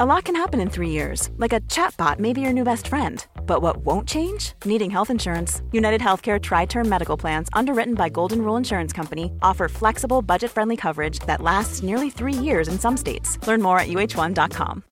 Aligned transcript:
A 0.00 0.04
lot 0.04 0.24
can 0.24 0.34
happen 0.34 0.60
in 0.60 0.70
three 0.70 0.90
years, 0.90 1.30
like 1.36 1.52
a 1.52 1.60
chatbot 1.68 2.18
may 2.18 2.32
be 2.32 2.40
your 2.40 2.52
new 2.52 2.64
best 2.64 2.88
friend. 2.88 3.24
But 3.46 3.62
what 3.62 3.76
won't 3.76 4.08
change? 4.08 4.52
Needing 4.64 4.90
health 4.90 5.08
insurance. 5.08 5.62
United 5.70 6.00
Healthcare 6.00 6.40
Tri 6.40 6.66
Term 6.66 6.88
Medical 6.88 7.16
Plans, 7.16 7.48
underwritten 7.52 7.94
by 7.94 8.08
Golden 8.08 8.38
Rule 8.38 8.56
Insurance 8.56 8.92
Company, 8.92 9.30
offer 9.40 9.68
flexible, 9.68 10.20
budget 10.20 10.50
friendly 10.50 10.76
coverage 10.76 11.20
that 11.26 11.40
lasts 11.40 11.82
nearly 11.82 12.10
three 12.10 12.32
years 12.32 12.66
in 12.66 12.78
some 12.78 12.96
states. 12.96 13.38
Learn 13.46 13.62
more 13.62 13.78
at 13.78 13.86
uh1.com. 13.86 14.82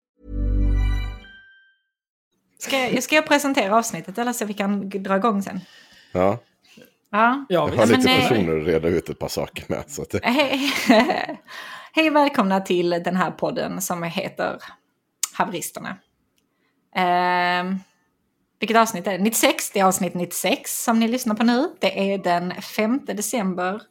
Ska 2.58 2.78
jag, 2.78 3.02
ska 3.02 3.14
jag 3.14 3.26
presentera 3.26 3.76
avsnittet 3.76 4.18
eller 4.18 4.32
så 4.32 4.44
vi 4.44 4.54
kan 4.54 4.88
dra 4.88 5.16
igång 5.16 5.42
sen? 5.42 5.60
Ja, 6.12 6.38
Ja. 7.10 7.44
Ja, 7.48 7.68
jag 7.70 7.76
har 7.76 7.86
lite 7.86 8.00
nej. 8.04 8.28
personer 8.28 8.60
att 8.60 8.66
reda 8.66 8.88
ut 8.88 9.08
ett 9.08 9.18
par 9.18 9.28
saker 9.28 9.64
med. 9.68 9.84
Så 9.86 10.02
att, 10.02 10.14
Hej, 10.22 10.72
hej 11.92 12.10
välkomna 12.10 12.60
till 12.60 12.90
den 12.90 13.16
här 13.16 13.30
podden 13.30 13.80
som 13.80 14.02
heter 14.02 14.58
Haveristerna. 15.32 15.96
Ehm, 16.94 17.78
vilket 18.60 18.76
avsnitt 18.76 19.06
är 19.06 19.12
det? 19.12 19.18
96, 19.24 19.70
det 19.70 19.80
är 19.80 19.84
avsnitt 19.84 20.14
96 20.14 20.84
som 20.84 20.98
ni 21.00 21.08
lyssnar 21.08 21.34
på 21.34 21.44
nu. 21.44 21.68
Det 21.80 22.12
är 22.14 22.18
den 22.18 22.54
5 22.62 23.00
december 23.04 23.82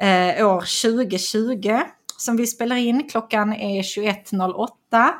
eh, 0.00 0.46
år 0.48 0.60
2020 0.60 1.78
som 2.16 2.36
vi 2.36 2.46
spelar 2.46 2.76
in. 2.76 3.08
Klockan 3.08 3.52
är 3.52 3.82
21.08. 3.82 5.10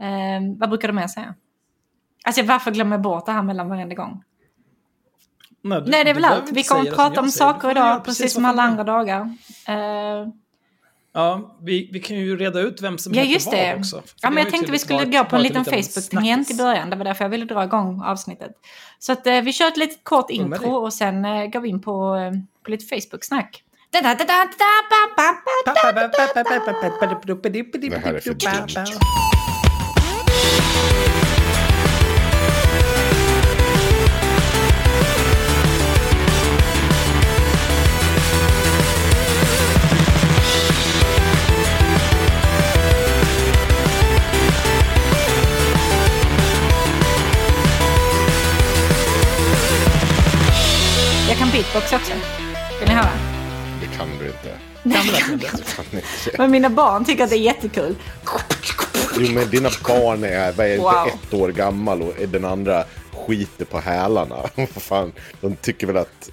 Ehm, 0.00 0.58
vad 0.58 0.68
brukar 0.68 0.88
du 0.88 0.94
mer 0.94 1.06
säga? 1.06 1.34
Alltså 2.24 2.42
varför 2.42 2.70
glömmer 2.70 2.96
jag 2.96 3.02
bort 3.02 3.26
det 3.26 3.32
här 3.32 3.42
mellan 3.42 3.68
varenda 3.68 3.94
gång? 3.94 4.22
Nej, 5.62 5.80
du- 5.82 5.90
Nej, 5.90 6.04
det 6.04 6.10
är 6.10 6.14
väl 6.14 6.24
allt. 6.24 6.52
Vi 6.52 6.62
kommer 6.62 6.80
att 6.80 6.86
som 6.88 6.96
prata 6.96 7.20
om 7.20 7.30
saker 7.30 7.70
idag, 7.70 8.04
precis 8.04 8.32
som 8.34 8.42
vad 8.42 8.50
alla 8.52 8.62
andra 8.62 8.84
dagar. 8.84 9.20
Eh, 9.68 10.28
Ja, 11.16 11.56
vi, 11.62 11.90
vi 11.92 12.00
kan 12.00 12.16
ju 12.16 12.36
reda 12.36 12.60
ut 12.60 12.82
vem 12.82 12.98
som 12.98 13.14
Ja, 13.14 13.20
heter 13.20 13.32
just 13.32 13.46
vad 13.46 13.54
det. 13.54 13.74
också. 13.78 13.96
För 13.96 14.10
Ja, 14.22 14.30
men 14.30 14.42
jag 14.42 14.52
tänkte 14.52 14.72
vi 14.72 14.78
skulle 14.78 15.04
gå 15.04 15.24
på 15.24 15.36
en 15.36 15.42
liten 15.42 15.62
liten 15.62 15.82
Facebook-tangent 15.82 16.50
i 16.50 16.54
början. 16.54 16.90
Det 16.90 16.96
var 16.96 17.04
därför 17.04 17.24
jag 17.24 17.28
ville 17.30 17.44
dra 17.44 17.64
igång 17.64 18.02
avsnittet. 18.02 18.52
Så 18.98 19.12
att 19.12 19.26
eh, 19.26 19.40
vi 19.40 19.52
kör 19.52 19.68
ett 19.68 19.76
litet 19.76 20.04
kort 20.04 20.30
intro 20.30 20.70
och 20.70 20.92
sen 20.92 21.24
eh, 21.24 21.46
går 21.46 21.60
vi 21.60 21.68
in 21.68 21.82
på, 21.82 22.16
eh, 22.16 22.32
på 22.64 22.70
lite 22.70 22.84
Facebook-snack. 22.84 23.62
Det 23.90 23.98
här 23.98 24.14
är 28.14 28.20
för 28.20 28.34
beatbox 51.56 51.92
också. 51.92 52.12
Vill 52.80 52.88
ni 52.88 52.94
höra? 52.94 53.10
det 53.80 53.96
kan 53.96 54.08
du 54.18 54.26
inte. 54.26 54.58
Det? 54.82 54.94
Kan 55.76 55.84
du. 55.90 56.00
Men 56.38 56.50
mina 56.50 56.70
barn 56.70 57.04
tycker 57.04 57.24
att 57.24 57.30
det 57.30 57.36
är 57.36 57.40
jättekul. 57.40 57.96
Jo, 59.18 59.32
men 59.32 59.50
dina 59.50 59.68
barn 59.88 60.24
är, 60.24 60.52
vad 60.52 60.66
är 60.66 60.78
Wow. 60.78 61.06
ett 61.24 61.34
år 61.34 61.48
gammal 61.48 62.02
och 62.02 62.14
den 62.28 62.44
andra 62.44 62.84
skiter 63.12 63.64
på 63.64 63.80
hälarna. 63.80 64.36
Fan, 64.76 65.12
de 65.40 65.56
tycker 65.56 65.86
väl 65.86 65.96
att 65.96 66.30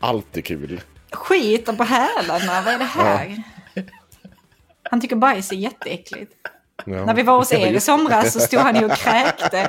allt 0.00 0.36
är 0.36 0.40
kul. 0.40 0.80
Skiter 1.12 1.72
på 1.72 1.84
hälarna, 1.84 2.62
vad 2.62 2.74
är 2.74 2.78
det 2.78 2.84
här? 2.84 3.42
Han 4.82 5.00
tycker 5.00 5.16
bajs 5.16 5.52
är 5.52 5.56
jätteäckligt. 5.56 6.32
Ja. 6.84 7.04
När 7.04 7.14
vi 7.14 7.22
var 7.22 7.38
hos 7.38 7.52
Ja, 7.52 7.58
er 7.58 7.72
i 7.72 7.80
somras 7.80 8.32
så 8.32 8.40
stod 8.40 8.60
han 8.60 8.76
ju 8.76 8.84
och 8.84 8.92
kräkte. 8.96 9.68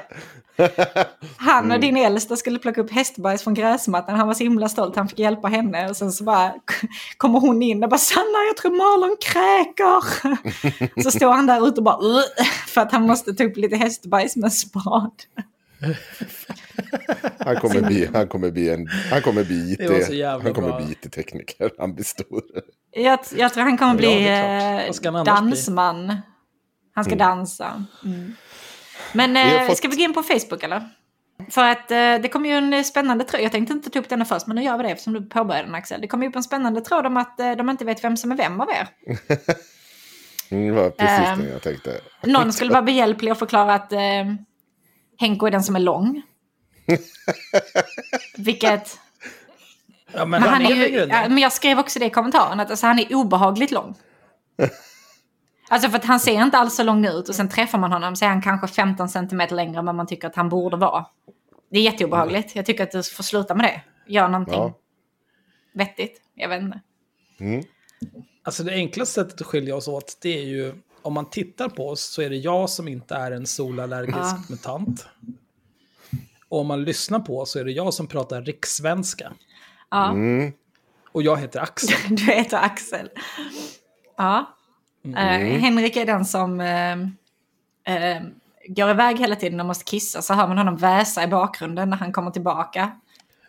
Han 1.37 1.65
Mm. 1.65 1.75
och 1.75 1.79
din 1.81 1.97
äldsta 1.97 2.35
skulle 2.35 2.59
plocka 2.59 2.81
upp 2.81 2.91
hästbajs 2.91 3.43
från 3.43 3.53
gräsmattan. 3.53 4.15
Han 4.15 4.27
var 4.27 4.33
så 4.33 4.43
himla 4.43 4.69
stolt, 4.69 4.95
han 4.95 5.07
fick 5.07 5.19
hjälpa 5.19 5.47
henne. 5.47 5.89
Och 5.89 5.97
sen 5.97 6.11
så 6.11 6.23
bara 6.23 6.53
kommer 7.17 7.39
hon 7.39 7.61
in 7.61 7.83
och 7.83 7.89
bara 7.89 7.97
Sanna, 7.97 8.37
jag 8.47 8.57
tror 8.57 8.71
Marlon 8.71 9.15
kräker. 9.21 11.01
Så 11.03 11.11
står 11.11 11.31
han 11.31 11.45
där 11.45 11.67
ute 11.67 11.77
och 11.77 11.83
bara 11.83 11.97
"Ugh", 12.01 12.45
för 12.67 12.81
att 12.81 12.91
han 12.91 13.07
måste 13.07 13.33
ta 13.33 13.43
upp 13.43 13.57
lite 13.57 13.75
hästbajs 13.75 14.35
med 14.35 14.53
spad. 14.53 15.11
Han 17.39 17.55
kommer 17.55 17.81
bli, 17.81 18.09
han 18.13 18.27
kommer 18.27 18.51
bli 18.51 18.69
en, 18.69 18.87
han 19.11 19.21
kommer 19.21 19.43
bli 19.43 19.71
IT, 19.73 19.79
han 20.25 20.53
kommer 20.53 20.67
bra. 20.69 20.77
bli 20.77 20.91
IT-tekniker. 20.91 21.71
Han 21.79 21.93
blir 21.95 22.05
stor. 22.05 22.41
Jag, 22.91 23.19
jag 23.37 23.53
tror 23.53 23.63
han 23.63 23.77
kommer 23.77 23.91
Ja, 23.91 23.97
bli 23.97 24.25
klart. 25.01 25.15
eh, 25.15 25.37
annars 25.37 25.67
bli? 25.67 26.17
Han 26.95 27.03
ska 27.05 27.15
dansa. 27.15 27.83
Mm. 28.05 28.33
Men 29.13 29.37
eh, 29.37 29.67
fått- 29.67 29.77
ska 29.77 29.87
vi 29.87 29.95
gå 29.95 30.01
in 30.03 30.13
på 30.13 30.23
Facebook 30.23 30.63
eller? 30.63 30.89
För 31.49 31.63
att 31.63 31.91
eh, 31.91 31.97
det 31.97 32.29
kommer 32.31 32.49
ju 32.49 32.55
en 32.55 32.83
spännande 32.83 33.23
tråd. 33.23 33.41
Jag 33.41 33.51
tänkte 33.51 33.73
inte 33.73 33.89
ta 33.89 33.99
upp 33.99 34.09
den 34.09 34.25
först, 34.25 34.47
men 34.47 34.55
nu 34.55 34.63
gör 34.63 34.77
vi 34.77 34.83
det 34.83 34.89
eftersom 34.89 35.13
du 35.13 35.21
påbörjade 35.21 35.67
den 35.67 35.75
Axel. 35.75 36.01
Det 36.01 36.07
kommer 36.07 36.25
ju 36.25 36.29
upp 36.29 36.35
en 36.35 36.43
spännande 36.43 36.81
tråd 36.81 37.05
om 37.05 37.17
att 37.17 37.39
eh, 37.39 37.51
de 37.51 37.69
inte 37.69 37.85
vet 37.85 38.03
vem 38.03 38.17
som 38.17 38.31
är 38.31 38.35
vem 38.35 38.61
av 38.61 38.69
er. 38.69 38.87
Mm, 40.51 40.67
det 40.75 40.81
var 40.81 40.89
precis 40.89 41.27
Ehm. 41.27 41.39
det 41.39 41.49
jag 41.49 41.61
tänkte. 41.61 42.01
Någon 42.23 42.53
skulle 42.53 42.71
vara 42.71 42.81
behjälplig 42.81 43.31
och 43.31 43.37
förklara 43.39 43.73
att 43.73 43.91
eh, 43.93 43.99
Henko 45.19 45.45
är 45.47 45.51
den 45.51 45.63
som 45.63 45.75
är 45.75 45.79
lång. 45.79 46.21
Vilket... 48.37 48.99
Ja, 50.13 50.25
men 50.25 50.29
Men, 50.29 50.41
han, 50.43 50.49
han 50.49 50.65
är 50.71 50.75
ju, 50.87 50.99
ja, 50.99 51.29
men 51.29 51.37
jag 51.37 51.51
skrev 51.53 51.79
också 51.79 51.99
det 51.99 52.05
i 52.05 52.09
kommentaren, 52.09 52.59
att 52.59 52.69
alltså, 52.71 52.87
han 52.87 52.99
är 52.99 53.15
obehagligt 53.15 53.71
lång. 53.71 53.95
Alltså 55.69 55.89
för 55.89 55.97
att 55.97 56.05
han 56.05 56.19
ser 56.19 56.43
inte 56.43 56.57
alls 56.57 56.75
så 56.75 56.83
lång 56.83 57.05
ut 57.05 57.29
och 57.29 57.35
sen 57.35 57.49
träffar 57.49 57.77
man 57.77 57.91
honom 57.91 58.15
så 58.15 58.25
är 58.25 58.29
han 58.29 58.41
kanske 58.41 58.67
15 58.67 59.09
centimeter 59.09 59.55
längre 59.55 59.79
än 59.79 59.85
vad 59.85 59.95
man 59.95 60.07
tycker 60.07 60.27
att 60.27 60.35
han 60.35 60.49
borde 60.49 60.77
vara. 60.77 61.05
Det 61.71 61.79
är 61.79 61.83
jätteobehagligt. 61.83 62.55
Jag 62.55 62.65
tycker 62.65 62.83
att 62.83 62.91
du 62.91 63.03
får 63.03 63.23
sluta 63.23 63.55
med 63.55 63.65
det. 63.65 63.81
Gör 64.13 64.27
någonting 64.29 64.53
Ja. 64.55 64.73
vettigt. 65.73 66.21
Jag 66.33 66.49
vet 66.49 66.61
inte. 66.61 66.79
Alltså 68.43 68.63
det 68.63 68.71
enklaste 68.73 69.13
sättet 69.13 69.41
att 69.41 69.47
skilja 69.47 69.75
oss 69.75 69.87
åt, 69.87 70.17
det 70.21 70.39
är 70.39 70.45
ju 70.45 70.73
om 71.01 71.13
man 71.13 71.29
tittar 71.29 71.69
på 71.69 71.89
oss 71.89 72.01
så 72.01 72.21
är 72.21 72.29
det 72.29 72.35
jag 72.35 72.69
som 72.69 72.87
inte 72.87 73.15
är 73.15 73.31
en 73.31 73.45
solallergisk 73.45 74.17
Ja. 74.19 74.43
mutant. 74.49 75.07
Och 76.49 76.59
om 76.59 76.67
man 76.67 76.83
lyssnar 76.83 77.19
på 77.19 77.45
så 77.45 77.59
är 77.59 77.65
det 77.65 77.71
jag 77.71 77.93
som 77.93 78.07
pratar 78.07 78.41
rikssvenska. 78.41 79.33
Ja, 79.91 80.09
Mm. 80.11 80.51
Och 81.11 81.23
jag 81.23 81.37
heter 81.37 81.59
Axel. 81.59 81.95
du 82.15 82.23
heter 82.23 82.57
Axel. 82.57 83.09
Ja. 84.17 84.55
Eh, 85.05 85.59
Henrik 85.59 85.95
är 85.95 86.05
den 86.05 86.25
som 86.25 86.61
eh, 86.61 86.91
eh, 87.95 88.23
går 88.67 88.89
iväg 88.89 89.19
hela 89.19 89.35
tiden 89.35 89.59
och 89.59 89.65
måste 89.65 89.83
kissa. 89.83 90.21
Så 90.21 90.33
hör 90.33 90.47
man 90.47 90.57
honom 90.57 90.77
väsa 90.77 91.23
i 91.23 91.27
bakgrunden 91.27 91.89
när 91.89 91.97
han 91.97 92.13
kommer 92.13 92.31
tillbaka. 92.31 92.91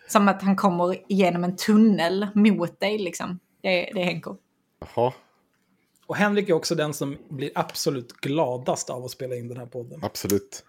Som 0.09 0.29
att 0.29 0.43
han 0.43 0.57
kommer 0.57 1.13
igenom 1.13 1.45
en 1.45 1.57
tunnel 1.57 2.27
mot 2.35 2.81
dig 2.81 2.99
liksom. 2.99 3.39
Det 3.63 3.89
är, 3.89 3.95
det 3.95 4.01
är 4.01 4.05
Henko. 4.05 4.37
Jaha, 4.95 5.13
Och 6.07 6.17
Henrik 6.17 6.49
är 6.49 6.53
också 6.53 6.75
den 6.75 6.95
som 6.95 7.17
blir 7.29 7.51
absolut 7.55 8.13
gladast 8.13 8.91
av 8.91 9.05
att 9.05 9.11
spela 9.11 9.35
in 9.35 9.49
den 9.49 9.57
här 9.57 9.67
podden. 9.67 10.05
absolut. 10.05 10.65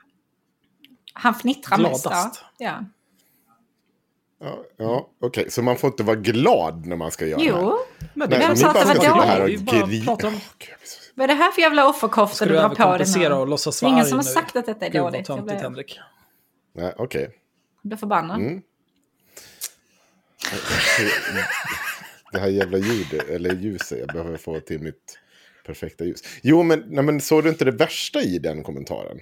Han 1.13 1.35
fnittrar 1.35 1.77
mest. 1.77 2.05
Ja. 2.05 2.09
Gladast. 2.11 2.43
Ja. 2.57 2.85
Ja, 4.39 4.63
ja 4.77 5.09
okej. 5.21 5.51
Så 5.51 5.61
man 5.61 5.77
får 5.77 5.87
inte 5.87 6.03
vara 6.03 6.15
glad 6.15 6.85
när 6.85 6.95
man 6.95 7.11
ska 7.11 7.27
göra 7.27 7.39
det 7.39 7.51
här? 7.51 7.61
Jo, 7.61 7.77
Men 8.13 8.29
Nej, 8.29 8.39
Vem 8.39 8.55
sa 8.55 8.67
att 8.67 8.73
det 8.73 8.85
var 8.85 8.95
ska 8.95 9.37
dåligt? 9.39 10.23
om... 10.23 10.39
Vad 11.15 11.23
är 11.23 11.27
det 11.27 11.33
här 11.33 11.51
för 11.51 11.61
jävla 11.61 11.89
offerkofta 11.89 12.35
Ska 12.35 12.45
du 12.45 12.51
du 12.51 12.57
drar 12.57 12.69
på 12.69 12.75
dig 12.75 12.83
överkompensera 12.83 13.35
nu? 13.35 13.41
och 13.41 13.47
låtsas 13.47 13.79
Det 13.79 13.85
är 13.85 13.87
vara 13.87 13.95
ingen 13.95 14.05
som 14.05 14.17
har 14.17 14.23
sagt 14.23 14.55
att 14.55 14.65
detta 14.65 14.85
är 14.85 14.89
Gud 14.89 15.01
vad 15.01 15.13
dåligt. 15.13 15.29
Jag 15.29 15.37
töntigt, 15.37 15.57
blir, 15.57 15.63
Henrik. 15.63 15.99
Nej, 16.75 16.93
okej. 16.97 17.21
jag 17.81 17.89
blir 17.89 17.97
förbannad. 17.97 18.39
Mm. 18.39 18.61
Det 22.31 22.39
här 22.39 22.47
jävla 22.47 22.77
ljudet, 22.77 23.29
eller 23.29 23.55
ljuset, 23.55 23.99
jag 23.99 24.07
behöver 24.07 24.37
få 24.37 24.59
till 24.59 24.79
mitt 24.79 25.19
perfekta 25.65 26.05
ljus. 26.05 26.23
Jo, 26.41 26.63
men, 26.63 26.83
nej, 26.87 27.03
men 27.03 27.21
såg 27.21 27.43
du 27.43 27.49
inte 27.49 27.65
det 27.65 27.71
värsta 27.71 28.21
i 28.21 28.39
den 28.39 28.63
kommentaren? 28.63 29.19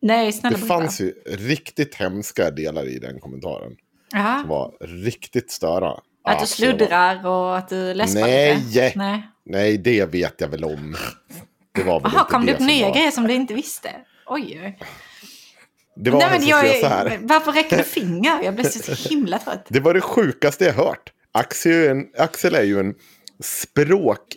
Nej, 0.00 0.32
snälla 0.32 0.58
Det 0.58 0.66
fanns 0.66 1.00
ju 1.00 1.14
riktigt 1.26 1.94
hemska 1.94 2.50
delar 2.50 2.88
i 2.88 2.98
den 2.98 3.20
kommentaren. 3.20 3.76
Jaha. 4.12 4.40
Som 4.40 4.48
var 4.48 4.72
riktigt 4.80 5.50
störa. 5.50 5.90
Att 5.90 6.02
du 6.24 6.30
Alltså, 6.30 6.46
sluddrar 6.56 7.26
och 7.26 7.58
att 7.58 7.68
du 7.68 7.94
läspar 7.94 8.20
Nej. 8.20 8.56
lite? 8.56 8.92
Nej. 8.96 9.28
Nej, 9.44 9.78
det 9.78 10.04
vet 10.04 10.40
jag 10.40 10.48
väl 10.48 10.64
om. 10.64 10.96
Det 11.74 11.82
var 11.82 12.00
väl 12.00 12.12
inte 12.12 12.24
kom 12.30 12.46
det 12.46 12.54
upp 12.54 12.60
nya 12.60 12.86
var. 12.86 12.94
grejer 12.94 13.10
som 13.10 13.26
du 13.26 13.34
inte 13.34 13.54
visste? 13.54 13.90
Oj. 14.26 14.78
Det 15.96 16.10
var 16.10 16.18
Nej, 16.18 16.38
men 16.38 16.48
jag, 16.48 16.76
så 16.80 16.86
här. 16.86 17.18
Varför 17.22 17.52
räcker 17.52 17.76
du 17.76 17.82
finger? 17.82 18.42
Jag 18.42 18.54
blir 18.54 18.64
så 18.64 19.08
himla 19.08 19.38
trött. 19.38 19.66
Det 19.68 19.80
var 19.80 19.94
det 19.94 20.00
sjukaste 20.00 20.64
jag 20.64 20.72
hört. 20.72 21.12
Axel, 21.32 21.72
är 21.74 21.82
ju 21.82 21.88
en, 21.90 22.06
Axel 22.18 22.54
är 22.54 22.62
ju 22.62 22.80
en 22.80 22.94
språk... 23.42 24.36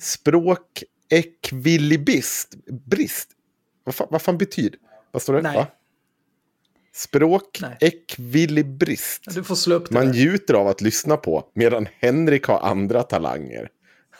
Språkekvilibist. 0.00 2.54
Brist. 2.86 3.28
Vad 3.84 3.94
fan, 3.94 4.06
vad 4.10 4.22
fan 4.22 4.38
betyder 4.38 4.78
Vad 5.10 5.22
står 5.22 5.34
det? 5.34 5.42
Nej. 5.42 5.56
Va? 5.56 5.66
Språkekvilibrist. 6.92 9.24
Du 9.34 9.44
får 9.44 9.54
slå 9.54 9.74
upp 9.74 9.88
det 9.88 9.94
Man 9.94 10.06
där. 10.06 10.12
njuter 10.12 10.54
av 10.54 10.68
att 10.68 10.80
lyssna 10.80 11.16
på 11.16 11.44
medan 11.54 11.88
Henrik 12.00 12.44
har 12.46 12.60
andra 12.60 13.02
talanger. 13.02 13.68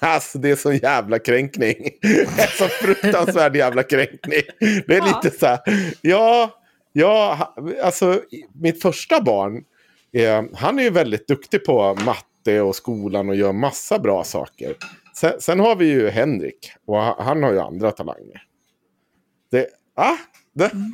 Alltså 0.00 0.38
det 0.38 0.50
är 0.50 0.56
sån 0.56 0.76
jävla 0.76 1.18
kränkning. 1.18 1.76
Är 2.02 2.46
så 2.58 2.64
fruktansvärd 2.68 3.56
jävla 3.56 3.82
kränkning. 3.82 4.42
Det 4.60 4.94
är 4.96 4.98
Ja. 4.98 5.20
lite 5.22 5.38
så 5.38 5.46
här. 5.46 5.58
Ja, 6.02 6.50
ja, 6.92 7.54
alltså 7.82 8.22
mitt 8.54 8.82
första 8.82 9.22
barn. 9.22 9.64
Eh, 10.12 10.42
han 10.54 10.78
är 10.78 10.82
ju 10.82 10.90
väldigt 10.90 11.28
duktig 11.28 11.64
på 11.64 11.94
matte 12.04 12.60
och 12.60 12.76
skolan 12.76 13.28
och 13.28 13.36
gör 13.36 13.52
massa 13.52 13.98
bra 13.98 14.24
saker. 14.24 14.74
Sen, 15.16 15.32
sen 15.40 15.60
har 15.60 15.76
vi 15.76 15.86
ju 15.86 16.08
Henrik 16.08 16.72
och 16.86 16.96
ha- 16.96 17.22
han 17.22 17.42
har 17.42 17.52
ju 17.52 17.60
andra 17.60 17.90
talanger. 17.90 18.42
Det, 19.50 19.66
ah, 19.96 20.16
det, 20.54 20.70
Men 20.74 20.92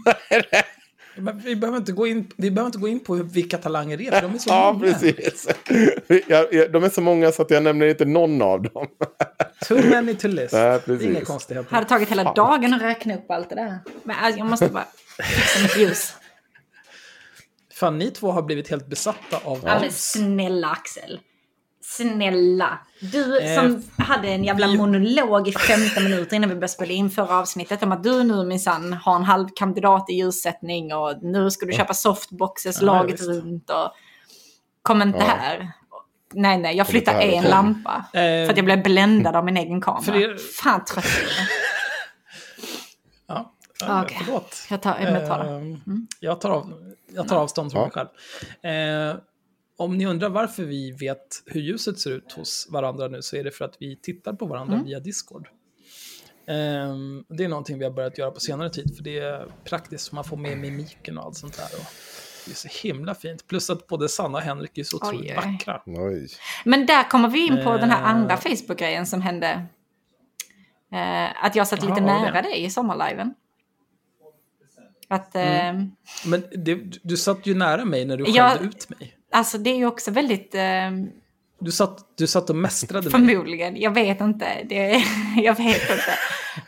vi, 1.45 1.57
behöver 1.57 1.79
inte 1.79 1.93
gå 1.93 2.07
in, 2.07 2.31
vi 2.37 2.51
behöver 2.51 2.67
inte 2.69 2.79
gå 2.79 2.89
in 2.89 3.01
på 3.01 3.17
hur, 3.17 3.25
vilka 3.25 3.59
talanger 3.59 3.97
det 3.97 4.07
är, 4.07 4.11
för 4.13 4.23
de 4.29 4.35
är 4.35 4.39
så 4.39 4.51
Ja, 4.51 4.73
många. 4.73 4.93
precis. 4.93 5.49
Jag, 6.29 6.55
jag, 6.55 6.73
de 6.73 6.85
är 6.85 6.89
så 6.91 7.01
många 7.01 7.33
så 7.33 7.43
att 7.43 7.51
jag 7.51 7.63
nämner 7.63 7.87
inte 7.87 8.05
någon 8.05 8.43
av 8.43 8.63
dem. 8.63 8.87
Too 9.69 9.91
many 9.91 10.15
to 10.15 10.29
list. 10.29 10.55
Precis. 10.85 11.03
inga 11.03 11.21
konstigheter. 11.25 11.71
Hade 11.75 11.89
tagit 11.89 12.11
hela 12.11 12.33
dagen 12.33 12.75
att 12.75 12.83
räkna 12.83 13.15
upp 13.15 13.31
allt 13.31 13.49
det 13.49 13.55
där. 13.55 13.79
Men 14.05 14.17
alltså, 14.17 14.39
jag 14.39 14.47
måste 14.47 14.69
bara 14.69 14.87
fixa 15.23 15.63
mitt 15.63 15.77
ljus. 15.77 16.15
Fan, 17.75 17.99
ni 17.99 18.11
två 18.11 18.31
har 18.33 18.43
blivit 18.43 18.69
helt 18.71 18.87
besatta 18.87 19.37
av 19.45 19.61
Ja, 19.65 19.79
men 19.81 19.93
snälla 19.93 20.69
Axel. 20.71 21.21
Snälla. 21.87 22.79
Du 23.01 23.39
Eh, 23.41 23.55
som 23.61 23.83
hade 23.99 24.29
en 24.29 24.45
jävla 24.45 24.67
vi- 24.67 24.77
monolog 24.77 25.49
i 25.49 25.53
15 25.53 26.05
minuter 26.05 26.37
innan 26.37 26.49
vi 26.49 26.55
började 26.55 26.69
spela 26.69 26.93
in 26.93 27.11
förra 27.11 27.39
avsnittet 27.39 27.83
om 27.83 27.93
att 27.93 28.03
du 28.03 28.23
nu 28.25 28.45
minsann 28.45 28.93
har 28.93 29.17
en 29.17 29.25
halv 29.25 29.49
kandidat 29.57 30.11
i 30.11 30.13
ljussättning 30.13 30.95
och 30.95 31.23
nu 31.23 31.51
ska 31.51 31.67
du 31.67 31.73
köpa 31.73 31.95
softboxes 31.95 32.81
Ja, 32.81 32.87
laget 32.87 33.13
visst. 33.15 33.29
runt 33.29 33.71
och 33.71 33.91
kom 34.83 35.03
inte 35.03 35.19
Ja. 35.19 35.25
här. 35.25 35.73
Nej, 36.35 36.59
nej, 36.59 36.77
jag 36.77 36.87
flyttar 36.87 37.21
en 37.21 37.43
kom. 37.43 37.51
lampa. 37.51 38.05
Eh, 38.13 38.21
För 38.21 38.51
att 38.51 38.57
jag 38.57 38.65
blev 38.65 38.83
bländad 38.83 39.37
av 39.37 39.45
min 39.45 39.57
egen 39.57 39.81
kamera. 39.81 40.03
För 40.03 40.15
er- 40.17 40.37
Fan 40.63 40.85
trött 40.85 41.05
jag 41.23 41.31
är. 41.31 41.49
Ja, 43.27 43.53
ja, 43.81 44.03
Okej. 44.03 44.19
förlåt. 44.25 44.57
Jag 44.71 44.83
tar, 44.83 44.99
jag 45.01 45.27
tar 45.29 45.45
det. 45.45 45.51
Ehm, 45.51 45.81
jag, 46.21 46.41
tar 46.41 46.51
av, 46.51 46.73
jag 47.15 47.29
tar 47.29 47.37
avstånd 47.37 47.73
från 47.73 47.81
Ja. 47.95 48.05
mig 48.05 48.07
själv. 48.63 49.11
Eh, 49.11 49.17
om 49.77 49.99
ni 49.99 50.07
undrar 50.07 50.29
varför 50.29 50.65
vi 50.65 50.91
vet 50.93 51.43
hur 51.47 51.61
ljuset 51.61 51.99
ser 51.99 52.11
ut 52.11 52.33
hos 52.33 52.69
varandra 52.71 53.09
nu 53.09 53.23
så 53.23 53.37
är 53.37 53.45
det 53.45 53.51
för 53.51 53.65
att 53.65 53.77
vi 53.81 53.97
tittar 53.97 54.33
på 54.33 54.47
varandra 54.47 54.75
Mm. 54.75 54.87
via 54.87 55.01
Discord. 55.01 55.49
Ehm, 56.47 57.25
det 57.29 57.45
är 57.45 57.49
någonting 57.49 57.79
vi 57.79 57.85
har 57.85 57.91
börjat 57.93 58.19
göra 58.19 58.31
på 58.31 58.41
senare 58.41 58.71
tid 58.71 58.97
för 58.97 59.05
det 59.05 59.19
är 59.19 59.47
praktiskt 59.65 60.13
man 60.13 60.25
får 60.25 60.37
med 60.37 60.59
mimiken 60.59 61.19
och 61.19 61.25
allt 61.25 61.37
sånt 61.37 61.57
där. 61.57 61.65
Och 61.79 61.87
det 62.47 62.51
är 62.51 62.55
så 62.55 62.69
himla 62.89 63.15
fint. 63.15 63.47
Plus 63.47 63.71
att 63.71 63.87
både 63.87 64.09
Sanna 64.09 64.39
och 64.39 64.45
Henrik 64.45 64.79
är 64.79 64.85
så 64.85 64.97
otroligt 64.97 65.31
oj. 65.31 65.35
vackra. 65.37 65.83
Oj. 65.87 66.29
Men 66.65 66.87
där 66.87 67.11
kommer 67.11 67.29
vi 67.29 67.47
in 67.47 67.65
på 67.65 67.77
den 67.77 67.91
här 67.91 68.03
Eh. 68.03 68.09
andra 68.09 68.37
Facebook-grejen 68.37 69.07
som 69.07 69.23
hände. 69.23 69.67
Eh, 70.93 71.45
att 71.45 71.57
jag 71.57 71.69
satt 71.69 71.81
lite 71.83 71.93
var 71.93 72.01
nära 72.01 72.43
det? 72.43 72.49
dig 72.49 72.65
i 72.65 72.71
sommarliven. 72.71 73.35
Att, 75.09 75.35
eh, 75.37 75.69
Mm. 75.69 75.91
Men 76.27 76.45
det, 76.65 76.75
du 77.03 77.17
satt 77.17 77.47
ju 77.47 77.55
nära 77.55 77.85
mig 77.85 78.05
när 78.05 78.17
du 78.17 78.25
Jag- 78.29 78.53
skällde 78.53 78.65
ut 78.77 78.89
mig. 79.01 79.17
Alltså 79.35 79.59
det 79.59 79.71
är 79.71 79.77
ju 79.77 79.87
också 79.87 80.11
väldigt, 80.11 80.55
eh, 80.55 80.91
Du 81.59 81.73
satt, 81.73 81.99
du 82.17 82.27
satt 82.27 82.51
och 82.51 82.57
mästrade 82.57 83.03
mig. 83.03 83.11
förmodligen, 83.11 83.77
jag 83.77 83.91
vet 83.91 84.21
inte, 84.21 84.47
det, 84.65 85.05
jag 85.37 85.57
vet 85.57 85.91
inte. 85.91 86.19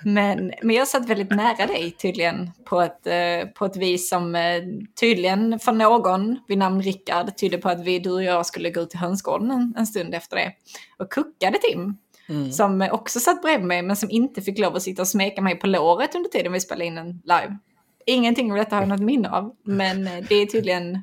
Men, 0.05 0.53
men 0.63 0.77
jag 0.77 0.89
satt 0.89 1.09
väldigt 1.09 1.31
nära 1.31 1.67
dig 1.67 1.91
tydligen 1.91 2.51
på 2.65 2.81
ett, 2.81 3.07
eh, 3.07 3.49
på 3.55 3.65
ett 3.65 3.77
vis 3.77 4.09
som 4.09 4.35
eh, 4.35 4.63
tydligen 5.01 5.59
för 5.59 5.73
någon 5.73 6.39
vid 6.49 6.59
namn 6.59 6.83
Rickard 6.83 7.37
tydde 7.37 7.59
på 7.59 7.69
att 7.69 7.85
vi, 7.85 7.99
du 7.99 8.11
och 8.11 8.23
jag 8.23 8.47
skulle 8.47 8.71
gå 8.71 8.81
ut 8.81 8.91
till 8.91 8.99
hönsgården 8.99 9.51
en, 9.51 9.75
en 9.79 9.87
stund 9.87 10.15
efter 10.15 10.37
det. 10.37 10.53
Och 10.99 11.13
kuckade 11.13 11.59
Tim. 11.59 11.97
Mm. 12.29 12.53
Som 12.53 12.89
också 12.93 13.21
satt 13.21 13.43
bredvid 13.43 13.67
mig 13.67 13.83
men 13.83 13.97
som 13.97 14.11
inte 14.11 14.43
fick 14.43 14.59
lov 14.59 14.77
att 14.77 14.83
sitta 14.83 15.03
och 15.03 15.09
smeka 15.09 15.43
mig 15.43 15.57
på 15.57 15.67
låret 15.67 16.15
under 16.15 16.31
tiden 16.31 16.53
vi 16.53 16.61
spelade 16.61 16.85
in 16.85 16.99
en 16.99 17.23
live. 17.25 17.59
Ingenting 18.07 18.53
av 18.53 18.59
detta 18.59 18.77
har 18.77 18.83
jag 18.83 18.89
något 18.89 19.01
minne 19.01 19.31
av. 19.31 19.55
Men 19.65 20.07
eh, 20.07 20.25
det 20.29 20.35
är 20.35 20.47
tydligen... 20.47 21.03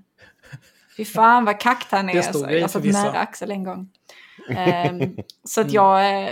Fy 0.98 1.06
fan 1.06 1.46
vad 1.46 1.60
kackt 1.60 1.92
han 1.92 2.10
är. 2.10 2.14
Det 2.14 2.24
stod 2.24 2.44
Alltså. 2.44 2.56
Jag 2.60 2.70
satt 2.70 2.84
nära 2.84 3.20
Axel 3.20 3.52
en 3.52 3.64
gång. 3.64 3.90
Ehm, 4.50 5.18
så 5.44 5.62
att 5.62 5.72
jag... 5.72 6.00
eh, 6.00 6.30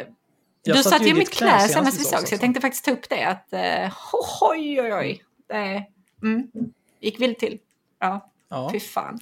Jag 0.64 0.78
du 0.78 0.84
satt 0.84 0.94
satt 0.94 1.02
ju 1.02 1.08
i 1.08 1.14
mitt 1.14 1.30
knä 1.34 1.60
senast 1.60 2.00
vi 2.00 2.04
såg, 2.04 2.28
så 2.28 2.34
jag 2.34 2.40
tänkte 2.42 2.62
faktiskt 2.62 2.86
ta 2.86 2.92
upp 2.92 3.10
det. 3.10 3.24
Att, 3.24 3.54
eh, 3.54 3.94
oj, 4.42 4.82
oj, 4.82 4.94
oj. 4.94 5.24
Det 5.48 5.86
mm, 6.24 6.48
gick 7.00 7.22
vilt 7.22 7.40
till. 7.40 7.60
Ja, 8.00 8.32
Ja. 8.50 8.70
fy 8.72 8.80
fan. 8.80 9.20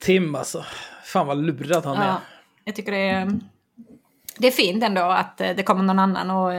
Tim 0.00 0.34
alltså. 0.34 0.64
Fan 1.04 1.26
vad 1.26 1.38
lurad 1.38 1.84
han 1.84 1.96
är. 1.96 2.06
Ja, 2.06 2.20
jag 2.64 2.74
tycker 2.74 2.92
det 2.92 3.08
är, 3.08 3.40
det 4.38 4.46
är 4.46 4.50
fint 4.52 4.84
ändå 4.84 5.02
att 5.02 5.40
eh, 5.40 5.50
det 5.56 5.62
kommer 5.62 5.82
någon 5.82 5.98
annan 5.98 6.30
och 6.30 6.52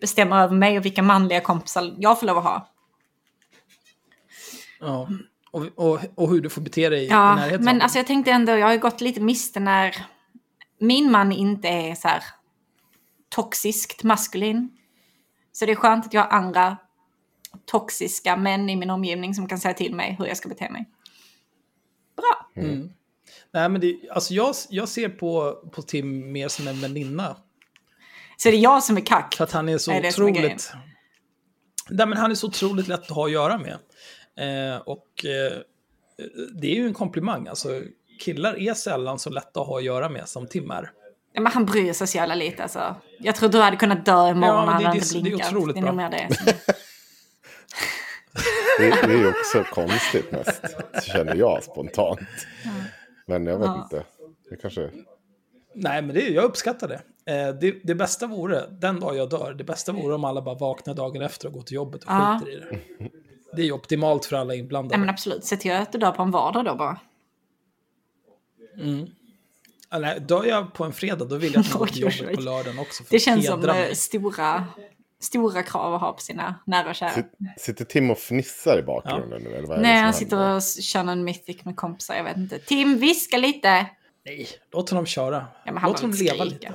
bestämmer 0.00 0.42
över 0.42 0.54
mig 0.54 0.78
och 0.78 0.84
vilka 0.84 1.02
manliga 1.02 1.40
kompisar 1.40 1.94
jag 1.98 2.20
får 2.20 2.26
lov 2.26 2.38
att 2.38 2.44
ha. 2.44 2.68
Ja. 4.80 5.08
Och, 5.56 5.66
och, 5.76 6.00
och 6.14 6.30
hur 6.30 6.40
du 6.40 6.50
får 6.50 6.60
bete 6.60 6.88
dig 6.88 7.04
i 7.04 7.08
Ja, 7.08 7.34
närheten 7.34 7.58
av 7.58 7.64
men 7.64 7.82
alltså 7.82 7.98
jag 7.98 8.06
tänkte 8.06 8.30
ändå, 8.30 8.52
jag 8.52 8.66
har 8.66 8.72
ju 8.72 8.78
gått 8.78 9.00
lite 9.00 9.20
miste 9.20 9.60
när 9.60 10.06
min 10.78 11.10
man 11.10 11.32
inte 11.32 11.68
är 11.68 11.94
så 11.94 12.08
här 12.08 12.22
toxiskt 13.28 14.02
maskulin. 14.02 14.70
Så 15.52 15.66
det 15.66 15.72
är 15.72 15.76
skönt 15.76 16.06
att 16.06 16.14
jag 16.14 16.22
har 16.22 16.28
andra 16.28 16.76
toxiska 17.64 18.36
män 18.36 18.70
i 18.70 18.76
min 18.76 18.90
omgivning 18.90 19.34
som 19.34 19.48
kan 19.48 19.58
säga 19.58 19.74
till 19.74 19.94
mig 19.94 20.16
hur 20.18 20.26
jag 20.26 20.36
ska 20.36 20.48
bete 20.48 20.70
mig. 20.70 20.88
Bra. 22.16 22.62
Mm. 22.64 22.90
Nej, 23.52 23.68
men 23.68 23.80
det, 23.80 23.96
alltså 24.10 24.34
jag, 24.34 24.54
jag 24.68 24.88
ser 24.88 25.08
på, 25.08 25.58
på 25.72 25.82
Tim 25.82 26.32
mer 26.32 26.48
som 26.48 26.68
en 26.68 26.80
väninna. 26.80 27.36
Så 28.36 28.48
det 28.48 28.56
är 28.56 28.60
jag 28.60 28.84
som 28.84 28.96
är 28.96 29.06
kack. 29.06 29.34
För 29.34 29.44
att 29.44 29.52
han 29.52 29.68
är 29.68 29.78
så 29.78 29.90
är 29.90 30.08
otroligt... 30.08 30.72
Nej, 31.90 32.06
men 32.06 32.18
han 32.18 32.30
är 32.30 32.34
så 32.34 32.46
otroligt 32.46 32.88
lätt 32.88 33.00
att 33.00 33.10
ha 33.10 33.26
att 33.26 33.32
göra 33.32 33.58
med. 33.58 33.78
Eh, 34.38 34.76
och 34.76 35.24
eh, 35.24 35.58
det 36.54 36.66
är 36.66 36.74
ju 36.74 36.86
en 36.86 36.94
komplimang. 36.94 37.48
Alltså, 37.48 37.82
killar 38.20 38.58
är 38.58 38.74
sällan 38.74 39.18
så 39.18 39.30
lätta 39.30 39.60
att 39.60 39.66
ha 39.66 39.78
att 39.78 39.84
göra 39.84 40.08
med 40.08 40.28
som 40.28 40.46
Tim 40.46 40.70
är. 40.70 40.90
Ja, 41.32 41.40
men 41.40 41.52
han 41.52 41.66
bryr 41.66 41.92
sig 41.92 42.06
så 42.06 42.16
jävla 42.16 42.34
lite 42.34 42.62
alltså. 42.62 42.94
Jag 43.18 43.34
tror 43.36 43.48
du 43.48 43.58
hade 43.58 43.76
kunnat 43.76 44.04
dö 44.04 44.28
imorgon 44.30 44.42
Ja, 44.42 44.46
ja, 44.54 44.64
men 44.66 44.68
hade 44.74 44.84
det- 44.84 44.88
han 44.88 44.96
det- 44.96 44.98
inte 44.98 45.14
det 45.14 45.18
är 45.18 45.22
blinkat. 45.22 45.48
otroligt 45.52 45.76
det 45.76 45.80
är 45.80 45.82
bra. 45.82 45.92
mer 45.92 46.10
det. 46.10 46.28
Det, 48.78 48.88
det 49.06 49.12
är 49.14 49.18
ju 49.18 49.28
också 49.28 49.64
konstigt 49.70 50.32
mest, 50.32 50.62
känner 51.02 51.34
jag 51.34 51.62
spontant. 51.64 52.20
Men 53.26 53.46
jag 53.46 53.58
vet 53.58 53.66
Ja. 53.66 53.82
inte. 53.82 54.04
Det 54.50 54.56
kanske... 54.56 54.90
Nej, 55.74 56.02
men 56.02 56.14
det, 56.14 56.20
jag 56.28 56.44
uppskattar 56.44 56.88
det. 56.88 57.00
Eh, 57.32 57.54
det. 57.54 57.74
Det 57.84 57.94
bästa 57.94 58.26
vore, 58.26 58.66
den 58.70 59.00
dag 59.00 59.16
jag 59.16 59.30
dör, 59.30 59.54
det 59.58 59.64
bästa 59.64 59.92
vore 59.92 60.14
om 60.14 60.24
alla 60.24 60.42
bara 60.42 60.54
vaknar 60.54 60.94
dagen 60.94 61.22
efter 61.22 61.46
och 61.48 61.52
går 61.54 61.62
till 61.62 61.74
jobbet 61.74 62.04
och 62.04 62.10
Ja. 62.10 62.40
skiter 62.44 62.52
i 62.52 62.56
det. 62.60 62.78
Det 63.56 63.62
är 63.62 63.66
ju 63.66 63.72
optimalt 63.72 64.24
för 64.24 64.36
alla 64.36 64.44
Nej 64.48 64.58
inblandade. 64.58 64.98
men 65.00 65.08
absolut, 65.08 65.44
se 65.44 65.56
till 65.56 65.72
att 65.72 65.92
du 65.92 65.98
dör 65.98 66.12
på 66.12 66.22
en 66.22 66.30
vardag 66.30 66.64
då 66.64 66.74
bara. 66.74 66.98
Ah, 69.88 69.98
nej, 69.98 70.20
dör 70.20 70.44
jag 70.44 70.72
på 70.72 70.84
en 70.84 70.92
fredag, 70.92 71.24
då 71.24 71.36
vill 71.36 71.54
jag 71.54 71.60
att 71.60 71.70
man 71.70 71.78
går 71.78 71.86
till 71.86 72.00
jobbet 72.02 72.34
på 72.34 72.40
lördagen 72.40 72.78
också. 72.78 73.04
För 73.04 73.10
Det 73.10 73.18
känns 73.18 73.46
som 73.46 73.60
eh, 73.60 73.66
mig. 73.66 73.96
stora, 73.96 74.64
stora 75.20 75.62
krav 75.62 75.94
att 75.94 76.00
ha 76.00 76.12
på 76.12 76.20
sina 76.20 76.54
nära 76.66 76.88
och 76.90 76.94
kära. 76.94 77.10
Sit- 77.10 77.54
Sitter 77.58 77.84
Tim 77.84 78.10
och 78.10 78.18
fnissar 78.18 78.78
i 78.78 78.82
bakgrunden 78.82 79.42
nu? 79.42 79.50
Eller 79.54 79.68
vad 79.68 79.80
Nej, 79.80 80.00
han 80.00 80.14
sitter 80.14 80.54
och 80.56 80.62
kör 80.62 81.00
en 81.10 81.24
mythic 81.24 81.64
med 81.64 81.76
kompisar, 81.76 82.14
jag 82.14 82.24
vet 82.24 82.36
inte. 82.36 82.58
Tim, 82.58 82.98
viska 82.98 83.36
lite! 83.36 83.86
Nej, 84.24 84.48
låt 84.72 84.90
honom 84.90 85.06
köra. 85.06 85.46
Ja, 85.64 85.72
men 85.72 85.76
han 85.82 85.90
låt 85.90 86.00
honom 86.00 86.16
leva 86.16 86.44
lite. 86.44 86.72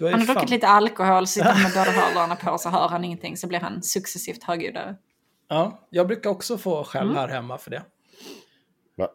Han 0.00 0.12
har 0.12 0.26
druckit 0.34 0.50
lite 0.50 0.68
alkohol, 0.68 1.26
sitter 1.26 1.54
med 1.62 1.72
båda 1.74 1.90
hörlurarna 1.90 2.36
på 2.36 2.58
så 2.58 2.68
hör 2.68 2.88
han 2.88 3.04
ingenting. 3.04 3.36
Så 3.36 3.46
blir 3.46 3.60
han 3.60 3.82
successivt 3.82 4.44
högljuddare. 4.44 4.96
Ja, 5.48 5.86
jag 5.90 6.06
brukar 6.06 6.30
också 6.30 6.58
få 6.58 6.84
skäll 6.84 7.02
Mm. 7.02 7.16
här 7.16 7.28
hemma 7.28 7.58
för 7.58 7.70
det. 7.70 7.82
Va? 8.96 9.08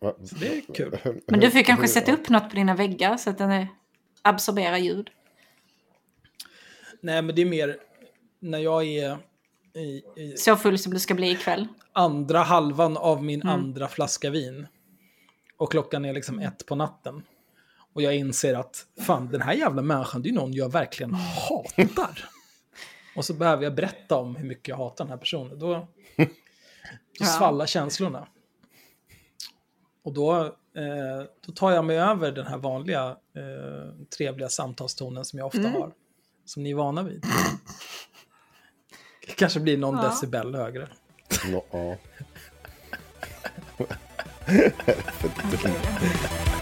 Va? 0.00 0.14
Det 0.40 0.46
är 0.58 0.74
kul. 0.74 0.98
Men 1.26 1.40
du 1.40 1.50
får 1.50 1.58
ju 1.58 1.64
kanske 1.64 1.88
sätta 1.88 2.12
upp 2.12 2.28
något 2.28 2.48
på 2.50 2.56
dina 2.56 2.74
väggar 2.74 3.16
så 3.16 3.30
att 3.30 3.38
den 3.38 3.66
absorberar 4.22 4.76
ljud. 4.76 5.10
Nej, 7.00 7.22
men 7.22 7.34
det 7.34 7.42
är 7.42 7.46
mer 7.46 7.76
när 8.40 8.58
jag 8.58 8.84
är 8.84 9.18
i, 9.74 10.02
i 10.22 10.34
Så 10.36 10.56
full 10.56 10.78
som 10.78 10.92
du 10.94 10.98
ska 11.00 11.14
bli 11.14 11.30
ikväll. 11.30 11.68
andra 11.92 12.38
halvan 12.42 12.96
av 12.96 13.24
min 13.24 13.42
Mm. 13.42 13.54
andra 13.54 13.88
flaska 13.88 14.30
vin. 14.30 14.66
Och 15.56 15.70
klockan 15.70 16.04
är 16.04 16.12
liksom 16.12 16.38
ett 16.38 16.66
på 16.66 16.74
natten. 16.74 17.22
Och 17.94 18.02
jag 18.02 18.16
inser 18.16 18.54
att 18.54 18.86
fan, 19.00 19.28
den 19.28 19.42
här 19.42 19.52
jävla 19.52 19.82
människan, 19.82 20.22
det 20.22 20.28
är 20.28 20.32
någon 20.32 20.52
jag 20.52 20.72
verkligen 20.72 21.14
hatar. 21.14 22.28
Och 23.18 23.24
så 23.24 23.34
behöver 23.34 23.64
jag 23.64 23.74
berätta 23.74 24.16
om 24.16 24.36
hur 24.36 24.48
mycket 24.48 24.68
jag 24.68 24.76
hatar 24.76 25.04
den 25.04 25.10
här 25.10 25.18
personen. 25.18 25.58
Då, 25.58 25.74
då 26.16 26.26
Ja. 27.18 27.26
svallar 27.26 27.66
känslorna. 27.66 28.28
Och 30.04 30.12
då, 30.12 30.42
eh, 30.76 31.24
då 31.46 31.52
tar 31.52 31.70
jag 31.70 31.84
mig 31.84 31.98
över 31.98 32.32
den 32.32 32.46
här 32.46 32.58
vanliga 32.58 33.08
eh, 33.36 34.06
trevliga 34.16 34.48
samtalstonen 34.48 35.24
som 35.24 35.38
jag 35.38 35.46
ofta 35.46 35.58
Mm. 35.58 35.72
har. 35.72 35.92
Som 36.44 36.62
ni 36.62 36.70
är 36.70 36.74
vana 36.74 37.02
vid. 37.02 37.24
Det 39.26 39.32
kanske 39.36 39.60
blir 39.60 39.78
någon 39.78 39.96
Ja. 39.96 40.02
decibel 40.08 40.54
högre. 40.54 40.88
Ja. 41.70 41.96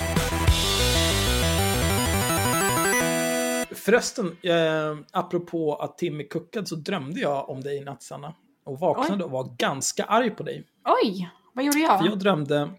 Förresten, 3.87 4.37
eh, 4.43 4.97
apropå 5.13 5.75
att 5.75 5.99
Timmy 5.99 6.29
kuckade 6.29 6.67
så 6.67 6.75
drömde 6.75 7.21
jag 7.21 7.51
om 7.51 7.61
dig 7.61 7.77
i 7.77 7.85
natt, 7.85 8.03
Sanna. 8.03 8.35
Och 8.65 8.81
vaknade 8.81 9.25
och 9.25 9.31
var 9.31 9.57
ganska 9.59 10.05
arg 10.05 10.31
på 10.31 10.43
dig. 10.43 10.65
Oj, 11.03 11.31
vad 11.55 11.65
gjorde 11.65 11.79
jag? 11.79 11.99
För 11.99 12.07
jag 12.07 12.19
drömde, 12.19 12.71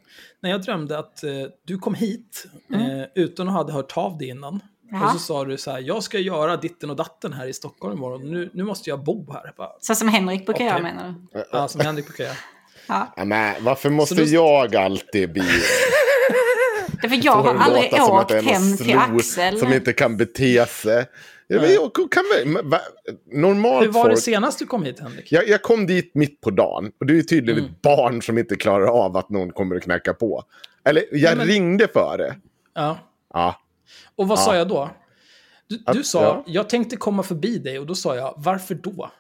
när 0.42 0.50
jag 0.50 0.62
drömde 0.62 1.00
att 1.00 1.24
eh, 1.24 1.32
du 1.66 1.78
kom 1.78 1.94
hit 1.96 2.48
eh, 2.74 3.06
utan 3.16 3.48
att 3.50 3.54
ha 3.54 3.72
hört 3.72 3.98
av 3.98 4.18
dig 4.18 4.30
innan. 4.30 4.54
Mm. 4.54 4.62
Jaha. 4.92 5.06
Och 5.06 5.12
så 5.12 5.20
sa 5.20 5.46
du 5.46 5.58
så 5.58 5.72
här, 5.72 5.80
jag 5.80 6.04
ska 6.04 6.20
göra 6.20 6.58
ditten 6.58 6.90
och 6.90 6.96
datten 6.96 7.34
här 7.34 7.48
i 7.48 7.54
Stockholm 7.54 7.98
imorgon. 7.98 8.32
Nu, 8.32 8.50
nu 8.54 8.64
måste 8.64 8.90
jag 8.90 9.04
bo 9.04 9.34
här. 9.34 9.42
Jag 9.46 9.56
Bara, 9.56 9.72
Så 9.80 9.96
som 9.96 10.08
Henrik 10.08 10.46
brukar 10.46 10.54
Okej. 10.54 10.68
göra 10.68 10.82
menar 10.82 11.16
du? 11.34 11.46
ja, 11.52 11.68
som 11.68 11.82
Henrik 11.82 12.06
brukar 12.08 12.24
göra. 12.24 12.36
Ja. 12.88 13.14
Ja, 13.16 13.26
men 13.26 13.64
varför 13.64 13.90
måste 13.90 14.16
då- 14.16 14.24
jag 14.24 14.76
alltid 14.76 15.34
bli... 15.34 15.44
Det 17.02 17.08
är 17.08 17.10
för 17.10 17.26
jag 17.26 17.32
har 17.36 17.54
det 17.54 17.60
aldrig 17.60 17.94
åkt 18.02 18.30
det 18.30 18.42
hem 18.42 18.78
till 18.78 18.98
Axel. 18.98 19.60
Som 19.60 19.74
inte 19.74 19.94
kan 19.94 20.18
bete 20.18 20.66
sig. 20.66 21.06
Ja, 21.50 21.62
men 21.62 21.74
jag 21.74 21.92
kan 22.12 22.24
Normalt 23.32 23.84
Hur 23.86 23.92
var 23.92 24.04
det 24.04 24.16
folk... 24.16 24.24
senast 24.24 24.60
du 24.60 24.66
kom 24.66 24.84
hit, 24.84 25.00
Henrik? 25.00 25.32
Jag, 25.32 25.48
jag 25.50 25.62
kom 25.62 25.88
dit 25.88 26.12
mitt 26.16 26.42
på 26.42 26.50
dagen. 26.50 26.92
Och 27.00 27.06
det 27.06 27.18
är 27.18 27.22
tydligen 27.22 27.60
Mm. 27.60 27.72
ett 27.72 27.82
barn 27.82 28.22
som 28.22 28.38
inte 28.38 28.56
klarar 28.56 28.88
av 28.88 29.18
att 29.18 29.30
någon 29.30 29.52
kommer 29.52 29.76
att 29.76 29.84
knacka 29.84 30.14
på. 30.14 30.44
Eller 30.86 31.04
jag 31.12 31.38
men- 31.38 31.48
ringde 31.48 31.88
för 31.88 32.18
det. 32.18 32.36
Ja. 32.76 33.00
Ja. 33.34 33.62
Och 34.16 34.28
vad 34.28 34.38
Ja. 34.40 34.42
sa 34.42 34.56
jag 34.56 34.68
då? 34.68 34.90
Du, 35.68 35.78
du 35.78 36.00
Att- 36.00 36.06
sa, 36.06 36.24
ja. 36.24 36.44
jag 36.48 36.70
tänkte 36.70 36.96
komma 36.98 37.24
förbi 37.24 37.58
dig 37.58 37.80
och 37.80 37.86
då 37.86 37.96
sa 37.96 38.16
jag, 38.16 38.34
varför 38.38 38.76
då? 38.76 39.12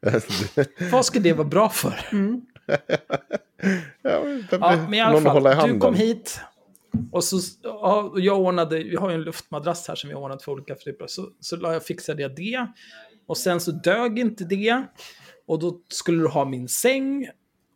Vad 0.92 1.04
ska 1.04 1.20
det 1.20 1.32
vara 1.32 1.48
bra 1.48 1.68
för? 1.68 2.08
ja, 4.02 4.24
Ja, 4.50 4.76
men 4.76 4.94
i 4.94 5.00
alla 5.00 5.20
fall, 5.20 5.46
handen. 5.46 5.74
du 5.74 5.78
kom 5.78 5.94
hit. 5.94 6.40
Och 7.12 7.24
så, 7.24 7.38
ja, 7.62 8.02
och 8.02 8.20
jag 8.20 8.40
ordnade, 8.40 8.78
vi 8.82 8.96
har 8.96 9.10
ju 9.10 9.14
en 9.14 9.22
luftmadrass 9.22 9.88
här 9.88 9.94
som 9.94 10.08
vi 10.08 10.14
har 10.14 10.22
ordnat 10.22 10.42
för 10.42 10.52
olika 10.52 10.74
typer. 10.74 11.06
Så, 11.06 11.28
så 11.40 11.56
la 11.56 11.72
jag, 11.72 11.84
fixade 11.84 12.22
jag 12.22 12.36
det. 12.36 12.66
Och 13.26 13.36
sen 13.38 13.60
så 13.60 13.70
dög 13.70 14.18
inte 14.18 14.44
det. 14.44 14.82
Och 15.46 15.58
då 15.58 15.80
skulle 15.88 16.22
du 16.22 16.28
ha 16.28 16.44
min 16.44 16.68
säng. 16.68 17.28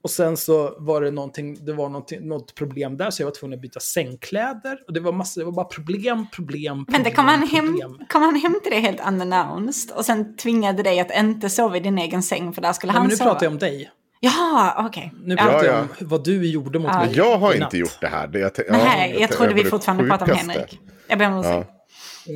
Och 0.02 0.11
sen 0.11 0.37
så 0.37 0.76
var 0.78 1.00
det 1.00 1.11
någonting, 1.11 1.64
det 1.64 1.73
var 1.73 1.88
någonting, 1.88 2.28
något 2.28 2.55
problem 2.55 2.97
där 2.97 3.11
så 3.11 3.23
jag 3.23 3.26
var 3.26 3.35
tvungen 3.35 3.59
att 3.59 3.62
byta 3.62 3.81
sängkläder. 3.81 4.78
Och 4.87 4.93
det 4.93 5.00
var 5.00 5.12
massor, 5.12 5.40
det 5.40 5.45
var 5.45 5.52
bara 5.52 5.66
problem, 5.66 6.26
problem, 6.33 6.85
problem. 6.87 7.05
Vänta, 7.05 7.11
kom 7.11 7.25
han, 7.25 7.43
hem, 7.49 7.66
problem. 7.66 7.99
kom 8.09 8.23
han 8.23 8.35
hem 8.37 8.61
till 8.62 8.73
dig 8.73 8.81
helt 8.81 9.00
unannounced 9.09 9.97
och 9.97 10.05
sen 10.05 10.37
tvingade 10.37 10.83
dig 10.83 11.00
att 11.00 11.16
inte 11.19 11.50
sova 11.50 11.76
i 11.76 11.81
din 11.81 11.99
egen 11.99 12.23
säng 12.23 12.52
för 12.52 12.62
där 12.62 12.73
skulle 12.73 12.93
Nej, 12.93 12.99
han 12.99 13.02
men 13.02 13.11
nu 13.11 13.16
sova? 13.16 13.31
pratar 13.31 13.47
jag 13.47 13.52
om 13.52 13.59
dig. 13.59 13.90
Jaha, 14.26 14.87
okej. 14.87 15.12
Nu 15.25 15.35
Ja. 15.38 15.42
pratar 15.45 15.64
Ja, 15.66 15.73
jag 15.73 15.80
om 15.80 15.88
vad 16.00 16.25
du 16.25 16.50
gjorde 16.50 16.78
mot 16.78 16.90
Ja. 16.92 16.99
mig 17.04 17.12
jag 17.16 17.38
har 17.38 17.54
inte 17.54 17.78
gjort 17.78 18.00
det 18.00 18.06
här. 18.06 18.26
Det, 18.26 18.38
jag, 18.38 18.50
ja, 18.56 18.64
Nej, 18.85 19.16
jag 19.21 19.30
trodde 19.30 19.54
det 19.54 19.62
vi 19.62 19.71
fortfarande 19.71 20.04
pratade 20.09 20.33
om. 20.33 20.38
Henrik. 20.38 20.80
Jag 21.09 21.18
ber 21.18 21.26
om 21.33 21.38
ursäkt. 21.38 21.68
Ja. 22.26 22.35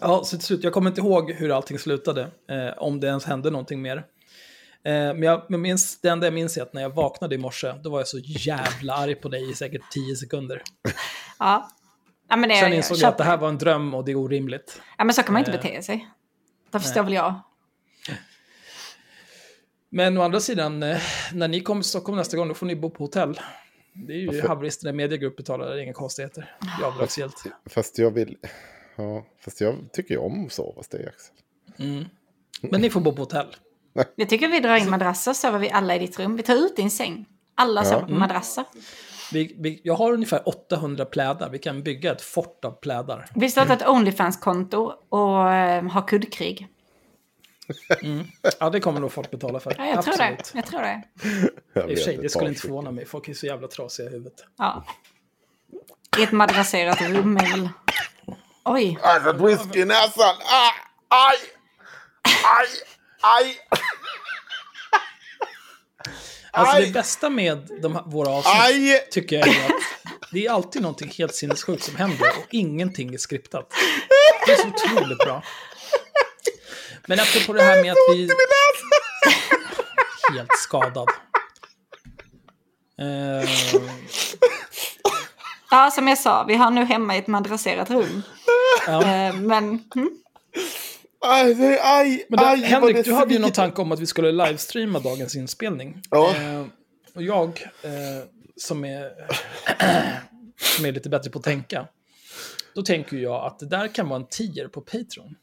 Ja, 0.00 0.24
så 0.24 0.36
till 0.36 0.46
slut, 0.46 0.64
jag 0.64 0.72
kommer 0.72 0.90
inte 0.90 1.00
ihåg 1.00 1.30
hur 1.32 1.56
allting 1.56 1.78
slutade, 1.78 2.22
eh, 2.22 2.78
om 2.82 3.00
det 3.00 3.06
ens 3.06 3.24
hände 3.24 3.50
någonting 3.50 3.82
mer. 3.82 3.96
Eh, 3.96 4.02
men 4.84 5.22
jag, 5.22 5.42
men 5.48 5.60
minns, 5.60 6.00
det 6.00 6.08
enda 6.08 6.26
jag 6.26 6.34
minns 6.34 6.56
är 6.56 6.62
att 6.62 6.72
när 6.72 6.82
jag 6.82 6.90
vaknade 6.90 7.34
i 7.34 7.38
morse, 7.38 7.72
då 7.82 7.90
var 7.90 7.98
jag 8.00 8.08
så 8.08 8.18
jävla 8.24 8.94
arg 8.94 9.14
på 9.14 9.28
dig 9.28 9.50
i 9.50 9.54
säkert 9.54 9.90
tio 9.90 10.16
sekunder. 10.16 10.62
Ja. 11.38 11.68
Ja, 12.28 12.36
men 12.36 12.48
det, 12.48 12.54
Sen 12.56 12.72
insåg 12.72 12.94
jag 12.94 13.00
köper 13.00 13.08
att 13.12 13.18
det 13.18 13.24
här 13.24 13.36
var 13.36 13.48
en 13.48 13.58
dröm 13.58 13.94
och 13.94 14.04
det 14.04 14.12
är 14.12 14.16
orimligt. 14.16 14.82
Ja, 14.98 15.04
men 15.04 15.14
så 15.14 15.22
kan 15.22 15.32
man 15.32 15.40
inte 15.40 15.52
Eh, 15.52 15.60
bete 15.62 15.82
sig. 15.82 16.08
Det 16.72 16.80
förstår 16.80 17.02
väl 17.02 17.12
jag. 17.12 17.34
Men 19.94 20.18
å 20.18 20.22
andra 20.22 20.40
sidan, 20.40 20.82
eh, 20.82 20.98
när 21.32 21.48
ni 21.48 21.60
kommer 21.60 21.82
till 21.82 21.88
Stockholm 21.88 22.18
nästa 22.18 22.36
gång, 22.36 22.48
då 22.48 22.54
får 22.54 22.66
ni 22.66 22.76
bo 22.76 22.90
på 22.90 23.04
hotell. 23.04 23.40
Det 23.92 24.12
är 24.12 24.16
ju 24.16 24.26
Varför? 24.26 24.48
haveristerna 24.48 24.92
mediegrupp 24.92 25.36
betalar, 25.36 25.66
det 25.66 25.74
är 25.74 25.78
inga 25.78 25.92
konstigheter. 25.92 26.54
Det 26.60 26.84
är 26.84 26.86
avdragsgillt. 26.86 27.42
Fast 27.66 27.98
jag 27.98 28.10
vill... 28.10 28.36
Ja, 28.96 29.26
fast 29.44 29.60
jag 29.60 29.74
tycker 29.92 30.14
ju 30.14 30.20
om 30.20 30.46
att 30.46 30.52
sova 30.52 30.72
hos 30.76 30.88
dig, 30.88 31.06
Axel. 31.06 31.34
Men 32.60 32.80
ni 32.80 32.90
får 32.90 33.00
bo 33.00 33.12
på 33.12 33.22
hotell. 33.22 33.56
Jag 34.16 34.28
tycker 34.28 34.48
vi 34.48 34.60
drar 34.60 34.76
in 34.76 34.90
madrasser 34.90 35.32
så 35.32 35.40
sover 35.40 35.58
vi 35.58 35.70
alla 35.70 35.96
i 35.96 35.98
ditt 35.98 36.18
rum. 36.18 36.36
Vi 36.36 36.42
tar 36.42 36.54
ut 36.54 36.76
din 36.76 36.90
säng. 36.90 37.26
Alla 37.54 37.84
sover 37.84 38.06
på 38.06 38.12
madrasser. 38.12 38.64
Vi, 39.32 39.56
vi, 39.58 39.80
jag 39.84 39.94
har 39.94 40.12
ungefär 40.12 40.48
800 40.48 41.04
plädar, 41.04 41.50
vi 41.50 41.58
kan 41.58 41.82
bygga 41.82 42.12
ett 42.12 42.22
fort 42.22 42.64
av 42.64 42.70
plädar. 42.70 43.26
Vi 43.34 43.50
startar 43.50 43.74
ett 43.74 43.88
Onlyfans-konto 43.88 44.92
och 45.08 45.52
eh, 45.52 45.84
har 45.84 46.08
kuddkrig. 46.08 46.68
Ja, 48.58 48.70
det 48.70 48.80
kommer 48.80 49.00
nog 49.00 49.12
folk 49.12 49.30
betala 49.30 49.60
för. 49.60 49.74
Ja, 49.78 49.86
jag 49.86 50.04
tror 50.04 50.16
det. 50.16 50.38
Jag 50.54 50.66
tror 50.66 50.80
det. 50.80 51.02
Jag 51.72 51.90
I 51.90 51.94
och 51.94 51.98
för 51.98 52.04
sig, 52.04 52.16
det 52.16 52.28
skulle 52.28 52.48
inte 52.48 52.60
förvåna 52.60 52.90
mig. 52.90 53.06
Folk 53.06 53.28
är 53.28 53.34
så 53.34 53.46
jävla 53.46 53.68
trasiga 53.68 54.06
i 54.06 54.10
huvudet. 54.10 54.44
Ja. 54.58 54.84
I 56.18 56.22
ett 56.22 56.32
madrasserat 56.32 57.00
rum 57.00 57.36
är 57.36 57.50
väl... 57.50 57.68
Oj. 58.64 58.98
Alltså, 59.02 59.46
whisky 59.46 59.80
i 59.80 59.84
näsan! 59.84 60.34
Ah, 60.38 60.72
aj! 61.08 61.38
Aj! 62.44 62.68
Aj! 63.20 63.56
Alltså 66.50 66.76
Aj! 66.76 66.86
det 66.86 66.92
bästa 66.92 67.30
med 67.30 67.68
de 67.82 67.94
här, 67.94 68.02
våra 68.06 68.30
avsnitt 68.30 68.54
Aj! 68.62 69.08
tycker 69.10 69.36
jag 69.36 69.48
är 69.48 69.64
att 69.64 69.72
det 70.32 70.46
är 70.46 70.50
alltid 70.50 70.82
någonting 70.82 71.10
helt 71.18 71.34
sinnessjukt 71.34 71.82
som 71.82 71.96
händer 71.96 72.28
och 72.38 72.46
ingenting 72.50 73.14
är 73.14 73.18
skriptat. 73.18 73.72
Det 74.46 74.52
är 74.52 74.56
så 74.56 74.68
otroligt 74.68 75.18
bra. 75.18 75.42
Men 77.08 77.20
apropå 77.20 77.52
det 77.52 77.62
här 77.62 77.82
med 77.82 77.92
att 77.92 77.98
vi... 78.16 78.28
Helt 80.36 80.50
skadad. 80.58 81.08
Eh, 82.98 83.48
Ja, 85.70 85.90
som 85.90 86.08
jag 86.08 86.18
sa, 86.18 86.44
vi 86.48 86.54
har 86.54 86.70
nu 86.70 86.84
hemma 86.84 87.14
i 87.16 87.18
ett 87.18 87.26
madrasserat 87.26 87.90
rum. 87.90 88.22
ja. 88.86 89.02
Eh, 89.02 89.34
men... 89.36 89.84
hm? 89.94 90.10
Aj, 91.24 91.54
det- 91.54 91.80
aj, 91.82 92.26
Men 92.28 92.38
det, 92.38 92.46
aj, 92.48 92.60
Henrik, 92.60 92.96
det 92.96 93.02
du 93.02 93.12
hade 93.12 93.34
ju 93.34 93.40
någon 93.40 93.52
tanke 93.52 93.82
om 93.82 93.92
att 93.92 94.00
vi 94.00 94.06
skulle 94.06 94.32
livestreama 94.32 94.98
dagens 95.00 95.36
inspelning. 95.36 96.02
Ja. 96.10 96.34
Eh, 96.36 96.64
och 97.14 97.22
jag, 97.22 97.66
som, 98.56 98.84
är, 98.84 99.10
som 100.76 100.84
är 100.84 100.92
lite 100.92 101.08
bättre 101.08 101.30
på 101.30 101.38
att 101.38 101.44
tänka, 101.44 101.86
då 102.74 102.82
tänker 102.82 103.16
jag 103.16 103.46
att 103.46 103.58
det 103.58 103.66
där 103.66 103.88
kan 103.88 104.08
vara 104.08 104.20
en 104.20 104.26
tier 104.26 104.68
på 104.68 104.80
Patreon. 104.80 105.34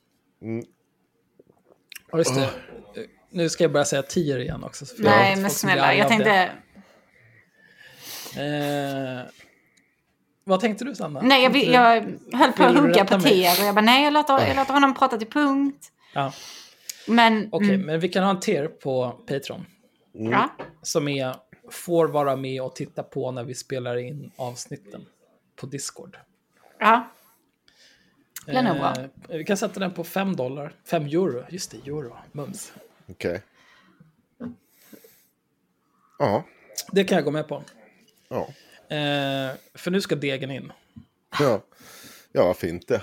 Mm. 0.41 0.65
Ja, 2.11 2.17
just 2.17 2.35
det. 2.35 2.43
Eh, 2.43 2.49
Nu 3.29 3.49
ska 3.49 3.63
jag 3.63 3.71
börja 3.71 3.85
säga 3.85 4.01
tier 4.01 4.39
igen 4.39 4.63
också. 4.63 4.85
Nej, 4.97 5.35
men 5.35 5.51
snälla, 5.51 5.93
jag 5.95 6.07
tänkte... 6.07 6.51
Eh, 8.35 9.29
vad 10.43 10.59
tänkte 10.59 10.85
du, 10.85 10.95
Sanna? 10.95 11.21
Nej, 11.21 11.43
jag, 11.43 11.55
jag 11.55 12.05
höll 12.37 12.51
på 12.51 12.63
att 12.63 12.77
hugga 12.77 13.05
på 13.05 13.19
tier 13.19 13.51
och 13.61 13.67
jag 13.67 13.75
bara 13.75 13.81
nej, 13.85 14.03
jag 14.03 14.13
låter, 14.13 14.47
jag 14.47 14.55
låter 14.55 14.73
honom 14.73 14.93
prata 14.93 15.17
till 15.17 15.27
punkt. 15.29 15.91
Ja, 16.13 16.33
Men... 17.07 17.49
Okej, 17.51 17.73
mm, 17.73 17.85
men 17.85 17.99
vi 17.99 18.09
kan 18.09 18.23
ha 18.23 18.29
en 18.29 18.39
tier 18.39 18.67
på 18.67 19.11
Patreon. 19.27 19.65
ja. 20.13 20.49
som 20.81 21.07
är, 21.07 21.35
får 21.71 22.07
vara 22.07 22.35
med 22.35 22.61
och 22.61 22.75
titta 22.75 23.03
på 23.03 23.31
när 23.31 23.43
vi 23.43 23.55
spelar 23.55 23.97
in 23.97 24.31
avsnitten 24.35 25.05
på 25.55 25.65
Discord. 25.65 26.17
ja. 26.79 27.07
Det 28.51 28.57
är 28.57 28.63
nog 28.63 28.77
bra. 28.77 28.93
Eh, 29.29 29.37
vi 29.37 29.43
kan 29.43 29.57
sätta 29.57 29.79
den 29.79 29.93
på 29.93 30.03
5 30.03 30.35
dollar. 30.35 30.73
5 30.85 31.05
euro. 31.05 31.43
Just 31.49 31.71
det, 31.71 31.77
euro. 31.77 32.17
Mums. 32.31 32.73
Okej. 33.07 33.41
Ja. 36.19 36.45
Det 36.91 37.03
kan 37.03 37.15
jag 37.15 37.25
gå 37.25 37.31
med 37.31 37.47
på. 37.47 37.63
Ja. 38.29 38.47
Eh, 38.95 39.55
för 39.73 39.91
nu 39.91 40.01
ska 40.01 40.15
degen 40.15 40.51
in. 40.51 40.71
ja. 41.39 41.61
Ja, 42.31 42.45
varför 42.45 42.67
inte? 42.67 43.01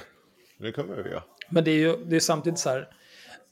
Det 0.59 0.73
kan 0.73 0.89
vi 0.89 1.11
göra. 1.11 1.23
Men 1.49 1.65
det 1.65 1.71
är 1.71 1.75
ju 1.79 1.97
det 2.05 2.17
är 2.17 2.21
samtidigt 2.21 2.59
så 2.59 2.71
här, 2.71 2.89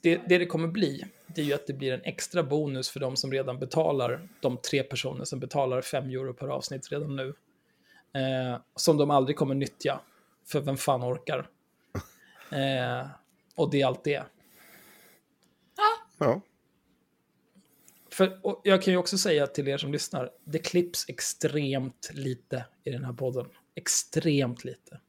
det, 0.01 0.21
det 0.27 0.37
det 0.37 0.45
kommer 0.45 0.67
bli, 0.67 1.05
det 1.27 1.41
är 1.41 1.45
ju 1.45 1.53
att 1.53 1.67
det 1.67 1.73
blir 1.73 1.93
en 1.93 2.01
extra 2.03 2.43
bonus 2.43 2.89
för 2.89 2.99
de 2.99 3.15
som 3.15 3.31
redan 3.31 3.59
betalar, 3.59 4.27
de 4.39 4.57
tre 4.57 4.83
personer 4.83 5.25
som 5.25 5.39
betalar 5.39 5.81
5 5.81 6.09
euro 6.09 6.33
per 6.33 6.47
avsnitt 6.47 6.91
redan 6.91 7.15
nu. 7.15 7.33
Eh, 8.13 8.59
som 8.75 8.97
de 8.97 9.11
aldrig 9.11 9.37
kommer 9.37 9.55
nyttja, 9.55 9.99
för 10.45 10.59
vem 10.61 10.77
fan 10.77 11.03
orkar? 11.03 11.47
Eh, 12.49 13.07
och 13.55 13.71
det 13.71 13.81
är 13.81 13.85
allt 13.85 14.03
det. 14.03 14.23
Ja. 16.17 16.41
För, 18.11 18.39
och 18.43 18.61
jag 18.63 18.81
kan 18.81 18.93
ju 18.93 18.97
också 18.97 19.17
säga 19.17 19.47
till 19.47 19.67
er 19.67 19.77
som 19.77 19.91
lyssnar, 19.91 20.29
det 20.45 20.59
klipps 20.59 21.05
extremt 21.09 22.11
lite 22.13 22.65
i 22.83 22.91
den 22.91 23.03
här 23.03 23.13
podden. 23.13 23.45
Extremt 23.75 24.63
lite. 24.63 24.99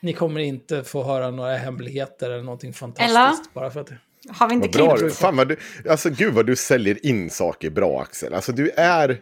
Ni 0.00 0.12
kommer 0.12 0.40
inte 0.40 0.84
få 0.84 1.04
höra 1.04 1.30
några 1.30 1.56
hemligheter 1.56 2.30
eller 2.30 2.42
någonting 2.42 2.72
fantastiskt. 2.72 3.16
Eller? 3.16 3.54
Bara 3.54 3.70
för 3.70 3.80
att... 3.80 3.90
Har 4.28 4.48
vi 4.48 4.54
inte 4.54 4.68
Vad 4.68 4.76
bra 4.76 4.96
klippt? 4.96 5.14
du. 5.14 5.16
Fan 5.16 5.36
vad 5.36 5.48
du. 5.48 5.56
Alltså 5.90 6.10
gud 6.10 6.34
vad 6.34 6.46
du 6.46 6.56
säljer 6.56 7.06
in 7.06 7.30
saker 7.30 7.70
bra 7.70 8.00
Axel. 8.00 8.34
Alltså 8.34 8.52
du 8.52 8.70
är. 8.70 9.20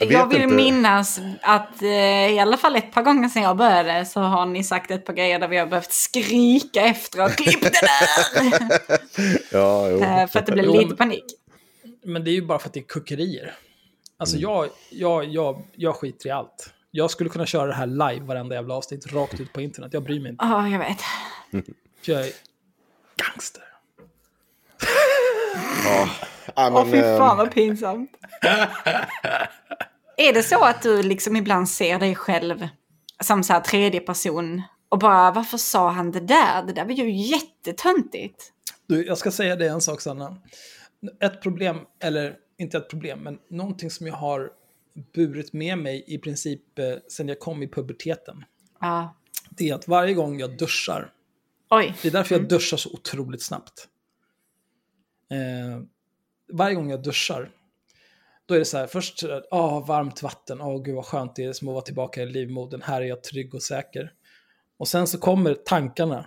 Jag, 0.00 0.12
Jag, 0.12 0.28
vill 0.28 0.42
inte. 0.42 0.54
minnas 0.54 1.20
att 1.42 1.82
eh, 1.82 1.88
i 2.32 2.38
alla 2.38 2.56
fall 2.56 2.76
ett 2.76 2.92
par 2.92 3.02
gånger 3.02 3.28
sedan 3.28 3.42
jag 3.42 3.56
började 3.56 4.04
så 4.06 4.20
har 4.20 4.46
ni 4.46 4.64
sagt 4.64 4.90
ett 4.90 5.04
par 5.06 5.12
grejer 5.12 5.38
där 5.38 5.48
vi 5.48 5.56
har 5.56 5.66
behövt 5.66 5.92
skrika 5.92 6.80
efteråt. 6.82 7.36
Klipp 7.36 7.60
det 7.60 7.70
där! 7.70 8.98
Ja. 9.52 9.88
Eh, 9.90 10.26
för 10.28 10.38
att 10.38 10.46
det 10.46 10.52
blev 10.52 10.64
Jo, 10.64 10.72
lite 10.80 10.96
panik. 10.96 11.24
Men 12.04 12.24
det 12.24 12.30
är 12.30 12.32
ju 12.32 12.42
bara 12.46 12.58
för 12.58 12.68
att 12.68 12.74
det 12.74 12.80
är 12.80 12.84
kuckerier. 12.84 13.54
Alltså 14.18 14.36
Mm. 14.36 14.50
jag, 14.50 14.68
jag, 14.90 15.24
jag, 15.24 15.62
jag 15.76 15.96
skiter 15.96 16.26
i 16.28 16.30
allt. 16.30 16.70
Jag 16.90 17.10
skulle 17.10 17.30
kunna 17.30 17.46
köra 17.46 17.66
det 17.66 17.74
här 17.74 17.86
live 17.86 18.20
varenda 18.26 18.54
jävla 18.54 18.74
avsnitt 18.74 19.12
rakt 19.12 19.40
ut 19.40 19.52
på 19.52 19.60
internet. 19.60 19.92
Jag 19.92 20.02
bryr 20.02 20.20
mig 20.20 20.30
inte. 20.30 20.44
Ja, 20.44 20.68
jag 20.68 20.78
vet. 20.78 20.98
För 22.04 22.12
jag 22.12 22.20
är 22.26 22.32
gangster. 23.16 23.62
Ja, 25.84 26.08
Åh, 26.56 26.72
men, 26.72 26.92
fy 26.92 27.00
fan 27.00 27.36
vad 27.36 27.52
pinsamt. 27.54 28.10
är 30.20 30.32
det 30.32 30.42
så 30.42 30.64
att 30.64 30.82
du 30.82 31.02
liksom 31.02 31.36
ibland 31.36 31.68
ser 31.68 31.98
dig 31.98 32.14
själv 32.14 32.68
som 33.22 33.42
så 33.44 33.52
här 33.52 33.60
tredje 33.60 34.00
person 34.00 34.62
och 34.88 34.98
bara 34.98 35.30
varför 35.30 35.58
sa 35.58 35.90
han 35.90 36.10
det 36.10 36.20
där? 36.20 36.62
Det 36.66 36.72
där 36.72 36.84
var 36.84 36.92
ju 36.92 37.10
jättetöntigt. 37.10 38.52
Du, 38.86 39.06
jag 39.06 39.18
ska 39.18 39.30
säga 39.30 39.56
dig 39.56 39.68
en 39.68 39.80
sak, 39.80 40.00
Sanna. 40.00 40.36
Ett 41.20 41.42
problem, 41.42 41.78
eller 42.02 42.36
inte 42.58 42.78
ett 42.78 42.90
problem, 42.90 43.18
men 43.18 43.38
någonting 43.50 43.90
som 43.90 44.06
jag 44.06 44.14
har 44.14 44.50
burit 45.14 45.52
med 45.52 45.78
mig 45.78 46.04
i 46.06 46.18
princip 46.18 46.78
eh, 46.78 46.84
sen 47.08 47.28
jag 47.28 47.40
kom 47.40 47.62
i 47.62 47.68
puberteten. 47.68 48.44
Ja. 48.80 49.16
Det 49.50 49.68
är 49.68 49.74
att 49.74 49.88
varje 49.88 50.14
gång 50.14 50.40
jag 50.40 50.58
duschar, 50.58 51.12
Oj. 51.70 51.94
det 52.02 52.08
är 52.08 52.12
därför 52.12 52.34
jag 52.34 52.48
duschar 52.48 52.76
så 52.76 52.90
otroligt 52.92 53.42
snabbt. 53.42 53.88
Eh, 55.30 55.82
varje 56.52 56.74
gång 56.74 56.90
jag 56.90 57.02
duschar, 57.02 57.50
då 58.50 58.54
är 58.54 58.58
det 58.58 58.64
så 58.64 58.78
här, 58.78 58.86
först, 58.86 59.22
ah 59.50 59.80
varmt 59.80 60.22
vatten, 60.22 60.60
åh 60.60 60.82
gud 60.82 60.94
vad 60.94 61.04
skönt 61.04 61.36
det 61.36 61.44
är 61.44 61.52
som 61.52 61.68
att 61.68 61.72
vara 61.72 61.84
tillbaka 61.84 62.22
i 62.22 62.26
livmodern, 62.26 62.82
här 62.82 63.00
är 63.02 63.06
jag 63.06 63.22
trygg 63.22 63.54
och 63.54 63.62
säker. 63.62 64.12
Och 64.78 64.88
sen 64.88 65.06
så 65.06 65.18
kommer 65.18 65.54
tankarna. 65.54 66.26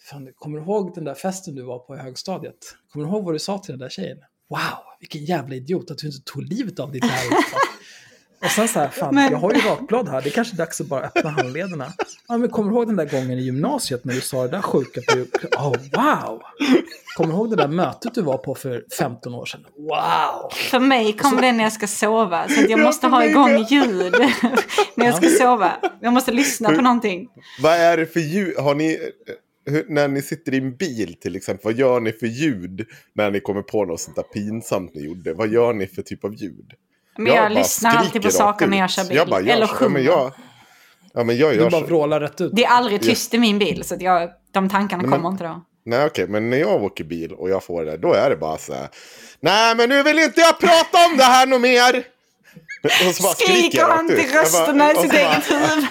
Fan, 0.00 0.32
kommer 0.36 0.58
du 0.58 0.64
ihåg 0.64 0.94
den 0.94 1.04
där 1.04 1.14
festen 1.14 1.54
du 1.54 1.62
var 1.62 1.78
på 1.78 1.96
i 1.96 1.98
högstadiet? 1.98 2.76
Kommer 2.88 3.06
du 3.06 3.12
ihåg 3.12 3.24
vad 3.24 3.34
du 3.34 3.38
sa 3.38 3.58
till 3.58 3.72
den 3.72 3.78
där 3.78 3.88
tjejen? 3.88 4.18
Wow, 4.48 4.58
vilken 5.00 5.24
jävla 5.24 5.54
idiot 5.54 5.90
att 5.90 5.98
du 5.98 6.06
inte 6.06 6.22
tog 6.24 6.42
livet 6.42 6.80
av 6.80 6.92
ditt 6.92 7.02
där. 7.02 7.10
Och 8.42 8.50
sen 8.50 8.68
så 8.68 8.78
här, 8.80 8.88
fan, 8.88 9.14
Men- 9.14 9.32
jag 9.32 9.38
har 9.38 9.52
ju 9.52 9.60
rakblad 9.60 10.08
här, 10.08 10.22
det 10.22 10.28
är 10.28 10.32
kanske 10.32 10.56
dags 10.56 10.80
att 10.80 10.86
bara 10.86 11.00
öppna 11.00 11.30
handlederna. 11.30 11.92
Ja, 12.28 12.38
men 12.38 12.48
kommer 12.48 12.70
du 12.70 12.76
ihåg 12.76 12.86
den 12.86 12.96
där 12.96 13.06
gången 13.06 13.38
i 13.38 13.42
gymnasiet 13.42 14.04
när 14.04 14.14
du 14.14 14.20
sa 14.20 14.42
det 14.42 14.48
där 14.48 14.62
sjuka? 14.62 15.00
På, 15.00 15.18
oh, 15.58 15.70
wow! 15.70 16.42
Kommer 17.16 17.32
du 17.32 17.36
ihåg 17.38 17.50
det 17.50 17.56
där 17.56 17.68
mötet 17.68 18.14
du 18.14 18.22
var 18.22 18.38
på 18.38 18.54
för 18.54 18.84
15 18.98 19.34
år 19.34 19.46
sedan? 19.46 19.60
Wow! 19.76 20.50
För 20.70 20.78
mig 20.80 21.12
kommer 21.12 21.42
det 21.42 21.52
när 21.52 21.64
jag 21.64 21.72
ska 21.72 21.86
sova. 21.86 22.48
Så 22.48 22.60
att 22.64 22.70
jag 22.70 22.80
måste 22.80 23.06
ha 23.06 23.24
igång 23.24 23.58
ljud 23.58 24.12
när 24.94 25.06
jag 25.06 25.14
ska 25.14 25.28
sova. 25.28 25.72
Jag 26.00 26.12
måste 26.12 26.32
lyssna 26.32 26.68
på 26.68 26.82
någonting. 26.82 27.28
Vad 27.62 27.72
är 27.72 27.96
det 27.96 28.06
för 28.06 28.20
ljud? 28.20 28.56
Har 28.58 28.74
ni, 28.74 28.98
hur, 29.66 29.86
när 29.88 30.08
ni 30.08 30.22
sitter 30.22 30.54
i 30.54 30.58
en 30.58 30.76
bil 30.76 31.16
till 31.20 31.36
exempel, 31.36 31.64
vad 31.64 31.74
gör 31.74 32.00
ni 32.00 32.12
för 32.12 32.26
ljud 32.26 32.86
när 33.14 33.30
ni 33.30 33.40
kommer 33.40 33.62
på 33.62 33.84
något 33.84 34.00
sånt 34.00 34.16
där 34.16 34.22
pinsamt 34.22 34.94
ni 34.94 35.04
gjorde? 35.04 35.34
Vad 35.34 35.48
gör 35.48 35.72
ni 35.72 35.86
för 35.86 36.02
typ 36.02 36.24
av 36.24 36.34
ljud? 36.34 36.72
Men 37.16 37.26
jag, 37.26 37.36
bara 37.36 37.48
lyssnar 37.48 37.96
alltid 37.96 38.22
på 38.22 38.30
saker 38.30 38.66
när 38.66 38.78
jag 38.78 38.90
kör 38.90 39.04
bil. 39.04 39.16
Jag 39.16 39.28
bara, 39.28 39.40
jag, 39.40 39.48
Eller 39.48 39.66
ja, 39.66 39.74
sjunger. 39.74 39.92
men 39.92 40.04
jag, 40.04 40.32
ja, 41.14 41.24
men 41.24 41.36
jag 41.36 41.52
Du 41.52 41.56
gör 41.56 41.70
bara 41.70 41.82
vrålar 41.82 42.20
rätt 42.20 42.40
ut. 42.40 42.52
Det 42.56 42.64
är 42.64 42.68
aldrig 42.70 43.00
tyst 43.02 43.34
i 43.34 43.38
min 43.38 43.58
bil, 43.58 43.84
så 43.84 43.94
att 43.94 44.02
jag, 44.02 44.30
de 44.52 44.68
tankarna 44.68 45.02
Men- 45.02 45.12
kommer 45.12 45.28
inte 45.28 45.44
då. 45.44 45.62
Nej 45.84 46.06
okej, 46.06 46.26
men 46.28 46.50
när 46.50 46.56
jag 46.56 46.82
åker 46.84 47.04
bil 47.04 47.32
och 47.32 47.50
jag 47.50 47.64
får 47.64 47.84
det, 47.84 47.96
då 47.96 48.12
är 48.12 48.30
det 48.30 48.36
bara 48.36 48.58
så 48.58 48.74
här. 48.74 48.88
Nej 49.40 49.76
men 49.76 49.88
nu 49.88 50.02
vill 50.02 50.18
inte 50.18 50.40
jag 50.40 50.60
prata 50.60 51.06
om 51.10 51.16
det 51.16 51.24
här 51.24 51.46
något 51.46 51.60
mer. 51.60 52.02
Och 53.08 53.14
så 53.14 53.22
bara 53.22 53.34
Skriker 53.34 53.78
jag 53.78 53.88
han 53.88 54.08
till. 54.08 54.18
Jag 54.18 54.42
rösterna 54.42 54.92
i 54.92 54.94
sitt 54.94 55.12
eget 55.14 55.50
huvud? 55.50 55.86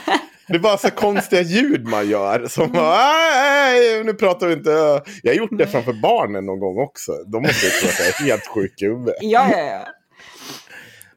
Det 0.47 0.55
är 0.55 0.59
bara 0.59 0.77
så 0.77 0.89
konstiga 0.89 1.41
ljud 1.41 1.87
man 1.87 2.09
gör. 2.09 2.47
Som 2.47 2.71
nej, 2.71 4.03
nu 4.03 4.13
pratar 4.13 4.47
vi 4.47 4.53
inte. 4.53 5.01
Jag 5.23 5.31
har 5.31 5.37
gjort 5.37 5.57
det 5.57 5.67
framför 5.67 5.93
barnen 5.93 6.45
någon 6.45 6.59
gång 6.59 6.79
också. 6.79 7.11
De 7.27 7.41
måste 7.41 7.65
ju 7.65 7.71
tro 7.71 7.89
att 7.89 7.99
jag 7.99 8.07
är 8.07 8.13
helt 8.13 8.47
sjuk 8.47 8.81
i 8.81 8.85
huvudet. 8.85 9.15
Ja, 9.21 9.47
ja, 9.51 9.57
ja. 9.57 9.87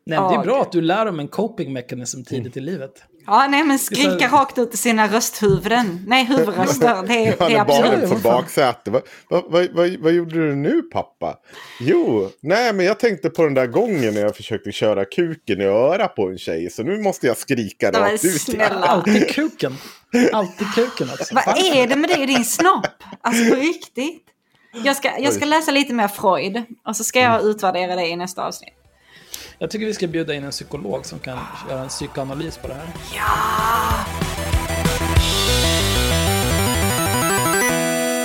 Nej, 0.07 0.21
men 0.21 0.29
det 0.33 0.35
är 0.38 0.43
bra 0.45 0.62
att 0.62 0.73
du 0.73 0.81
lär 0.81 1.05
dem 1.07 1.21
en 1.21 1.29
coping 1.29 1.73
mechanism 1.73 2.23
tidigt 2.23 2.57
i 2.57 2.61
livet. 2.61 3.03
Ja, 3.27 3.47
nej 3.51 3.64
men 3.64 3.79
skrika 3.79 4.29
rakt 4.29 4.59
ut 4.59 4.75
i 4.75 4.77
sina 4.77 5.09
rösthuvuden. 5.09 6.05
Nej, 6.07 6.25
huvudröster. 6.25 7.03
Det, 7.07 7.14
är- 7.14 7.37
Ja, 7.38 7.49
det 7.49 7.55
är 7.55 7.61
absolut. 7.61 8.11
på 8.11 8.17
baksätet. 8.29 8.93
Vad, 8.93 9.03
vad, 9.51 9.69
vad, 9.73 9.97
vad, 10.01 10.12
gjorde 10.12 10.35
du 10.49 10.55
nu 10.55 10.83
pappa? 10.83 11.38
Jo, 11.81 12.31
nej 12.40 12.73
men 12.73 12.87
jag 12.87 12.99
tänkte 12.99 13.31
på 13.31 13.43
den 13.45 13.55
där 13.55 13.67
gången 13.67 14.14
när 14.14 14.21
jag 14.21 14.37
försökte 14.37 14.73
köra 14.73 15.05
kuken 15.05 15.61
i 15.61 15.64
örat 15.64 16.14
på 16.17 16.29
en 16.29 16.38
tjej. 16.38 16.71
Så 16.71 16.83
nu 16.83 17.03
måste 17.03 17.27
jag 17.27 17.37
skrika 17.37 17.90
Nej, 17.90 18.01
rakt 18.12 18.25
ut. 18.25 18.40
snälla. 18.40 18.75
Alltid 18.87 19.29
kuken. 19.29 19.77
Alltid 20.33 20.67
kuken 20.75 21.09
också. 21.11 21.35
Vad 21.35 21.59
är 21.59 21.87
det 21.87 21.97
med 21.97 22.11
dig 22.11 22.21
och 22.21 22.27
din 22.27 22.45
snopp? 22.45 22.87
Alltså 23.21 23.51
på 23.51 23.57
riktigt. 23.61 24.23
Jag 24.85 24.97
ska, 24.97 25.11
jag 25.19 25.33
ska 25.33 25.45
läsa 25.45 25.71
lite 25.71 25.93
mer 25.95 26.09
Freud 26.09 26.62
och 26.87 26.97
så 26.97 27.05
ska 27.05 27.21
jag 27.21 27.43
utvärdera 27.45 27.97
det 27.97 28.07
i 28.07 28.17
nästa 28.17 28.47
avsnitt. 28.47 28.75
Jag 29.59 29.71
tycker 29.71 29.87
vi 29.87 29.95
ska 29.95 30.07
bjuda 30.07 30.35
in 30.35 30.45
en 30.45 30.51
psykolog 30.51 31.07
som 31.07 31.19
kan 31.19 31.38
göra 31.69 31.83
en 31.83 31.88
psykoanalys 31.88 32.57
på 32.57 32.69
det 32.69 32.75
här. 32.75 32.87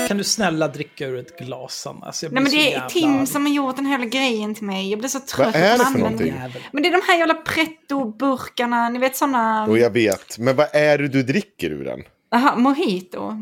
Kan 0.08 0.18
du 0.18 0.24
snälla 0.24 0.68
dricka 0.68 1.06
ur 1.08 1.20
ett 1.20 1.40
glas, 1.40 1.74
Sanna? 1.76 2.06
Alltså, 2.06 2.26
jag 2.26 2.34
Nej 2.34 2.44
men 2.44 2.52
så 2.52 2.58
det 2.58 2.68
är 2.68 2.72
jävla 2.72 2.90
Tim 2.90 3.20
arg. 3.20 3.28
som 3.28 3.46
har 3.46 3.54
gjort 3.54 3.76
den 3.76 3.86
här 3.86 4.06
grejen 4.06 4.56
till 4.56 4.64
mig. 4.64 4.90
Jag 4.90 5.00
blir 5.00 5.10
så 5.10 5.20
trött 5.20 5.54
Vad 5.54 5.56
är 5.56 5.78
på 5.78 5.78
det 5.78 5.78
för 5.78 5.84
namnen. 5.84 6.02
någonting? 6.02 6.28
Jävel. 6.28 6.62
Men 6.72 6.84
det 6.84 6.90
är 6.90 6.92
de 6.92 7.02
här 7.08 7.18
jävla 7.18 7.34
pretto-burkarna, 7.34 8.90
ni 8.90 9.00
vet 9.00 9.16
sådana... 9.18 9.66
Och 9.68 9.78
jag 9.78 9.90
vet, 9.90 10.38
men 10.38 10.56
vad 10.56 10.68
är 10.74 10.98
det 10.98 11.08
du 11.08 11.24
dricker 11.24 11.70
ur 11.70 11.86
den? 11.86 12.00
Jaha, 12.32 12.56
mojito. 12.56 13.34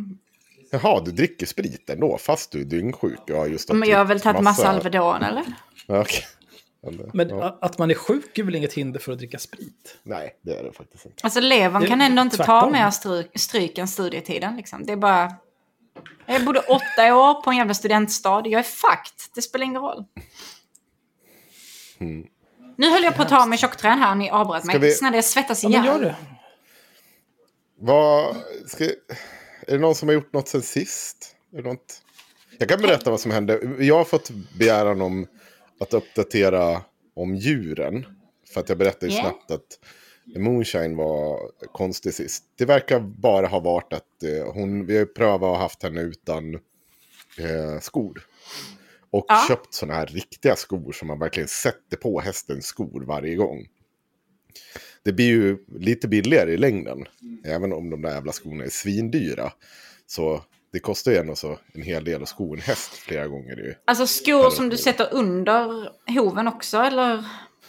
Jaha, 0.71 1.01
du 1.05 1.11
dricker 1.11 1.45
sprit 1.45 1.89
ändå, 1.89 2.17
fast 2.17 2.51
du 2.51 2.61
är 2.61 2.65
dyngsjuk. 2.65 3.19
Ja, 3.25 3.47
just 3.47 3.73
Men 3.73 3.89
jag 3.89 3.97
har 3.97 4.05
väl 4.05 4.21
tagit 4.21 4.41
massa 4.41 4.67
Alvedon 4.67 5.23
eller? 5.23 5.43
Ja, 5.87 6.01
okej. 6.01 6.23
Eller, 6.87 7.09
Men 7.13 7.29
ja. 7.29 7.57
att 7.61 7.77
man 7.77 7.91
är 7.91 7.95
sjuk 7.95 8.37
är 8.37 8.43
väl 8.43 8.55
inget 8.55 8.73
hinder 8.73 8.99
för 8.99 9.11
att 9.11 9.17
dricka 9.17 9.39
sprit? 9.39 9.97
Nej, 10.03 10.35
det 10.41 10.57
är 10.59 10.63
det 10.63 10.73
faktiskt 10.73 11.05
inte. 11.05 11.17
Alltså 11.23 11.39
levern 11.39 11.85
kan 11.85 12.01
ändå 12.01 12.21
inte 12.21 12.37
ta 12.37 12.43
tvärtom. 12.45 12.71
mer 12.71 12.89
stryk, 12.91 13.39
stryk 13.39 13.77
än 13.77 13.87
studietiden. 13.87 14.55
Liksom. 14.55 14.85
Det 14.85 14.91
är 14.91 14.97
bara... 14.97 15.33
Jag 16.25 16.45
bodde 16.45 16.59
åtta 16.59 17.15
år 17.15 17.41
på 17.41 17.49
en 17.49 17.57
jävla 17.57 17.73
studentstad. 17.73 18.41
Jag 18.45 18.59
är 18.59 18.63
fucked. 18.63 19.13
Det 19.35 19.41
spelar 19.41 19.65
ingen 19.65 19.81
roll. 19.81 20.05
Nu 22.77 22.89
höll 22.91 23.03
jag 23.03 23.15
på 23.15 23.21
att 23.21 23.29
ta 23.29 23.45
med 23.45 23.59
tjockträn 23.59 23.99
här. 23.99 24.15
Ni 24.15 24.29
avbröt 24.29 24.63
mig. 24.63 24.79
Vi- 24.79 24.91
Snälla, 24.91 25.15
jag 25.17 25.25
svettas 25.25 25.63
Ja, 25.63 25.69
men 25.69 25.83
ihjäl. 25.83 26.01
gör 26.01 26.01
det. 26.09 26.15
Vad, 27.79 28.35
ska, 28.67 28.83
är 28.83 28.91
det 29.67 29.77
någon 29.77 29.95
som 29.95 30.07
har 30.09 30.13
gjort 30.13 30.33
något 30.33 30.47
sen 30.47 30.61
sist? 30.61 31.35
Är 31.53 31.61
det 31.61 31.69
något? 31.69 32.01
Jag 32.59 32.69
kan 32.69 32.81
berätta 32.81 33.09
vad 33.11 33.19
som 33.19 33.31
hände. 33.31 33.59
Jag 33.79 33.97
har 33.97 34.05
fått 34.05 34.29
begäran 34.59 35.01
om 35.01 35.27
att 35.79 35.93
uppdatera 35.93 36.81
om 37.15 37.35
djuren. 37.35 38.05
För 38.53 38.59
att 38.61 38.69
jag 38.69 38.77
berättade 38.77 39.05
ju 39.07 39.11
Yeah. 39.13 39.23
snabbt 39.29 39.51
att 39.51 39.79
Moonshine 40.37 40.95
var 40.95 41.39
konstig 41.71 42.13
sist. 42.13 42.43
Det 42.57 42.65
verkar 42.65 42.99
bara 42.99 43.47
ha 43.47 43.59
varit 43.59 43.93
att 43.93 44.23
eh, 44.23 44.53
hon, 44.53 44.85
vi 44.85 44.97
har 44.97 45.05
prövat 45.05 45.41
och 45.51 45.57
haft 45.57 45.83
henne 45.83 46.01
utan 46.01 46.55
eh, 47.39 47.79
skor. 47.81 48.25
Och 49.09 49.25
Ja. 49.27 49.45
köpt 49.47 49.73
sådana 49.73 49.93
här 49.99 50.05
riktiga 50.05 50.55
skor 50.55 50.91
som 50.91 51.07
man 51.07 51.19
verkligen 51.19 51.47
sätter 51.47 51.97
på 51.97 52.19
hästens 52.21 52.65
skor 52.65 53.03
varje 53.07 53.35
gång. 53.35 53.67
Det 55.03 55.13
blir 55.13 55.25
ju 55.27 55.57
lite 55.79 56.07
billigare 56.07 56.53
i 56.53 56.57
längden. 56.57 57.05
Även 57.45 57.73
om 57.73 57.89
de 57.89 58.01
där 58.01 58.09
jävla 58.13 58.31
skorna 58.31 58.63
är 58.63 58.69
svindyra. 58.69 59.53
Så 60.07 60.43
det 60.77 60.81
kostar 60.81 61.11
ju 61.11 61.17
ändå 61.17 61.35
så 61.35 61.59
en 61.73 61.81
hel 61.81 62.03
del 62.03 62.23
att 62.23 62.29
sko 62.29 62.53
en 62.53 62.61
häst 62.61 62.93
flera 62.93 63.27
gånger. 63.27 63.57
Ju. 63.57 63.73
Alltså 63.85 64.07
skor 64.07 64.49
som 64.49 64.69
du 64.69 64.77
sätter 64.77 65.13
under 65.13 65.89
hoven 66.19 66.47
också, 66.47 66.77
eller? 66.77 67.25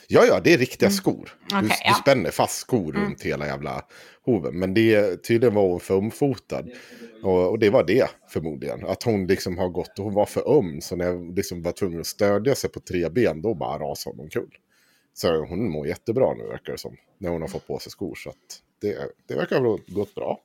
Ja, 0.08 0.24
ja, 0.24 0.40
det 0.40 0.54
är 0.54 0.58
riktiga 0.58 0.90
skor. 0.90 1.34
du, 1.48 1.54
Mm. 1.54 1.66
Okej, 1.66 1.78
du 1.84 1.90
ja. 1.90 1.94
spänner 1.94 2.30
fast 2.30 2.58
skor 2.58 2.92
runt 2.92 3.22
hela 3.22 3.46
jävla 3.46 3.84
hoven. 4.24 4.58
Men 4.58 4.74
det 4.74 5.16
tydligen 5.16 5.54
var 5.54 5.62
hon 5.62 5.80
för 5.80 5.94
ömfotad. 5.96 6.70
Och, 7.22 7.50
och 7.50 7.58
det 7.58 7.70
var 7.70 7.84
det 7.84 8.10
förmodligen. 8.28 8.86
Att 8.86 9.02
hon 9.02 9.26
liksom 9.26 9.58
har 9.58 9.68
gått, 9.68 9.92
hon 9.98 10.14
var 10.14 10.26
för 10.26 10.58
öm. 10.58 10.80
Så 10.80 10.96
när 10.96 11.04
jag 11.04 11.36
liksom 11.36 11.62
var 11.62 11.72
tvungen 11.72 12.00
att 12.00 12.06
stödja 12.06 12.54
sig 12.54 12.70
på 12.70 12.80
tre 12.80 13.08
ben, 13.08 13.42
då 13.42 13.54
bara 13.54 13.78
rasade 13.78 14.16
hon 14.16 14.24
omkull. 14.24 14.50
Så 15.14 15.44
hon 15.44 15.70
mår 15.70 15.86
jättebra 15.86 16.34
nu 16.34 16.44
verkar 16.44 16.72
det 16.72 16.78
som. 16.78 16.96
När 17.18 17.30
hon 17.30 17.40
har 17.40 17.48
fått 17.48 17.66
på 17.66 17.78
sig 17.78 17.92
skor. 17.92 18.14
Så 18.14 18.30
att 18.30 18.62
det, 18.80 18.96
det 19.26 19.34
verkar 19.34 19.60
ha 19.60 19.78
gått 19.86 20.14
bra. 20.14 20.40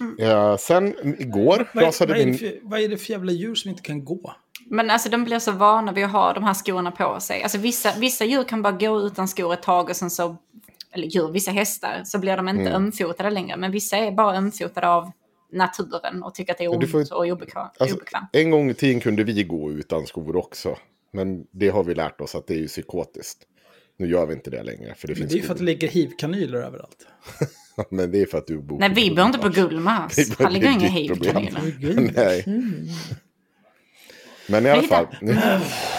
Mm. 0.00 0.18
Eh, 0.18 0.56
sen 0.56 0.94
igår 1.18 1.68
Vad, 1.74 1.82
är- 1.84 1.86
rasade 1.86 2.12
vad, 2.14 2.26
min... 2.26 2.38
för, 2.38 2.58
vad 2.62 2.80
är 2.80 2.88
det 2.88 2.96
för 2.96 3.10
jävla 3.12 3.32
djur 3.32 3.54
som 3.54 3.70
inte 3.70 3.82
kan 3.82 4.04
gå? 4.04 4.34
Men 4.66 4.90
alltså 4.90 5.08
de 5.08 5.24
blir 5.24 5.38
så 5.38 5.52
vana 5.52 5.92
vid 5.92 6.04
att 6.04 6.12
ha 6.12 6.32
de 6.32 6.44
här 6.44 6.54
skorna 6.54 6.90
på 6.90 7.20
sig. 7.20 7.42
Alltså 7.42 7.58
vissa, 7.58 7.92
vissa 7.98 8.24
djur 8.24 8.44
kan 8.44 8.62
bara 8.62 8.72
gå 8.72 9.00
utan 9.00 9.28
skor 9.28 9.52
ett 9.52 9.62
tag 9.62 9.90
och 9.90 9.96
sen 9.96 10.10
så, 10.10 10.36
eller 10.92 11.06
djur, 11.06 11.28
vissa 11.32 11.50
hästar, 11.50 12.02
så 12.04 12.18
blir 12.18 12.36
de 12.36 12.48
inte 12.48 12.60
Mm. 12.62 12.74
ömfotade 12.74 13.30
längre. 13.30 13.56
Men 13.56 13.70
vissa 13.72 13.96
är 13.96 14.12
bara 14.12 14.36
ömfotade 14.36 14.88
av 14.88 15.10
naturen 15.52 16.22
och 16.22 16.34
tycker 16.34 16.52
att 16.52 16.58
det 16.58 16.64
är 16.64 16.68
ont 16.74 16.90
får 16.90 17.14
och 17.14 17.26
obekvämt. 17.26 17.72
Alltså, 17.78 17.96
en 18.32 18.50
gång 18.50 18.70
i 18.70 18.74
tiden 18.74 19.00
kunde 19.00 19.24
vi 19.24 19.44
gå 19.44 19.70
utan 19.72 20.06
skor 20.06 20.36
också. 20.36 20.76
Men 21.12 21.46
det 21.50 21.68
har 21.68 21.84
vi 21.84 21.94
lärt 21.94 22.20
oss 22.20 22.34
att 22.34 22.46
det 22.46 22.54
är 22.54 22.58
ju 22.58 22.68
psykotiskt. 22.68 23.38
Nu 23.96 24.06
gör 24.10 24.26
vi 24.26 24.32
inte 24.34 24.50
det 24.50 24.62
längre. 24.62 24.94
För 24.94 25.08
det 25.08 25.12
Men 25.12 25.16
finns 25.18 25.32
det 25.32 25.36
är 25.36 25.40
ju 25.40 25.46
för 25.46 25.52
att 25.52 25.58
det 25.58 25.64
ligger 25.64 25.88
hivkanyler 25.88 26.58
överallt. 26.58 27.06
Men 27.90 28.10
det 28.10 28.22
är 28.22 28.26
för 28.26 28.38
att 28.38 28.46
du 28.46 28.58
bor 28.58 28.78
Nej, 28.78 28.88
på 28.88 28.94
vi 28.94 29.10
bor 29.10 29.24
inte 29.26 29.38
på 29.38 29.48
Gullmars. 29.48 30.14
Gullmars. 30.16 30.36
Det 30.38 30.40
är 30.40 30.44
Här 30.44 30.50
ligger 30.50 30.70
inga 30.70 31.14
problem. 31.14 31.36
hiv-kanyler. 31.36 32.12
Nej. 32.16 32.44
Men 34.48 34.66
i 34.66 34.70
alla 34.70 34.82
fall. 34.82 35.06
Nu, 35.20 35.32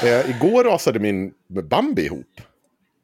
eh, 0.03 0.29
igår 0.29 0.63
rasade 0.63 0.99
min 0.99 1.33
Bambi 1.69 2.05
ihop. 2.05 2.41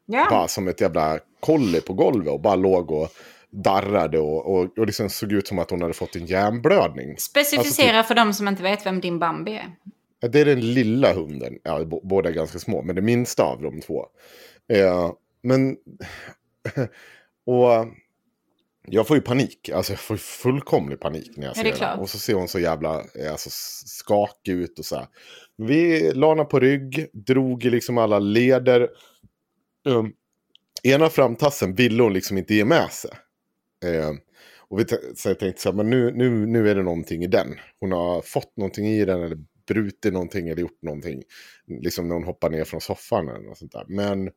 Ja. 0.05 0.27
Bara 0.29 0.47
som 0.47 0.67
ett 0.67 0.81
jävla 0.81 1.19
kolli 1.39 1.81
på 1.81 1.93
golvet. 1.93 2.33
Och 2.33 2.41
bara 2.41 2.55
låg 2.55 2.91
och 2.91 3.09
darrade. 3.49 4.19
Och, 4.19 4.55
och, 4.55 4.77
och 4.77 4.85
liksom 4.85 5.09
såg 5.09 5.31
ut 5.31 5.47
som 5.47 5.59
att 5.59 5.71
hon 5.71 5.81
hade 5.81 5.93
fått 5.93 6.15
en 6.15 6.25
hjärnblödning. 6.25 7.17
Specificera 7.17 7.97
Alltså, 7.97 8.07
för 8.07 8.15
de 8.15 8.33
som 8.33 8.47
inte 8.47 8.63
vet 8.63 8.85
vem 8.85 9.01
din 9.01 9.19
Bambi 9.19 9.53
är. 9.53 9.75
Det 10.29 10.39
är 10.41 10.45
den 10.45 10.73
lilla 10.73 11.13
hunden. 11.13 11.53
Ja, 11.63 11.85
båda 12.03 12.29
är 12.29 12.33
ganska 12.33 12.59
små, 12.59 12.81
men 12.81 12.95
det 12.95 13.01
minsta 13.01 13.43
av 13.43 13.61
de 13.61 13.81
två. 13.81 14.05
Eh, 14.73 15.11
men... 15.41 15.77
och 17.45 17.85
jag 18.91 19.07
får 19.07 19.17
ju 19.17 19.21
panik. 19.21 19.69
Alltså 19.69 19.93
jag 19.93 19.99
får 19.99 20.15
ju 20.15 20.19
fullkomlig 20.19 20.99
panik 20.99 21.31
när 21.37 21.47
jag 21.47 21.57
Ja, 21.57 21.63
ser 21.63 21.71
klart. 21.71 21.99
Och 21.99 22.09
så 22.09 22.19
ser 22.19 22.33
hon 22.33 22.47
så 22.47 22.59
jävla 22.59 23.03
eh, 23.15 23.31
alltså, 23.31 23.49
skakig 23.85 24.51
ut 24.51 24.79
och 24.79 24.85
så 24.85 24.95
här. 24.95 25.07
Vi 25.57 26.11
la 26.13 26.29
henne 26.29 26.43
på 26.43 26.59
rygg, 26.59 27.07
drog 27.13 27.63
liksom 27.63 27.97
alla 27.97 28.19
leder. 28.19 28.89
Um, 29.85 30.13
ena 30.83 31.09
framtassen 31.09 31.75
ville 31.75 32.03
hon 32.03 32.13
liksom 32.13 32.37
inte 32.37 32.55
ge 32.55 32.65
med 32.65 32.91
sig. 32.91 33.11
Eh, 33.85 34.11
och 34.69 34.79
vi 34.79 34.85
så 35.15 35.29
jag 35.29 35.39
tänkte 35.39 35.61
så 35.61 35.69
här, 35.69 35.75
men 35.75 35.89
nu, 35.89 36.11
nu, 36.11 36.45
nu 36.45 36.69
är 36.69 36.75
det 36.75 36.83
någonting 36.83 37.23
i 37.23 37.27
den. 37.27 37.47
Hon 37.79 37.91
har 37.91 38.21
fått 38.21 38.57
någonting 38.57 38.87
i 38.87 39.05
den 39.05 39.23
eller 39.23 39.37
brutit 39.67 40.13
någonting 40.13 40.47
eller 40.47 40.61
gjort 40.61 40.81
någonting. 40.81 41.23
Liksom 41.67 42.07
när 42.07 42.15
hon 42.15 42.23
hoppar 42.23 42.49
ner 42.49 42.63
från 42.63 42.81
soffan 42.81 43.29
eller 43.29 43.47
något 43.47 43.57
sånt 43.57 43.71
där. 43.71 43.85
Men 43.87 44.27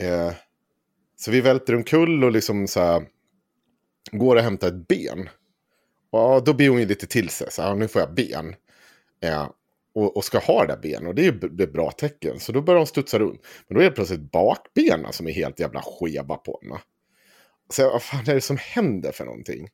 eh, 0.00 0.32
så 1.16 1.30
vi 1.30 1.40
välter 1.40 1.74
omkull 1.74 2.24
och 2.24 2.32
liksom 2.32 2.68
så 2.68 2.80
här 2.80 3.06
går 4.10 4.36
och 4.36 4.42
hämtar 4.42 4.68
ett 4.68 4.88
ben. 4.88 5.28
Och 6.10 6.44
då 6.44 6.54
blir 6.54 6.68
hon 6.68 6.80
ju 6.80 6.86
lite 6.86 7.06
till 7.06 7.28
sig. 7.28 7.50
Så 7.50 7.62
här, 7.62 7.74
nu 7.74 7.88
får 7.88 8.00
jag 8.00 8.14
ben. 8.14 8.54
Eh, 9.22 9.50
och, 9.94 10.16
och 10.16 10.24
ska 10.24 10.38
ha 10.38 10.60
det 10.60 10.72
där 10.72 10.80
benet. 10.82 11.08
Och 11.08 11.14
det 11.14 11.22
är 11.22 11.32
ju 11.32 11.64
ett 11.64 11.72
bra 11.72 11.90
tecken. 11.90 12.40
Så 12.40 12.52
då 12.52 12.62
börjar 12.62 12.78
hon 12.78 12.86
studsa 12.86 13.18
runt. 13.18 13.46
Men 13.68 13.74
då 13.74 13.80
är 13.80 13.84
det 13.84 13.90
plötsligt 13.90 14.32
bakbenen 14.32 15.12
som 15.12 15.28
är 15.28 15.32
helt 15.32 15.60
jävla 15.60 15.82
skeva 15.82 16.36
på 16.36 16.60
henne. 16.62 16.80
Så 17.70 17.82
jag, 17.82 17.90
vad 17.90 18.02
fan 18.02 18.28
är 18.28 18.34
det 18.34 18.40
som 18.40 18.56
händer 18.60 19.12
för 19.12 19.24
någonting? 19.24 19.68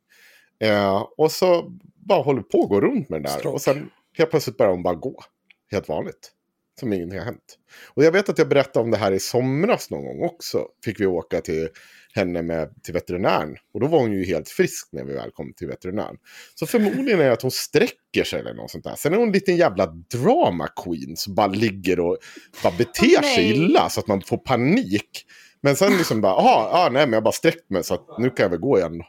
Eh, 0.61 1.07
och 1.17 1.33
så 1.33 1.73
bara 1.95 2.23
håller 2.23 2.43
på 2.43 2.63
att 2.63 2.69
gå 2.69 2.81
runt 2.81 3.09
med 3.09 3.17
den 3.17 3.23
där. 3.23 3.39
Stroke. 3.39 3.55
Och 3.55 3.63
sen 3.63 3.91
helt 4.19 4.31
plötsligt 4.31 4.57
börjar 4.57 4.73
hon 4.73 4.83
bara 4.83 4.95
gå. 4.95 5.23
Helt 5.71 5.89
vanligt. 5.89 6.33
Som 6.81 6.93
ingenting 6.93 7.19
har 7.19 7.27
hänt. 7.27 7.59
Och 7.95 8.05
jag 8.05 8.13
vet 8.13 8.29
att 8.29 8.39
jag 8.39 8.49
berättade 8.49 8.85
om 8.85 8.91
det 8.91 8.97
här 8.97 9.13
i 9.13 9.21
somras 9.21 9.91
någon 9.91 10.05
gång 10.05 10.23
också. 10.23 10.67
Fick 10.85 11.01
vi 11.01 11.07
åka 11.07 11.41
till 11.41 11.69
henne 12.15 12.43
med, 12.43 12.83
till 12.83 12.95
veterinären. 12.95 13.57
Och 13.75 13.81
då 13.81 13.87
var 13.87 13.99
hon 13.99 14.13
ju 14.13 14.25
helt 14.25 14.49
frisk 14.49 14.89
när 14.93 15.05
vi 15.05 15.15
väl 15.15 15.31
kom 15.31 15.53
till 15.53 15.69
veterinären. 15.69 16.17
Så 16.55 16.67
förmodligen 16.67 17.21
är 17.21 17.25
det 17.25 17.33
att 17.33 17.43
hon 17.43 17.51
sträcker 17.51 18.25
sig 18.25 18.41
eller 18.41 18.55
något 18.55 18.71
sånt 18.71 18.85
där. 18.85 18.95
Sen 18.97 19.13
är 19.13 19.17
hon 19.17 19.27
en 19.27 19.33
liten 19.33 19.57
jävla 19.57 19.87
drama 19.87 20.69
queen 20.85 21.17
som 21.17 21.35
bara 21.35 21.47
ligger 21.47 22.01
och 22.01 22.19
bara 22.63 22.73
beter 22.79 23.21
nej. 23.21 23.35
sig 23.35 23.51
illa 23.51 23.89
så 23.89 24.01
att 24.01 24.07
man 24.07 24.23
får 24.23 24.39
panik. 24.39 25.27
Men 25.61 25.77
sen 25.77 25.97
liksom 25.97 26.21
bara, 26.21 26.33
aha, 26.33 26.71
ah, 26.73 26.89
nej 26.91 27.07
men 27.07 27.13
jag 27.13 27.23
bara 27.23 27.33
sträckt 27.33 27.71
mig 27.71 27.85
så 27.85 27.95
att 27.95 28.19
nu 28.19 28.31
kan 28.31 28.45
jag 28.45 28.51
väl 28.51 28.61
gå 28.61 28.79
igen. 28.79 29.03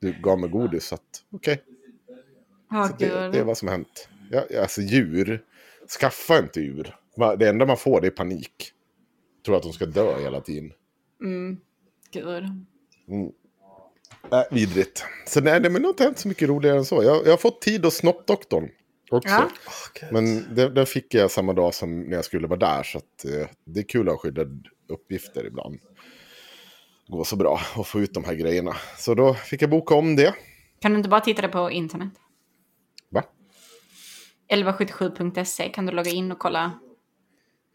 Du 0.00 0.12
gav 0.22 0.38
mig 0.38 0.50
godis 0.50 0.84
så 0.84 0.94
att 0.94 1.02
okej. 1.32 1.62
Ja, 2.70 2.88
Så 2.88 2.96
det, 2.98 3.28
det 3.32 3.38
är 3.38 3.44
vad 3.44 3.58
som 3.58 3.68
har 3.68 3.72
hänt. 3.72 4.08
Ja, 4.30 4.60
alltså 4.60 4.80
djur, 4.80 5.42
skaffa 6.00 6.38
inte 6.38 6.60
djur. 6.60 6.96
Det 7.38 7.48
enda 7.48 7.66
man 7.66 7.76
får 7.76 8.00
det 8.00 8.06
är 8.06 8.10
panik. 8.10 8.72
Tror 9.46 9.56
att 9.56 9.62
de 9.62 9.72
ska 9.72 9.86
dö 9.86 10.18
hela 10.20 10.40
tiden. 10.40 10.72
Mm. 11.22 11.56
Gud. 12.20 12.44
Äh, 14.32 14.42
vidrigt. 14.50 15.04
Så 15.26 15.40
nej, 15.40 15.60
det 15.60 15.70
men 15.70 15.82
det 15.82 15.86
har 15.86 15.92
inte 15.92 16.04
hänt 16.04 16.18
så 16.18 16.28
mycket 16.28 16.48
roligare 16.48 16.78
än 16.78 16.84
så. 16.84 17.02
Jag, 17.02 17.26
jag 17.26 17.30
har 17.32 17.36
fått 17.36 17.62
tid 17.62 17.84
hos 17.84 17.94
snoppdoktorn 17.94 18.68
också. 19.10 19.28
Ja. 19.28 19.48
Men 20.10 20.54
den, 20.54 20.74
den 20.74 20.86
fick 20.86 21.14
jag 21.14 21.30
samma 21.30 21.52
dag 21.52 21.74
som 21.74 22.00
när 22.00 22.16
jag 22.16 22.24
skulle 22.24 22.46
vara 22.46 22.58
där. 22.58 22.82
Så 22.82 22.98
att, 22.98 23.24
eh, 23.24 23.48
det 23.64 23.80
är 23.80 23.88
kul 23.88 24.08
att 24.08 24.14
ha 24.14 24.18
skyddade 24.18 24.50
uppgifter 24.88 25.46
ibland. 25.46 25.80
Går 27.08 27.24
så 27.24 27.36
bra 27.36 27.60
att 27.76 27.86
få 27.86 28.00
ut 28.00 28.14
de 28.14 28.24
här 28.24 28.34
grejerna. 28.34 28.76
Så 28.98 29.14
då 29.14 29.34
fick 29.34 29.62
jag 29.62 29.70
boka 29.70 29.94
om 29.94 30.16
det. 30.16 30.34
Kan 30.80 30.92
du 30.92 30.96
inte 30.96 31.08
bara 31.08 31.20
titta 31.20 31.42
det 31.42 31.48
på 31.48 31.70
internet? 31.70 32.12
Va? 33.10 33.22
1177.se 34.52 35.68
kan 35.68 35.86
du 35.86 35.92
logga 35.92 36.10
in 36.10 36.32
och 36.32 36.38
kolla. 36.38 36.72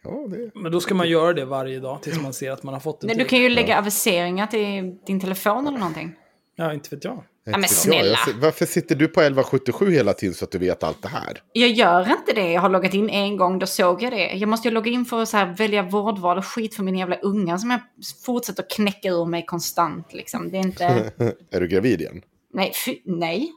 Ja, 0.04 0.28
det... 0.30 0.52
Men 0.56 0.72
då 0.72 0.80
ska 0.80 0.96
man 0.96 1.10
göra 1.10 1.34
det 1.34 1.46
varje 1.46 1.80
dag 1.80 2.02
tills 2.02 2.22
man 2.22 2.34
ser 2.34 2.52
att 2.52 2.64
man 2.64 2.74
har 2.74 2.82
fått 2.82 3.02
det. 3.02 3.08
Nej, 3.08 3.16
du 3.16 3.26
kan 3.26 3.40
ju 3.40 3.50
lägga 3.50 3.78
aviseringar 3.78 4.48
till 4.48 4.98
din 5.06 5.20
telefon 5.20 5.68
eller 5.68 5.80
någonting. 5.80 6.16
Ja, 6.56 6.74
inte 6.74 6.96
vet 6.96 7.04
jag. 7.04 7.24
men 7.46 7.56
Inte 7.56 7.62
vet 7.62 7.72
snälla. 7.72 8.18
Jag. 8.28 8.34
Varför 8.34 8.66
sitter 8.66 8.96
du 8.96 9.08
på 9.08 9.22
1177 9.22 9.92
hela 9.92 10.14
tiden 10.14 10.36
så 10.36 10.46
att 10.46 10.52
du 10.52 10.58
vet 10.58 10.84
allt 10.84 11.02
det 11.02 11.08
här? 11.08 11.42
Jag 11.54 11.70
gör 11.70 12.02
inte 12.12 12.34
det. 12.34 12.52
Jag 12.52 12.62
har 12.62 12.70
loggat 12.70 12.94
in 12.94 13.10
en 13.10 13.38
gång, 13.38 13.60
då 13.60 13.66
såg 13.66 14.04
jag 14.04 14.12
det. 14.12 14.32
Jag 14.34 14.50
måste 14.50 14.68
ju 14.68 14.74
logga 14.74 14.92
in 14.92 15.06
för 15.06 15.22
att 15.22 15.30
så 15.30 15.38
här 15.38 15.56
välja 15.58 15.84
vårdval 15.84 16.38
och 16.38 16.46
skit 16.46 16.76
för 16.76 16.84
min 16.84 16.96
jävla 16.98 17.16
unga 17.16 17.58
som 17.58 17.72
jag 17.72 17.80
fortsätter 18.26 18.66
knäcka 18.70 19.10
ur 19.10 19.26
mig 19.26 19.46
konstant. 19.46 20.14
Liksom. 20.14 20.52
Det 20.52 20.58
är 20.58 20.62
inte... 20.62 20.86
Är 21.52 21.60
du 21.60 21.68
gravid 21.68 22.02
igen? 22.02 22.22
Nej, 22.54 22.72
fy, 22.86 22.98
nej. 23.06 23.52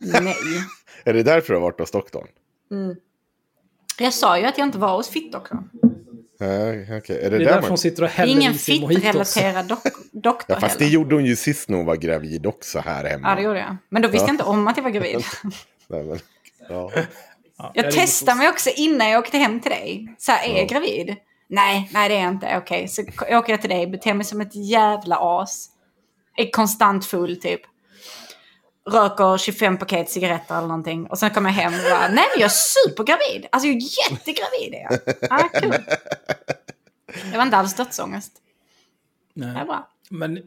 Nej. 0.22 0.36
Är 1.04 1.14
det 1.14 1.22
därför 1.22 1.48
du 1.48 1.54
har 1.54 1.62
varit 1.62 1.80
hos 1.80 1.90
doktorn? 1.90 2.26
Jag 3.98 4.12
sa 4.14 4.38
ju 4.38 4.44
att 4.44 4.58
jag 4.58 4.66
inte 4.66 4.78
var 4.78 4.96
hos 4.96 5.08
fittdoktorn. 5.08 5.68
Nej, 6.40 6.98
okej. 6.98 7.16
Är 7.16 7.22
det, 7.22 7.28
Det 7.30 7.36
är 7.36 7.38
där 7.38 7.38
därför 7.44 7.60
man... 7.60 7.68
hon 7.68 7.78
sitter 7.78 8.02
och 8.02 8.08
häller 8.08 8.32
ingen 8.32 8.54
fittrelaterad 8.54 9.68
dok- 9.68 9.92
doktor 10.12 10.54
Ja, 10.54 10.60
fast 10.60 10.78
det 10.78 10.84
heller. 10.84 10.94
gjorde 10.94 11.14
hon 11.14 11.24
ju 11.24 11.36
sist 11.36 11.68
när 11.68 11.76
hon 11.76 11.86
var 11.86 11.96
gravid 11.96 12.46
också 12.46 12.78
här 12.78 13.04
hemma. 13.04 13.28
Ja, 13.30 13.34
det 13.36 13.42
gjorde 13.42 13.58
jag. 13.58 13.76
Men 13.88 14.02
då 14.02 14.08
visste 14.08 14.26
jag 14.26 14.34
inte 14.34 14.44
om 14.44 14.68
att 14.68 14.76
jag 14.76 14.84
var 14.84 14.90
gravid. 14.90 15.22
Nej, 15.88 16.02
men, 16.04 16.18
ja. 16.68 16.90
Ja, 17.60 17.70
Jag 17.74 17.92
testade 17.92 18.38
mig 18.38 18.48
också 18.48 18.70
innan 18.76 19.08
jag 19.10 19.18
åkte 19.18 19.38
hem 19.38 19.60
till 19.60 19.70
dig. 19.70 20.14
Så 20.18 20.32
här, 20.32 20.48
är 20.50 20.58
jag 20.58 20.68
gravid? 20.68 21.16
Nej, 21.48 21.90
nej 21.92 22.08
det 22.08 22.14
är 22.16 22.20
jag 22.22 22.28
inte. 22.32 22.54
Okej, 22.62 22.88
så 22.88 23.04
k- 23.04 23.26
åker 23.38 23.52
jag 23.52 23.60
till 23.60 23.70
dig, 23.70 23.86
beter 23.86 24.14
mig 24.14 24.24
som 24.26 24.40
ett 24.40 24.54
jävla 24.54 25.16
as. 25.20 25.68
Är 26.36 26.50
konstant 26.50 27.04
full 27.06 27.40
typ. 27.40 27.60
Röker 28.90 29.38
25 29.38 29.78
paket 29.78 30.10
cigaretter 30.10 30.58
eller 30.58 30.68
någonting. 30.68 31.06
Och 31.06 31.18
sen 31.18 31.30
kommer 31.30 31.50
jag 31.50 31.54
hem 31.54 31.74
och 31.74 31.90
bara, 31.90 32.08
nej 32.08 32.24
jag 32.36 32.44
är 32.44 32.48
supergravid. 32.48 33.46
Alltså 33.52 33.68
jag 33.68 33.76
är 33.76 34.10
jättegravid 34.10 34.74
är 34.74 34.82
jag. 34.90 34.98
Ja, 35.30 35.48
kul. 35.60 35.84
Det 37.30 37.36
var 37.36 37.42
inte 37.42 37.56
alls 37.56 37.74
dödsångest. 37.74 38.32
Det 39.34 39.44
är 39.44 39.52
Nej. 39.52 39.64
bra. 39.64 39.90
Men, 40.10 40.38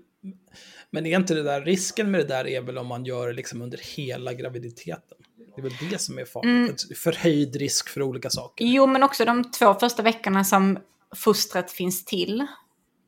men 0.89 1.06
är 1.06 1.15
inte 1.15 1.34
det 1.34 1.43
där, 1.43 1.62
risken 1.62 2.12
med 2.12 2.19
det 2.19 2.27
där 2.27 2.47
är 2.47 2.62
väl 2.62 2.77
om 2.77 2.88
man 2.88 3.06
gör 3.06 3.27
det 3.27 3.34
liksom 3.34 3.62
under 3.62 3.77
hela 3.95 4.34
graviditeten? 4.34 5.17
Det 5.56 5.62
är 5.62 5.63
väl 5.63 5.89
det 5.89 6.01
som 6.01 6.19
är 6.19 6.25
farligt. 6.25 6.84
Mm. 6.84 6.95
Förhöjd 6.95 7.56
risk 7.56 7.89
för 7.89 8.01
olika 8.01 8.30
saker. 8.30 8.65
Jo, 8.65 8.88
men 8.88 9.04
också 9.04 9.25
de 9.25 9.51
två 9.51 9.73
första 9.73 10.04
veckorna 10.04 10.43
som 10.43 10.80
fostret 11.15 11.71
finns 11.71 12.06
till. 12.06 12.47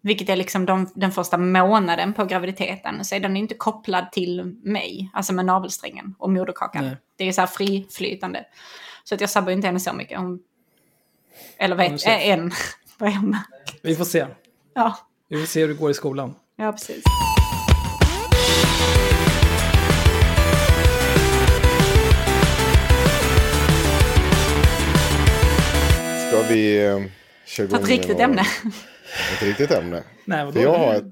Vilket 0.05 0.29
är 0.29 0.35
liksom 0.35 0.65
de, 0.65 0.89
den 0.95 1.11
första 1.11 1.37
månaden 1.37 2.13
på 2.13 2.25
graviditeten. 2.25 3.05
Så 3.05 3.15
är 3.15 3.19
den 3.19 3.37
inte 3.37 3.55
kopplad 3.55 4.11
till 4.11 4.43
mig, 4.63 5.09
alltså 5.13 5.33
med 5.33 5.45
navelsträngen 5.45 6.15
och 6.19 6.29
moderkakan. 6.31 6.85
Nej. 6.85 6.97
Det 7.15 7.27
är 7.27 7.31
så 7.31 7.41
här 7.41 7.47
friflytande. 7.47 8.45
Så 9.03 9.15
att 9.15 9.21
jag 9.21 9.29
sabbar 9.29 9.51
inte 9.51 9.67
henne 9.67 9.79
så 9.79 9.93
mycket. 9.93 10.17
Hon, 10.17 10.39
eller 11.57 11.75
vet, 11.75 12.05
äh, 12.07 12.29
en. 12.29 12.51
Vad 12.97 13.09
jag 13.11 13.23
märkt. 13.23 13.79
Vi 13.81 13.95
får 13.95 14.05
se. 14.05 14.25
Ja, 14.73 14.97
Vi 15.29 15.39
får 15.39 15.47
se 15.47 15.61
hur 15.61 15.67
det 15.67 15.73
går 15.73 15.91
i 15.91 15.93
skolan. 15.93 16.35
ja, 16.55 16.71
precis. 16.71 17.03
Ska 26.27 26.41
vi 26.53 26.85
eh, 26.85 26.99
köra 27.45 27.67
Ta 27.67 27.75
ett 27.75 27.81
igång 27.81 27.97
riktigt 27.97 28.19
ämne. 28.19 28.45
Ett 29.34 29.41
riktigt 29.43 29.71
ämne. 29.71 30.04
Nej, 30.26 30.45
vadå? 30.45 30.52
För 30.52 30.62
jag, 30.63 30.73
har 30.78 30.93
ett, 30.93 31.04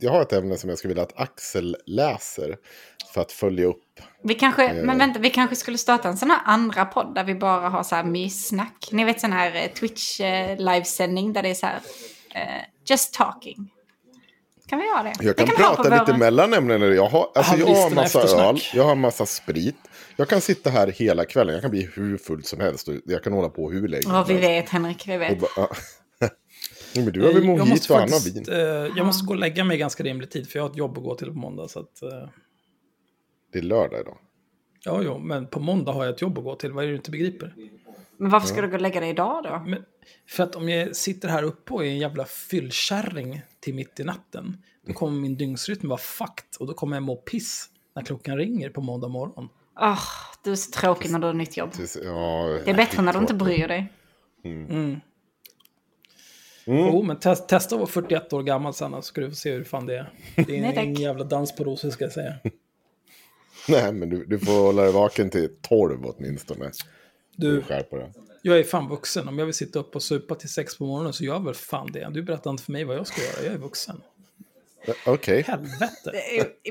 jag 0.00 0.10
har 0.10 0.22
ett 0.22 0.32
ämne 0.32 0.56
som 0.56 0.68
jag 0.70 0.78
skulle 0.78 0.88
vilja 0.94 1.02
att 1.02 1.20
Axel 1.20 1.76
läser. 1.86 2.56
För 3.14 3.20
att 3.20 3.32
följa 3.32 3.66
upp. 3.66 3.82
Vi 4.24 4.34
kanske, 4.34 4.72
men 4.72 4.98
vänta, 4.98 5.20
vi 5.20 5.30
kanske 5.30 5.56
skulle 5.56 5.78
starta 5.78 6.08
en 6.08 6.16
sån 6.16 6.30
här 6.30 6.40
andra 6.44 6.84
podd 6.84 7.14
där 7.14 7.24
vi 7.24 7.34
bara 7.34 7.68
har 7.68 7.82
så 7.82 7.94
här 7.96 8.04
myssnack. 8.04 8.88
Ni 8.92 9.04
vet 9.04 9.20
sån 9.20 9.32
här 9.32 9.54
eh, 9.56 9.70
Twitch 9.72 10.20
eh, 10.20 10.56
där 10.56 11.42
det 11.42 11.48
är 11.48 11.54
så 11.54 11.66
här 11.66 11.80
eh, 12.34 12.62
just 12.90 13.14
talking. 13.14 13.70
Kan 14.68 14.78
vi 14.78 14.86
göra 14.86 15.02
det? 15.02 15.12
Jag 15.20 15.36
Det 15.36 15.46
kan, 15.46 15.64
ha 15.64 15.74
prata 15.76 15.82
lite 16.00 16.04
våra- 16.12 16.16
mellan 16.18 16.54
ämnena. 16.54 16.86
Jag 16.86 17.06
har, 17.08 17.28
alltså 17.34 17.56
jag 17.56 17.66
har 17.66 17.74
Haveristerna 17.74 18.02
massa 18.02 18.18
eftersnack. 18.18 18.46
öl, 18.54 18.60
jag 18.74 18.84
har 18.84 18.94
massa 18.94 19.26
sprit. 19.26 19.76
Jag 20.16 20.28
kan 20.28 20.40
sitta 20.40 20.70
här 20.70 20.86
hela 20.88 21.24
kvällen. 21.24 21.52
Jag 21.54 21.62
kan 21.62 21.70
bli 21.70 21.90
hur 21.94 22.18
full 22.18 22.44
som 22.44 22.60
helst. 22.60 22.88
Och 22.88 22.94
jag 23.04 23.24
kan 23.24 23.32
hålla 23.32 23.48
på 23.48 23.70
hur 23.70 23.88
länge 23.88 24.02
Ja, 24.06 24.24
vi 24.28 24.34
vet 24.34 24.68
Henrik, 24.68 25.08
vi 25.08 25.16
Och 25.16 25.20
vet. 25.20 25.38
Jo, 25.56 25.66
men 27.04 27.12
du 27.12 27.20
har 27.22 27.32
väl 27.32 27.36
jag, 27.36 27.46
mojito 27.46 27.66
måste 27.70 27.92
och 27.92 27.98
han 27.98 28.08
har 28.12 28.18
faktiskt, 28.18 28.48
vin. 28.48 28.54
eh, 28.54 28.60
jag 28.96 29.06
måste 29.06 29.26
gå 29.26 29.32
och 29.32 29.38
lägga 29.38 29.64
mig 29.64 29.78
ganska 29.78 30.02
rimlig 30.04 30.30
tid, 30.30 30.48
för 30.48 30.58
jag 30.58 30.64
har 30.64 30.70
ett 30.70 30.76
jobb 30.76 30.98
att 30.98 31.04
gå 31.04 31.14
till 31.14 31.26
på 31.28 31.32
måndag. 31.38 31.68
Så 31.68 31.80
att, 31.80 32.02
eh, 32.02 32.28
Det 33.52 33.58
är 33.58 33.62
lördag 33.62 34.00
idag. 34.00 34.18
ja, 34.84 35.00
jo, 35.04 35.18
men 35.18 35.46
på 35.46 35.60
måndag 35.60 35.92
har 35.92 36.04
jag 36.04 36.14
ett 36.14 36.22
jobb 36.22 36.38
att 36.38 36.44
gå 36.44 36.54
till. 36.54 36.72
Vad 36.72 36.84
är 36.84 36.86
det 36.88 36.92
du 36.92 36.96
inte 36.96 37.10
begriper? 37.10 37.54
Men 38.18 38.30
varför 38.30 38.48
ska 38.48 38.60
du 38.62 38.68
gå 38.68 38.74
och 38.74 38.80
lägga 38.80 39.00
dig 39.00 39.10
idag 39.10 39.44
då? 39.44 39.62
Men, 39.66 39.84
för 40.28 40.44
att 40.44 40.56
om 40.56 40.68
jag 40.68 40.96
sitter 40.96 41.28
här 41.28 41.42
uppe 41.42 41.74
och 41.74 41.84
är 41.84 41.88
en 41.88 41.98
jävla 41.98 42.24
fyllkärring 42.24 43.42
till 43.60 43.74
mitt 43.74 44.00
i 44.00 44.04
natten, 44.04 44.56
då 44.86 44.92
kommer 44.92 45.20
min 45.20 45.36
dygnsrytm 45.36 45.88
vara 45.88 45.98
fucked 45.98 46.44
och 46.60 46.66
då 46.66 46.74
kommer 46.74 46.96
jag 46.96 47.02
må 47.02 47.16
piss 47.16 47.68
när 47.96 48.02
klockan 48.02 48.36
ringer 48.36 48.70
på 48.70 48.80
måndag 48.80 49.08
morgon. 49.08 49.48
Åh, 49.80 49.98
du 50.44 50.50
är 50.52 50.56
så 50.56 50.70
tråkig 50.70 51.10
när 51.10 51.18
du 51.18 51.26
har 51.26 51.34
nytt 51.34 51.56
jobb. 51.56 51.70
Det 51.76 51.96
är, 51.96 52.04
ja, 52.04 52.58
Det 52.64 52.70
är 52.70 52.74
bättre 52.74 53.02
när 53.02 53.12
du 53.12 53.18
inte 53.18 53.34
bryr 53.34 53.68
dig. 53.68 53.92
Mm. 54.44 55.00
Jo, 56.66 57.02
men 57.02 57.18
test, 57.18 57.48
testa 57.48 57.74
att 57.74 57.80
vara 57.80 57.90
41 57.90 58.32
år 58.32 58.42
gammal 58.42 58.74
sen 58.74 58.92
så 58.92 59.02
ska 59.02 59.20
du 59.20 59.30
få 59.30 59.36
se 59.36 59.52
hur 59.52 59.64
fan 59.64 59.86
det 59.86 59.96
är. 59.96 60.12
Det 60.34 60.56
är 60.56 60.60
Nej, 60.60 60.74
tack. 60.74 60.84
ingen 60.84 61.02
jävla 61.02 61.24
dans 61.24 61.56
på 61.56 61.64
rosor 61.64 61.90
ska 61.90 62.04
jag 62.04 62.12
säga. 62.12 62.34
Nej, 63.68 63.92
men 63.92 64.10
du, 64.10 64.24
du 64.24 64.38
får 64.38 64.52
hålla 64.52 64.82
dig 64.82 64.92
vaken 64.92 65.30
till 65.30 65.50
12 65.62 66.06
åtminstone. 66.06 66.70
Du, 67.36 67.62
jag 68.42 68.58
är 68.58 68.62
fan 68.64 68.88
vuxen. 68.88 69.28
Om 69.28 69.38
jag 69.38 69.46
vill 69.46 69.54
sitta 69.54 69.78
upp 69.78 69.96
och 69.96 70.02
supa 70.02 70.34
till 70.34 70.48
sex 70.48 70.78
på 70.78 70.86
morgonen 70.86 71.12
så 71.12 71.24
gör 71.24 71.34
jag 71.34 71.44
väl 71.44 71.54
fan 71.54 71.92
det. 71.92 72.10
Du 72.12 72.22
berättar 72.22 72.50
inte 72.50 72.62
för 72.62 72.72
mig 72.72 72.84
vad 72.84 72.96
jag 72.96 73.06
ska 73.06 73.22
göra. 73.22 73.44
Jag 73.44 73.54
är 73.54 73.58
vuxen. 73.58 74.00
Okej. 75.06 75.42
Helvete. 75.42 76.12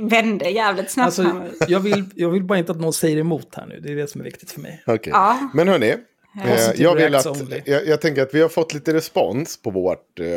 Vände 0.01 0.49
jävligt 0.49 0.91
snabbt 0.91 1.19
Alltså, 1.19 1.47
jag, 1.67 1.79
vill, 1.79 2.05
jag 2.15 2.29
vill 2.29 2.43
bara 2.43 2.60
inte 2.60 2.71
att 2.71 2.79
någon 2.79 2.93
säger 2.93 3.17
emot 3.17 3.55
här 3.55 3.65
nu. 3.65 3.79
Det 3.79 3.91
är 3.91 3.95
det 3.95 4.08
som 4.08 4.21
är 4.21 4.25
viktigt 4.25 4.51
för 4.51 4.62
mig. 4.62 4.84
okej. 4.86 5.12
Ja. 5.13 5.49
Men 5.53 5.67
hörni. 5.67 5.95
Eh, 6.43 6.71
jag, 6.81 6.95
vill 6.95 7.15
att, 7.15 7.25
jag, 7.65 7.87
jag 7.87 8.01
tänker 8.01 8.21
att 8.21 8.33
vi 8.33 8.41
har 8.41 8.49
fått 8.49 8.73
lite 8.73 8.93
respons 8.93 9.61
på, 9.61 9.69
vårt, 9.71 10.19
eh, 10.19 10.27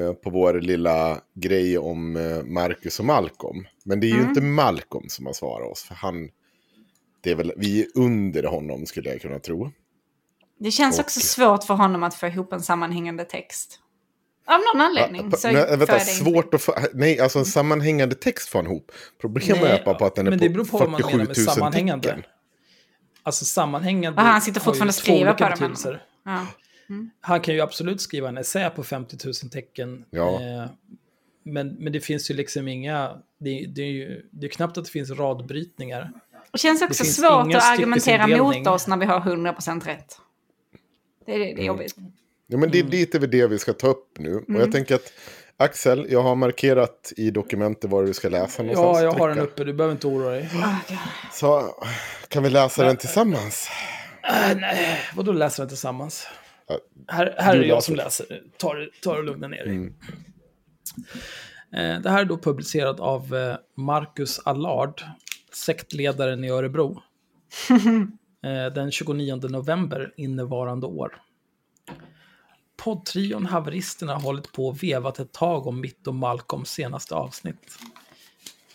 eh, 0.00 0.12
på 0.12 0.30
vår 0.30 0.60
lilla 0.60 1.20
grej 1.34 1.78
om 1.78 2.16
eh, 2.16 2.42
Marcus 2.44 2.98
och 2.98 3.04
Malcolm. 3.06 3.66
Men 3.84 4.00
det 4.00 4.06
är 4.06 4.08
ju 4.08 4.14
Mm. 4.16 4.28
inte 4.28 4.40
Malcolm 4.40 5.08
som 5.08 5.26
har 5.26 5.32
svarat 5.32 5.70
oss. 5.72 5.82
För 5.82 5.94
han, 5.94 6.28
det 7.20 7.30
är 7.30 7.34
väl, 7.34 7.52
vi 7.56 7.80
är 7.80 7.86
under 7.94 8.42
honom 8.44 8.86
skulle 8.86 9.10
jag 9.10 9.20
kunna 9.20 9.38
tro. 9.38 9.70
Det 10.58 10.70
känns 10.70 10.98
Och- 10.98 11.04
också 11.04 11.20
svårt 11.20 11.64
för 11.64 11.74
honom 11.74 12.02
att 12.02 12.14
få 12.14 12.26
ihop 12.26 12.52
en 12.52 12.60
sammanhängande 12.62 13.24
text. 13.24 13.78
Av 14.46 14.60
någon 14.74 14.80
anledning. 14.86 15.32
Så 15.32 15.46
Men, 15.52 15.56
får 15.56 15.72
äh, 15.72 15.78
vänta, 15.78 15.98
svårt 16.00 16.54
att 16.54 16.62
få... 16.62 16.74
Nej, 16.94 17.20
alltså 17.20 17.38
en 17.38 17.44
sammanhängande 17.44 18.14
text 18.14 18.48
får 18.48 18.58
han 18.58 18.66
ihop. 18.66 18.92
Problemet 19.20 19.62
Nej, 19.62 19.70
är 19.78 19.84
bara 19.84 19.94
på 19.94 20.04
att 20.06 20.14
den 20.14 20.26
är 20.26 20.30
men 20.30 20.38
på 20.38 20.44
det 20.44 20.48
beror 20.50 20.64
på 20.64 20.78
vad 20.78 20.90
man 20.90 21.00
47 21.00 21.16
menar 21.18 21.26
000 21.26 21.28
med 21.28 21.54
sammanhängande. 21.54 22.08
tecken. 22.08 22.22
Alltså 23.22 23.44
sammanhängande 23.44 24.22
Och 24.22 24.28
han 24.28 24.40
sitter 24.40 24.60
fortfarande 24.60 24.90
och 24.90 24.94
skriver 24.94 25.32
på 25.32 25.44
det, 25.44 25.50
betydelser. 25.50 26.02
Ja. 26.24 26.46
Han 27.20 27.40
kan 27.40 27.54
ju 27.54 27.60
absolut 27.60 28.00
skriva 28.00 28.28
en 28.28 28.38
essä 28.38 28.70
på 28.70 28.82
50 28.82 29.16
000 29.24 29.34
tecken. 29.34 30.04
Ja. 30.10 30.40
Eh, 30.40 30.70
men, 31.42 31.68
men 31.68 31.92
det 31.92 32.00
finns 32.00 32.30
ju 32.30 32.34
liksom 32.34 32.68
inga... 32.68 33.10
Det, 33.38 33.66
det 33.68 33.82
är 33.82 33.90
ju 33.90 34.26
det 34.30 34.46
är 34.46 34.50
knappt 34.50 34.78
att 34.78 34.84
det 34.84 34.90
finns 34.90 35.10
radbrytningar. 35.10 36.12
Det 36.52 36.58
känns 36.58 36.82
också 36.82 37.04
finns 37.04 37.16
svårt 37.16 37.54
att 37.54 37.72
argumentera 37.72 38.26
mot 38.26 38.66
oss 38.66 38.86
när 38.86 38.96
vi 38.96 39.06
har 39.06 39.20
100% 39.20 39.84
rätt. 39.84 40.16
Det 41.26 41.32
är, 41.34 41.38
det 41.38 41.62
är 41.62 41.66
jobbigt. 41.66 41.94
Ja, 42.46 42.58
men 42.58 42.70
det 42.70 42.78
Mm. 42.80 42.92
är 42.92 42.96
lite 42.96 43.18
väl 43.18 43.30
det 43.30 43.46
vi 43.46 43.58
ska 43.58 43.72
ta 43.72 43.86
upp 43.86 44.18
nu. 44.18 44.34
Och 44.34 44.48
Mm. 44.48 44.60
jag 44.60 44.72
tänker 44.72 44.94
att 44.94 45.12
Axel, 45.60 46.06
jag 46.10 46.22
har 46.22 46.34
markerat 46.34 47.12
i 47.16 47.30
dokumentet 47.30 47.90
var 47.90 48.02
du 48.04 48.14
ska 48.14 48.28
läsa 48.28 48.62
någonstans. 48.62 48.98
Ja, 48.98 49.04
jag 49.04 49.12
har 49.12 49.28
den 49.28 49.38
uppe. 49.38 49.64
Du 49.64 49.72
behöver 49.72 49.92
inte 49.92 50.06
oroa 50.06 50.30
dig. 50.30 50.50
Så 51.32 51.74
kan 52.28 52.42
vi 52.42 52.50
läsa 52.50 52.84
den 52.84 52.96
tillsammans? 52.96 53.68
Äh, 54.22 54.56
nej, 54.56 54.98
vadå 55.16 55.32
läser 55.32 55.62
den 55.62 55.68
tillsammans? 55.68 56.26
Ja, 56.68 56.78
Här, 57.08 57.34
här 57.38 57.56
är 57.56 57.62
jag 57.62 57.82
som 57.82 57.94
läser. 57.94 58.26
Ta 58.58 58.74
det 58.74 59.18
och 59.18 59.24
lugna 59.24 59.48
ner 59.48 59.64
dig. 59.64 59.74
Mm. 59.76 59.94
Eh, 61.76 62.02
Det 62.02 62.10
här 62.10 62.20
är 62.20 62.24
då 62.24 62.38
publicerat 62.38 63.00
av 63.00 63.34
eh, 63.36 63.56
Marcus 63.76 64.40
Allard, 64.44 65.02
sektledaren 65.52 66.44
i 66.44 66.50
Örebro. 66.50 67.02
Eh, 68.44 68.72
Den 68.72 68.90
29 68.90 69.36
november 69.48 70.12
innevarande 70.16 70.86
år. 70.86 71.16
Poddtrion 72.84 73.46
Haveristerna 73.46 74.14
har 74.14 74.20
hållit 74.20 74.52
på 74.52 74.66
och 74.66 74.82
vevat 74.82 75.18
ett 75.18 75.32
tag 75.32 75.66
om 75.66 75.80
mitt 75.80 76.06
och 76.06 76.14
Malcolms 76.14 76.70
senaste 76.70 77.14
avsnitt. 77.14 77.78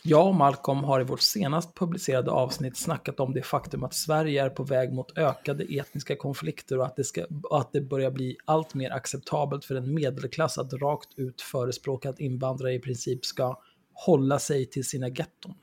Jag 0.02 0.28
och 0.28 0.36
Malcolm 0.36 0.84
har 0.84 1.02
i 1.02 1.04
vårt 1.04 1.22
senast 1.22 1.76
publicerade 1.76 2.32
avsnitt 2.32 2.78
snackat 2.78 3.20
om 3.20 3.34
det 3.34 3.42
faktum 3.42 3.84
att 3.84 3.94
Sverige 3.94 4.46
är 4.46 4.50
på 4.50 4.64
väg 4.64 4.94
mot 4.94 5.18
ökade 5.18 5.64
etniska 5.64 6.16
konflikter 6.16 6.80
och 6.80 6.86
att 6.86 6.96
det, 6.96 7.04
ska, 7.04 7.26
att 7.52 7.74
det 7.74 7.82
börjar 7.82 8.12
bli 8.12 8.38
allt 8.46 8.74
mer 8.74 8.92
acceptabelt 8.92 9.66
för 9.66 9.76
en 9.76 9.94
medelklass 9.94 10.58
att 10.58 10.74
rakt 10.74 11.10
ut 11.16 11.42
förespråka 11.42 12.10
att 12.10 12.20
invandrare 12.20 12.74
i 12.74 12.80
princip 12.80 13.26
ska 13.26 13.60
hålla 13.94 14.40
sig 14.40 14.66
till 14.66 14.86
sina 14.86 15.08
getton. 15.08 15.54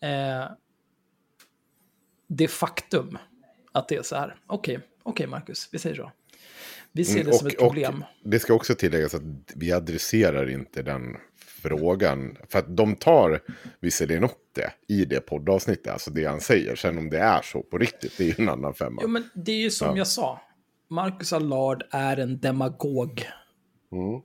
Eh, 0.00 0.44
det 2.28 2.48
faktum 2.48 3.18
att 3.72 3.88
det 3.88 3.96
är 3.96 4.02
så 4.02 4.16
här, 4.16 4.36
okej, 4.46 4.80
okej 5.02 5.26
Marcus, 5.26 5.68
vi 5.72 5.78
säger 5.78 5.96
så. 5.96 6.12
Vi 6.92 7.04
ser 7.04 7.24
det 7.24 7.32
som 7.32 7.46
ett 7.46 7.58
problem. 7.58 7.94
Mm, 7.94 8.04
Och 8.24 8.30
det 8.30 8.38
ska 8.38 8.54
också 8.54 8.74
tilläggas 8.74 9.14
att 9.14 9.22
vi 9.54 9.72
adresserar 9.72 10.50
inte 10.50 10.82
den 10.82 11.16
frågan. 11.36 12.36
För 12.48 12.58
att 12.58 12.76
de 12.76 12.96
tar 12.96 13.40
visserligen 13.80 14.24
upp 14.24 14.48
det 14.52 14.72
i 14.88 15.04
det 15.04 15.20
poddavsnittet, 15.20 15.92
alltså 15.92 16.10
det 16.10 16.24
han 16.24 16.40
säger. 16.40 16.76
Sen 16.76 16.98
om 16.98 17.10
det 17.10 17.18
är 17.18 17.42
så 17.42 17.62
på 17.62 17.78
riktigt, 17.78 18.18
det 18.18 18.24
är 18.24 18.28
ju 18.28 18.34
en 18.38 18.48
annan 18.48 18.74
femma. 18.74 19.00
Jo, 19.02 19.08
men 19.08 19.30
det 19.34 19.52
är 19.52 19.60
ju 19.60 19.70
som 19.70 19.88
Ja. 19.90 19.96
jag 19.96 20.06
sa. 20.06 20.40
Marcus 20.88 21.32
Allard 21.32 21.82
är 21.90 22.16
en 22.16 22.40
demagog. 22.40 23.24
Mm. 23.92 24.20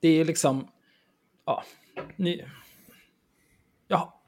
Det 0.00 0.08
är 0.08 0.24
liksom... 0.24 0.68
Ja, 1.46 1.64
ni... 2.16 2.44
Ja. 3.88 4.19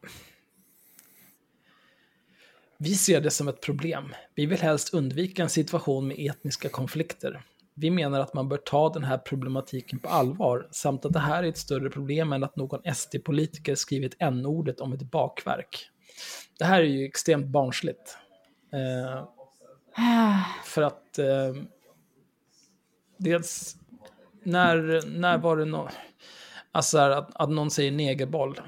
Vi 2.83 2.95
ser 2.95 3.21
det 3.21 3.31
som 3.31 3.49
ett 3.49 3.61
problem. 3.61 4.15
Vi 4.35 4.47
vill 4.47 4.61
helst 4.61 4.95
undvika 4.95 5.43
en 5.43 5.49
situation 5.49 6.09
med 6.09 6.17
etniska 6.19 6.69
konflikter. 6.69 7.43
Vi 7.75 7.91
menar 7.91 8.21
att 8.21 8.35
man 8.35 8.49
bör 8.49 8.57
ta 8.57 8.93
den 8.93 9.05
här 9.05 9.19
problematiken 9.19 9.99
på 9.99 10.09
allvar, 10.09 10.69
samt 10.71 11.05
att 11.05 11.13
det 11.13 11.19
här 11.19 11.43
är 11.43 11.49
ett 11.49 11.59
större 11.59 11.91
problem 11.91 12.33
än 12.33 12.45
att 12.45 12.57
någon 12.57 12.95
SD-politiker 12.95 13.75
skrivit 13.75 14.17
n-ordet 14.19 14.81
om 14.81 14.93
ett 14.93 15.03
bakverk. 15.03 15.91
Det 16.59 16.65
här 16.65 16.81
är 16.81 16.85
ju 16.85 17.05
extremt 17.05 17.47
barnsligt. 17.47 18.17
Eh, 18.73 19.25
för 20.65 20.83
att 20.83 21.19
eh, 21.19 21.55
dels 23.17 23.77
när, 24.43 25.07
när 25.07 25.39
var 25.39 25.57
det 25.57 25.65
någon, 25.65 25.89
alltså 26.73 26.99
här, 26.99 27.11
att, 27.11 27.31
att 27.35 27.51
någon 27.51 27.71
säger 27.71 27.93
negerboll, 27.93 28.61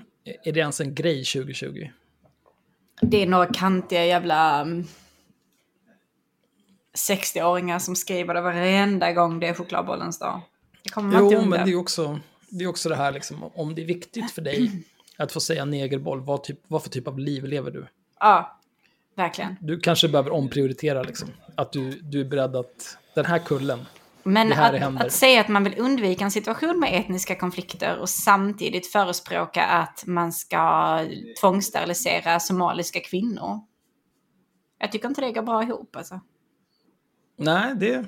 är 0.45 0.53
det 0.53 0.61
ens 0.61 0.81
en 0.81 0.95
grej 0.95 1.25
2020? 1.25 1.89
Det 3.03 3.23
är 3.23 3.27
några 3.27 3.47
kantiga 3.47 4.05
jävla 4.05 4.61
mm, 4.61 4.85
60-åringar 7.09 7.79
som 7.79 7.97
skriver 7.97 8.35
det 8.35 8.41
varenda 8.41 9.13
gång 9.13 9.41
det 9.41 9.47
är 9.49 9.55
chokladbollens 9.55 10.19
dag. 10.19 10.41
Det 10.83 10.91
kommer 10.91 11.13
man 11.13 11.23
inte 11.23 11.35
Jo, 11.35 11.41
undan. 11.41 11.59
men 11.59 11.67
det 11.67 11.73
är 11.73 11.77
också 11.77 12.21
det, 12.49 12.65
är 12.65 12.69
också 12.69 12.89
det 12.89 12.97
här 12.97 13.13
liksom, 13.13 13.45
om 13.55 13.75
det 13.75 13.83
är 13.83 13.87
viktigt 13.87 14.31
för 14.31 14.43
dig 14.43 14.71
att 15.17 15.33
få 15.33 15.41
säga 15.41 15.65
negerboll, 15.65 16.21
vad, 16.21 16.45
typ, 16.45 16.61
vad 16.69 16.83
för 16.83 16.91
typ 16.91 17.09
av 17.09 17.19
liv 17.19 17.45
lever 17.45 17.71
du? 17.71 17.87
Ja, 18.21 18.59
verkligen. 19.15 19.57
Du 19.61 19.81
kanske 19.81 20.09
behöver 20.09 20.31
omprioritera 20.31 21.03
liksom, 21.03 21.29
att 21.55 21.73
du, 21.73 21.91
du 21.91 22.21
är 22.21 22.25
beredd 22.25 22.57
att, 22.57 22.99
den 23.15 23.25
här 23.25 23.39
kullen, 23.39 23.87
Men 24.25 24.53
att, 24.53 25.03
att 25.05 25.13
säga 25.13 25.41
att 25.41 25.49
man 25.49 25.65
vill 25.65 25.75
undvika 25.79 26.25
en 26.25 26.31
situation 26.31 26.81
med 26.81 27.01
etniska 27.01 27.35
konflikter 27.35 27.99
och 27.99 28.09
samtidigt 28.09 28.87
förespråka 28.87 29.65
att 29.65 30.05
man 30.07 30.33
ska 30.33 31.01
tvångssterilisera 31.41 32.41
somaliska 32.41 33.01
kvinnor. 33.01 33.61
Jag 34.79 34.93
tycker 34.93 35.09
inte 35.09 35.21
det 35.21 35.33
går 35.33 35.43
bra 35.43 35.63
ihop 35.63 35.97
alltså. 35.97 36.21
nej, 37.39 37.75
det, 37.77 38.05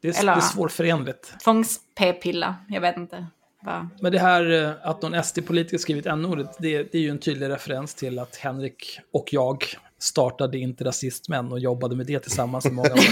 det, 0.00 0.08
är, 0.08 0.20
Eller- 0.20 0.32
det 0.32 0.38
är 0.38 0.40
svårförenligt. 0.40 1.34
Tvångs-p-pilla, 1.44 2.56
jag 2.68 2.80
vet 2.80 2.96
inte. 2.96 3.26
Bara. 3.64 3.90
Men 4.00 4.12
det 4.12 4.18
här 4.18 4.64
eh, 4.64 4.72
att 4.82 5.02
någon 5.02 5.24
SD-politiker 5.24 5.78
skrivit 5.78 6.06
n-ordet, 6.06 6.56
det, 6.58 6.82
det 6.92 6.98
är 6.98 7.02
ju 7.02 7.10
en 7.10 7.18
tydlig 7.18 7.48
referens 7.48 7.94
till 7.94 8.18
att 8.18 8.36
Henrik 8.36 9.00
och 9.12 9.28
jag 9.32 9.64
startade 10.02 10.58
inte 10.58 10.84
rasistmän 10.84 11.52
och 11.52 11.60
jobbade 11.60 11.96
med 11.96 12.06
det 12.06 12.18
tillsammans 12.20 12.66
i 12.66 12.70
många 12.70 12.92
år. 12.92 12.98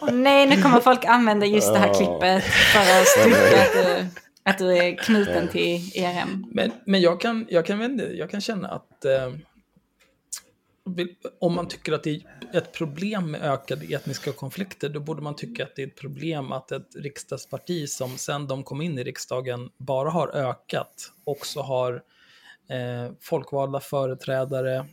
Åh 0.00 0.12
nej, 0.12 0.46
nu 0.46 0.62
kommer 0.62 0.80
folk 0.80 1.04
använda 1.04 1.46
just 1.46 1.72
det 1.72 1.78
här 1.78 1.94
klippet 1.94 2.44
för 2.44 2.80
att 2.80 3.06
styrka 3.06 3.62
att 3.62 3.72
du, 3.72 4.06
att 4.42 4.58
du 4.58 4.76
är 4.76 4.96
knuten 4.96 5.48
till 5.48 5.92
ERM. 5.94 6.46
Men, 6.50 6.72
men 6.86 7.00
jag, 7.00 7.20
kan, 7.20 7.46
jag, 7.48 7.66
kan, 7.66 7.78
vända- 7.78 8.12
jag 8.12 8.30
kan 8.30 8.40
känna 8.40 8.68
att 8.68 9.04
eh, 9.04 9.32
om 11.40 11.54
man 11.54 11.68
tycker 11.68 11.92
att 11.92 12.02
det 12.02 12.10
är 12.10 12.22
ett 12.58 12.72
problem 12.72 13.30
med 13.30 13.42
ökade 13.42 13.94
etniska 13.94 14.32
konflikter, 14.32 14.88
då 14.88 15.00
borde 15.00 15.22
man 15.22 15.36
tycka 15.36 15.64
att 15.64 15.76
det 15.76 15.82
är 15.82 15.86
ett 15.86 15.96
problem 16.00 16.52
att 16.52 16.72
ett 16.72 16.96
riksdagsparti 16.96 17.88
som 17.88 18.18
sen 18.18 18.46
de 18.46 18.62
kom 18.62 18.82
in 18.82 18.98
i 18.98 19.04
riksdagen 19.04 19.70
bara 19.76 20.10
har 20.10 20.28
ökat, 20.28 21.12
också 21.24 21.60
har 21.60 22.02
eh, 22.68 23.12
folkvalda 23.20 23.80
företrädare, 23.80 24.86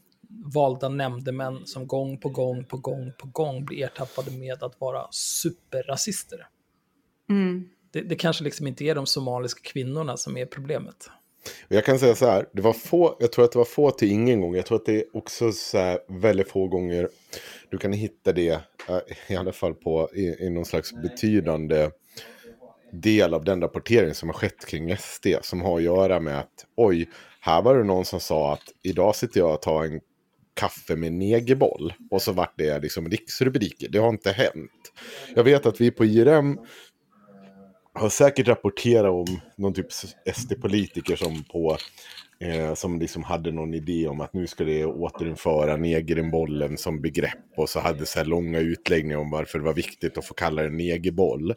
valda 0.53 0.89
nämndemän 0.89 1.65
som 1.65 1.87
gång 1.87 2.17
på 2.17 2.29
gång 2.29 2.63
på 2.63 2.77
gång 2.77 3.11
på 3.17 3.27
gång 3.27 3.65
blir 3.65 3.83
ertappade 3.83 4.31
med 4.31 4.63
att 4.63 4.81
vara 4.81 5.07
superrasister. 5.11 6.47
Mm. 7.29 7.69
Det, 7.91 8.01
det 8.01 8.15
kanske 8.15 8.43
liksom 8.43 8.67
inte 8.67 8.83
är 8.83 8.95
de 8.95 9.05
somaliska 9.05 9.61
kvinnorna 9.63 10.17
som 10.17 10.37
är 10.37 10.45
problemet. 10.45 11.09
Jag 11.67 11.85
kan 11.85 11.99
säga 11.99 12.15
så 12.15 12.25
här, 12.25 12.45
det 12.51 12.61
var 12.61 12.73
få, 12.73 13.17
jag 13.19 13.31
tror 13.31 13.45
att 13.45 13.51
det 13.51 13.57
var 13.57 13.65
få 13.65 13.91
till 13.91 14.11
ingen 14.11 14.41
gång. 14.41 14.55
Jag 14.55 14.65
tror 14.65 14.77
att 14.77 14.85
det 14.85 14.95
är 14.95 15.17
också 15.17 15.51
så 15.51 15.77
här 15.77 15.99
väldigt 16.07 16.49
få 16.49 16.67
gånger 16.67 17.09
du 17.69 17.77
kan 17.77 17.93
hitta 17.93 18.33
det, 18.33 18.49
eh, 18.89 18.99
i 19.27 19.35
alla 19.35 19.51
fall 19.51 19.73
på, 19.73 20.09
i, 20.13 20.45
i 20.45 20.49
någon 20.49 20.65
slags 20.65 20.93
betydande 20.93 21.89
del 22.91 23.33
av 23.33 23.45
den 23.45 23.61
rapportering 23.61 24.13
som 24.13 24.29
har 24.29 24.33
skett 24.33 24.65
kring 24.65 24.97
SD. 24.97 25.27
Som 25.41 25.61
har 25.61 25.77
att 25.77 25.83
göra 25.83 26.19
med 26.19 26.39
att, 26.39 26.65
oj, 26.75 27.09
här 27.43 27.61
var 27.61 27.77
det 27.77 27.83
någon 27.83 28.05
som 28.05 28.19
sa 28.19 28.53
att 28.53 28.63
idag 28.83 29.15
sitter 29.15 29.39
jag 29.39 29.53
och 29.53 29.61
tar 29.61 29.83
en 29.83 30.01
kaffe 30.53 30.95
med 30.95 31.13
negerboll. 31.13 31.93
Och 32.11 32.21
så 32.21 32.31
vart 32.31 32.57
det 32.57 32.79
liksom 32.79 33.09
riksrubriker. 33.09 33.89
Det 33.89 33.99
har 33.99 34.09
inte 34.09 34.31
hänt. 34.31 34.91
Jag 35.35 35.43
vet 35.43 35.65
att 35.65 35.81
vi 35.81 35.91
på 35.91 36.05
IRM 36.05 36.59
har 37.93 38.09
säkert 38.09 38.47
rapporterat 38.47 39.11
om 39.11 39.39
någon 39.57 39.73
typ 39.73 39.91
SD-politiker 40.33 41.15
som 41.15 41.43
på 41.43 41.77
eh, 42.39 42.73
som 42.73 42.99
liksom 42.99 43.23
hade 43.23 43.51
någon 43.51 43.73
idé 43.73 44.07
om 44.07 44.21
att 44.21 44.33
nu 44.33 44.47
ska 44.47 44.63
det 44.63 44.85
återinföra 44.85 45.77
negerbollen 45.77 46.77
som 46.77 47.01
begrepp 47.01 47.53
och 47.57 47.69
så 47.69 47.79
hade 47.79 48.05
så 48.05 48.19
här 48.19 48.25
långa 48.25 48.59
utläggningar 48.59 49.17
om 49.17 49.29
varför 49.29 49.59
det 49.59 49.65
var 49.65 49.73
viktigt 49.73 50.17
att 50.17 50.25
få 50.25 50.33
kalla 50.33 50.61
det 50.61 50.69
negerboll. 50.69 51.53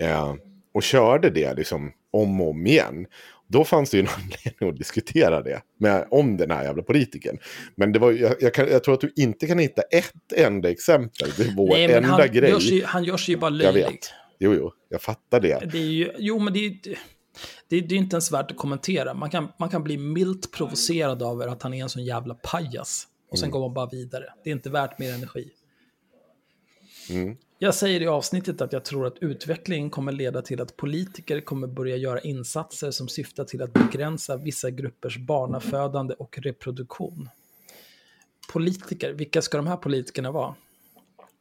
Eh, 0.00 0.34
och 0.74 0.82
körde 0.82 1.30
det 1.30 1.54
liksom 1.54 1.92
om 2.10 2.40
och 2.40 2.50
om 2.50 2.66
igen. 2.66 3.06
Då 3.48 3.64
fanns 3.64 3.90
det 3.90 3.96
ju 3.96 4.00
en 4.02 4.08
anledning 4.14 4.68
att 4.70 4.76
diskutera 4.76 5.42
det 5.42 5.62
med, 5.80 6.06
om 6.10 6.36
den 6.36 6.50
här 6.50 6.64
jävla 6.64 6.82
politikern. 6.82 7.38
Men 7.76 7.92
det 7.92 7.98
var, 7.98 8.12
jag, 8.12 8.34
jag, 8.40 8.54
kan, 8.54 8.68
jag 8.68 8.84
tror 8.84 8.94
att 8.94 9.00
du 9.00 9.12
inte 9.16 9.46
kan 9.46 9.58
hitta 9.58 9.82
ett 9.82 10.32
enda 10.36 10.70
exempel. 10.70 11.28
Det 11.36 11.42
är 11.42 11.54
vår 11.56 11.68
Nej, 11.68 11.88
men 11.88 11.96
enda 11.96 12.08
han 12.08 12.32
grej. 12.32 12.50
gör, 12.50 12.58
sig, 12.60 12.82
han 12.86 13.04
gör 13.04 13.16
sig 13.16 13.34
ju 13.34 13.40
bara 13.40 13.50
Jag 13.50 13.58
löjlig. 13.58 13.82
vet. 13.84 14.10
Jo, 14.38 14.54
jo, 14.54 14.72
jag 14.88 15.02
fattar 15.02 15.40
det. 15.40 15.68
Det 15.72 15.78
är 15.78 15.82
ju, 15.82 16.12
jo, 16.18 16.38
men 16.38 16.52
det 16.52 16.58
är, 16.66 16.70
det, 16.70 16.96
det, 17.68 17.80
det 17.80 17.94
är 17.94 17.98
inte 17.98 18.14
ens 18.14 18.32
värt 18.32 18.50
att 18.50 18.56
kommentera. 18.56 19.14
Man 19.14 19.30
kan, 19.30 19.48
man 19.58 19.68
kan 19.68 19.84
bli 19.84 19.96
milt 19.96 20.52
provocerad 20.52 21.22
över 21.22 21.48
att 21.48 21.62
han 21.62 21.74
är 21.74 21.82
en 21.82 21.88
sån 21.88 22.04
jävla 22.04 22.34
pajas. 22.34 23.06
Och 23.30 23.38
sen 23.38 23.46
Mm. 23.46 23.52
går 23.52 23.60
man 23.60 23.74
bara 23.74 23.88
vidare. 23.88 24.24
Det 24.44 24.50
är 24.50 24.54
inte 24.54 24.70
värt 24.70 24.98
mer 24.98 25.12
energi. 25.14 25.48
Mm. 27.10 27.36
Jag 27.60 27.74
säger 27.74 28.02
i 28.02 28.06
avsnittet 28.06 28.60
att 28.60 28.72
jag 28.72 28.84
tror 28.84 29.06
att 29.06 29.18
utvecklingen 29.18 29.90
kommer 29.90 30.12
leda 30.12 30.42
till 30.42 30.60
att 30.60 30.76
politiker 30.76 31.40
kommer 31.40 31.66
börja 31.66 31.96
göra 31.96 32.20
insatser 32.20 32.90
som 32.90 33.08
syftar 33.08 33.44
till 33.44 33.62
att 33.62 33.72
begränsa 33.72 34.36
vissa 34.36 34.70
gruppers 34.70 35.18
barnafödande 35.18 36.14
och 36.14 36.38
reproduktion. 36.38 37.28
Politiker, 38.52 39.12
vilka 39.12 39.42
ska 39.42 39.56
de 39.56 39.66
här 39.66 39.76
politikerna 39.76 40.30
vara? 40.32 40.54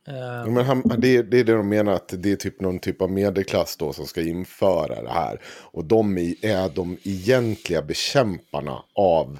Ja, 0.05 0.45
Men 0.45 0.65
han, 0.65 0.81
det, 0.81 1.21
det 1.21 1.39
är 1.39 1.43
det 1.43 1.53
de 1.53 1.69
menar 1.69 1.91
att 1.91 2.13
det 2.17 2.31
är 2.31 2.35
typ 2.35 2.61
någon 2.61 2.79
typ 2.79 3.01
av 3.01 3.11
medelklass 3.11 3.77
då 3.77 3.93
som 3.93 4.05
ska 4.05 4.21
införa 4.21 5.01
det 5.01 5.09
här. 5.09 5.41
Och 5.71 5.85
de 5.85 6.17
är, 6.17 6.45
är 6.45 6.69
de 6.75 6.97
egentliga 7.03 7.81
bekämparna 7.81 8.83
av 8.93 9.39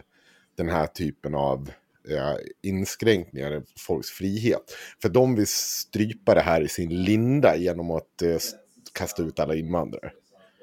den 0.55 0.69
här 0.69 0.87
typen 0.87 1.35
av 1.35 1.71
eh, 2.09 2.35
inskränkningar 2.63 3.57
i 3.57 3.61
folks 3.79 4.09
frihet. 4.09 4.75
För 5.01 5.09
de 5.09 5.35
vill 5.35 5.47
strypa 5.47 6.33
det 6.33 6.41
här 6.41 6.61
i 6.61 6.67
sin 6.67 7.03
linda 7.03 7.55
genom 7.55 7.91
att 7.91 8.21
eh, 8.21 8.37
kasta 8.93 9.23
ut 9.23 9.39
alla 9.39 9.55
invandrare. 9.55 10.11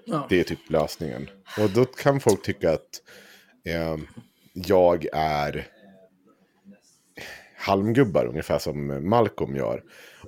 ja. 0.04 0.26
Det 0.30 0.40
är 0.40 0.44
typ 0.44 0.70
lösningen. 0.70 1.30
Och 1.58 1.70
då 1.70 1.84
kan 1.84 2.20
folk 2.20 2.42
tycka 2.42 2.72
att 2.72 3.02
eh, 3.64 3.96
jag 4.52 5.06
är 5.12 5.68
halmgubbar 7.56 8.26
ungefär 8.26 8.58
som 8.58 9.08
Malcolm 9.08 9.56
gör. 9.56 9.82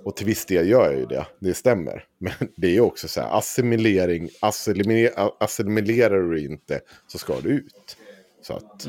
Och 0.04 0.16
till 0.16 0.26
viss 0.26 0.46
del 0.46 0.68
gör 0.68 0.84
jag 0.84 0.98
ju 0.98 1.06
det, 1.06 1.26
det 1.40 1.54
stämmer. 1.54 2.04
Men 2.18 2.32
det 2.56 2.66
är 2.66 2.72
ju 2.72 2.80
också 2.80 3.08
så 3.08 3.20
här, 3.20 3.38
assimilering, 3.38 4.28
assimilera, 4.40 5.30
assimilerar 5.40 6.22
du 6.22 6.44
inte 6.44 6.80
så 7.06 7.18
ska 7.18 7.40
du 7.40 7.48
ut. 7.48 7.96
Så 8.42 8.54
att 8.54 8.84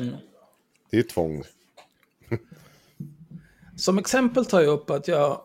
det 0.90 0.96
är 0.96 0.98
ju 0.98 1.02
tvång. 1.02 1.44
Som 3.78 3.98
exempel 3.98 4.44
tar 4.46 4.60
jag 4.60 4.72
upp 4.72 4.90
att 4.90 5.08
jag, 5.08 5.40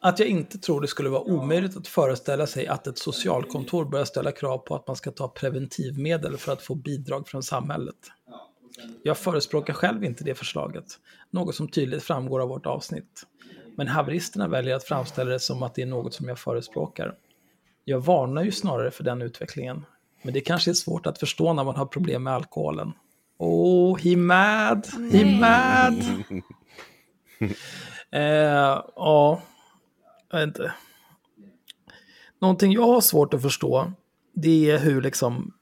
att 0.00 0.18
jag 0.18 0.28
inte 0.28 0.58
tror 0.58 0.80
det 0.80 0.86
skulle 0.86 1.08
vara 1.08 1.22
omöjligt 1.22 1.76
att 1.76 1.88
föreställa 1.88 2.46
sig 2.46 2.66
att 2.66 2.86
ett 2.86 2.98
socialkontor 2.98 3.84
börjar 3.84 4.04
ställa 4.04 4.32
krav 4.32 4.58
på 4.58 4.74
att 4.74 4.86
man 4.86 4.96
ska 4.96 5.10
ta 5.10 5.28
preventivmedel 5.28 6.36
för 6.36 6.52
att 6.52 6.62
få 6.62 6.74
bidrag 6.74 7.28
från 7.28 7.42
samhället. 7.42 7.96
Jag 9.02 9.18
förespråkar 9.18 9.74
själv 9.74 10.04
inte 10.04 10.24
det 10.24 10.34
förslaget, 10.34 10.84
något 11.30 11.54
som 11.54 11.68
tydligt 11.68 12.02
framgår 12.02 12.40
av 12.40 12.48
vårt 12.48 12.66
avsnitt. 12.66 13.26
Men 13.76 13.88
haveristerna 13.88 14.48
väljer 14.48 14.76
att 14.76 14.84
framställa 14.84 15.30
det 15.30 15.40
som 15.40 15.62
att 15.62 15.74
det 15.74 15.82
är 15.82 15.86
något 15.86 16.14
som 16.14 16.28
jag 16.28 16.38
förespråkar. 16.38 17.14
Jag 17.84 18.00
varnar 18.00 18.42
ju 18.44 18.52
snarare 18.52 18.90
för 18.90 19.04
den 19.04 19.22
utvecklingen. 19.22 19.84
Men 20.22 20.34
det 20.34 20.40
kanske 20.40 20.70
är 20.70 20.74
svårt 20.74 21.06
att 21.06 21.18
förstå 21.18 21.52
när 21.52 21.64
man 21.64 21.76
har 21.76 21.86
problem 21.86 22.22
med 22.22 22.34
alkoholen. 22.34 22.92
Oh, 23.38 23.98
he 23.98 24.16
mad, 24.16 24.86
he 25.12 25.40
mad. 25.40 26.04
Eh, 28.14 28.82
ja, 28.96 29.42
jag 30.30 30.38
vet 30.38 30.46
inte. 30.46 30.74
Någonting 32.40 32.72
jag 32.72 32.86
har 32.86 33.00
svårt 33.00 33.34
att 33.34 33.42
förstå, 33.42 33.92
det 34.32 34.70
är 34.70 34.78
hur 34.78 35.02
liksom... 35.02 35.54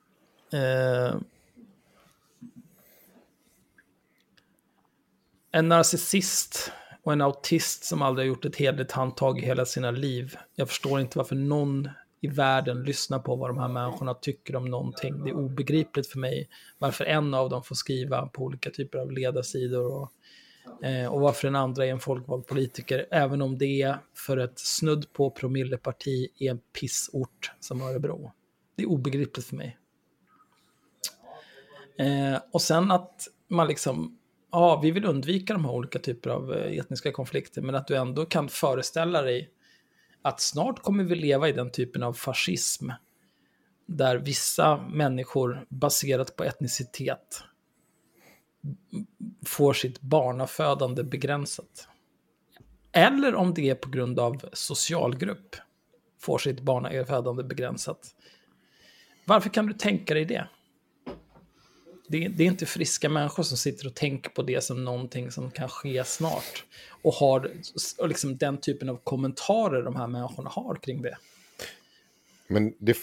Eh, 0.53 1.14
en 5.53 5.69
narcissist 5.69 6.73
och 7.03 7.12
en 7.12 7.21
autist 7.21 7.85
som 7.85 8.03
aldrig 8.03 8.27
har 8.27 8.29
gjort 8.29 8.45
ett 8.45 8.57
hederligt 8.57 8.93
handtag 8.93 9.38
i 9.38 9.47
hela 9.47 9.64
sina 9.64 9.90
liv. 9.90 10.37
Jag 10.55 10.69
förstår 10.69 11.01
inte 11.01 11.19
varför 11.19 11.37
någon 11.37 11.88
i 12.21 12.29
världen 12.29 12.83
lyssnar 12.83 13.19
på 13.19 13.37
vad 13.37 13.51
de 13.51 13.59
här 13.59 13.69
människorna 13.69 14.14
tycker 14.14 14.57
om 14.57 14.64
någonting. 14.64 15.25
Det 15.25 15.31
är 15.31 15.37
obegripligt 15.37 16.07
för 16.07 16.19
mig 16.19 16.49
varför 16.79 17.05
en 17.05 17.35
av 17.35 17.51
dem 17.51 17.62
får 17.62 17.75
skriva 17.75 18.27
på 18.27 18.43
olika 18.43 18.71
typer 18.71 18.99
av 18.99 19.12
ledarsidor 19.12 20.03
och 20.03 20.12
Eh, 20.83 21.13
och 21.13 21.21
varför 21.21 21.49
den 21.49 21.57
andra 21.57 21.87
är 21.87 21.91
en 21.91 22.01
folkvald 22.01 22.47
politiker, 22.47 23.07
även 23.11 23.43
om 23.43 23.59
det 23.59 23.83
är 23.83 23.99
för 24.15 24.37
ett 24.37 24.59
snudd 24.59 25.13
på 25.13 25.31
promilleparti 25.31 26.29
i 26.37 26.49
en 26.49 26.59
pissort 26.59 27.53
som 27.61 27.83
Örebro. 27.83 28.33
Det 28.77 28.83
är 28.83 28.89
obegripligt 28.89 29.47
för 29.47 29.57
mig. 29.57 29.79
Eh, 31.99 32.41
och 32.53 32.63
sen 32.63 32.91
att 32.91 33.29
man 33.49 33.67
liksom, 33.67 34.19
ja, 34.53 34.81
vi 34.81 34.91
vill 34.91 35.05
undvika 35.05 35.53
de 35.53 35.65
här 35.65 35.73
olika 35.73 35.99
typer 35.99 36.31
av 36.31 36.53
eh, 36.53 36.79
etniska 36.79 37.13
konflikter, 37.13 37.63
men 37.63 37.75
att 37.75 37.87
du 37.87 37.97
ändå 37.97 38.27
kan 38.27 38.49
föreställa 38.49 39.23
dig 39.23 39.51
att 40.23 40.41
snart 40.41 40.83
kommer 40.83 41.05
vi 41.05 41.15
leva 41.15 41.49
i 41.49 41.53
den 41.53 41.71
typen 41.71 42.03
av 42.03 42.13
fascism, 42.13 42.91
där 43.87 44.17
vissa 44.17 44.77
människor 44.77 45.67
baserat 45.69 46.37
på 46.37 46.45
etnicitet 46.45 47.45
får 49.46 49.73
sitt 49.73 50.01
barnafödande 50.01 51.03
begränsat. 51.03 51.88
Eller 52.92 53.35
om 53.35 53.55
det 53.55 53.70
är 53.70 53.75
på 53.75 53.90
grund 53.90 54.20
av 54.20 54.44
socialgrupp 54.53 55.57
får 56.18 56.38
sitt 56.38 56.61
barnafödande 56.61 57.42
begränsat. 57.42 58.14
Varför 59.25 59.51
kan 59.51 59.66
du 59.66 59.73
tänka 59.73 60.14
dig 60.14 60.25
det? 60.25 60.49
Det, 62.09 62.28
det 62.28 62.43
är 62.43 62.47
inte 62.47 62.66
friska 62.66 63.09
människor 63.09 63.43
som 63.43 63.57
sitter 63.57 63.87
och 63.87 63.95
tänker 63.95 64.30
på 64.30 64.43
det 64.43 64.64
som 64.64 64.85
någonting 64.85 65.30
som 65.30 65.51
kan 65.51 65.68
ske 65.68 66.05
snart. 66.05 66.64
Och 67.03 67.14
har 67.14 67.53
och 67.99 68.09
liksom 68.09 68.37
den 68.37 68.61
typen 68.61 68.89
av 68.89 68.97
kommentarer 68.97 69.82
de 69.82 69.97
här 69.97 70.07
människorna 70.07 70.51
har 70.51 70.74
kring 70.74 71.03
det. 71.03 71.16
Men 72.47 72.74
det, 72.78 72.97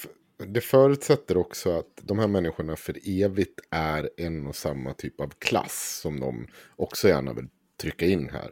det 0.45 0.61
förutsätter 0.61 1.38
också 1.38 1.79
att 1.79 2.01
de 2.01 2.19
här 2.19 2.27
människorna 2.27 2.75
för 2.75 3.23
evigt 3.23 3.59
är 3.71 4.09
en 4.17 4.47
och 4.47 4.55
samma 4.55 4.93
typ 4.93 5.21
av 5.21 5.33
klass 5.39 5.99
som 6.01 6.19
de 6.19 6.47
också 6.75 7.07
gärna 7.07 7.33
vill 7.33 7.47
trycka 7.81 8.05
in 8.05 8.29
här. 8.29 8.49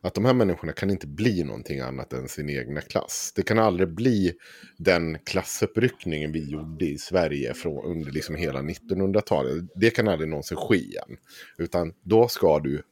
Att 0.00 0.14
de 0.14 0.24
här 0.24 0.34
människorna 0.34 0.72
kan 0.72 0.90
inte 0.90 1.06
bli 1.06 1.44
någonting 1.44 1.80
annat 1.80 2.12
än 2.12 2.28
sin 2.28 2.50
egna 2.50 2.80
klass. 2.80 3.32
Det 3.36 3.42
kan 3.42 3.58
aldrig 3.58 3.88
bli 3.88 4.32
den 4.76 5.18
klassuppryckningen 5.18 6.32
vi 6.32 6.50
gjorde 6.50 6.84
i 6.84 6.98
Sverige 6.98 7.54
från, 7.54 7.84
under 7.84 8.10
liksom 8.10 8.34
hela 8.34 8.60
1900-talet. 8.60 9.64
Det 9.74 9.90
kan 9.90 10.08
aldrig 10.08 10.30
någonsin 10.30 10.56
ske 10.56 10.76
igen. 10.76 11.16
Utan 11.58 11.94
då 12.02 12.28
ska 12.28 12.58
du 12.58 12.82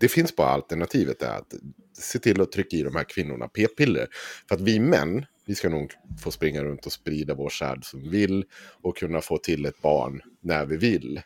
det 0.00 0.08
finns 0.08 0.36
bara 0.36 0.48
alternativet 0.48 1.22
är 1.22 1.38
att 1.38 1.54
se 1.98 2.18
till 2.18 2.40
att 2.40 2.52
trycka 2.52 2.76
i 2.76 2.82
de 2.82 2.96
här 2.96 3.04
kvinnorna 3.04 3.48
p-piller. 3.48 4.08
För 4.48 4.54
att 4.54 4.60
vi 4.60 4.80
män, 4.80 5.26
vi 5.48 5.54
ska 5.54 5.68
nog 5.68 5.92
få 6.20 6.30
springa 6.30 6.64
runt 6.64 6.86
och 6.86 6.92
sprida 6.92 7.34
vår 7.34 7.48
säd 7.48 7.84
som 7.84 8.02
vi 8.02 8.08
vill 8.08 8.44
och 8.82 8.96
kunna 8.96 9.20
få 9.20 9.38
till 9.38 9.66
ett 9.66 9.82
barn 9.82 10.20
när 10.40 10.66
vi 10.66 10.76
vill. 10.76 11.20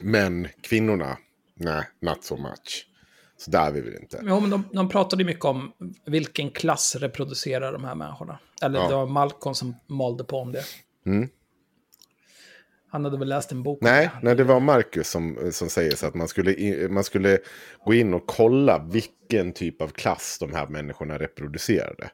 Men 0.00 0.48
kvinnorna, 0.60 1.18
nej, 1.54 1.82
not 2.00 2.24
so 2.24 2.36
much. 2.36 2.86
Så 3.36 3.50
där 3.50 3.70
vill 3.72 3.84
vi 3.84 3.96
inte. 3.96 4.20
Jo, 4.22 4.40
men 4.40 4.50
de, 4.50 4.64
de 4.72 4.88
pratade 4.88 5.24
mycket 5.24 5.44
om 5.44 5.72
vilken 6.06 6.50
klass 6.50 6.96
reproducerar 6.96 7.72
de 7.72 7.84
här 7.84 7.94
människorna. 7.94 8.38
Eller 8.62 8.78
Ja. 8.78 8.88
det 8.88 8.94
var 8.94 9.06
Malcolm 9.06 9.54
som 9.54 9.74
malde 9.86 10.24
på 10.24 10.36
om 10.38 10.52
det. 10.52 10.64
Mm. 11.06 11.28
Han 12.90 13.04
hade 13.04 13.18
väl 13.18 13.28
läst 13.28 13.52
en 13.52 13.62
bok 13.62 13.78
Nej, 13.82 14.04
det. 14.14 14.20
nej, 14.22 14.36
det 14.36 14.44
var 14.44 14.60
Marcus 14.60 15.08
som, 15.10 15.50
som 15.52 15.68
säger 15.68 15.96
så 15.96 16.06
att 16.06 16.14
man 16.14 16.28
skulle, 16.28 16.88
man 16.88 17.04
skulle 17.04 17.38
gå 17.84 17.94
in 17.94 18.14
och 18.14 18.26
kolla 18.26 18.78
vilken 18.78 19.52
typ 19.52 19.82
av 19.82 19.88
klass 19.88 20.36
de 20.40 20.54
här 20.54 20.66
människorna 20.66 21.18
reproducerade. 21.18 22.10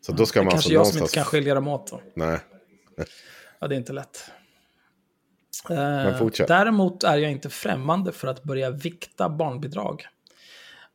Så 0.00 0.12
då 0.12 0.26
ska 0.26 0.40
Det 0.40 0.44
man 0.44 0.50
kanske 0.50 0.56
alltså 0.68 0.72
jag 0.72 0.86
som 0.86 0.96
någonstans... 0.96 1.10
inte 1.10 1.14
kan 1.14 1.24
skilja 1.24 1.54
dem 1.54 1.68
åt 1.68 1.90
då. 1.90 2.00
Nej. 2.14 2.38
Ja, 3.58 3.68
det 3.68 3.74
är 3.74 3.76
inte 3.78 3.92
lätt. 3.92 4.30
Eh, 5.70 6.46
däremot 6.46 7.04
är 7.04 7.16
jag 7.16 7.30
inte 7.30 7.50
främmande 7.50 8.12
för 8.12 8.28
att 8.28 8.42
börja 8.42 8.70
vikta 8.70 9.28
barnbidrag. 9.28 10.06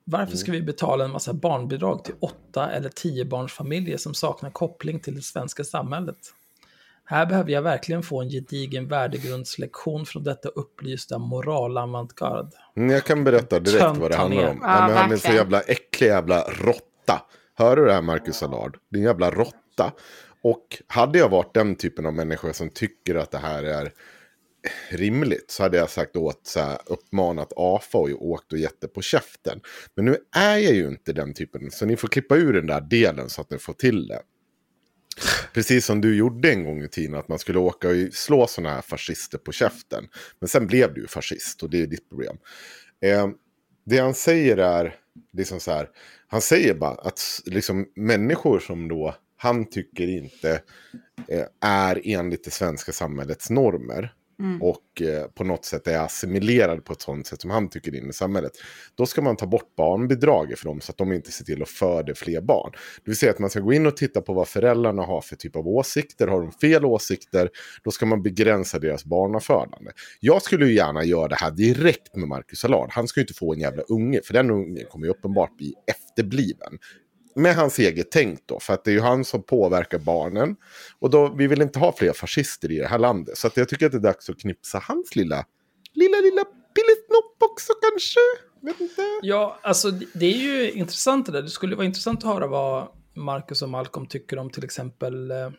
Varför 0.04 0.26
Mm. 0.32 0.38
ska 0.38 0.52
vi 0.52 0.62
betala 0.62 1.04
en 1.06 1.12
massa 1.12 1.34
barnbidrag 1.34 2.04
till 2.04 2.16
åtta 2.20 2.72
eller 2.72 2.90
tio 2.90 3.26
barnsfamiljer 3.26 3.98
som 3.98 4.14
saknar 4.14 4.50
koppling 4.50 5.00
till 5.00 5.16
det 5.16 5.22
svenska 5.22 5.64
samhället? 5.64 6.18
Här 7.06 7.26
behöver 7.26 7.52
jag 7.52 7.62
verkligen 7.62 8.04
få 8.04 8.22
en 8.22 8.30
gedigen 8.30 8.88
värdegrundslektion 8.88 10.06
från 10.06 10.24
detta 10.24 10.50
upplysta 10.50 11.18
moralavantgarde. 11.18 12.50
Mm, 12.78 12.90
Jag 12.90 13.04
kan 13.04 13.24
berätta 13.24 13.60
direkt 13.60 13.84
Tönt 13.84 13.98
vad 13.98 14.12
det 14.12 14.16
han 14.18 14.32
handlar 14.32 14.50
om. 14.52 14.60
Ja, 14.62 14.68
Nej, 14.80 14.88
men 14.88 14.98
han 14.98 15.12
är 15.12 15.16
så 15.18 15.22
verkligen. 15.22 15.36
jävla 15.36 15.62
äcklig 15.62 16.08
jävla 16.08 16.42
råtta. 16.44 17.22
Hör 17.56 17.76
du 17.76 17.86
det 17.86 17.94
här 17.94 18.02
Marcus 18.02 18.44
Allard? 18.44 18.78
Din 18.92 19.04
jävla 19.04 19.32
råtta. 19.32 19.94
Och 20.42 20.82
hade 20.88 21.20
jag 21.20 21.30
varit 21.30 21.54
den 21.54 21.76
typen 21.76 22.06
av 22.06 22.14
människa 22.14 22.54
som 22.54 22.70
tycker 22.70 23.16
att 23.16 23.32
det 23.32 23.38
här 23.38 23.64
är 23.64 23.92
rimligt 24.90 25.52
så 25.52 25.64
hade 25.64 25.78
jag 25.78 25.90
sagt 25.90 26.16
åt, 26.16 26.48
så 26.48 26.60
här, 26.60 26.78
uppmanat 26.86 27.54
AFA 27.56 27.98
och 27.98 28.28
åkt 28.28 28.54
och 28.54 28.60
gett 28.60 28.82
det 28.82 28.88
på 28.88 29.02
käften. 29.02 29.62
Men 29.96 30.06
nu 30.06 30.18
är 30.36 30.58
jag 30.58 30.74
ju 30.74 30.88
inte 30.88 31.14
den 31.14 31.34
typen, 31.34 31.72
så 31.72 31.86
ni 31.86 31.98
får 31.98 32.08
klippa 32.08 32.36
ur 32.36 32.54
den 32.54 32.68
där 32.68 32.82
delen 32.82 33.30
så 33.30 33.42
att 33.42 33.50
ni 33.50 33.58
får 33.58 33.74
till 33.74 34.08
det. 34.08 34.22
Precis 35.54 35.86
som 35.86 36.02
du 36.02 36.16
gjorde 36.16 36.52
en 36.52 36.64
gång 36.64 36.84
i 36.84 36.88
tiden, 36.88 37.16
att 37.16 37.28
man 37.28 37.40
skulle 37.40 37.60
åka 37.60 37.90
och 37.90 37.96
slå 38.14 38.48
sådana 38.48 38.76
här 38.76 38.82
fascister 38.82 39.38
på 39.38 39.52
käften. 39.52 40.08
Men 40.40 40.48
sen 40.48 40.68
blev 40.68 40.94
du 40.94 41.02
ju 41.02 41.08
fascist 41.08 41.64
och 41.64 41.70
det 41.70 41.82
är 41.82 41.88
ditt 41.88 42.10
problem. 42.10 42.38
Eh, 43.02 43.28
det 43.86 43.98
han 43.98 44.14
säger 44.14 44.58
är, 44.58 44.96
liksom 45.34 45.60
så 45.60 45.72
här, 45.72 45.90
han 46.34 46.42
säger 46.42 46.74
bara 46.74 46.96
att 46.96 47.42
liksom, 47.46 47.86
människor 47.96 48.60
som 48.60 48.88
då 48.88 49.16
han 49.38 49.66
tycker 49.66 50.08
inte 50.08 50.62
eh, 51.28 51.46
är 51.62 52.02
enligt 52.04 52.44
det 52.44 52.52
svenska 52.52 52.92
samhällets 52.92 53.50
normer 53.50 54.14
Mm. 54.40 54.62
och 54.62 55.02
eh, 55.02 55.28
på 55.28 55.44
något 55.44 55.66
sätt 55.66 55.88
är 55.88 56.00
assimilerad 56.00 56.86
på 56.86 56.94
ett 56.94 57.02
sånt 57.02 57.28
sätt 57.28 57.42
som 57.42 57.52
han 57.52 57.70
tycker 57.70 57.96
in 57.96 58.10
i 58.10 58.14
samhället. 58.14 58.52
Då 58.96 59.06
ska 59.06 59.22
man 59.22 59.36
ta 59.36 59.46
bort 59.46 59.76
barnbidraget 59.76 60.60
för 60.60 60.66
dem 60.66 60.82
så 60.82 60.92
att 60.92 60.98
de 60.98 61.14
inte 61.14 61.32
ser 61.32 61.46
till 61.46 61.62
att 61.62 61.70
föda 61.70 62.16
fler 62.16 62.42
barn. 62.42 62.72
Det 62.74 63.12
vill 63.12 63.18
säga 63.18 63.32
att 63.32 63.40
man 63.40 63.50
ska 63.50 63.60
gå 63.60 63.74
in 63.74 63.86
och 63.86 63.98
titta 63.98 64.22
på 64.22 64.34
vad 64.34 64.48
föräldrarna 64.48 65.04
har 65.04 65.22
för 65.22 65.36
typ 65.36 65.56
av 65.56 65.68
åsikter. 65.68 66.28
Har 66.28 66.42
de 66.42 66.52
fel 66.52 66.86
åsikter, 66.86 67.50
då 67.84 67.92
ska 67.92 68.06
man 68.06 68.24
begränsa 68.24 68.80
deras 68.80 69.06
barnafödande. 69.06 69.92
Jag 70.20 70.42
skulle 70.42 70.66
ju 70.66 70.74
gärna 70.74 71.04
göra 71.04 71.28
det 71.28 71.36
här 71.36 71.52
direkt 71.52 72.16
med 72.16 72.28
Marcus 72.28 72.66
Allard. 72.66 72.90
Han 72.92 73.08
ska 73.08 73.20
ju 73.20 73.24
inte 73.24 73.34
få 73.34 73.54
en 73.54 73.60
jävla 73.60 73.84
unge, 73.84 74.22
för 74.26 74.34
den 74.34 74.52
ungen 74.52 74.86
kommer 74.90 75.06
ju 75.06 75.12
uppenbart 75.12 75.58
bli 75.58 75.74
efterbliven 75.88 76.80
med 77.36 77.56
hans 77.56 77.80
eget 77.80 78.12
tänk 78.12 78.48
då. 78.48 78.60
För 78.60 78.74
att 78.74 78.84
det 78.84 78.92
är 78.92 78.94
ju 78.94 79.02
han 79.02 79.26
som 79.26 79.44
påverkar 79.44 80.00
barnen. 80.00 80.56
Och 81.00 81.10
då, 81.10 81.34
vi 81.38 81.48
vill 81.48 81.62
inte 81.62 81.80
ha 81.80 81.96
fler 81.98 82.14
fascister 82.14 82.72
i 82.72 82.78
det 82.78 82.88
här 82.88 83.00
landet. 83.00 83.38
Så 83.38 83.48
att 83.48 83.58
jag 83.58 83.70
tycker 83.70 83.86
att 83.86 83.92
det 83.92 83.98
är 83.98 84.00
dags 84.00 84.30
att 84.30 84.40
knipsa 84.40 84.80
hans 84.80 85.16
lilla, 85.16 85.46
lilla, 85.94 86.18
lilla 86.18 86.46
pillesnopp 86.46 87.38
också 87.52 87.74
kanske. 87.92 88.20
Vet 88.62 88.82
inte. 88.82 89.02
Ja, 89.22 89.60
alltså 89.62 89.92
det 89.92 90.26
är 90.26 90.38
ju 90.38 90.72
intressant 90.72 91.26
det 91.26 91.32
där. 91.32 91.42
Det 91.42 91.50
skulle 91.50 91.76
vara 91.76 91.86
intressant 91.86 92.24
att 92.24 92.34
höra 92.34 92.48
vad 92.48 92.88
Marcus 93.14 93.62
och 93.62 93.70
Malcolm 93.70 94.08
tycker 94.08 94.40
om 94.40 94.50
till 94.50 94.64
exempel, 94.64 95.32
eh, 95.32 95.50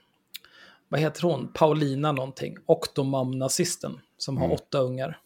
vad 0.88 1.00
heter 1.00 1.22
hon, 1.22 1.52
Paulina 1.52 2.12
någonting, 2.12 2.56
Octomam-nazisten, 2.66 4.00
som 4.18 4.36
har 4.36 4.52
åtta 4.52 4.78
ungar. 4.78 5.18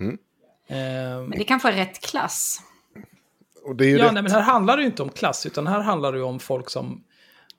Mm. 0.00 0.18
Eh, 0.66 1.28
Men 1.28 1.30
det 1.30 1.44
kanske 1.44 1.68
är 1.68 1.72
rätt 1.72 2.00
klass. 2.00 2.60
Och 2.94 2.94
det 2.94 2.98
är 2.98 3.51
ju 3.51 3.51
ja, 3.66 3.72
rätt. 3.74 4.12
nej, 4.14 4.22
men 4.22 4.32
här 4.32 4.40
handlar 4.40 4.76
det 4.76 4.82
ju 4.82 4.86
inte 4.88 5.02
om 5.02 5.08
klass, 5.08 5.46
utan 5.46 5.66
här 5.66 5.80
handlar 5.80 6.12
det 6.12 6.18
ju 6.18 6.24
om 6.24 6.38
folk 6.40 6.70
som... 6.70 7.04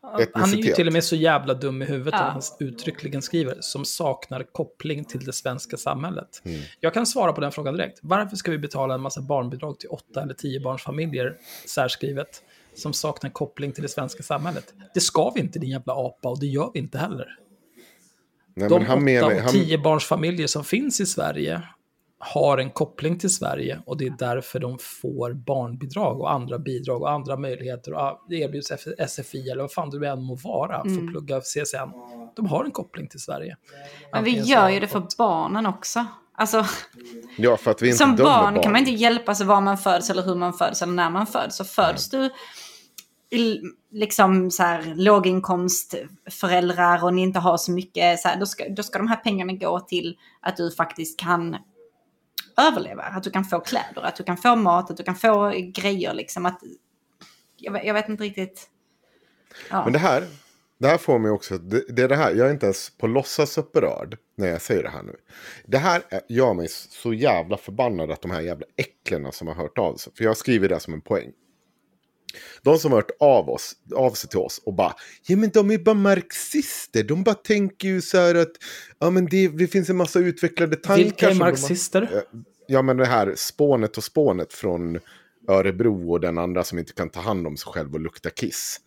Han 0.01 0.14
är 0.16 0.20
ju 0.20 0.24
Etnicitet. 0.24 0.76
till 0.76 0.88
och 0.88 0.93
med 0.93 1.04
så 1.04 1.16
jävla 1.16 1.54
dum 1.54 1.82
i 1.82 1.86
huvudet 1.86 2.14
Ja. 2.14 2.20
att 2.26 2.34
han 2.34 2.41
uttryckligen 2.68 3.22
skriver 3.22 3.58
som 3.60 3.86
saknar 3.86 4.43
koppling 4.51 5.06
till 5.06 5.26
det 5.26 5.34
svenska 5.34 5.78
samhället. 5.78 6.41
Mm. 6.45 6.62
Jag 6.80 6.93
kan 6.93 7.06
svara 7.06 7.34
på 7.34 7.41
den 7.41 7.51
frågan 7.51 7.74
direkt. 7.78 7.99
Varför 8.01 8.36
ska 8.36 8.51
vi 8.51 8.58
betala 8.58 8.93
en 8.93 9.01
massa 9.01 9.22
barnbidrag 9.22 9.80
till 9.80 9.89
åtta 9.89 10.22
eller 10.22 10.34
tio 10.34 10.60
barnsfamiljer, 10.60 11.36
särskrivet, 11.68 12.43
som 12.76 12.93
saknar 12.93 13.30
koppling 13.30 13.72
till 13.72 13.84
det 13.84 13.89
svenska 13.89 14.24
samhället? 14.24 14.74
Det 14.93 14.99
ska 15.01 15.30
vi 15.36 15.39
inte, 15.41 15.60
din 15.60 15.70
jävla 15.70 15.93
apa, 15.93 16.30
och 16.30 16.39
det 16.39 16.47
gör 16.47 16.72
vi 16.74 16.80
inte 16.80 16.97
heller. 16.97 17.38
Nej, 18.56 18.70
De 18.70 18.76
men 18.80 18.88
han 18.88 18.97
åtta 18.97 19.06
menar, 19.06 19.32
och 19.36 19.41
han, 19.41 19.51
tio 19.51 19.78
barnsfamiljer 19.78 20.47
som 20.47 20.64
finns 20.64 20.99
i 21.01 21.06
Sverige 21.06 21.62
har 22.24 22.57
en 22.57 22.69
koppling 22.69 23.19
till 23.19 23.30
Sverige 23.30 23.82
och 23.86 23.97
det 23.97 24.05
är 24.05 24.13
därför 24.19 24.59
de 24.59 24.78
får 24.80 25.34
barnbidrag 25.34 26.21
och 26.21 26.32
andra 26.32 26.59
bidrag 26.59 27.01
och 27.01 27.11
andra 27.11 27.38
möjligheter. 27.38 27.93
Och 27.93 28.34
erbjuds 28.34 28.71
SFI 29.07 29.49
eller 29.49 29.61
vad 29.61 29.71
fan 29.71 29.89
det 29.89 30.07
än 30.07 30.24
må 30.24 30.36
vara 30.36 30.84
för 30.84 30.89
att 30.89 31.11
plugga 31.11 31.41
CSN. 31.41 31.91
De 32.36 32.45
har 32.45 32.65
en 32.65 32.71
koppling 32.71 33.07
till 33.07 33.19
Sverige. 33.19 33.57
Men 34.11 34.24
vi 34.24 34.39
gör 34.39 34.69
ju 34.69 34.80
det 34.80 34.88
för 34.88 35.03
barnen 35.17 35.65
också. 35.65 36.05
Alltså, 36.36 36.65
ja, 37.38 37.57
för 37.57 37.71
att 37.71 37.82
vi 37.82 37.88
inte 37.88 37.97
som 37.97 38.15
barn 38.15 38.53
barn. 38.53 38.63
kan 38.63 38.71
man 38.71 38.80
inte 38.80 38.91
hjälpa 38.91 39.36
sig 39.36 39.45
var 39.45 39.61
man 39.61 39.78
föds 39.78 40.09
eller 40.09 40.24
hur 40.24 40.36
man 40.36 40.53
föds 40.53 40.82
eller 40.82 40.93
när 40.93 41.09
man 41.09 41.28
föds. 41.28 41.57
Så 41.57 41.65
föds 41.65 42.09
du 42.09 42.30
i 43.34 43.61
liksom 43.91 44.51
så 44.51 44.63
här 44.63 44.93
låginkomstföräldrar 44.95 47.03
och 47.03 47.13
ni 47.13 47.21
inte 47.21 47.39
har 47.39 47.57
så 47.57 47.71
mycket, 47.71 48.19
så 48.19 48.28
här, 48.28 48.39
då, 48.39 48.45
ska, 48.45 48.69
då 48.69 48.84
ska 48.84 48.97
de 48.97 49.07
här 49.07 49.15
pengarna 49.15 49.53
gå 49.53 49.80
till 49.80 50.17
att 50.41 50.57
du 50.57 50.71
faktiskt 50.71 51.19
kan 51.19 51.55
överleva. 52.58 53.04
Att 53.04 53.24
du 53.24 53.32
kan 53.32 53.45
få 53.45 53.60
kläder, 53.60 54.01
att 54.01 54.16
du 54.16 54.24
kan 54.24 54.38
få 54.38 54.56
mat, 54.56 54.91
att 54.91 54.97
du 54.97 55.04
kan 55.04 55.16
få 55.16 55.49
grejer 55.74 56.14
liksom. 56.14 56.45
Att, 56.45 56.60
jag, 57.58 57.74
vet- 57.74 57.86
jag 57.86 57.93
vet 57.93 58.10
inte 58.10 58.24
riktigt. 58.24 58.70
Ja. 59.70 59.84
Men 59.84 59.93
det 59.93 59.99
här, 59.99 60.24
det 60.78 60.88
här 60.88 60.97
får 60.97 61.20
mig 61.20 61.32
också, 61.32 61.58
det, 61.58 61.84
det 61.95 62.01
är 62.01 62.08
det 62.08 62.16
här, 62.16 62.32
jag 62.36 62.47
är 62.47 62.51
inte 62.51 62.66
ens 62.66 62.97
på 62.97 63.08
låtsas 63.08 63.58
upprörd 63.58 64.18
när 64.36 64.47
jag 64.47 64.62
säger 64.62 64.84
det 64.84 64.89
här 64.89 65.04
nu. 65.04 65.16
Det 65.66 65.78
här 65.78 66.01
gör 66.30 66.54
mig 66.54 66.68
så 66.70 67.14
jävla 67.14 67.58
förbannad 67.58 68.12
att 68.12 68.22
de 68.22 68.32
här 68.32 68.41
jävla 68.41 68.66
äcklena 68.76 69.32
som 69.32 69.47
har 69.47 69.56
hört 69.56 69.78
av 69.78 69.95
sig, 69.95 70.14
för 70.16 70.24
jag 70.24 70.38
skriver 70.38 70.70
det 70.70 70.80
som 70.80 70.93
en 70.93 71.01
poäng. 71.01 71.32
De 72.62 72.78
som 72.78 72.92
har 72.92 72.98
hört 72.98 73.12
av, 73.20 73.50
oss, 73.50 73.74
av 73.96 74.12
sig 74.12 74.30
till 74.30 74.40
oss 74.40 74.62
och 74.66 74.74
bara, 74.74 74.96
ja 75.28 75.38
men 75.38 75.50
de 75.50 75.72
är 75.72 75.78
bara 75.78 75.96
marxister, 75.96 77.04
de 77.04 77.24
bara 77.24 77.36
tänker 77.36 77.88
ju 77.88 78.02
så 78.02 78.18
här 78.18 78.36
att, 78.36 78.52
ja 79.00 79.10
men 79.10 79.26
det, 79.26 79.48
det 79.48 79.68
finns 79.68 79.90
en 79.90 79.98
massa 79.98 80.20
utvecklade 80.20 80.76
tankar. 80.76 81.04
Vilka 81.04 81.26
är 81.26 81.30
som 81.30 81.40
marxister? 81.40 82.24
Ja 82.68 82.82
men 82.82 82.98
det 82.98 83.06
här 83.06 83.34
spånet 83.36 83.98
och 83.98 84.04
spånet 84.04 84.54
från 84.54 85.00
Örebro 85.48 86.12
och 86.12 86.20
den 86.20 86.38
andra 86.38 86.64
som 86.64 86.80
inte 86.80 86.94
kan 86.94 87.10
ta 87.10 87.20
hand 87.20 87.48
om 87.48 87.58
sig 87.58 87.74
själv 87.74 87.94
och 87.94 88.00
lukta 88.00 88.30
kiss. 88.30 88.80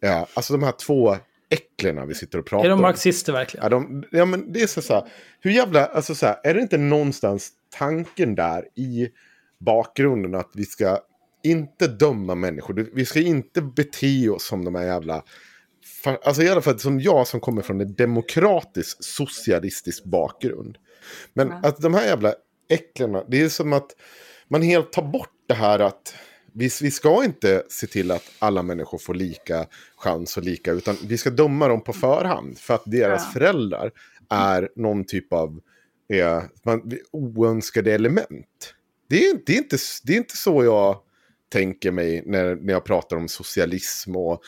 Ja, 0.00 0.26
alltså 0.34 0.52
de 0.52 0.62
här 0.62 0.72
två 0.72 1.16
äcklena 1.50 2.06
vi 2.06 2.14
sitter 2.14 2.38
och 2.38 2.46
pratar 2.46 2.64
Är 2.64 2.68
de 2.68 2.74
om. 2.74 2.82
marxister 2.82 3.32
verkligen? 3.32 3.64
Ja, 3.64 3.68
de, 3.68 4.04
ja 4.10 4.24
men 4.24 4.52
det 4.52 4.62
är 4.62 4.66
så, 4.66 4.82
så 4.82 4.94
här, 4.94 5.08
hur 5.40 5.50
jävla, 5.50 5.86
alltså 5.86 6.14
så 6.14 6.26
här, 6.26 6.40
är 6.44 6.54
det 6.54 6.60
inte 6.60 6.78
någonstans 6.78 7.50
tanken 7.70 8.34
där 8.34 8.64
i 8.74 9.08
bakgrunden 9.60 10.34
att 10.34 10.50
vi 10.54 10.64
ska 10.64 10.98
inte 11.42 11.86
döma 11.86 12.34
människor, 12.34 12.90
vi 12.92 13.04
ska 13.04 13.20
inte 13.20 13.62
bete 13.62 14.28
oss 14.28 14.44
som 14.46 14.64
de 14.64 14.74
här 14.74 14.84
jävla, 14.84 15.24
alltså 16.24 16.42
i 16.42 16.48
alla 16.48 16.62
fall 16.62 16.78
som 16.78 17.00
jag 17.00 17.26
som 17.26 17.40
kommer 17.40 17.62
från 17.62 17.80
en 17.80 17.94
demokratisk 17.94 19.04
socialistisk 19.04 20.04
bakgrund. 20.04 20.78
Men 21.34 21.52
att 21.52 21.80
de 21.80 21.94
här 21.94 22.06
jävla 22.06 22.34
äcklena, 22.68 23.24
det 23.28 23.40
är 23.42 23.48
som 23.48 23.72
att 23.72 23.90
man 24.48 24.62
helt 24.62 24.92
tar 24.92 25.02
bort 25.02 25.34
det 25.48 25.54
här 25.54 25.78
att 25.78 26.14
vi, 26.52 26.70
vi 26.82 26.90
ska 26.90 27.24
inte 27.24 27.62
se 27.68 27.86
till 27.86 28.10
att 28.10 28.24
alla 28.38 28.62
människor 28.62 28.98
får 28.98 29.14
lika 29.14 29.66
chans 29.96 30.36
och 30.36 30.42
lika, 30.42 30.72
utan 30.72 30.96
vi 31.04 31.18
ska 31.18 31.30
döma 31.30 31.68
dem 31.68 31.84
på 31.84 31.92
förhand 31.92 32.58
för 32.58 32.74
att 32.74 32.82
deras 32.86 33.22
Ja. 33.24 33.30
föräldrar 33.32 33.90
är 34.30 34.68
någon 34.76 35.04
typ 35.04 35.32
av 35.32 35.60
eh, 36.12 36.42
man, 36.62 36.92
oönskade 37.12 37.92
element. 37.92 38.74
Det 39.08 39.26
är, 39.26 39.38
det, 39.46 39.52
är 39.52 39.58
inte, 39.58 39.76
det 40.04 40.12
är 40.12 40.16
inte 40.16 40.36
så 40.36 40.64
jag 40.64 41.00
tänker 41.50 41.90
mig 41.90 42.22
när, 42.26 42.56
när 42.56 42.72
jag 42.72 42.84
pratar 42.84 43.16
om 43.16 43.28
socialism 43.28 44.16
och 44.16 44.42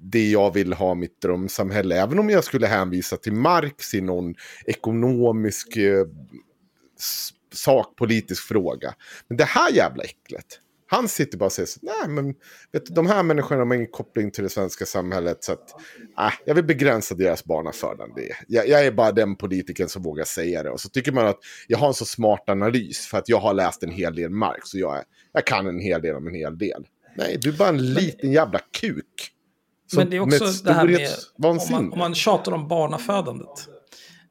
det 0.00 0.30
jag 0.30 0.54
vill 0.54 0.72
ha 0.72 0.94
mitt 0.94 1.20
drömsamhälle. 1.20 2.02
Även 2.02 2.18
om 2.18 2.30
jag 2.30 2.44
skulle 2.44 2.66
hänvisa 2.66 3.16
till 3.16 3.32
Marx 3.32 3.94
i 3.94 4.00
någon 4.00 4.34
ekonomisk 4.66 5.76
eh, 5.76 6.06
sakpolitisk 7.52 8.48
fråga. 8.48 8.94
Men 9.28 9.36
det 9.36 9.44
här 9.44 9.72
jävla 9.72 10.02
äcklet. 10.02 10.60
Han 10.92 11.08
sitter 11.08 11.38
bara 11.38 11.44
och 11.44 11.52
säger 11.52 11.66
så, 11.66 11.80
nej 11.82 12.08
men 12.08 12.34
vet 12.72 12.86
du, 12.86 12.94
de 12.94 13.06
här 13.06 13.22
människorna 13.22 13.64
har 13.64 13.74
ingen 13.74 13.90
koppling 13.90 14.30
till 14.30 14.44
det 14.44 14.50
svenska 14.50 14.86
samhället. 14.86 15.44
Så 15.44 15.52
att, 15.52 15.70
äh, 16.18 16.32
jag 16.44 16.54
vill 16.54 16.64
begränsa 16.64 17.14
deras 17.14 17.44
barnafödande. 17.44 18.22
Jag, 18.48 18.68
jag 18.68 18.86
är 18.86 18.92
bara 18.92 19.12
den 19.12 19.36
politikern 19.36 19.88
som 19.88 20.02
vågar 20.02 20.24
säga 20.24 20.62
det. 20.62 20.70
Och 20.70 20.80
så 20.80 20.88
tycker 20.88 21.12
man 21.12 21.26
att 21.26 21.38
jag 21.68 21.78
har 21.78 21.88
en 21.88 21.94
så 21.94 22.04
smart 22.04 22.44
analys 22.46 23.06
för 23.06 23.18
att 23.18 23.28
jag 23.28 23.40
har 23.40 23.54
läst 23.54 23.82
en 23.82 23.90
hel 23.90 24.14
del 24.14 24.30
Marx. 24.30 24.68
Så 24.68 24.78
jag, 24.78 24.96
är, 24.96 25.04
jag 25.32 25.46
kan 25.46 25.66
en 25.66 25.80
hel 25.80 26.02
del 26.02 26.16
om 26.16 26.26
en 26.26 26.34
hel 26.34 26.58
del. 26.58 26.86
Nej, 27.16 27.38
du 27.40 27.48
är 27.48 27.52
bara 27.52 27.68
en 27.68 27.94
liten 27.94 28.32
jävla 28.32 28.58
kuk. 28.80 29.32
Som, 29.90 29.98
men 29.98 30.10
det 30.10 30.16
är 30.16 30.20
också 30.20 30.64
det 30.64 30.72
här 30.72 30.84
med, 30.84 31.08
om 31.42 31.58
man, 31.70 31.92
om 31.92 31.98
man 31.98 32.14
tjatar 32.14 32.52
om 32.52 32.68
barnafödandet. 32.68 33.68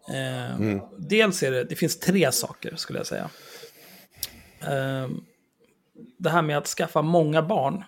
Eh, 0.10 0.56
mm. 0.56 0.80
Dels 0.98 1.44
är 1.44 1.52
det, 1.52 1.64
det 1.64 1.76
finns 1.76 2.00
tre 2.00 2.32
saker 2.32 2.76
skulle 2.76 3.00
jag 3.00 3.08
säga. 3.08 3.30
Eh, 4.62 5.10
det 6.18 6.30
här 6.30 6.42
med 6.42 6.58
att 6.58 6.68
skaffa 6.68 7.02
många 7.02 7.42
barn, 7.42 7.84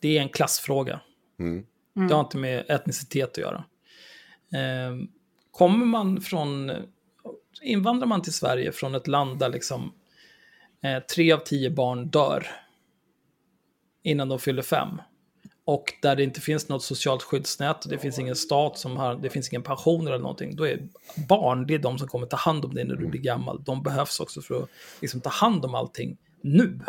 det 0.00 0.18
är 0.18 0.22
en 0.22 0.28
klassfråga. 0.28 1.00
Mm. 1.38 1.64
Det 2.08 2.14
har 2.14 2.20
inte 2.20 2.36
med 2.36 2.64
etnicitet 2.70 3.30
att 3.30 3.38
göra. 3.38 3.64
Eh, 4.52 4.96
kommer 5.50 5.86
man 5.86 6.20
från, 6.20 6.72
invandrar 7.62 8.06
man 8.06 8.22
till 8.22 8.32
Sverige 8.32 8.72
från 8.72 8.94
ett 8.94 9.06
land 9.06 9.38
där 9.38 9.48
liksom 9.48 9.92
eh, 10.82 11.02
tre 11.14 11.32
av 11.32 11.38
tio 11.38 11.70
barn 11.70 12.08
dör 12.08 12.46
innan 14.02 14.28
de 14.28 14.38
fyller 14.38 14.62
fem, 14.62 15.00
och 15.68 15.92
där 16.02 16.16
det 16.16 16.22
inte 16.22 16.40
finns 16.40 16.68
något 16.68 16.82
socialt 16.82 17.22
skyddsnät, 17.22 17.88
det 17.88 17.98
finns 17.98 18.18
ingen 18.18 18.36
stat 18.36 18.78
som 18.78 18.96
har, 18.96 19.14
det 19.14 19.30
finns 19.30 19.48
ingen 19.48 19.62
pension 19.62 20.06
eller 20.06 20.18
någonting, 20.18 20.56
då 20.56 20.66
är 20.66 20.88
barn, 21.28 21.66
det 21.66 21.74
är 21.74 21.78
de 21.78 21.98
som 21.98 22.08
kommer 22.08 22.26
ta 22.26 22.36
hand 22.36 22.64
om 22.64 22.74
dig 22.74 22.84
när 22.84 22.96
du 22.96 23.06
blir 23.06 23.20
gammal. 23.20 23.62
De 23.64 23.82
behövs 23.82 24.20
också 24.20 24.42
för 24.42 24.62
att 24.62 24.68
liksom, 25.00 25.20
ta 25.20 25.30
hand 25.30 25.64
om 25.64 25.74
allting 25.74 26.16
nu. 26.40 26.80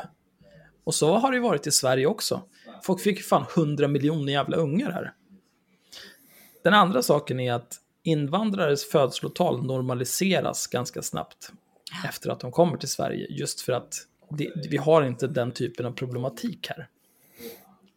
Och 0.90 0.96
så 0.96 1.18
har 1.18 1.32
det 1.32 1.40
varit 1.40 1.68
i 1.68 1.72
Sverige 1.72 2.06
också. 2.06 2.42
Folk 2.84 3.02
fick 3.02 3.24
fan 3.24 3.46
100 3.56 3.88
miljoner 3.88 4.34
jävla 4.34 4.58
ungar 4.58 4.92
här. 4.92 5.14
Den 6.64 6.74
andra 6.74 7.04
saken 7.04 7.40
är 7.40 7.54
att 7.54 7.76
invandrares 8.04 8.86
födslotal 8.90 9.66
normaliseras 9.66 10.68
ganska 10.68 11.02
snabbt 11.02 11.52
efter 12.08 12.30
att 12.30 12.40
de 12.40 12.52
kommer 12.52 12.78
till 12.78 12.90
Sverige, 12.90 13.28
just 13.30 13.62
för 13.62 13.74
att 13.74 13.96
det, 14.30 14.52
vi 14.70 14.78
har 14.78 15.04
inte 15.04 15.28
den 15.28 15.52
typen 15.52 15.86
av 15.86 15.92
problematik 15.92 16.68
här. 16.70 16.88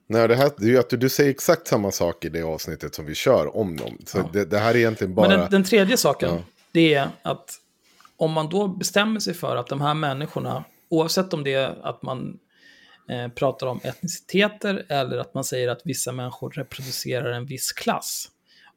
Nej, 0.06 0.28
det, 0.28 0.36
här, 0.36 0.50
det 0.56 0.74
är 0.74 0.80
att 0.80 0.90
du, 0.90 0.96
du 0.96 1.08
säger 1.08 1.30
exakt 1.30 1.66
samma 1.66 1.90
sak 1.90 2.24
i 2.24 2.28
det 2.28 2.42
avsnittet 2.42 2.94
som 2.94 3.06
vi 3.06 3.14
kör 3.14 3.56
om 3.56 3.76
dem. 3.76 3.98
Så 4.06 4.18
ja. 4.18 4.30
det, 4.32 4.44
det, 4.44 4.58
här 4.58 4.74
är 4.74 4.78
egentligen 4.78 5.14
bara... 5.14 5.28
Men 5.28 5.38
den, 5.38 5.50
den 5.50 5.64
tredje 5.64 5.96
saken, 5.96 6.30
ja. 6.30 6.42
det 6.72 6.94
är 6.94 7.08
att 7.22 7.58
om 8.16 8.32
man 8.32 8.48
då 8.48 8.68
bestämmer 8.68 9.20
sig 9.20 9.34
för 9.34 9.56
att 9.56 9.66
de 9.66 9.80
här 9.80 9.94
människorna, 9.94 10.64
oavsett 10.88 11.32
om 11.34 11.44
det 11.44 11.54
är 11.54 11.86
att 11.86 12.02
man 12.02 12.38
Eh, 13.08 13.28
pratar 13.28 13.66
om 13.66 13.80
etniciteter 13.84 14.86
eller 14.88 15.18
att 15.18 15.34
man 15.34 15.44
säger 15.44 15.68
att 15.68 15.82
vissa 15.84 16.12
människor 16.12 16.50
reproducerar 16.50 17.32
en 17.32 17.46
viss 17.46 17.72
klass. 17.72 18.28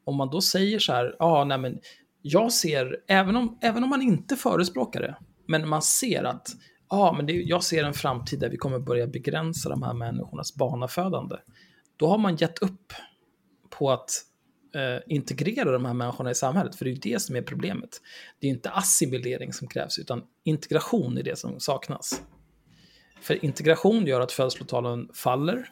Om 0.04 0.16
man 0.16 0.30
då 0.30 0.42
säger 0.42 0.80
så 0.80 0.94
här, 0.94 1.16
ja, 1.20 1.44
nej 1.44 1.58
men 1.58 1.80
jag 2.22 2.52
ser, 2.52 2.98
även 3.08 3.36
om, 3.36 3.58
även 3.62 3.84
om 3.84 3.90
man 3.90 4.02
inte 4.02 4.36
förespråkar 4.36 5.02
det, 5.02 5.16
men 5.48 5.70
man 5.70 5.82
ser 5.82 6.24
att 6.24 6.48
ja, 6.90 7.14
men 7.18 7.26
det, 7.26 7.34
jag 7.34 7.64
ser 7.64 7.84
en 7.84 7.94
framtid 7.94 8.40
där 8.40 8.50
vi 8.50 8.58
kommer 8.58 8.80
börja 8.80 9.08
begränsa 9.08 9.70
de 9.70 9.84
här 9.84 9.94
människornas 9.94 10.56
barnafödande. 10.56 11.36
Då 11.98 12.08
har 12.08 12.18
man 12.18 12.36
gett 12.36 12.60
upp 12.60 12.94
på 13.70 13.92
att 13.92 14.10
eh, 14.76 15.04
integrera 15.08 15.72
de 15.72 15.86
här 15.86 15.94
människorna 15.94 16.32
i 16.32 16.36
samhället, 16.36 16.76
för 16.76 16.86
det 16.86 16.92
är 16.92 16.94
ju 16.94 17.00
det 17.00 17.22
som 17.22 17.36
är 17.36 17.42
problemet. 17.42 18.02
Det 18.40 18.48
är 18.48 18.52
inte 18.52 18.70
assimilering 18.70 19.54
som 19.54 19.68
krävs, 19.68 20.00
utan 20.00 20.24
integration 20.44 21.18
är 21.18 21.24
det 21.24 21.40
som 21.40 21.60
saknas. 21.60 22.22
För 23.26 23.46
integration 23.46 24.06
gör 24.06 24.22
att 24.22 24.32
födslotalen 24.32 25.10
faller, 25.14 25.70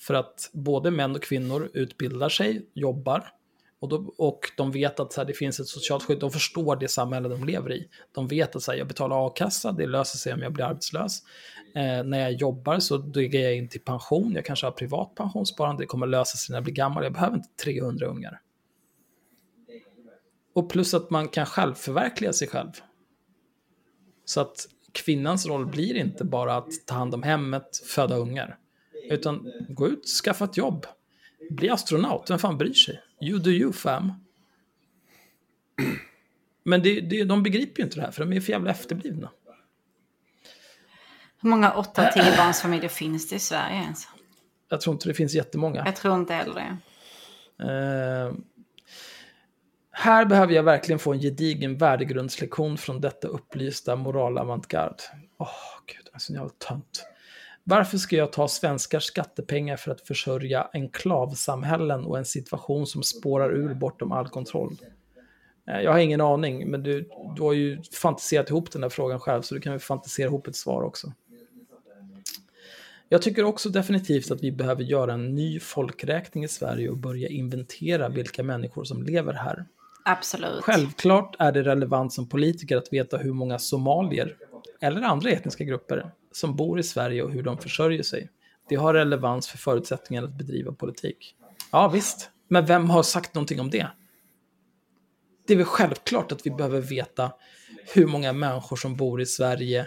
för 0.00 0.14
att 0.14 0.50
både 0.52 0.90
män 0.90 1.14
och 1.14 1.22
kvinnor 1.22 1.70
utbildar 1.74 2.28
sig, 2.28 2.66
jobbar, 2.74 3.28
och, 3.80 3.88
då, 3.88 4.14
och 4.18 4.40
de 4.56 4.70
vet 4.70 5.00
att 5.00 5.12
så 5.12 5.20
här, 5.20 5.26
det 5.26 5.32
finns 5.32 5.60
ett 5.60 5.66
socialt 5.66 6.02
skydd, 6.02 6.18
de 6.18 6.30
förstår 6.30 6.76
det 6.76 6.88
samhälle 6.88 7.28
de 7.28 7.44
lever 7.44 7.72
i. 7.72 7.88
De 8.12 8.28
vet 8.28 8.56
att 8.56 8.62
så 8.62 8.70
här, 8.70 8.78
jag 8.78 8.88
betalar 8.88 9.26
a-kassa, 9.26 9.72
det 9.72 9.86
löser 9.86 10.18
sig 10.18 10.32
om 10.32 10.40
jag 10.42 10.52
blir 10.52 10.64
arbetslös. 10.64 11.22
Eh, 11.74 12.04
när 12.04 12.20
jag 12.20 12.32
jobbar 12.32 12.78
så 12.78 12.98
går 12.98 13.22
jag 13.22 13.56
in 13.56 13.68
till 13.68 13.80
pension, 13.80 14.32
jag 14.32 14.44
kanske 14.44 14.66
har 14.66 14.72
privat 14.72 15.14
pensionssparande, 15.14 15.82
det 15.82 15.86
kommer 15.86 16.06
lösa 16.06 16.36
sig 16.36 16.52
när 16.52 16.56
jag 16.56 16.64
blir 16.64 16.74
gammal, 16.74 17.04
jag 17.04 17.12
behöver 17.12 17.36
inte 17.36 17.48
300 17.64 18.06
ungar. 18.06 18.40
Och 20.54 20.70
plus 20.70 20.94
att 20.94 21.10
man 21.10 21.28
kan 21.28 21.46
självförverkliga 21.46 22.32
sig 22.32 22.48
själv. 22.48 22.70
Så 24.24 24.40
att 24.40 24.66
kvinnans 24.92 25.46
roll 25.46 25.66
blir 25.66 25.96
inte 25.96 26.24
bara 26.24 26.56
att 26.56 26.86
ta 26.86 26.94
hand 26.94 27.14
om 27.14 27.22
hemmet, 27.22 27.82
föda 27.86 28.16
ungar. 28.16 28.58
Utan 29.10 29.52
gå 29.68 29.88
ut, 29.88 30.06
skaffa 30.06 30.44
ett 30.44 30.56
jobb, 30.56 30.86
bli 31.50 31.70
astronaut, 31.70 32.30
vem 32.30 32.38
fan 32.38 32.58
bryr 32.58 32.74
sig? 32.74 33.00
You 33.20 33.38
do 33.38 33.50
you 33.50 33.72
fam. 33.72 34.12
Men 36.64 36.82
det, 36.82 37.00
det, 37.00 37.24
de 37.24 37.42
begriper 37.42 37.80
ju 37.80 37.84
inte 37.84 37.96
det 37.96 38.02
här, 38.02 38.10
för 38.10 38.24
de 38.24 38.32
är 38.32 38.40
för 38.40 38.52
jävla 38.52 38.70
efterblivna. 38.70 39.30
Hur 41.42 41.50
många 41.50 41.72
8-10 41.72 42.36
barnsfamiljer 42.36 42.88
finns 42.88 43.28
det 43.28 43.36
i 43.36 43.38
Sverige 43.38 43.76
ens? 43.76 44.08
Jag 44.68 44.80
tror 44.80 44.94
inte 44.94 45.08
det 45.08 45.14
finns 45.14 45.34
jättemånga. 45.34 45.82
Jag 45.84 45.96
tror 45.96 46.16
inte 46.16 46.34
heller 46.34 46.54
det. 46.54 46.78
Uh, 47.64 48.34
här 49.92 50.24
behöver 50.24 50.54
jag 50.54 50.62
verkligen 50.62 50.98
få 50.98 51.12
en 51.12 51.20
gedigen 51.20 51.76
värdegrundslektion 51.76 52.78
från 52.78 53.00
detta 53.00 53.28
upplysta 53.28 53.96
moralavantgard. 53.96 54.96
Åh, 55.38 55.46
oh, 55.46 55.50
gud, 55.86 56.08
jag 56.12 56.22
är 56.30 56.34
jävla 56.34 56.50
tönt. 56.68 57.06
Varför 57.64 57.98
ska 57.98 58.16
jag 58.16 58.32
ta 58.32 58.48
svenskars 58.48 59.04
skattepengar 59.04 59.76
för 59.76 59.90
att 59.90 60.00
försörja 60.00 60.68
enklavsamhällen 60.72 62.04
och 62.04 62.18
en 62.18 62.24
situation 62.24 62.86
som 62.86 63.02
spårar 63.02 63.50
ur 63.50 63.74
bortom 63.74 64.12
all 64.12 64.28
kontroll? 64.28 64.76
Eh, 65.68 65.80
jag 65.80 65.92
har 65.92 65.98
ingen 65.98 66.20
aning, 66.20 66.70
men 66.70 66.82
du, 66.82 67.08
du 67.36 67.42
har 67.42 67.52
ju 67.52 67.82
fantiserat 67.82 68.50
ihop 68.50 68.72
den 68.72 68.82
där 68.82 68.88
frågan 68.88 69.20
själv, 69.20 69.42
så 69.42 69.54
du 69.54 69.60
kan 69.60 69.72
väl 69.72 69.80
fantisera 69.80 70.26
ihop 70.26 70.46
ett 70.46 70.56
svar 70.56 70.82
också. 70.82 71.12
Jag 73.08 73.22
tycker 73.22 73.44
också 73.44 73.68
definitivt 73.68 74.30
att 74.30 74.42
vi 74.42 74.52
behöver 74.52 74.82
göra 74.82 75.12
en 75.12 75.34
ny 75.34 75.60
folkräkning 75.60 76.44
i 76.44 76.48
Sverige 76.48 76.90
och 76.90 76.98
börja 76.98 77.28
inventera 77.28 78.08
vilka 78.08 78.42
människor 78.42 78.84
som 78.84 79.02
lever 79.02 79.32
här. 79.32 79.64
Absolut. 80.04 80.64
Självklart 80.64 81.36
är 81.38 81.52
det 81.52 81.62
relevant 81.62 82.12
som 82.12 82.28
politiker 82.28 82.76
att 82.76 82.92
veta 82.92 83.16
hur 83.16 83.32
många 83.32 83.58
somalier, 83.58 84.36
eller 84.80 85.02
andra 85.02 85.30
etniska 85.30 85.64
grupper, 85.64 86.12
som 86.32 86.56
bor 86.56 86.78
i 86.78 86.82
Sverige 86.82 87.22
och 87.22 87.32
hur 87.32 87.42
de 87.42 87.58
försörjer 87.58 88.02
sig. 88.02 88.30
Det 88.68 88.74
har 88.76 88.94
relevans 88.94 89.48
för 89.48 89.58
förutsättningarna 89.58 90.26
att 90.26 90.34
bedriva 90.34 90.72
politik. 90.72 91.34
Ja, 91.72 91.88
visst. 91.88 92.30
Men 92.48 92.66
vem 92.66 92.90
har 92.90 93.02
sagt 93.02 93.34
någonting 93.34 93.60
om 93.60 93.70
det? 93.70 93.86
Det 95.46 95.52
är 95.52 95.56
väl 95.56 95.66
självklart 95.66 96.32
att 96.32 96.46
vi 96.46 96.50
behöver 96.50 96.80
veta 96.80 97.32
hur 97.94 98.06
många 98.06 98.32
människor 98.32 98.76
som 98.76 98.96
bor 98.96 99.20
i 99.20 99.26
Sverige, 99.26 99.80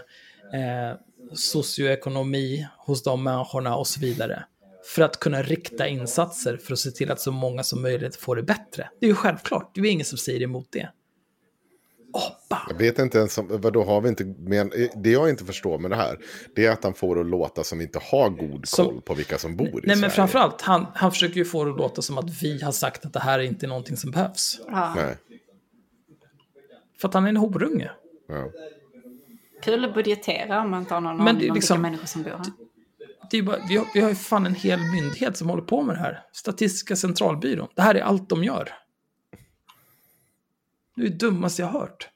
eh, 0.54 0.98
socioekonomi 1.34 2.68
hos 2.78 3.04
de 3.04 3.24
människorna 3.24 3.76
och 3.76 3.88
så 3.88 4.00
vidare. 4.00 4.46
För 4.86 5.02
att 5.02 5.20
kunna 5.20 5.42
rikta 5.42 5.88
insatser 5.88 6.58
för 6.58 6.74
att 6.74 6.80
se 6.80 6.92
till 6.92 7.12
att 7.12 7.20
så 7.20 7.32
många 7.32 7.64
som 7.64 7.82
möjligt 7.82 8.16
får 8.16 8.36
det 8.36 8.44
bättre. 8.44 8.90
Det 9.00 9.06
är 9.06 9.10
ju 9.10 9.16
självklart, 9.16 9.72
det 9.76 9.82
är 9.82 9.86
ingen 9.86 10.06
som 10.06 10.18
säger 10.18 10.42
emot 10.42 10.68
det. 10.72 10.90
Apa. 12.14 12.68
Jag 12.70 12.78
vet 12.78 13.00
inte 13.00 13.18
ens 13.18 13.38
om, 13.38 13.48
vadå 13.62 13.84
har 13.84 14.02
vi 14.02 14.10
inte, 14.10 14.26
men 14.38 14.72
det 14.96 15.12
jag 15.12 15.30
inte 15.30 15.46
förstår 15.46 15.78
med 15.78 15.92
det 15.92 15.96
här, 15.96 16.18
det 16.56 16.66
är 16.66 16.72
att 16.72 16.84
han 16.84 16.94
får 16.94 17.16
det 17.16 17.22
att 17.22 17.28
låta 17.28 17.64
som 17.64 17.78
vi 17.78 17.84
inte 17.84 18.00
har 18.12 18.30
god 18.30 18.68
som, 18.68 18.86
koll 18.86 19.02
på 19.02 19.14
vilka 19.14 19.38
som 19.38 19.56
bor 19.56 19.68
i 19.68 19.72
nej, 19.72 19.82
Sverige. 19.82 19.96
Nej, 19.96 20.02
men 20.02 20.10
framförallt, 20.10 20.62
han, 20.62 20.86
han 20.94 21.12
försöker 21.12 21.36
ju 21.36 21.46
få 21.46 21.64
det 21.66 21.72
att 21.72 21.78
låta 21.78 22.02
som 22.02 22.18
att 22.18 22.44
vi 22.44 22.62
har 22.62 22.72
sagt 22.72 23.06
att 23.06 23.14
det 23.14 23.20
här 23.20 23.40
är 23.40 23.44
inte 23.44 23.68
någonting 23.68 23.98
som 23.98 24.12
behövs. 24.12 24.60
Ja. 24.68 24.94
Nej. 24.96 25.18
För 27.02 27.08
att 27.08 27.14
han 27.14 27.26
är 27.26 27.30
en 27.30 27.38
horunge. 27.38 27.92
Ja. 28.28 28.52
Kul 29.64 29.86
att 29.86 29.94
budgetera 29.94 30.62
om 30.62 30.72
man 30.72 30.80
inte 30.80 30.94
har 30.94 31.02
någon 31.02 31.22
aning 31.22 31.50
om 31.50 31.56
liksom, 31.56 31.56
vilka 31.56 31.78
människor 31.78 32.06
som 32.06 32.24
bor 32.24 32.32
här. 32.32 32.65
Det 33.32 33.38
är 33.38 33.44
bara, 33.44 33.60
vi, 33.70 33.78
har, 33.78 33.88
vi 33.94 34.02
har 34.02 34.10
ju 34.10 34.16
fan 34.16 34.46
en 34.46 34.56
hel 34.56 34.80
myndighet 34.80 35.38
som 35.38 35.50
håller 35.50 35.64
på 35.64 35.84
med 35.84 35.96
det 35.96 36.00
här. 36.00 36.24
Statistiska 36.34 36.96
centralbyrån. 36.96 37.68
Det 37.76 37.82
här 37.82 37.96
är 37.96 38.02
allt 38.02 38.30
de 38.30 38.44
gör. 38.44 38.70
Det 40.96 41.02
är 41.02 41.10
det 41.10 41.18
dummaste 41.18 41.62
jag 41.62 41.70
har 41.70 41.80
hört. 41.80 42.10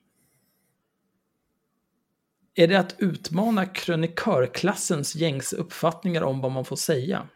Är 2.55 2.67
det 2.67 2.79
att 2.79 2.95
utmana 2.97 3.65
krönikörklassens 3.65 5.15
gängse 5.15 5.55
uppfattningar 5.55 6.21
om 6.21 6.41
vad 6.41 6.51
man 6.51 6.65
får 6.65 6.75
säga? 6.75 7.27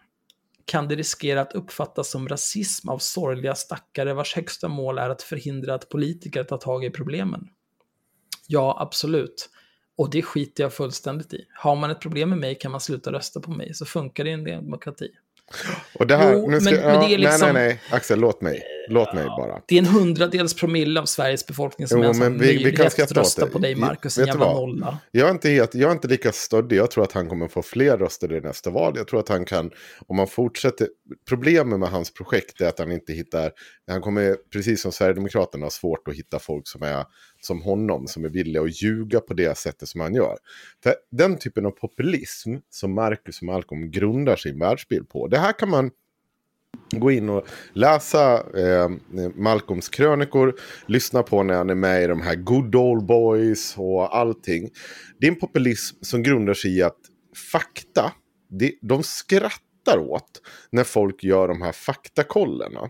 Kan 0.66 0.88
det 0.88 0.96
riskera 0.96 1.42
att 1.42 1.54
uppfattas 1.54 2.12
som 2.12 2.30
rasism 2.30 2.90
av 2.90 2.98
sorgliga 2.98 3.56
stackare 3.56 4.14
vars 4.14 4.36
högsta 4.36 4.68
mål 4.68 4.98
är 4.98 5.10
att 5.10 5.22
förhindra 5.22 5.76
att 5.76 5.90
politiker 5.90 6.44
tar 6.44 6.58
tag 6.58 6.86
i 6.86 6.90
problemen? 6.90 7.48
Ja, 8.48 8.78
absolut. 8.80 9.50
Och 9.98 10.10
det 10.10 10.22
skiter 10.22 10.64
jag 10.64 10.74
fullständigt 10.74 11.34
i. 11.34 11.46
Har 11.54 11.76
man 11.76 11.92
ett 11.92 12.00
problem 12.00 12.30
med 12.30 12.38
mig 12.38 12.56
kan 12.56 12.72
man 12.72 12.82
sluta 12.82 13.12
rösta 13.12 13.40
på 13.40 13.52
mig, 13.52 13.74
så 13.74 13.86
funkar 13.86 14.24
det 14.24 14.30
i 14.30 14.34
en 14.34 14.44
demokrati. 14.44 15.10
Och 15.94 16.08
det 16.08 16.16
här, 16.16 16.34
jo, 16.34 16.50
nu 16.50 16.62
ska, 16.62 16.72
men, 16.72 16.80
ja, 16.80 16.88
men 16.88 17.00
det 17.00 17.14
är 17.14 17.18
liksom, 17.18 17.42
nej, 17.42 17.54
nej, 17.54 17.68
nej, 17.68 17.82
Axel, 17.92 18.20
låt 18.20 18.42
mig. 18.42 18.64
Låt 18.90 19.14
mig 19.14 19.26
bara. 19.26 19.62
Det 19.68 19.76
är 19.76 19.80
en 19.80 19.86
hundradels 19.86 20.54
promille 20.54 21.00
av 21.02 21.06
Sveriges 21.06 21.48
befolkning 21.48 21.88
som 21.88 21.98
Jo, 21.98 22.04
ens 22.04 22.20
har 22.20 22.30
men 22.30 22.40
vi- 22.40 22.64
vi 22.64 22.72
kan 22.76 22.86
att 22.86 22.92
skratta 22.92 23.20
rösta 23.20 23.48
på 23.48 23.60
dig, 23.60 23.76
Marcus, 23.76 24.18
en 24.18 24.22
vet 24.22 24.28
jävla 24.28 24.54
nolla. 24.54 24.98
Jag 25.12 25.28
är, 25.28 25.32
inte 25.32 25.50
helt, 25.50 25.76
jag 25.76 25.90
är 25.90 25.94
inte 25.94 26.08
lika 26.08 26.32
stöddig. 26.32 26.76
Jag 26.78 26.92
tror 26.92 27.04
att 27.04 27.12
han 27.12 27.30
kommer 27.30 27.48
få 27.48 27.62
fler 27.62 27.98
röster 27.98 28.34
i 28.34 28.42
nästa 28.42 28.70
val. 28.70 28.94
Jag 28.96 29.08
tror 29.08 29.20
att 29.20 29.30
han 29.30 29.46
kan, 29.46 29.72
om 30.08 30.16
man 30.18 30.28
fortsätter... 30.28 30.88
Problemet 31.30 31.80
med 31.80 31.90
hans 31.90 32.14
projekt 32.14 32.62
är 32.62 32.68
att 32.68 32.80
han 32.80 32.92
inte 32.92 33.14
hittar... 33.14 33.52
Han 33.88 34.02
kommer, 34.02 34.36
precis 34.54 34.82
som 34.82 34.92
Sverigedemokraterna, 34.92 35.66
ha 35.66 35.70
svårt 35.72 36.08
att 36.08 36.16
hitta 36.16 36.40
folk 36.40 36.68
som 36.68 36.82
är 36.84 37.06
som 37.42 37.62
honom, 37.62 38.08
som 38.08 38.26
är 38.26 38.30
villiga 38.30 38.62
att 38.64 38.82
ljuga 38.82 39.20
på 39.20 39.34
det 39.34 39.58
sättet 39.58 39.90
som 39.90 40.02
han 40.02 40.16
gör. 40.16 40.38
För 40.84 40.96
den 41.12 41.38
typen 41.38 41.66
av 41.66 41.72
populism 41.72 42.56
som 42.70 42.94
Marcus 42.96 43.38
och 43.38 43.44
Malcolm 43.44 43.92
grundar 43.92 44.36
sin 44.36 44.60
världsbild 44.60 45.10
på, 45.10 45.28
det 45.28 45.38
här 45.38 45.52
kan 45.60 45.70
man 45.70 45.92
gå 47.00 47.12
in 47.12 47.30
och 47.30 47.48
läsa 47.74 48.34
eh, 48.34 48.90
Malcolms 49.36 49.90
krönikor, 49.90 50.56
lyssna 50.86 51.24
på 51.24 51.44
när 51.44 51.54
han 51.54 51.70
är 51.70 51.76
med 51.76 52.04
i 52.04 52.08
de 52.08 52.22
här 52.22 52.36
Good 52.36 52.76
Old 52.76 53.06
Boys 53.06 53.74
och 53.78 54.18
allting. 54.18 54.70
Det 55.20 55.28
är 55.28 55.32
en 55.32 55.40
populism 55.40 55.98
som 56.02 56.24
grundar 56.24 56.54
sig 56.54 56.78
i 56.78 56.84
att 56.84 57.00
fakta, 57.52 58.12
det, 58.50 58.74
de 58.82 59.04
skrattar 59.04 59.98
åt 59.98 60.42
när 60.70 60.84
folk 60.84 61.24
gör 61.24 61.48
de 61.48 61.62
här 61.62 61.72
faktakollerna. 61.72 62.90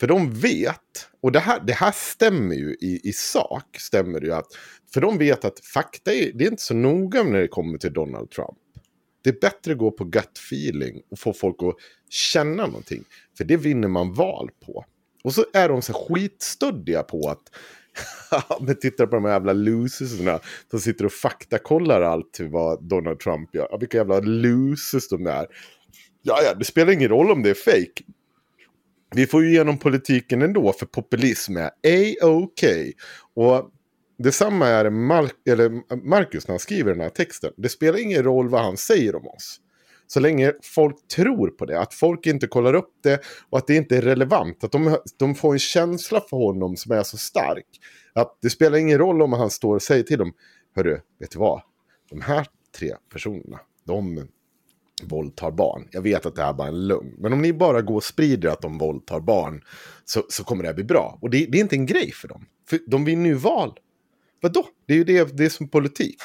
För 0.00 0.06
de 0.06 0.32
vet, 0.32 1.08
och 1.22 1.32
det 1.32 1.40
här, 1.40 1.60
det 1.66 1.72
här 1.72 1.92
stämmer 1.94 2.54
ju 2.54 2.76
i, 2.80 3.00
i 3.04 3.12
sak, 3.12 3.76
stämmer 3.78 4.20
det 4.20 4.26
ju 4.26 4.32
att, 4.32 4.46
för 4.94 5.00
de 5.00 5.18
vet 5.18 5.44
att 5.44 5.60
fakta 5.60 6.14
är, 6.14 6.32
det 6.34 6.44
är 6.44 6.50
inte 6.50 6.62
så 6.62 6.74
noga 6.74 7.22
när 7.22 7.40
det 7.40 7.48
kommer 7.48 7.78
till 7.78 7.92
Donald 7.92 8.30
Trump. 8.30 8.58
Det 9.28 9.32
är 9.32 9.50
bättre 9.50 9.72
att 9.72 9.78
gå 9.78 9.90
på 9.90 10.04
gut 10.04 10.38
feeling 10.38 11.02
och 11.10 11.18
få 11.18 11.32
folk 11.32 11.56
att 11.62 11.74
känna 12.10 12.66
någonting. 12.66 13.04
För 13.36 13.44
det 13.44 13.56
vinner 13.56 13.88
man 13.88 14.14
val 14.14 14.50
på. 14.66 14.84
Och 15.24 15.34
så 15.34 15.44
är 15.52 15.68
de 15.68 15.82
så 15.82 15.92
skitstöddiga 15.92 17.02
på 17.02 17.30
att 17.30 17.42
men 18.60 18.78
titta 18.78 19.06
på 19.06 19.16
de 19.16 19.24
här 19.24 19.32
jävla 19.32 19.52
loserserna 19.52 20.40
som 20.70 20.80
sitter 20.80 21.04
och 21.04 21.12
faktakollar 21.12 22.02
allt 22.02 22.40
vad 22.40 22.88
Donald 22.88 23.20
Trump 23.20 23.54
gör. 23.54 23.68
Ja, 23.70 23.76
vilka 23.76 23.98
jävla 23.98 24.20
losers 24.20 25.08
de 25.08 25.26
är. 25.26 25.46
Ja, 26.22 26.40
ja, 26.44 26.54
det 26.54 26.64
spelar 26.64 26.92
ingen 26.92 27.08
roll 27.08 27.30
om 27.30 27.42
det 27.42 27.50
är 27.50 27.54
fake. 27.54 28.02
Vi 29.14 29.26
får 29.26 29.42
ju 29.42 29.50
igenom 29.50 29.78
politiken 29.78 30.42
ändå, 30.42 30.72
för 30.72 30.86
populism 30.86 31.56
är 31.56 31.70
A-OK. 32.22 32.64
Och 33.34 33.70
detsamma 34.18 34.66
är 34.66 34.84
Mar- 34.84 35.30
eller 35.48 35.96
Marcus 36.08 36.48
när 36.48 36.52
han 36.52 36.58
skriver 36.58 36.92
den 36.92 37.00
här 37.00 37.08
texten. 37.08 37.52
Det 37.56 37.68
spelar 37.68 37.98
ingen 37.98 38.22
roll 38.22 38.48
vad 38.48 38.60
han 38.60 38.76
säger 38.76 39.16
om 39.16 39.26
oss. 39.28 39.60
Så 40.06 40.20
länge 40.20 40.52
folk 40.62 41.08
tror 41.08 41.48
på 41.48 41.64
det, 41.66 41.80
att 41.80 41.94
folk 41.94 42.26
inte 42.26 42.46
kollar 42.46 42.74
upp 42.74 42.92
det 43.02 43.20
och 43.50 43.58
att 43.58 43.66
det 43.66 43.74
inte 43.74 43.96
är 43.96 44.02
relevant. 44.02 44.64
Att 44.64 44.72
de, 44.72 44.96
de 45.18 45.34
får 45.34 45.52
en 45.52 45.58
känsla 45.58 46.20
för 46.30 46.36
honom 46.36 46.76
som 46.76 46.92
är 46.92 47.02
så 47.02 47.16
stark. 47.16 47.66
Att 48.12 48.38
det 48.42 48.50
spelar 48.50 48.78
ingen 48.78 48.98
roll 48.98 49.22
om 49.22 49.32
han 49.32 49.50
står 49.50 49.74
och 49.74 49.82
säger 49.82 50.02
till 50.02 50.18
dem, 50.18 50.32
hörru, 50.76 51.00
vet 51.20 51.30
du 51.30 51.38
vad? 51.38 51.62
De 52.10 52.20
här 52.20 52.46
tre 52.78 52.94
personerna, 53.12 53.60
de 53.84 54.28
våldtar 55.02 55.50
barn. 55.50 55.88
Jag 55.90 56.02
vet 56.02 56.26
att 56.26 56.34
det 56.34 56.42
här 56.42 56.52
bara 56.52 56.68
är 56.68 56.72
en 56.72 56.86
lögn. 56.86 57.14
Men 57.18 57.32
om 57.32 57.42
ni 57.42 57.52
bara 57.52 57.82
går 57.82 57.94
och 57.94 58.04
sprider 58.04 58.48
att 58.48 58.62
de 58.62 58.78
våldtar 58.78 59.20
barn 59.20 59.64
så, 60.04 60.22
så 60.28 60.44
kommer 60.44 60.62
det 60.62 60.68
här 60.68 60.74
bli 60.74 60.84
bra. 60.84 61.18
Och 61.20 61.30
det, 61.30 61.46
det 61.46 61.58
är 61.58 61.62
inte 61.62 61.76
en 61.76 61.86
grej 61.86 62.12
för 62.12 62.28
dem. 62.28 62.46
För 62.68 62.78
de 62.86 63.04
vinner 63.04 63.30
ju 63.30 63.34
val. 63.34 63.78
Vadå? 64.40 64.66
Det 64.86 64.92
är 64.92 64.96
ju 64.96 65.04
det, 65.04 65.36
det 65.36 65.44
är 65.44 65.48
som 65.48 65.68
politik. 65.68 66.22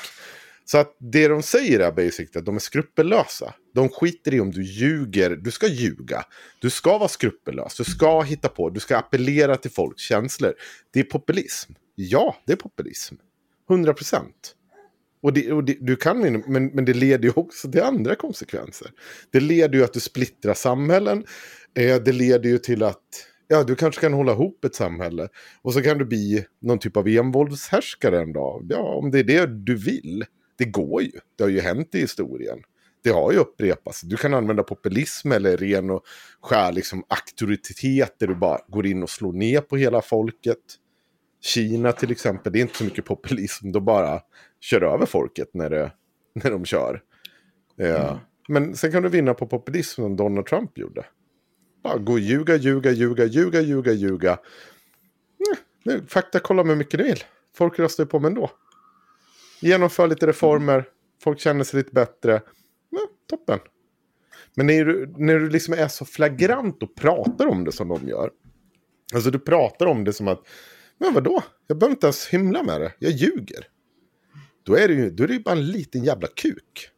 Så 0.65 0.77
att 0.77 0.95
det 0.99 1.27
de 1.27 1.43
säger 1.43 1.79
är 1.79 1.91
basically 1.91 2.39
att 2.39 2.45
de 2.45 2.55
är 2.55 2.59
skrupellösa. 2.59 3.53
De 3.75 3.89
skiter 3.89 4.33
i 4.33 4.39
om 4.39 4.51
du 4.51 4.63
ljuger. 4.63 5.29
Du 5.29 5.51
ska 5.51 5.67
ljuga. 5.67 6.25
Du 6.59 6.69
ska 6.69 6.97
vara 6.97 7.09
skrupellös. 7.09 7.77
Du 7.77 7.83
ska 7.83 8.21
hitta 8.21 8.49
på. 8.49 8.69
Du 8.69 8.79
ska 8.79 8.97
appellera 8.97 9.55
till 9.55 9.71
folks 9.71 10.01
känslor. 10.01 10.53
Det 10.93 10.99
är 10.99 11.03
populism. 11.03 11.73
Ja, 11.95 12.37
det 12.45 12.53
är 12.53 12.57
populism. 12.57 13.15
100 13.69 13.93
procent. 13.93 14.55
Och, 15.21 15.33
det, 15.33 15.51
och 15.51 15.63
det, 15.63 15.77
du 15.79 15.95
kan, 15.95 16.19
men, 16.47 16.65
men 16.65 16.85
det 16.85 16.93
leder 16.93 17.23
ju 17.23 17.33
också 17.35 17.71
till 17.71 17.81
andra 17.81 18.15
konsekvenser. 18.15 18.91
Det 19.31 19.39
leder 19.39 19.77
ju 19.77 19.83
att 19.83 19.93
du 19.93 19.99
splittrar 19.99 20.53
samhällen. 20.53 21.25
Eh, 21.77 21.95
det 21.95 22.11
leder 22.11 22.49
ju 22.49 22.57
till 22.57 22.83
att 22.83 23.27
ja, 23.47 23.63
du 23.63 23.75
kanske 23.75 24.01
kan 24.01 24.13
hålla 24.13 24.31
ihop 24.31 24.65
ett 24.65 24.75
samhälle. 24.75 25.29
Och 25.61 25.73
så 25.73 25.81
kan 25.81 25.97
du 25.97 26.05
bli 26.05 26.45
någon 26.61 26.79
typ 26.79 26.97
av 26.97 27.07
envåldshärskare 27.07 28.21
en 28.21 28.33
dag. 28.33 28.65
Ja, 28.69 28.95
om 28.95 29.11
det 29.11 29.19
är 29.19 29.23
det 29.23 29.45
du 29.45 29.75
vill. 29.75 30.25
Det 30.57 30.65
går 30.65 31.01
ju. 31.01 31.11
Det 31.37 31.43
har 31.43 31.49
ju 31.49 31.59
hänt 31.59 31.95
i 31.95 31.99
historien. 31.99 32.59
Det 33.03 33.09
har 33.09 33.31
ju 33.31 33.37
upprepats. 33.37 34.01
Du 34.01 34.17
kan 34.17 34.33
använda 34.33 34.63
populism 34.63 35.31
eller 35.31 35.57
ren 35.57 35.89
och 35.89 36.03
skär 36.41 36.71
liksom 36.71 37.03
auktoritet 37.07 38.15
där 38.19 38.27
du 38.27 38.35
bara 38.35 38.59
går 38.67 38.85
in 38.85 39.03
och 39.03 39.09
slår 39.09 39.33
ner 39.33 39.61
på 39.61 39.77
hela 39.77 40.01
folket. 40.01 40.57
Kina 41.41 41.91
till 41.91 42.11
exempel, 42.11 42.53
det 42.53 42.59
är 42.59 42.61
inte 42.61 42.77
så 42.77 42.83
mycket 42.83 43.05
populism. 43.05 43.71
Då 43.71 43.79
bara 43.79 44.21
kör 44.61 44.81
över 44.81 45.05
folket 45.05 45.49
när, 45.53 45.69
det, 45.69 45.91
när 46.33 46.51
de 46.51 46.65
kör. 46.65 47.01
Ja. 47.75 48.19
Men 48.47 48.75
sen 48.75 48.91
kan 48.91 49.03
du 49.03 49.09
vinna 49.09 49.33
på 49.33 49.47
populism 49.47 50.01
som 50.01 50.15
Donald 50.15 50.45
Trump 50.45 50.77
gjorde. 50.77 51.05
Bara 51.83 51.97
gå 51.97 52.13
och 52.13 52.19
ljuga, 52.19 52.55
ljuga, 52.55 52.91
ljuga, 52.91 53.25
ljuga, 53.25 53.61
ljuga, 53.61 53.91
ljuga. 53.91 54.39
Nej, 55.83 56.01
fakta, 56.07 56.39
kolla 56.39 56.63
hur 56.63 56.75
mycket 56.75 56.99
ni 56.99 57.05
vill. 57.05 57.23
Folk 57.55 57.79
röstar 57.79 58.03
ju 58.03 58.07
på 58.07 58.19
mig 58.19 58.29
ändå. 58.29 58.51
Genomför 59.61 60.07
lite 60.07 60.27
reformer. 60.27 60.85
Folk 61.23 61.39
känner 61.39 61.63
sig 61.63 61.77
lite 61.77 61.91
bättre. 61.91 62.41
Ja, 62.89 62.99
toppen. 63.29 63.59
Men 64.55 64.67
när 64.67 64.85
du, 64.85 65.13
när 65.17 65.39
du 65.39 65.49
liksom 65.49 65.73
är 65.73 65.87
så 65.87 66.05
flagrant 66.05 66.83
och 66.83 66.95
pratar 66.95 67.47
om 67.47 67.63
det 67.63 67.71
som 67.71 67.87
de 67.87 68.07
gör. 68.07 68.31
Alltså 69.13 69.31
du 69.31 69.39
pratar 69.39 69.85
om 69.85 70.03
det 70.03 70.13
som 70.13 70.27
att, 70.27 70.47
men 70.97 71.13
vadå? 71.13 71.43
Jag 71.67 71.77
behöver 71.77 71.93
inte 71.95 72.07
ens 72.07 72.27
hymla 72.27 72.63
med 72.63 72.81
det. 72.81 72.93
Jag 72.99 73.11
ljuger. 73.11 73.67
Då 74.63 74.77
är 74.77 74.87
det 74.87 74.93
ju, 74.93 75.09
då 75.09 75.23
är 75.23 75.27
det 75.27 75.33
ju 75.33 75.39
bara 75.39 75.55
en 75.55 75.65
liten 75.65 76.03
jävla 76.03 76.27
kuk. 76.27 76.89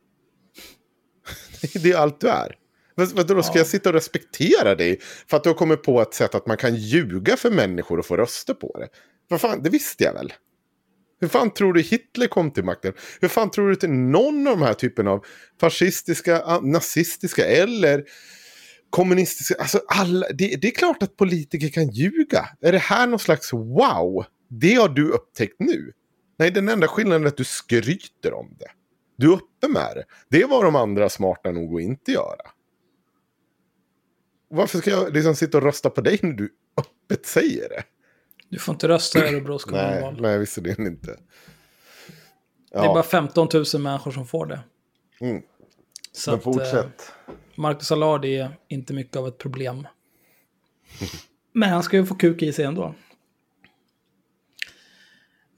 det 1.74 1.76
är 1.76 1.88
ju 1.88 1.94
allt 1.94 2.20
du 2.20 2.28
är. 2.28 2.56
Men 2.96 3.08
vadå, 3.08 3.44
ska 3.44 3.58
jag 3.58 3.68
sitta 3.68 3.90
och 3.90 3.96
respektera 3.96 4.76
dig 4.76 5.00
för 5.28 5.38
att 5.38 5.44
du 5.44 5.50
har 5.50 5.56
kommit 5.56 5.84
på 5.84 6.02
ett 6.02 6.14
sätt 6.14 6.36
att 6.36 6.48
man 6.48 6.58
kan 6.58 6.76
ljuga 6.76 7.38
för 7.38 7.52
människor 7.52 8.00
och 8.00 8.06
få 8.06 8.18
röster 8.18 8.54
på 8.54 8.80
det? 8.80 8.88
Vad 9.28 9.42
fan, 9.42 9.64
det 9.64 9.70
visste 9.70 10.04
jag 10.04 10.14
väl. 10.14 10.34
Hur 11.20 11.28
fan 11.28 11.54
tror 11.54 11.74
du 11.74 11.82
Hitler 11.82 12.28
kom 12.28 12.52
till 12.52 12.64
makten? 12.64 12.94
Hur 13.22 13.28
fan 13.28 13.52
tror 13.52 13.70
du 13.70 13.76
till 13.76 13.90
någon 13.90 14.48
av 14.48 14.58
de 14.58 14.66
här 14.66 14.74
typen 14.74 15.08
av 15.08 15.26
fascistiska, 15.62 16.60
nazistiska 16.62 17.46
eller 17.46 18.04
kommunistiska... 18.90 19.56
Alltså 19.60 19.82
alla, 19.88 20.28
det, 20.30 20.56
det 20.62 20.68
är 20.68 20.72
klart 20.72 21.04
att 21.04 21.18
politiker 21.18 21.70
kan 21.70 21.90
ljuga. 21.90 22.50
Är 22.62 22.72
det 22.72 22.78
här 22.78 23.08
någon 23.08 23.20
slags 23.20 23.54
wow? 23.54 24.26
Det 24.50 24.74
har 24.74 24.90
du 24.90 25.10
upptäckt 25.10 25.56
nu. 25.60 25.92
Nej, 26.40 26.52
den 26.52 26.70
enda 26.70 26.88
skillnaden 26.88 27.24
är 27.24 27.28
att 27.28 27.38
du 27.38 27.44
skryter 27.44 28.34
om 28.34 28.56
det. 28.60 28.70
Du 29.18 29.28
är 29.28 29.34
uppe 29.34 29.68
med 29.68 29.96
det. 29.96 30.04
Det 30.30 30.46
var 30.46 30.64
de 30.64 30.76
andra 30.76 31.10
smarta 31.10 31.52
nog 31.52 31.76
att 31.76 31.82
inte 31.82 32.12
göra. 32.12 32.52
Varför 34.48 34.78
ska 34.78 34.90
jag 34.90 35.14
liksom 35.14 35.36
sitta 35.36 35.58
och 35.58 35.64
rösta 35.64 35.90
på 35.90 36.02
dig 36.02 36.20
när 36.22 36.34
du 36.34 36.54
öppet 36.78 37.26
säger 37.26 37.70
det? 37.70 37.84
Du 38.50 38.60
får 38.60 38.74
inte 38.74 38.88
rösta 38.88 39.26
i 39.26 39.34
Örebros 39.36 39.66
Nej, 39.68 40.00
kommunalval. 40.00 40.22
nej 40.22 40.40
visserligen 40.40 40.88
inte. 40.88 41.20
Det 42.72 42.78
är 42.78 42.88
bara 42.88 43.04
15 43.04 43.48
000 43.74 43.82
människor 43.82 44.12
som 44.12 44.28
får 44.28 44.46
det. 44.46 44.60
Mm. 45.22 45.42
Så 46.12 46.32
Men 46.32 46.40
att, 46.40 46.46
eh, 46.46 46.54
fortsätt. 46.54 47.12
Marcus 47.56 47.92
Allard 47.92 48.26
är 48.26 48.58
inte 48.68 48.94
mycket 48.94 49.18
av 49.18 49.28
ett 49.28 49.38
problem. 49.38 49.88
Men 51.54 51.70
han 51.70 51.84
ska 51.84 51.98
ju 51.98 52.06
få 52.06 52.16
kuk 52.16 52.42
i 52.42 52.54
sig 52.54 52.66
ändå. 52.66 52.96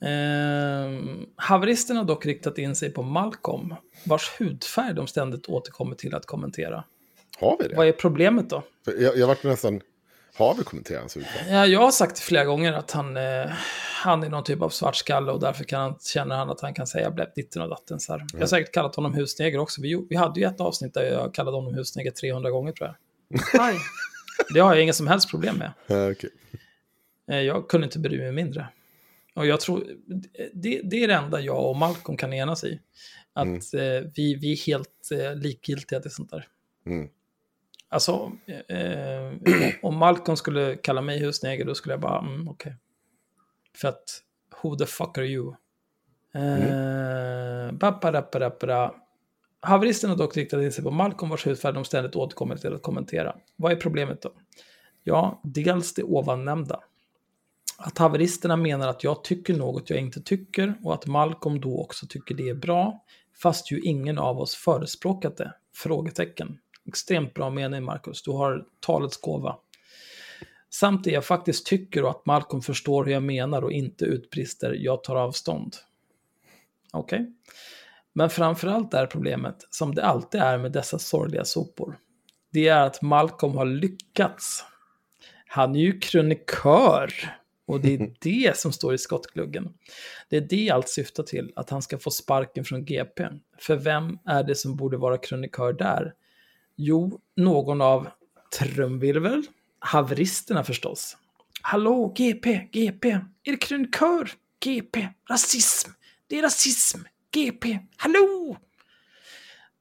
Ehm, 0.02 1.26
haveristerna 1.36 2.00
har 2.00 2.06
dock 2.06 2.26
riktat 2.26 2.58
in 2.58 2.76
sig 2.76 2.94
på 2.94 3.04
Malcolm, 3.04 3.76
vars 4.06 4.32
hudfärg 4.40 4.94
de 4.94 5.08
ständigt 5.08 5.50
återkommer 5.50 5.96
till 5.96 6.16
att 6.16 6.26
kommentera. 6.26 6.84
Har 7.40 7.58
vi 7.60 7.68
det? 7.68 7.76
Vad 7.76 7.88
är 7.88 7.92
problemet 7.92 8.50
då? 8.50 8.64
För 8.86 9.02
Jag, 9.02 9.18
jag 9.18 9.28
vart 9.28 9.44
nästan... 9.44 9.82
Har 10.36 10.56
vi 10.56 10.64
kommenterat 10.64 11.00
hans 11.00 11.18
utfall? 11.18 11.42
Ja, 11.50 11.66
jag 11.66 11.80
har 11.80 11.92
sagt 11.92 12.20
flera 12.20 12.46
gånger 12.46 12.74
att 12.74 12.92
han, 12.92 13.18
eh, 13.18 13.46
han 14.04 14.24
är 14.24 14.30
någon 14.30 14.44
typ 14.44 14.62
av 14.62 14.70
svartskalle 14.70 15.32
och 15.32 15.40
därför 15.40 15.64
kan 15.64 15.82
han, 15.82 15.96
känner 16.00 16.36
han 16.36 16.50
att 16.50 16.62
han 16.62 16.74
kan 16.74 16.88
säga 16.88 17.12
blepp 17.12 17.36
ditten 17.36 17.62
och 17.62 17.70
datten. 17.70 18.00
Så 18.00 18.12
här. 18.14 18.26
Jag 18.34 18.40
har 18.40 18.48
säkert 18.48 18.74
kallat 18.74 18.96
honom 18.96 19.14
husneger 19.14 19.60
också. 19.60 19.82
Vi, 19.82 20.06
vi 20.10 20.16
hade 20.16 20.40
ju 20.40 20.46
ett 20.46 20.62
avsnitt 20.62 20.94
där 20.94 21.04
jag 21.04 21.34
kallade 21.34 21.58
honom 21.58 21.74
husneger 21.74 22.12
300 22.12 22.52
gånger 22.52 22.72
tror 22.72 22.88
jag. 22.88 22.96
Det 24.54 24.60
har 24.60 24.74
jag 24.74 24.84
inga 24.84 24.94
som 24.94 25.08
helst 25.08 25.30
problem 25.30 25.56
med. 25.56 25.72
Ja, 25.88 26.12
okej. 26.12 26.30
Eh, 27.32 27.38
Jag 27.42 27.68
kunde 27.70 27.86
inte 27.86 28.00
bry 28.00 28.18
mig 28.18 28.32
mindre. 28.32 28.68
Och 29.34 29.48
jag 29.48 29.60
tror, 29.60 29.84
det, 30.54 30.82
det 30.84 31.04
är 31.04 31.08
det 31.08 31.14
enda 31.14 31.42
jag 31.42 31.70
och 31.70 31.76
Malcolm 31.76 32.18
kan 32.18 32.34
enas 32.34 32.64
i. 32.64 32.80
Att 33.34 33.74
eh, 33.74 33.82
vi, 34.16 34.36
vi 34.42 34.52
är 34.52 34.66
helt 34.68 35.12
eh, 35.12 35.36
likgiltiga 35.36 36.00
till 36.00 36.12
sånt 36.12 36.32
där. 36.32 36.48
Mm. 36.86 37.10
Alltså, 37.90 38.32
eh, 38.68 39.74
om 39.82 39.98
Malcolm 39.98 40.36
skulle 40.38 40.76
kalla 40.76 41.02
mig 41.02 41.20
husneger, 41.20 41.66
då 41.66 41.76
skulle 41.76 41.94
jag 41.94 42.02
bara, 42.02 42.20
mm, 42.20 42.48
okej. 42.48 42.76
För 43.76 43.88
att, 43.88 44.24
who 44.62 44.76
the 44.76 44.86
fuck 44.86 45.18
are 45.18 45.28
you? 45.28 45.54
Eh, 46.34 47.72
bapparapparappara. 47.72 48.94
Haveristen 49.60 50.10
har 50.10 50.18
dock 50.18 50.38
riktat 50.38 50.62
in 50.62 50.72
sig 50.72 50.84
på 50.84 50.92
Malcolm 50.92 51.30
vars 51.30 51.48
hudfärg 51.48 51.74
de 51.74 51.86
ständigt 51.86 52.16
återkommer 52.16 52.58
till 52.58 52.74
att 52.74 52.82
kommentera. 52.82 53.36
Vad 53.56 53.72
är 53.72 53.76
problemet 53.76 54.22
då? 54.22 54.32
Ja, 55.04 55.42
dels 55.44 55.94
det 55.94 56.04
ovannämnda. 56.04 56.80
Att 57.78 57.98
haveristerna 57.98 58.58
menar 58.58 58.88
att 58.88 59.04
jag 59.04 59.24
tycker 59.24 59.54
något 59.54 59.90
jag 59.90 60.00
inte 60.00 60.22
tycker 60.22 60.74
och 60.84 60.94
att 60.94 61.06
Malcolm 61.06 61.62
då 61.62 61.82
också 61.82 62.06
tycker 62.10 62.36
det 62.36 62.50
är 62.50 62.56
bra, 62.56 63.04
fast 63.42 63.72
ju 63.72 63.80
ingen 63.80 64.18
av 64.18 64.40
oss 64.40 64.56
förespråkat 64.56 65.38
det? 65.38 65.54
Frågetecken. 65.76 66.60
Extremt 66.88 67.34
bra 67.34 67.50
mening, 67.50 67.84
Marcus. 67.84 68.24
Du 68.24 68.32
har 68.32 68.66
talets 68.80 69.22
gåva. 69.22 69.56
Samt 70.70 71.04
det 71.04 71.12
jag 71.12 71.26
faktiskt 71.26 71.66
tycker 71.66 72.04
och 72.04 72.10
att 72.10 72.26
Malcolm 72.26 72.62
förstår 72.62 73.06
hur 73.06 73.12
jag 73.12 73.24
menar 73.24 73.62
och 73.62 73.72
inte 73.72 74.06
utbrister 74.06 74.74
jag 74.74 75.04
tar 75.04 75.16
avstånd. 75.16 75.76
Okej? 76.92 77.20
Okay. 77.20 77.34
Men 78.14 78.30
framförallt 78.30 78.94
är 78.94 79.06
problemet, 79.06 79.68
som 79.70 79.96
det 79.96 80.06
alltid 80.06 80.42
är 80.42 80.58
med 80.58 80.72
dessa 80.72 81.00
sorgliga 81.00 81.46
sopor, 81.46 81.98
det 82.52 82.68
är 82.68 82.82
att 82.82 83.02
Malcolm 83.02 83.56
har 83.58 83.66
lyckats. 83.66 84.66
Han 85.48 85.76
är 85.76 85.80
ju 85.80 86.00
krönikör. 86.00 87.14
Och 87.68 87.82
det 87.82 87.94
är 87.94 88.14
det 88.22 88.58
som 88.58 88.72
står 88.72 88.94
i 88.94 88.98
skottgluggen. 88.98 89.74
Det 90.30 90.38
är 90.38 90.42
det 90.42 90.70
allt 90.70 90.90
syftar 90.90 91.24
till, 91.24 91.54
att 91.56 91.70
han 91.70 91.82
ska 91.82 91.98
få 91.98 92.12
sparken 92.12 92.64
från 92.66 92.86
GP. 92.86 93.28
För 93.60 93.76
vem 93.76 94.20
är 94.26 94.44
det 94.44 94.56
som 94.56 94.76
borde 94.76 94.98
vara 94.98 95.18
krönikör 95.18 95.74
där? 95.74 96.14
Jo, 96.80 97.20
någon 97.36 97.82
av 97.82 98.08
trumvirvel, 98.60 99.44
haveristerna 99.80 100.64
förstås. 100.64 101.18
Hallå, 101.62 102.14
GP, 102.18 102.68
GP, 102.72 103.10
är 103.44 103.52
det 103.52 103.58
krönikör? 103.58 104.32
GP, 104.60 105.08
rasism, 105.30 105.92
det 106.28 106.38
är 106.38 106.42
rasism, 106.42 107.00
GP, 107.32 107.80
hallå! 107.98 108.58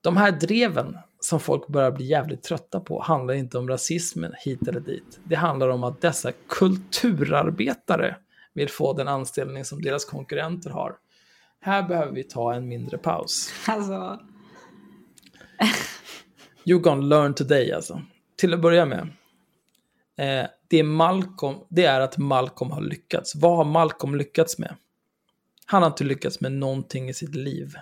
De 0.01 0.17
här 0.17 0.33
dreven 0.33 0.99
som 1.21 1.41
folk 1.41 1.69
börjar 1.69 1.91
bli 1.91 2.07
jävligt 2.07 2.43
trötta 2.43 2.81
på 2.81 3.03
handlar 3.03 3.35
inte 3.35 3.59
om 3.59 3.69
rasismen 3.69 4.33
hit 4.39 4.69
eller 4.69 4.81
dit. 4.81 5.21
Det 5.25 5.37
handlar 5.37 5.69
om 5.69 5.85
att 5.85 6.01
dessa 6.01 6.33
kulturarbetare 6.49 8.17
vill 8.53 8.69
få 8.69 8.93
den 8.93 9.09
anställning 9.09 9.65
som 9.65 9.83
deras 9.83 10.05
konkurrenter 10.05 10.71
har. 10.71 10.97
Här 11.61 11.83
behöver 11.83 12.13
vi 12.13 12.25
ta 12.25 12.55
en 12.55 12.69
mindre 12.69 12.99
paus. 12.99 13.53
Alltså... 13.67 14.21
You're 16.67 16.81
gonna 16.81 17.07
learn 17.07 17.35
today 17.35 17.73
alltså. 17.73 18.03
Till 18.37 18.55
att 18.55 18.61
börja 18.61 18.87
med. 18.87 19.01
Eh, 20.17 20.47
det, 20.69 20.79
är 20.79 20.83
Malcolm, 20.83 21.59
det 21.69 21.85
är 21.85 22.01
att 22.01 22.19
Malcolm 22.19 22.71
har 22.71 22.81
lyckats. 22.81 23.35
Vad 23.37 23.57
har 23.57 23.65
Malcolm 23.65 24.15
lyckats 24.15 24.59
med? 24.59 24.77
Han 25.67 25.83
har 25.83 25.91
inte 25.91 26.05
lyckats 26.05 26.41
med 26.41 26.53
någonting 26.53 27.09
i 27.09 27.15
sitt 27.15 27.35
liv. 27.35 27.75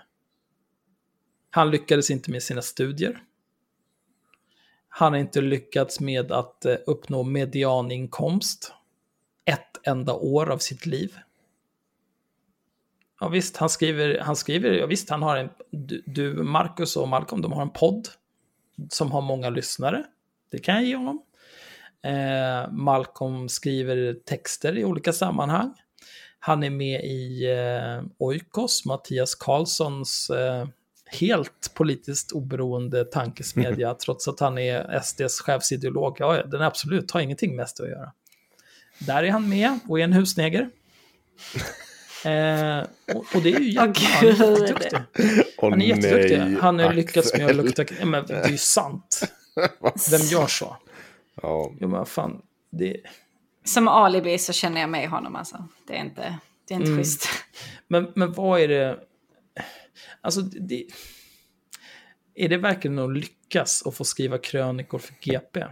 Han 1.50 1.70
lyckades 1.70 2.10
inte 2.10 2.30
med 2.30 2.42
sina 2.42 2.62
studier. 2.62 3.22
Han 4.88 5.12
har 5.12 5.20
inte 5.20 5.40
lyckats 5.40 6.00
med 6.00 6.32
att 6.32 6.64
eh, 6.64 6.76
uppnå 6.86 7.22
medianinkomst 7.22 8.72
ett 9.44 9.86
enda 9.86 10.14
år 10.14 10.50
av 10.50 10.58
sitt 10.58 10.86
liv. 10.86 11.18
Ja 13.20 13.28
visst, 13.28 13.56
han 13.56 13.68
skriver, 13.68 14.18
han 14.18 14.36
skriver, 14.36 14.72
ja 14.72 14.86
visst, 14.86 15.10
han 15.10 15.22
har 15.22 15.36
en, 15.36 15.50
du, 16.06 16.42
Marcus 16.42 16.96
och 16.96 17.08
Malcolm, 17.08 17.42
de 17.42 17.52
har 17.52 17.62
en 17.62 17.70
podd 17.70 18.08
som 18.90 19.12
har 19.12 19.20
många 19.20 19.50
lyssnare. 19.50 20.04
Det 20.50 20.58
kan 20.58 20.74
jag 20.74 20.84
ge 20.84 20.96
honom. 20.96 21.22
Eh, 22.04 22.72
Malcolm 22.72 23.48
skriver 23.48 24.14
texter 24.14 24.78
i 24.78 24.84
olika 24.84 25.12
sammanhang. 25.12 25.74
Han 26.38 26.62
är 26.62 26.70
med 26.70 27.04
i 27.04 27.50
eh, 27.50 28.04
Oikos, 28.18 28.84
Mattias 28.84 29.34
Karlssons 29.34 30.30
eh, 30.30 30.66
helt 31.06 31.74
politiskt 31.74 32.32
oberoende 32.32 33.04
tankesmedja, 33.04 33.94
trots 34.04 34.28
att 34.28 34.40
han 34.40 34.58
är 34.58 35.00
SDs 35.00 35.40
chefsideolog. 35.40 36.16
Ja, 36.18 36.42
den 36.42 36.60
är 36.60 36.64
absolut 36.64 37.10
har 37.10 37.20
ingenting 37.20 37.56
med 37.56 37.68
SD 37.68 37.80
att 37.80 37.88
göra. 37.88 38.12
Där 38.98 39.22
är 39.22 39.30
han 39.30 39.48
med 39.48 39.78
och 39.88 40.00
är 40.00 40.04
en 40.04 40.12
husneger. 40.12 40.70
eh, 42.24 42.86
och, 43.16 43.26
och, 43.34 43.42
det 43.42 43.52
är 43.54 43.60
ju 43.60 43.70
jättebra. 43.70 44.16
Han 44.20 44.52
är 44.52 44.56
jätteduktig. 44.66 44.98
Han 45.58 45.80
är 45.80 45.86
jätteduktig. 45.86 46.58
Han 46.60 46.78
har 46.78 46.92
lyckats 46.92 47.36
med 47.36 47.46
att 47.46 47.56
lukta... 47.56 47.84
Ja, 48.00 48.06
men 48.06 48.26
det 48.26 48.34
är 48.34 48.48
ju 48.48 48.58
sant. 48.58 49.20
Vem 50.10 50.20
gör 50.20 50.46
så? 50.46 50.76
Ja. 51.42 51.72
Jo, 51.80 51.88
men 51.88 52.06
fan. 52.06 52.42
Det... 52.70 52.96
Som 53.64 53.88
alibi 53.88 54.38
så 54.38 54.52
känner 54.52 54.80
jag 54.80 54.90
med 54.90 55.08
honom 55.08 55.36
alltså. 55.36 55.68
Det 55.86 55.96
är 55.96 56.00
inte, 56.00 56.38
det 56.68 56.74
är 56.74 56.76
inte 56.76 56.90
mm. 56.90 56.98
schysst. 56.98 57.28
Men, 57.88 58.12
men 58.14 58.32
vad 58.32 58.60
är 58.60 58.68
det 58.68 58.98
Alltså, 60.20 60.40
det, 60.40 60.86
är 62.34 62.48
det 62.48 62.56
verkligen 62.56 62.98
att 62.98 63.12
lyckas 63.12 63.86
att 63.86 63.94
få 63.94 64.04
skriva 64.04 64.38
krönikor 64.38 64.98
för 64.98 65.14
GP? 65.20 65.64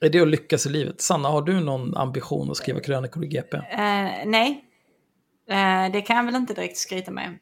Är 0.00 0.10
det 0.10 0.20
att 0.20 0.28
lyckas 0.28 0.66
i 0.66 0.68
livet? 0.68 1.00
Sanna, 1.00 1.28
har 1.28 1.42
du 1.42 1.60
någon 1.60 1.96
ambition 1.96 2.50
att 2.50 2.56
skriva 2.56 2.80
krönikor 2.80 3.24
i 3.24 3.28
GP? 3.28 3.56
Uh, 3.56 3.62
eh, 3.62 4.26
nej, 4.26 4.64
uh, 5.50 5.92
det 5.92 6.00
kan 6.00 6.16
jag 6.16 6.24
väl 6.24 6.34
inte 6.34 6.54
direkt 6.54 6.76
skryta 6.76 7.10
med. 7.10 7.38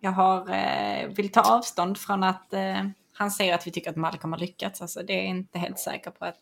Jag 0.00 0.10
har, 0.10 0.40
uh, 0.40 1.14
vill 1.14 1.32
ta 1.32 1.40
avstånd 1.40 1.98
från 1.98 2.22
att 2.22 2.54
han 3.12 3.30
säger 3.30 3.54
att 3.54 3.66
vi 3.66 3.70
tycker 3.70 3.90
att 3.90 3.96
Malcolm 3.96 4.32
har 4.32 4.40
lyckats. 4.40 4.82
Alltså, 4.82 5.02
det 5.02 5.12
är 5.12 5.16
jag 5.16 5.26
inte 5.26 5.58
helt 5.58 5.78
säker 5.78 6.10
på 6.10 6.24
att... 6.24 6.40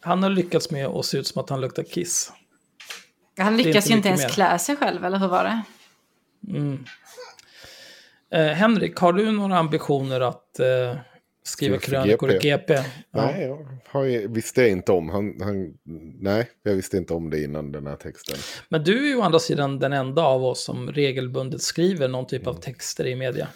Han 0.00 0.22
har 0.22 0.30
lyckats 0.30 0.70
med 0.70 0.86
att 0.86 1.04
se 1.04 1.18
ut 1.18 1.26
som 1.26 1.42
att 1.42 1.50
han 1.50 1.60
luktar 1.60 1.82
kiss. 1.82 2.32
Han 3.38 3.56
lyckas 3.56 3.90
ju 3.90 3.94
inte 3.94 4.08
ens 4.08 4.22
mer. 4.22 4.28
klä 4.28 4.58
sig 4.58 4.76
själv, 4.76 5.04
eller 5.04 5.18
hur 5.18 5.28
var 5.28 5.44
det? 5.44 5.62
Mm. 6.48 6.84
Eh, 8.30 8.56
Henrik, 8.56 8.96
har 8.96 9.12
du 9.12 9.32
några 9.32 9.58
ambitioner 9.58 10.20
att 10.20 10.58
eh, 10.58 10.96
skriva 11.46 11.78
krönikor 11.78 12.32
i 12.32 12.38
GP? 12.38 12.74
Ja. 12.74 12.82
Nej, 13.10 13.42
jag 13.42 13.68
har, 13.86 14.28
visste 14.28 14.60
jag 14.60 14.70
inte 14.70 14.92
om. 14.92 15.08
Han, 15.08 15.40
han, 15.40 15.74
nej, 16.20 16.50
jag 16.62 16.74
visste 16.74 16.96
inte 16.96 17.14
om 17.14 17.30
det 17.30 17.42
innan 17.42 17.72
den 17.72 17.86
här 17.86 17.96
texten. 17.96 18.36
Men 18.68 18.84
du 18.84 19.04
är 19.04 19.08
ju 19.08 19.16
å 19.16 19.22
andra 19.22 19.38
sidan 19.38 19.78
den 19.78 19.92
enda 19.92 20.22
av 20.22 20.44
oss 20.44 20.64
som 20.64 20.92
regelbundet 20.92 21.62
skriver 21.62 22.08
någon 22.08 22.26
typ 22.26 22.46
av 22.46 22.54
mm. 22.54 22.62
texter 22.62 23.06
i 23.06 23.16
media. 23.16 23.48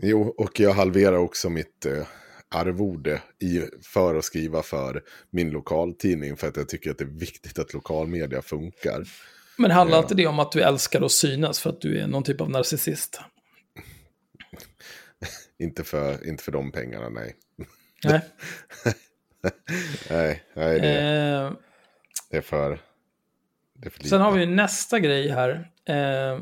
Jo, 0.00 0.34
och 0.38 0.60
jag 0.60 0.72
halverar 0.72 1.16
också 1.16 1.50
mitt 1.50 1.86
eh, 1.86 2.06
arvode 2.54 3.22
i, 3.42 3.62
för 3.82 4.14
att 4.14 4.24
skriva 4.24 4.62
för 4.62 5.02
min 5.30 5.50
lokaltidning. 5.50 6.36
För 6.36 6.48
att 6.48 6.56
jag 6.56 6.68
tycker 6.68 6.90
att 6.90 6.98
det 6.98 7.04
är 7.04 7.18
viktigt 7.18 7.58
att 7.58 7.74
lokalmedia 7.74 8.42
funkar. 8.42 9.04
Men 9.56 9.70
handlar 9.70 9.96
ja. 9.96 10.02
inte 10.02 10.14
det 10.14 10.26
om 10.26 10.38
att 10.38 10.52
du 10.52 10.60
älskar 10.60 11.02
att 11.02 11.12
synas 11.12 11.60
för 11.60 11.70
att 11.70 11.80
du 11.80 11.98
är 11.98 12.06
någon 12.06 12.22
typ 12.22 12.40
av 12.40 12.50
narcissist? 12.50 13.20
Inte, 15.62 15.84
för, 15.84 16.26
inte 16.28 16.44
för 16.44 16.52
de 16.52 16.72
pengarna, 16.72 17.08
nej. 17.08 17.36
Nej. 18.04 18.20
nej, 20.10 20.42
nej 20.54 20.80
det, 20.80 20.98
eh, 20.98 21.52
det, 22.30 22.36
är 22.36 22.42
för... 22.42 22.78
Det 23.74 23.86
är 23.86 23.90
för 23.90 24.04
sen 24.04 24.20
har 24.20 24.32
vi 24.32 24.46
nästa 24.46 24.98
grej 24.98 25.28
här. 25.28 25.70
Eh, 25.84 26.40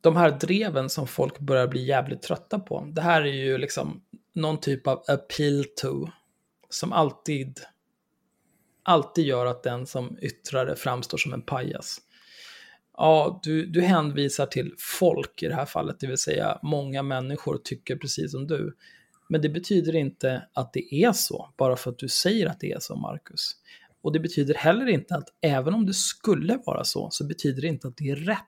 de 0.00 0.16
här 0.16 0.30
dreven 0.30 0.90
som 0.90 1.06
folk 1.06 1.38
börjar 1.38 1.66
bli 1.66 1.84
jävligt 1.84 2.22
trötta 2.22 2.58
på. 2.58 2.88
Det 2.92 3.02
här 3.02 3.22
är 3.22 3.32
ju 3.32 3.58
liksom 3.58 4.02
någon 4.32 4.60
typ 4.60 4.86
av 4.86 5.04
appeal 5.08 5.64
to. 5.76 6.08
Som 6.68 6.92
alltid, 6.92 7.60
alltid 8.82 9.26
gör 9.26 9.46
att 9.46 9.62
den 9.62 9.86
som 9.86 10.18
yttrar 10.20 10.66
det 10.66 10.76
framstår 10.76 11.18
som 11.18 11.32
en 11.32 11.42
pajas. 11.42 12.00
Ja, 12.96 13.40
du, 13.42 13.66
du 13.66 13.80
hänvisar 13.80 14.46
till 14.46 14.74
folk 14.78 15.42
i 15.42 15.48
det 15.48 15.54
här 15.54 15.66
fallet, 15.66 16.00
det 16.00 16.06
vill 16.06 16.18
säga 16.18 16.58
många 16.62 17.02
människor 17.02 17.60
tycker 17.64 17.96
precis 17.96 18.30
som 18.32 18.46
du. 18.46 18.76
Men 19.28 19.42
det 19.42 19.48
betyder 19.48 19.96
inte 19.96 20.48
att 20.52 20.72
det 20.72 20.94
är 20.94 21.12
så, 21.12 21.54
bara 21.56 21.76
för 21.76 21.90
att 21.90 21.98
du 21.98 22.08
säger 22.08 22.46
att 22.46 22.60
det 22.60 22.72
är 22.72 22.80
så, 22.80 22.96
Marcus. 22.96 23.56
Och 24.02 24.12
det 24.12 24.20
betyder 24.20 24.54
heller 24.54 24.86
inte 24.86 25.14
att 25.14 25.28
även 25.40 25.74
om 25.74 25.86
det 25.86 25.94
skulle 25.94 26.58
vara 26.66 26.84
så, 26.84 27.10
så 27.10 27.26
betyder 27.26 27.62
det 27.62 27.68
inte 27.68 27.88
att 27.88 27.96
det 27.96 28.10
är 28.10 28.16
rätt. 28.16 28.40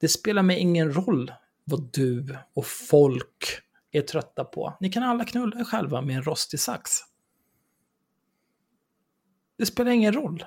Det 0.00 0.08
spelar 0.08 0.42
mig 0.42 0.58
ingen 0.58 0.92
roll 0.92 1.32
vad 1.64 1.92
du 1.92 2.38
och 2.54 2.66
folk 2.66 3.44
är 3.90 4.02
trötta 4.02 4.44
på. 4.44 4.76
Ni 4.80 4.90
kan 4.90 5.02
alla 5.02 5.24
knulla 5.24 5.60
er 5.60 5.64
själva 5.64 6.00
med 6.00 6.16
en 6.16 6.22
rostig 6.22 6.60
sax. 6.60 6.90
Det 9.58 9.66
spelar 9.66 9.90
ingen 9.90 10.12
roll. 10.12 10.44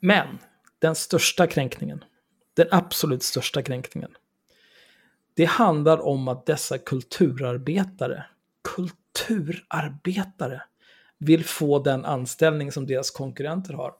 Men 0.00 0.38
den 0.78 0.94
största 0.94 1.46
kränkningen, 1.46 2.04
den 2.54 2.68
absolut 2.70 3.22
största 3.22 3.62
kränkningen, 3.62 4.10
det 5.34 5.44
handlar 5.44 6.06
om 6.06 6.28
att 6.28 6.46
dessa 6.46 6.78
kulturarbetare, 6.78 8.24
kulturarbetare, 8.64 10.62
vill 11.18 11.44
få 11.44 11.78
den 11.78 12.04
anställning 12.04 12.72
som 12.72 12.86
deras 12.86 13.10
konkurrenter 13.10 13.74
har. 13.74 13.92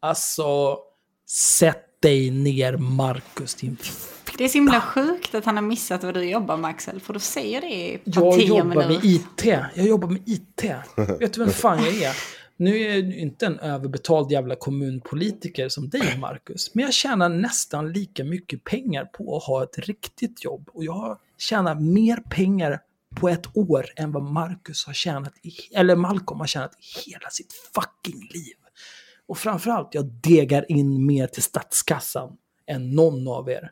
Alltså, 0.00 0.78
sätt 1.26 1.82
dig 2.00 2.30
ner 2.30 2.76
Marcus, 2.76 3.54
din 3.54 3.76
det 4.38 4.44
är 4.44 4.48
så 4.48 4.58
himla 4.58 4.80
sjukt 4.80 5.34
att 5.34 5.44
han 5.44 5.56
har 5.56 5.62
missat 5.62 6.04
vad 6.04 6.14
du 6.14 6.24
jobbar 6.30 6.56
med 6.56 6.70
Axel, 6.70 7.00
för 7.00 7.12
du 7.12 7.20
säger 7.20 7.60
det 7.60 7.66
i 7.66 8.00
Jag 8.04 8.40
jobbar 8.40 8.88
med 8.88 9.04
IT. 9.04 9.44
Jag 9.74 9.86
jobbar 9.86 10.08
med 10.08 10.22
IT. 10.26 10.64
Vet 11.20 11.32
du 11.32 11.40
vem 11.40 11.50
fan 11.50 11.84
jag 11.84 11.94
är? 11.94 12.16
Nu 12.56 12.78
är 12.78 12.94
jag 12.94 13.18
inte 13.18 13.46
en 13.46 13.58
överbetald 13.58 14.32
jävla 14.32 14.56
kommunpolitiker 14.56 15.68
som 15.68 15.88
dig, 15.88 16.18
Marcus. 16.18 16.74
Men 16.74 16.84
jag 16.84 16.94
tjänar 16.94 17.28
nästan 17.28 17.92
lika 17.92 18.24
mycket 18.24 18.64
pengar 18.64 19.04
på 19.04 19.36
att 19.36 19.44
ha 19.44 19.62
ett 19.62 19.78
riktigt 19.78 20.44
jobb. 20.44 20.70
Och 20.72 20.84
jag 20.84 21.18
tjänar 21.38 21.74
mer 21.74 22.16
pengar 22.16 22.80
på 23.16 23.28
ett 23.28 23.56
år 23.56 23.86
än 23.96 24.12
vad 24.12 24.22
Marcus 24.22 24.86
har 24.86 24.92
tjänat, 24.92 25.32
i, 25.42 25.52
eller 25.74 25.96
Malcolm 25.96 26.40
har 26.40 26.46
tjänat 26.46 26.74
i 26.74 27.10
hela 27.10 27.30
sitt 27.30 27.52
fucking 27.52 28.20
liv. 28.20 28.54
Och 29.26 29.38
framförallt, 29.38 29.94
jag 29.94 30.04
degar 30.04 30.72
in 30.72 31.06
mer 31.06 31.26
till 31.26 31.42
statskassan 31.42 32.36
än 32.66 32.90
någon 32.90 33.28
av 33.28 33.50
er. 33.50 33.70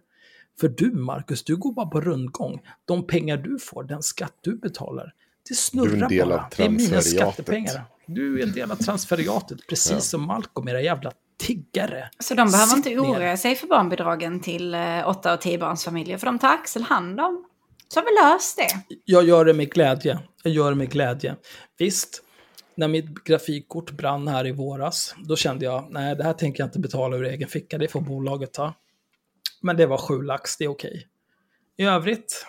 För 0.60 0.68
du, 0.68 0.92
Marcus, 0.92 1.44
du 1.44 1.56
går 1.56 1.72
bara 1.72 1.86
på 1.86 2.00
rundgång. 2.00 2.60
De 2.84 3.06
pengar 3.06 3.36
du 3.36 3.58
får, 3.58 3.84
den 3.84 4.02
skatt 4.02 4.38
du 4.40 4.56
betalar, 4.56 5.14
det 5.48 5.54
snurrar 5.54 5.90
Du 5.90 5.98
är 5.98 6.02
en 6.02 6.08
del 6.08 6.28
bara. 6.28 6.40
av 6.40 6.46
Det 6.56 6.62
är 6.64 6.68
mina 6.68 7.00
skattepengar. 7.00 7.84
Du 8.06 8.38
är 8.40 8.42
en 8.42 8.52
del 8.52 8.70
av 8.70 8.76
transferiatet, 8.76 9.58
precis 9.68 10.04
som 10.04 10.22
Malcolm, 10.26 10.68
era 10.68 10.80
jävla 10.82 11.12
tiggare. 11.38 12.10
Så 12.18 12.34
de 12.34 12.50
behöver 12.50 12.66
Sitt 12.66 12.76
inte 12.76 12.88
ner. 12.90 12.98
oroa 12.98 13.36
sig 13.36 13.54
för 13.54 13.66
barnbidragen 13.66 14.40
till 14.40 14.74
eh, 14.74 15.08
8 15.08 15.34
och 15.34 15.40
10 15.40 15.58
barnsfamiljer, 15.58 16.18
för 16.18 16.26
de 16.26 16.38
tar 16.38 16.48
Axel 16.48 16.82
hand 16.82 17.20
om. 17.20 17.44
Så 17.88 18.00
har 18.00 18.04
vi 18.04 18.34
löst 18.34 18.56
det. 18.56 18.96
Jag 19.04 19.24
gör 19.24 19.44
det 19.44 19.54
med 19.54 19.70
glädje. 19.72 20.18
Jag 20.42 20.52
gör 20.52 20.70
det 20.70 20.76
med 20.76 20.90
glädje. 20.90 21.36
Visst, 21.78 22.22
när 22.74 22.88
mitt 22.88 23.24
grafikkort 23.24 23.90
brann 23.90 24.28
här 24.28 24.46
i 24.46 24.52
våras, 24.52 25.14
då 25.18 25.36
kände 25.36 25.64
jag, 25.64 25.86
nej, 25.90 26.16
det 26.16 26.24
här 26.24 26.32
tänker 26.32 26.60
jag 26.62 26.66
inte 26.66 26.78
betala 26.78 27.16
ur 27.16 27.24
egen 27.24 27.48
ficka, 27.48 27.78
det 27.78 27.88
får 27.88 28.00
bolaget 28.00 28.52
ta. 28.52 28.74
Men 29.62 29.76
det 29.76 29.86
var 29.86 29.98
sju 29.98 30.22
lax, 30.22 30.56
det 30.56 30.64
är 30.64 30.68
okej. 30.68 31.06
I 31.76 31.84
övrigt, 31.84 32.46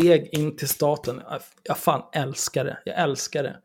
steg 0.00 0.28
in 0.32 0.56
till 0.56 0.68
staten. 0.68 1.22
Jag- 1.30 1.40
Jag 1.62 1.78
fan 1.78 2.02
älskar 2.12 2.64
det. 2.64 2.78
Jag 2.84 2.98
älskar 2.98 3.42
det. 3.42 3.56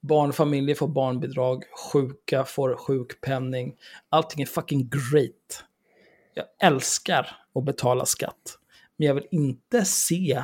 Barnfamiljer 0.00 0.74
får 0.74 0.88
barnbidrag, 0.88 1.64
sjuka 1.92 2.44
får 2.44 2.76
sjukpenning. 2.76 3.74
Allting 4.08 4.42
är 4.42 4.46
fucking 4.46 4.88
great. 4.90 5.64
Jag 6.34 6.44
älskar 6.62 7.36
att 7.54 7.64
betala 7.64 8.06
skatt. 8.06 8.58
Men 8.96 9.06
jag 9.08 9.14
vill 9.14 9.26
inte 9.30 9.84
se 9.84 10.42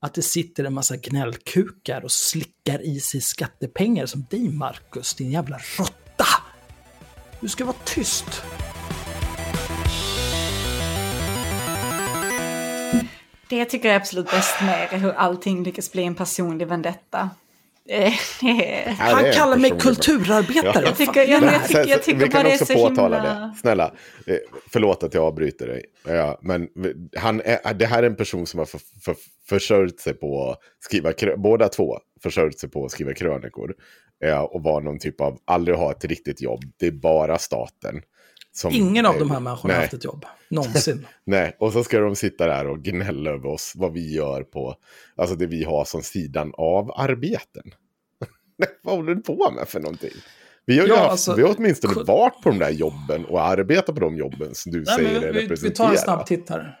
att 0.00 0.14
det 0.14 0.22
sitter 0.22 0.64
en 0.64 0.74
massa 0.74 0.96
gnällkukar 0.96 2.04
och 2.04 2.12
slickar 2.12 2.82
i 2.86 3.00
sig 3.00 3.20
skattepengar 3.20 4.06
som 4.06 4.26
dig, 4.30 4.48
Marcus, 4.48 5.14
din 5.14 5.30
jävla 5.30 5.58
råtta. 5.78 6.26
Du 7.40 7.48
ska 7.48 7.64
vara 7.64 7.76
tyst. 7.84 8.42
Det 13.48 13.56
jag 13.56 13.70
tycker 13.70 13.88
är 13.90 13.96
absolut 13.96 14.30
bäst 14.30 14.60
med 14.60 14.88
är 14.90 14.98
hur 14.98 15.12
allting 15.12 15.62
lyckas 15.64 15.92
bli 15.92 16.04
en 16.04 16.14
personlig 16.14 16.66
vendetta. 16.66 17.30
Eh, 17.88 18.12
Ja, 18.42 18.94
Han 18.98 19.32
kallar 19.32 19.56
mig 19.56 19.70
kulturarbetare. 19.70 20.84
Jag 20.84 20.96
tycker, 20.96 21.28
ja, 21.28 21.40
men 21.40 21.52
jag 21.52 21.64
tycker, 21.64 21.86
jag 21.86 22.02
tycker 22.02 22.18
vi 22.18 22.24
bara 22.24 22.30
kan 22.30 22.44
det 22.44 22.50
är 22.50 22.54
också 22.54 22.66
så 22.66 22.88
påtala 22.88 23.16
himla... 23.16 23.40
det. 23.40 23.54
Snälla, 23.60 23.94
eh, 24.26 24.36
förlåt 24.72 25.02
att 25.02 25.14
jag 25.14 25.24
avbryter 25.24 25.66
dig. 25.66 25.84
Ja, 26.04 26.38
men 26.42 26.68
han 27.16 27.40
är, 27.44 27.74
det 27.74 27.86
här 27.86 28.02
är 28.02 28.06
en 28.06 28.16
person 28.16 28.46
som 28.46 28.58
har 28.58 28.66
för, 28.66 28.80
för, 29.04 29.16
försörjt 29.48 30.00
sig 30.00 30.14
på 30.14 30.50
att 30.50 30.58
skriva, 30.80 31.12
båda 31.36 31.68
två 31.68 31.98
försörjt 32.22 32.58
sig 32.58 32.70
på 32.70 32.84
att 32.84 32.90
skriva 32.90 33.14
krönikor. 33.14 33.74
Ja, 34.18 34.40
och 34.42 34.62
var 34.62 34.80
någon 34.80 34.98
typ 34.98 35.20
av, 35.20 35.38
aldrig 35.44 35.76
ha 35.76 35.92
ett 35.92 36.04
riktigt 36.04 36.42
jobb. 36.42 36.60
Det 36.76 36.86
är 36.86 36.90
bara 36.90 37.38
staten. 37.38 38.02
Som, 38.56 38.72
Ingen 38.72 39.06
av 39.06 39.18
de 39.18 39.30
här 39.30 39.40
människorna 39.40 39.74
har 39.74 39.80
haft 39.80 39.94
ett 39.94 40.04
jobb. 40.04 40.24
Någonsin. 40.48 41.06
Nej, 41.24 41.56
och 41.60 41.72
så 41.72 41.84
ska 41.84 42.00
de 42.00 42.16
sitta 42.16 42.46
där 42.46 42.66
och 42.66 42.78
gnälla 42.78 43.30
över 43.30 43.46
oss, 43.46 43.72
vad 43.76 43.92
vi 43.92 44.14
gör 44.14 44.42
på, 44.42 44.74
alltså 45.16 45.36
det 45.36 45.46
vi 45.46 45.64
har 45.64 45.84
som 45.84 46.02
sidan 46.02 46.52
av 46.56 46.90
arbeten. 46.96 47.62
Vad 48.82 48.96
håller 48.96 49.14
du 49.14 49.22
på 49.22 49.50
med 49.50 49.68
för 49.68 49.80
någonting? 49.80 50.10
Vi 50.66 50.78
har, 50.78 50.88
Ja, 50.88 50.96
haft, 50.96 51.10
alltså, 51.10 51.34
vi 51.34 51.42
har 51.42 51.54
åtminstone 51.58 52.02
varit 52.02 52.42
på 52.42 52.48
de 52.48 52.58
där 52.58 52.70
jobben 52.70 53.24
och 53.24 53.42
arbetat 53.42 53.94
på 53.94 54.00
de 54.00 54.16
jobben 54.16 54.54
som 54.54 54.72
du 54.72 54.84
Nej, 54.86 54.96
säger 54.96 55.22
är 55.22 55.32
vi, 55.32 55.54
vi 55.62 55.70
tar 55.70 55.90
en 55.90 55.98
snabb 55.98 56.26
titt 56.26 56.50
här. 56.50 56.80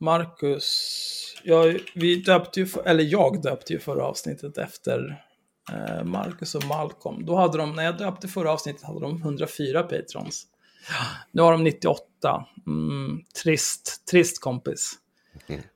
Marcus, 0.00 1.40
jag, 1.44 1.80
vi 1.94 2.16
döpte 2.16 2.60
ju, 2.60 2.66
för, 2.66 2.82
eller 2.86 3.04
jag 3.04 3.42
döpte 3.42 3.72
ju 3.72 3.78
förra 3.78 4.04
avsnittet 4.04 4.58
efter 4.58 5.24
eh, 5.72 6.04
Marcus 6.04 6.54
och 6.54 6.64
Malcolm. 6.64 7.26
Då 7.26 7.36
hade 7.36 7.58
de, 7.58 7.72
när 7.76 7.84
jag 7.84 7.98
döpte 7.98 8.28
förra 8.28 8.52
avsnittet 8.52 8.82
hade 8.82 9.00
de 9.00 9.16
104 9.16 9.82
patrons. 9.82 10.46
Nu 11.32 11.42
har 11.42 11.52
de 11.52 11.64
98. 11.64 12.46
Mm, 12.66 13.24
trist, 13.42 14.06
trist 14.10 14.40
kompis. 14.40 14.92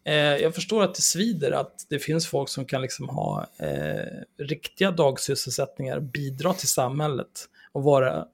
Eh, 0.04 0.14
jag 0.14 0.54
förstår 0.54 0.82
att 0.82 0.94
det 0.94 1.02
svider 1.02 1.52
att 1.52 1.86
det 1.88 1.98
finns 1.98 2.26
folk 2.26 2.48
som 2.48 2.64
kan 2.64 2.82
liksom 2.82 3.08
ha 3.08 3.46
eh, 3.58 4.22
riktiga 4.38 4.90
dagsysselsättningar, 4.90 6.00
bidra 6.00 6.54
till 6.54 6.68
samhället 6.68 7.48
och 7.72 7.82
vara 7.82 8.18
eh, 8.18 8.24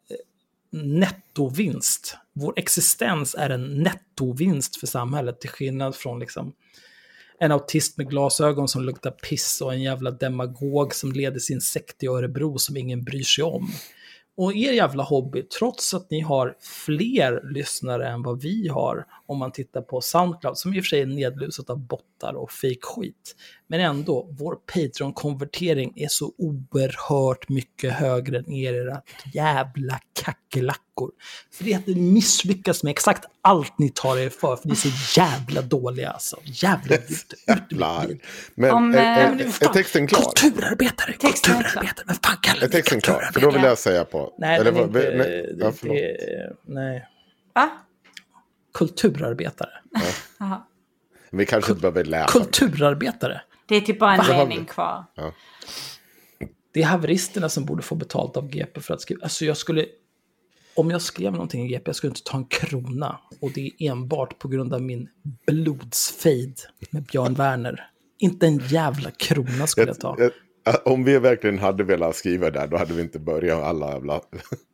nettovinst. 0.70 2.16
Vår 2.32 2.52
existens 2.56 3.34
är 3.34 3.50
en 3.50 3.82
nettovinst 3.82 4.76
för 4.76 4.86
samhället 4.86 5.40
till 5.40 5.50
skillnad 5.50 5.96
från 5.96 6.18
liksom 6.18 6.52
en 7.38 7.52
autist 7.52 7.98
med 7.98 8.10
glasögon 8.10 8.68
som 8.68 8.82
luktar 8.82 9.10
piss 9.10 9.60
och 9.60 9.74
en 9.74 9.82
jävla 9.82 10.10
demagog 10.10 10.94
som 10.94 11.12
leder 11.12 11.38
sin 11.38 11.60
sekt 11.60 12.02
i 12.02 12.06
Örebro 12.06 12.58
som 12.58 12.76
ingen 12.76 13.04
bryr 13.04 13.22
sig 13.22 13.44
om. 13.44 13.68
Och 14.36 14.54
er 14.54 14.72
jävla 14.72 15.02
hobby, 15.02 15.42
trots 15.42 15.94
att 15.94 16.10
ni 16.10 16.20
har 16.20 16.56
fler 16.60 17.52
lyssnare 17.54 18.08
än 18.08 18.22
vad 18.22 18.42
vi 18.42 18.68
har, 18.68 19.06
om 19.26 19.38
man 19.38 19.52
tittar 19.52 19.82
på 19.82 20.00
Soundcloud, 20.00 20.58
som 20.58 20.74
i 20.74 20.80
och 20.80 20.84
för 20.84 20.88
sig 20.88 21.00
är 21.00 21.06
nedlusat 21.06 21.70
av 21.70 21.86
bottar 22.20 22.34
och 22.34 22.50
fake 22.52 22.78
skit. 22.82 23.36
Men 23.66 23.80
ändå, 23.80 24.28
vår 24.38 24.54
Patreon-konvertering 24.54 25.92
är 25.96 26.08
så 26.08 26.32
oerhört 26.38 27.48
mycket 27.48 27.92
högre 27.92 28.38
än 28.38 28.52
er 28.52 28.74
era 28.74 29.02
jävla 29.34 30.00
kackerlackor. 30.22 31.10
För 31.52 31.64
det 31.64 31.72
är 31.72 31.78
att 31.78 31.86
ni 31.86 31.94
misslyckas 31.94 32.82
med 32.82 32.90
exakt 32.90 33.24
allt 33.42 33.78
ni 33.78 33.90
tar 33.94 34.18
er 34.18 34.28
för, 34.28 34.56
för 34.56 34.68
ni 34.68 34.72
är 34.72 34.76
så 34.76 35.20
jävla 35.20 35.62
dåliga 35.62 36.10
alltså. 36.10 36.36
Jävla 36.44 36.96
Jävlar. 37.46 38.06
Men 38.54 38.70
Om, 38.70 38.94
är, 38.94 38.98
eh, 38.98 39.04
är, 39.04 39.40
är 39.40 39.64
är 39.64 39.72
texten 39.72 40.06
klar? 40.06 40.32
Kulturarbetare, 40.36 41.12
Texten 41.12 41.54
kulturarbetare. 41.54 42.04
Men 42.06 42.16
fan 42.24 42.36
kallar 42.42 42.62
Är 42.62 42.68
texten 42.68 43.00
klar? 43.00 43.30
För 43.32 43.40
då 43.40 43.50
vill 43.50 43.62
jag 43.62 43.78
säga 43.78 44.04
på... 44.04 44.34
Nej, 44.38 44.58
eller 44.58 44.82
inte... 44.82 44.98
nej, 45.16 45.56
ja, 45.58 45.66
det, 45.66 45.72
förlåt. 45.72 45.96
det, 45.96 46.56
nej. 46.64 47.06
Va? 47.54 47.70
Kulturarbetare. 48.74 49.70
Jaha. 50.38 50.62
Vi 51.30 51.46
kanske 51.46 51.72
inte 51.72 51.80
behöver 51.80 52.04
läsa. 52.04 52.32
Kulturarbetare. 52.32 53.40
Det 53.66 53.76
är 53.76 53.80
typ 53.80 53.98
bara 53.98 54.16
en 54.16 54.48
mening 54.48 54.64
kvar. 54.64 55.04
Det 56.72 56.82
är 56.82 56.86
haveristerna 56.86 57.48
som 57.48 57.64
borde 57.64 57.82
få 57.82 57.94
betalt 57.94 58.36
av 58.36 58.48
GP 58.48 58.80
för 58.80 58.94
att 58.94 59.00
skriva. 59.00 59.22
Alltså 59.22 59.44
jag 59.44 59.56
skulle... 59.56 59.86
Om 60.74 60.90
jag 60.90 61.02
skrev 61.02 61.32
någonting 61.32 61.66
i 61.66 61.68
GP, 61.68 61.82
jag 61.88 61.96
skulle 61.96 62.10
inte 62.10 62.22
ta 62.24 62.36
en 62.36 62.44
krona. 62.44 63.20
Och 63.40 63.50
det 63.54 63.60
är 63.60 63.90
enbart 63.90 64.38
på 64.38 64.48
grund 64.48 64.74
av 64.74 64.82
min 64.82 65.08
blodsfejd 65.46 66.60
med 66.90 67.02
Björn 67.02 67.34
Werner. 67.34 67.90
Inte 68.18 68.46
en 68.46 68.58
jävla 68.58 69.10
krona 69.10 69.66
skulle 69.66 69.86
jag 69.86 70.00
ta. 70.00 70.16
Om 70.84 71.04
vi 71.04 71.18
verkligen 71.18 71.58
hade 71.58 71.84
velat 71.84 72.16
skriva 72.16 72.50
där, 72.50 72.66
då 72.66 72.76
hade 72.76 72.94
vi 72.94 73.02
inte 73.02 73.18
börjat 73.18 73.64
alla 73.64 73.92
jävla 73.92 74.20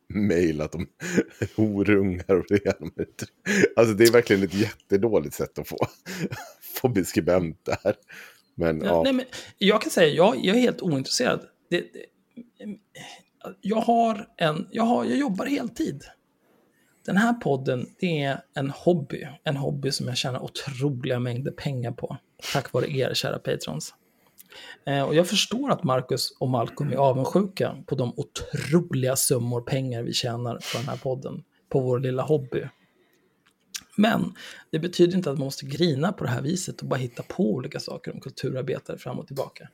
mejlat 0.09 0.75
om 0.75 0.87
horungar 1.57 2.35
och 2.35 2.45
det. 2.49 2.81
Alltså 3.77 3.95
det 3.95 4.05
är 4.05 4.13
verkligen 4.13 4.43
ett 4.43 4.55
jättedåligt 4.55 5.35
sätt 5.35 5.59
att 5.59 5.69
få, 5.69 5.77
få 6.81 6.89
bli 6.89 7.05
skribent 7.05 7.65
där. 7.65 7.95
Men 8.55 8.81
Ja, 8.81 8.87
ja, 8.87 9.03
nej, 9.03 9.13
men 9.13 9.25
jag 9.59 9.83
kan 9.83 9.91
säga, 9.91 10.15
jag, 10.15 10.45
jag 10.45 10.57
är 10.57 10.61
helt 10.61 10.83
ointresserad. 10.83 11.41
Det, 11.71 11.81
det, 11.81 12.07
jag, 13.61 13.81
har 13.81 14.29
en, 14.37 14.69
jag, 14.71 14.85
har, 14.85 15.05
jag 15.05 15.19
jobbar 15.19 15.47
heltid. 15.47 16.05
Den 17.07 17.17
här 17.17 17.33
podden, 17.33 17.89
det 17.99 18.23
är 18.23 18.41
en 18.55 18.71
hobby. 18.71 19.27
En 19.45 19.57
hobby 19.57 19.93
som 19.93 20.09
jag 20.09 20.17
tjänar 20.17 20.43
otroliga 20.43 21.19
mängder 21.19 21.51
pengar 21.51 21.93
på. 21.93 22.17
Tack 22.53 22.73
vare 22.73 22.91
er, 22.91 23.15
kära 23.15 23.39
patrons. 23.39 23.95
Eh, 24.87 25.03
och 25.03 25.15
jag 25.15 25.29
förstår 25.29 25.71
att 25.71 25.85
Marcus 25.85 26.37
och 26.41 26.49
Malcolm 26.49 26.93
är 26.93 26.97
avundsjuka 26.97 27.77
på 27.87 27.95
de 27.95 28.13
otroliga 28.17 29.17
summor 29.17 29.61
pengar 29.61 30.03
vi 30.03 30.13
tjänar 30.13 30.55
på 30.55 30.79
den 30.79 30.89
här 30.89 30.97
podden. 30.97 31.43
På 31.69 31.81
vår 31.81 31.99
lilla 31.99 32.23
hobby. 32.23 32.63
Men 33.97 34.35
det 34.73 34.79
betyder 34.79 35.17
inte 35.17 35.31
att 35.31 35.39
man 35.39 35.45
måste 35.45 35.67
grina 35.67 36.13
på 36.13 36.25
det 36.25 36.31
här 36.31 36.43
viset 36.43 36.81
och 36.81 36.87
bara 36.89 36.97
hitta 36.97 37.23
på 37.23 37.43
olika 37.43 37.81
saker 37.81 38.15
om 38.15 38.21
kulturarbetare 38.21 38.99
fram 38.99 39.19
och 39.19 39.27
tillbaka. 39.27 39.69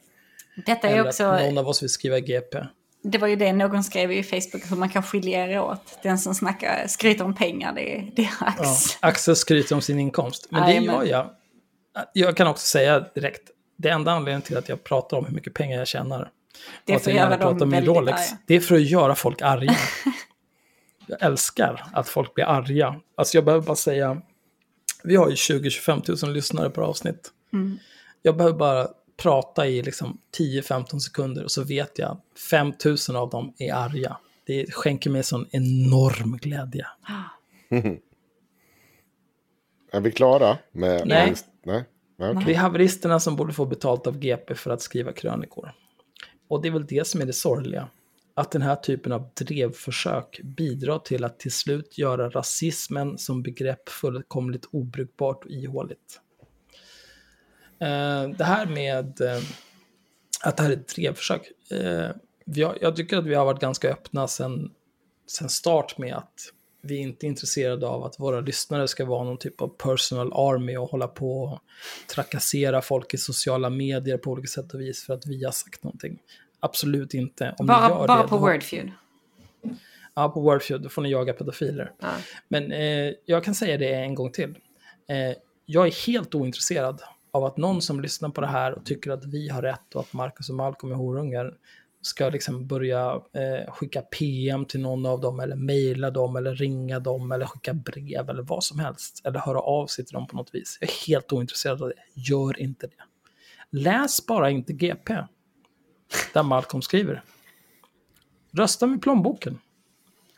Detta 0.67 0.89
är 0.89 0.93
Eller 0.93 1.07
också, 1.09 1.25
att 1.25 1.43
någon 1.43 1.59
av 1.59 1.69
oss 1.69 1.83
vill 1.83 1.91
skriva 1.91 2.21
GP. 2.21 2.59
det 3.03 3.19
var 3.19 3.29
ju 3.29 3.37
det 3.37 3.53
någon 3.53 3.85
skrev 3.85 4.13
i 4.13 4.23
Facebook, 4.23 4.71
hur 4.71 4.77
man 4.77 4.89
kan 4.89 5.03
skilja 5.03 5.47
er 5.47 5.61
åt. 5.61 5.99
Den 6.03 6.19
som 6.19 6.35
snackar, 6.35 6.87
skryter 6.89 7.25
om 7.25 7.35
pengar, 7.35 7.73
det 7.73 7.97
är, 7.97 8.13
det 8.17 8.23
är 8.23 8.31
Ax. 8.41 8.59
Ja, 8.61 9.09
Axel 9.09 9.37
skryter 9.37 9.75
om 9.75 9.83
sin 9.83 9.99
inkomst. 9.99 10.47
Men 10.51 10.63
det 10.63 10.69
Jajamän. 10.69 10.95
gör 10.95 11.05
jag. 11.05 11.31
Jag 12.13 12.37
kan 12.37 12.47
också 12.47 12.67
säga 12.67 13.01
direkt, 13.15 13.51
det 13.77 13.89
enda 13.89 14.13
anledningen 14.13 14.43
till 14.43 14.57
att 14.57 14.69
jag 14.69 14.85
pratar 14.85 15.17
om 15.17 15.25
hur 15.25 15.35
mycket 15.35 15.55
pengar 15.55 15.79
jag 15.79 15.89
tjänar, 15.89 16.31
Det 16.85 16.93
är 16.93 16.99
för 16.99 17.11
jag 17.11 17.19
att 17.19 17.25
göra 17.25 17.31
dem 17.31 17.39
pratar 17.39 17.65
om 17.65 17.71
min 17.71 17.71
väldigt 17.71 17.97
Rolex, 17.97 18.33
arga. 18.33 18.39
det 18.47 18.55
är 18.55 18.61
för 18.61 18.75
att 18.75 18.83
göra 18.83 19.15
folk 19.15 19.43
arga. 19.43 19.77
jag 21.07 21.23
älskar 21.23 21.85
att 21.93 22.09
folk 22.09 22.35
blir 22.35 22.45
arga. 22.45 23.01
Alltså 23.15 23.37
jag 23.37 23.45
behöver 23.45 23.67
bara 23.67 23.77
säga, 23.77 24.23
vi 25.05 25.17
har 25.17 25.29
ju 25.29 25.35
20-25 25.35 26.25
000 26.25 26.35
lyssnare 26.35 26.71
per 26.71 26.83
avsnitt. 26.83 27.31
Mm. 27.53 27.79
Jag 28.23 28.37
behöver 28.37 28.59
bara 28.59 28.89
prata 29.17 29.67
i 29.67 29.83
liksom 29.83 30.19
10-15 30.39 30.99
sekunder 30.99 31.45
och 31.45 31.51
så 31.51 31.65
vet 31.65 31.99
jag 31.99 32.11
att 32.11 32.39
5000 32.51 33.17
av 33.17 33.31
dem 33.31 33.55
är 33.59 33.75
arga. 33.75 34.17
Det 34.47 34.73
skänker 34.73 35.11
mig 35.11 35.23
sån 35.23 35.47
enorm 35.51 36.37
glädje. 36.37 36.87
Är 39.93 40.01
vi 40.01 40.13
klara? 40.13 40.59
Med, 40.73 41.03
Nej. 41.07 41.27
Med, 41.29 41.39
nej. 41.63 41.85
Okay. 42.31 42.45
Det 42.45 42.55
är 42.55 42.59
haveristerna 42.59 43.21
som 43.21 43.37
borde 43.37 43.53
få 43.53 43.67
betalt 43.67 44.07
av 44.07 44.19
GP 44.19 44.55
för 44.55 44.71
att 44.71 44.83
skriva 44.83 45.13
krönikor. 45.13 45.73
Och 46.49 46.63
det 46.63 46.69
är 46.69 46.73
väl 46.73 46.87
det 46.87 47.07
som 47.07 47.21
är 47.21 47.27
det 47.27 47.33
sorgliga. 47.33 47.89
Att 48.35 48.51
den 48.51 48.63
här 48.63 48.77
typen 48.77 49.13
av 49.13 49.31
drevförsök 49.35 50.41
bidrar 50.43 50.99
till 50.99 51.25
att 51.25 51.39
till 51.39 51.53
slut 51.53 51.99
göra 51.99 52.31
rasismen 52.31 53.19
som 53.19 53.43
begrepp 53.43 53.89
fullkomligt 53.89 54.65
obrukbart 54.71 55.45
och 55.45 55.51
ihåligt. 55.51 56.21
Eh, 57.79 58.29
det 58.29 58.45
här 58.45 58.67
med 58.67 59.21
eh, 59.21 59.43
att 60.45 60.57
det 60.57 60.63
här 60.63 60.71
är 60.71 60.77
ett 60.77 60.89
drevförsök. 60.89 61.53
Eh, 61.71 62.11
jag 62.81 62.97
tycker 62.97 63.17
att 63.17 63.27
vi 63.27 63.35
har 63.35 63.45
varit 63.45 63.61
ganska 63.61 63.91
öppna 63.91 64.29
sen, 64.29 64.71
sen 65.27 65.49
start 65.49 65.99
med 65.99 66.15
att 66.15 66.53
vi 66.85 66.97
inte 66.97 67.27
är 67.27 67.29
intresserade 67.29 67.87
av 67.87 68.05
att 68.05 68.21
våra 68.21 68.41
lyssnare 68.41 68.89
ska 68.89 69.05
vara 69.05 69.25
någon 69.25 69.39
typ 69.39 69.61
av 69.61 69.69
personal 69.69 70.33
army 70.33 70.77
och 70.77 70.91
hålla 70.91 71.09
på 71.09 71.43
och 71.43 71.59
trakassera 72.15 72.83
folk 72.83 73.15
i 73.15 73.19
sociala 73.19 73.71
medier 73.71 74.19
på 74.19 74.31
olika 74.31 74.47
sätt 74.49 74.75
och 74.75 74.81
vis 74.81 75.07
för 75.07 75.15
att 75.15 75.27
vi 75.27 75.45
har 75.45 75.53
sagt 75.53 75.85
någonting. 75.85 76.19
Absolut 76.61 77.15
inte. 77.15 77.55
Om 77.59 77.67
Bara, 77.67 77.89
gör 77.89 78.07
bara 78.07 78.23
det, 78.23 78.29
på 78.29 78.35
då- 78.37 78.41
Wordfeud. 78.41 78.91
Ja, 80.15 80.29
på 80.29 80.41
Wordfeud, 80.41 80.83
då 80.83 80.89
får 80.89 81.03
ni 81.03 81.11
jaga 81.11 81.33
pedofiler. 81.33 81.93
Ja. 82.01 82.09
Men 82.49 82.73
eh, 82.73 83.13
jag 83.25 83.45
kan 83.45 83.55
säga 83.55 83.79
det 83.79 83.95
en 83.95 84.15
gång 84.15 84.31
till. 84.33 84.59
Eh, 85.09 85.37
jag 85.67 85.87
är 85.87 86.07
helt 86.07 86.35
ointresserad 86.35 87.03
av 87.31 87.45
att 87.45 87.57
någon 87.57 87.83
som 87.83 88.01
lyssnar 88.01 88.29
på 88.29 88.41
det 88.41 88.47
här 88.47 88.73
och 88.75 88.85
tycker 88.87 89.11
att 89.11 89.25
vi 89.25 89.49
har 89.49 89.63
rätt 89.63 89.95
och 89.95 90.01
att 90.01 90.13
Marcus 90.13 90.49
och 90.49 90.55
Malcolm 90.55 90.93
är 90.93 90.97
horungar 90.97 91.55
ska 92.03 92.29
liksom 92.29 92.67
börja 92.67 93.13
eh, 93.15 93.73
skicka 93.73 94.03
PM 94.03 94.65
till 94.65 94.81
någon 94.81 95.07
av 95.07 95.21
dem 95.21 95.41
eller 95.41 95.57
mejla 95.57 96.11
dem 96.11 96.37
eller 96.37 96.55
ringa 96.55 96.99
dem 96.99 97.33
eller 97.33 97.47
skicka 97.47 97.75
brev 97.75 98.31
eller 98.31 98.43
vad 98.43 98.65
som 98.65 98.79
helst. 98.79 99.21
Eller 99.25 99.39
höra 99.39 99.61
av 99.61 99.87
sig 99.87 100.05
till 100.05 100.15
dem 100.15 100.27
på 100.27 100.37
något 100.37 100.55
vis. 100.55 100.79
Jag 100.81 100.91
är 100.91 101.07
helt 101.07 101.33
ointresserad 101.33 101.83
av 101.83 101.89
det. 101.89 102.21
Gör 102.21 102.61
inte 102.61 102.87
det. 102.87 103.05
Läs 103.71 104.27
bara 104.27 104.51
inte 104.51 104.73
GP. 104.73 105.15
Där 106.35 106.43
Malcolm 106.43 106.83
skriver. 106.83 107.23
Rösta 108.53 108.87
med 108.87 109.03
plånboken. 109.03 109.59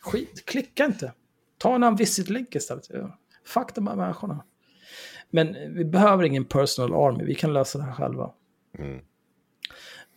Skit, 0.01 0.45
klicka 0.47 0.85
inte. 0.85 1.13
Ta 1.59 1.75
en 1.75 1.97
visit-länk 1.97 2.55
istället. 2.55 2.89
Fuck 3.47 3.75
de 3.75 3.87
här 3.87 3.97
människorna. 3.97 4.45
Men 5.31 5.75
vi 5.75 5.85
behöver 5.85 6.25
ingen 6.25 6.45
personal 6.45 6.95
army, 6.95 7.25
vi 7.25 7.35
kan 7.35 7.53
lösa 7.53 7.79
det 7.79 7.85
här 7.85 7.93
själva. 7.93 8.31
Mm. 8.79 9.01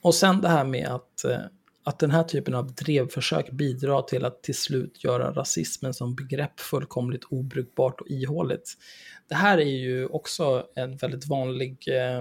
Och 0.01 0.15
sen 0.15 0.41
det 0.41 0.47
här 0.47 0.65
med 0.65 0.87
att, 0.87 1.23
eh, 1.23 1.39
att 1.83 1.99
den 1.99 2.11
här 2.11 2.23
typen 2.23 2.55
av 2.55 2.73
drevförsök 2.73 3.51
bidrar 3.51 4.01
till 4.01 4.25
att 4.25 4.43
till 4.43 4.57
slut 4.57 5.03
göra 5.03 5.31
rasismen 5.31 5.93
som 5.93 6.15
begrepp 6.15 6.59
fullkomligt 6.59 7.23
obrukbart 7.23 8.01
och 8.01 8.07
ihåligt. 8.09 8.73
Det 9.27 9.35
här 9.35 9.57
är 9.57 9.77
ju 9.77 10.05
också 10.05 10.67
en 10.75 10.97
väldigt 10.97 11.27
vanlig 11.27 11.87
eh, 11.87 12.17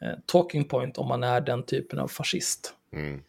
eh, 0.00 0.18
talking 0.26 0.64
point 0.64 0.98
om 0.98 1.08
man 1.08 1.22
är 1.22 1.40
den 1.40 1.62
typen 1.62 1.98
av 1.98 2.08
fascist. 2.08 2.74
Mm. 2.92 3.22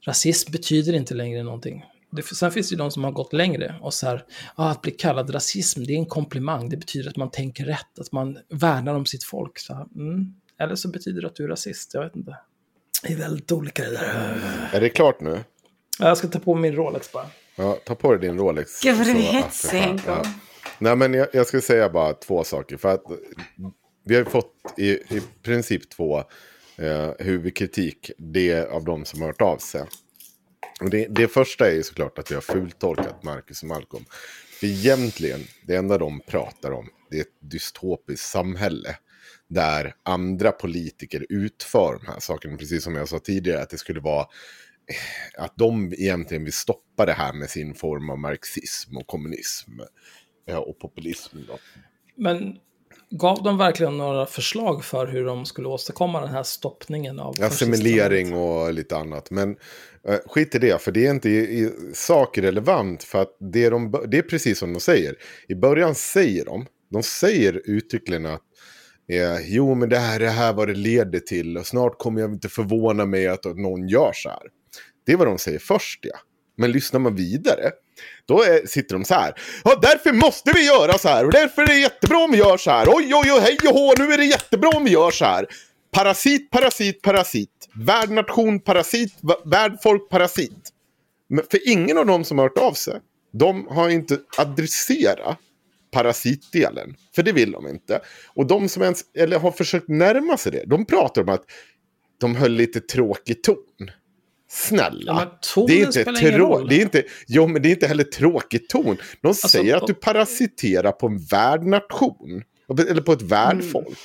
Rasism 0.00 0.52
betyder 0.52 0.92
inte 0.92 1.14
längre 1.14 1.42
någonting. 1.42 1.84
Det, 2.10 2.22
sen 2.22 2.50
finns 2.50 2.68
det 2.68 2.72
ju 2.72 2.78
de 2.78 2.90
som 2.90 3.04
har 3.04 3.12
gått 3.12 3.32
längre 3.32 3.74
och 3.80 3.94
så 3.94 4.06
här, 4.06 4.24
ah, 4.54 4.70
att 4.70 4.82
bli 4.82 4.92
kallad 4.92 5.34
rasism, 5.34 5.84
det 5.84 5.92
är 5.92 5.98
en 5.98 6.06
komplimang, 6.06 6.68
det 6.68 6.76
betyder 6.76 7.10
att 7.10 7.16
man 7.16 7.30
tänker 7.30 7.64
rätt, 7.64 7.98
att 7.98 8.12
man 8.12 8.38
värnar 8.48 8.94
om 8.94 9.06
sitt 9.06 9.24
folk. 9.24 9.58
Så 9.58 9.74
här, 9.74 9.86
mm. 9.94 10.34
Eller 10.58 10.74
så 10.74 10.88
betyder 10.88 11.20
det 11.20 11.26
att 11.26 11.36
du 11.36 11.44
är 11.44 11.48
rasist, 11.48 11.94
jag 11.94 12.04
vet 12.04 12.16
inte. 12.16 12.36
Det 13.02 13.12
är 13.12 13.16
väldigt 13.16 13.52
olika 13.52 13.82
det 13.82 13.90
där. 13.90 14.70
Är 14.72 14.80
det 14.80 14.88
klart 14.88 15.20
nu? 15.20 15.40
Ja, 15.98 16.08
Jag 16.08 16.18
ska 16.18 16.28
ta 16.28 16.38
på 16.38 16.54
min 16.54 16.74
Rolex 16.76 17.12
bara. 17.12 17.26
Ja, 17.56 17.78
ta 17.84 17.94
på 17.94 18.12
dig 18.12 18.20
din 18.28 18.38
Rolex. 18.38 18.80
Gud 18.82 18.96
vad 18.96 19.06
du 19.06 19.10
är 19.12 19.16
hetsig 19.16 19.78
Henko. 19.78 20.04
ja. 20.06 20.22
Nej, 20.78 20.96
men 20.96 21.14
jag, 21.14 21.28
jag 21.32 21.46
ska 21.46 21.60
säga 21.60 21.88
bara 21.88 22.12
två 22.12 22.44
saker. 22.44 22.76
För 22.76 22.88
att 22.88 23.02
vi 24.04 24.14
har 24.14 24.22
ju 24.22 24.30
fått 24.30 24.54
i, 24.76 24.88
i 24.90 25.22
princip 25.42 25.90
två 25.90 26.18
eh, 26.76 27.10
huvudkritik. 27.18 28.10
Det 28.18 28.70
av 28.70 28.84
de 28.84 29.04
som 29.04 29.20
har 29.20 29.28
hört 29.28 29.40
av 29.42 29.56
sig. 29.58 29.84
Och 30.80 30.90
det, 30.90 31.06
det 31.10 31.28
första 31.28 31.66
är 31.70 31.74
ju 31.74 31.82
såklart 31.82 32.18
att 32.18 32.30
vi 32.30 32.34
har 32.34 32.42
fultolkat 32.42 33.22
Marcus 33.22 33.62
och 33.62 33.68
Malcolm. 33.68 34.04
För 34.60 34.66
egentligen, 34.66 35.40
det 35.66 35.76
enda 35.76 35.98
de 35.98 36.20
pratar 36.20 36.70
om, 36.70 36.88
det 37.10 37.16
är 37.16 37.20
ett 37.20 37.50
dystopiskt 37.50 38.28
samhälle. 38.28 38.96
Där 39.54 39.94
andra 40.02 40.52
politiker 40.52 41.26
utför 41.28 41.98
de 42.00 42.12
här 42.12 42.20
sakerna. 42.20 42.56
Precis 42.56 42.84
som 42.84 42.94
jag 42.94 43.08
sa 43.08 43.18
tidigare, 43.18 43.62
att 43.62 43.70
det 43.70 43.78
skulle 43.78 44.00
vara 44.00 44.26
att 45.38 45.54
de 45.56 45.92
egentligen 45.92 46.44
vill 46.44 46.52
stoppa 46.52 47.06
det 47.06 47.12
här 47.12 47.32
med 47.32 47.50
sin 47.50 47.74
form 47.74 48.10
av 48.10 48.18
marxism 48.18 48.96
och 48.96 49.06
kommunism 49.06 49.70
eh, 50.48 50.56
och 50.56 50.78
populism. 50.78 51.36
Då. 51.48 51.58
Men 52.16 52.56
gav 53.10 53.42
de 53.42 53.58
verkligen 53.58 53.96
några 53.96 54.26
förslag 54.26 54.84
för 54.84 55.06
hur 55.06 55.24
de 55.24 55.46
skulle 55.46 55.68
åstadkomma 55.68 56.20
den 56.20 56.30
här 56.30 56.42
stoppningen 56.42 57.18
av 57.18 57.34
Assimilering 57.40 58.34
och 58.34 58.72
lite 58.72 58.96
annat. 58.96 59.30
Men 59.30 59.56
eh, 60.08 60.18
skit 60.26 60.54
i 60.54 60.58
det, 60.58 60.82
för 60.82 60.92
det 60.92 61.06
är 61.06 61.10
inte 61.10 61.28
i, 61.28 61.38
i 61.38 61.70
sak 61.94 62.38
relevant. 62.38 63.02
För 63.02 63.22
att 63.22 63.36
det, 63.40 63.70
de, 63.70 64.04
det 64.08 64.18
är 64.18 64.22
precis 64.22 64.58
som 64.58 64.72
de 64.72 64.80
säger. 64.80 65.14
I 65.48 65.54
början 65.54 65.94
säger 65.94 66.44
de, 66.44 66.66
de 66.90 67.02
säger 67.02 67.62
uttryckligen 67.64 68.26
att 68.26 68.42
eh, 69.08 69.40
jo 69.44 69.74
men 69.74 69.88
det 69.88 69.98
här 69.98 70.20
är 70.20 70.30
här 70.30 70.52
vad 70.52 70.68
det 70.68 70.74
leder 70.74 71.20
till 71.20 71.58
och 71.58 71.66
snart 71.66 71.98
kommer 71.98 72.20
jag 72.20 72.30
inte 72.30 72.48
förvåna 72.48 73.06
mig 73.06 73.28
att 73.28 73.44
någon 73.44 73.88
gör 73.88 74.12
så 74.14 74.28
här. 74.28 74.42
Det 75.06 75.12
är 75.12 75.16
vad 75.16 75.26
de 75.26 75.38
säger 75.38 75.58
först 75.58 75.98
ja. 76.02 76.18
Men 76.56 76.72
lyssnar 76.72 77.00
man 77.00 77.14
vidare, 77.14 77.70
då 78.26 78.42
är, 78.42 78.66
sitter 78.66 78.94
de 78.94 79.04
så 79.04 79.14
här. 79.14 79.34
Ja, 79.64 79.78
därför 79.82 80.12
måste 80.12 80.52
vi 80.54 80.66
göra 80.66 80.98
så 80.98 81.08
här 81.08 81.24
och 81.24 81.32
därför 81.32 81.62
är 81.62 81.66
det 81.66 81.78
jättebra 81.78 82.18
om 82.18 82.30
vi 82.30 82.38
gör 82.38 82.56
så 82.56 82.70
här. 82.70 82.86
Oj, 82.88 83.14
oj, 83.14 83.32
oj, 83.32 83.40
hej 83.40 83.58
och 83.68 83.74
hå, 83.74 83.94
nu 83.98 84.12
är 84.12 84.18
det 84.18 84.24
jättebra 84.24 84.68
om 84.68 84.84
vi 84.84 84.90
gör 84.90 85.10
så 85.10 85.24
här. 85.24 85.46
Parasit, 85.92 86.50
parasit, 86.50 87.02
parasit. 87.02 87.68
Värdnation, 87.74 88.60
parasit. 88.60 89.14
Värd 89.20 89.38
Värdfolk, 89.44 90.08
parasit. 90.10 90.68
Men 91.28 91.44
för 91.50 91.68
ingen 91.68 91.98
av 91.98 92.06
dem 92.06 92.24
som 92.24 92.38
har 92.38 92.44
hört 92.44 92.58
av 92.58 92.72
sig, 92.72 93.00
de 93.32 93.66
har 93.66 93.88
inte 93.88 94.18
adresserat 94.36 95.38
parasitdelen. 95.92 96.94
För 97.14 97.22
det 97.22 97.32
vill 97.32 97.50
de 97.50 97.68
inte. 97.68 98.00
Och 98.34 98.46
de 98.46 98.68
som 98.68 98.82
ens, 98.82 99.04
eller 99.18 99.38
har 99.38 99.50
försökt 99.50 99.88
närma 99.88 100.36
sig 100.36 100.52
det, 100.52 100.64
de 100.66 100.84
pratar 100.84 101.22
om 101.22 101.28
att 101.28 101.44
de 102.20 102.36
höll 102.36 102.52
lite 102.52 102.80
tråkig 102.80 103.42
ton. 103.42 103.90
Snälla. 104.50 105.38
Ja, 105.56 105.66
det 105.66 105.82
är 105.82 105.86
inte 105.86 106.38
roll. 106.38 106.68
Det 106.68 106.74
är 106.74 106.82
inte, 106.82 107.04
jo, 107.26 107.46
men 107.46 107.62
det 107.62 107.68
är 107.68 107.70
inte 107.70 107.86
heller 107.86 108.04
tråkig 108.04 108.68
ton. 108.68 108.96
De 109.20 109.34
säger 109.34 109.76
att 109.76 109.86
du 109.86 109.94
parasiterar 109.94 110.92
på 110.92 111.06
en 111.06 111.18
värdnation. 111.18 112.42
Eller 112.88 113.02
på 113.02 113.12
ett 113.12 113.22
värdfolk. 113.22 113.86
Mm. 113.86 113.98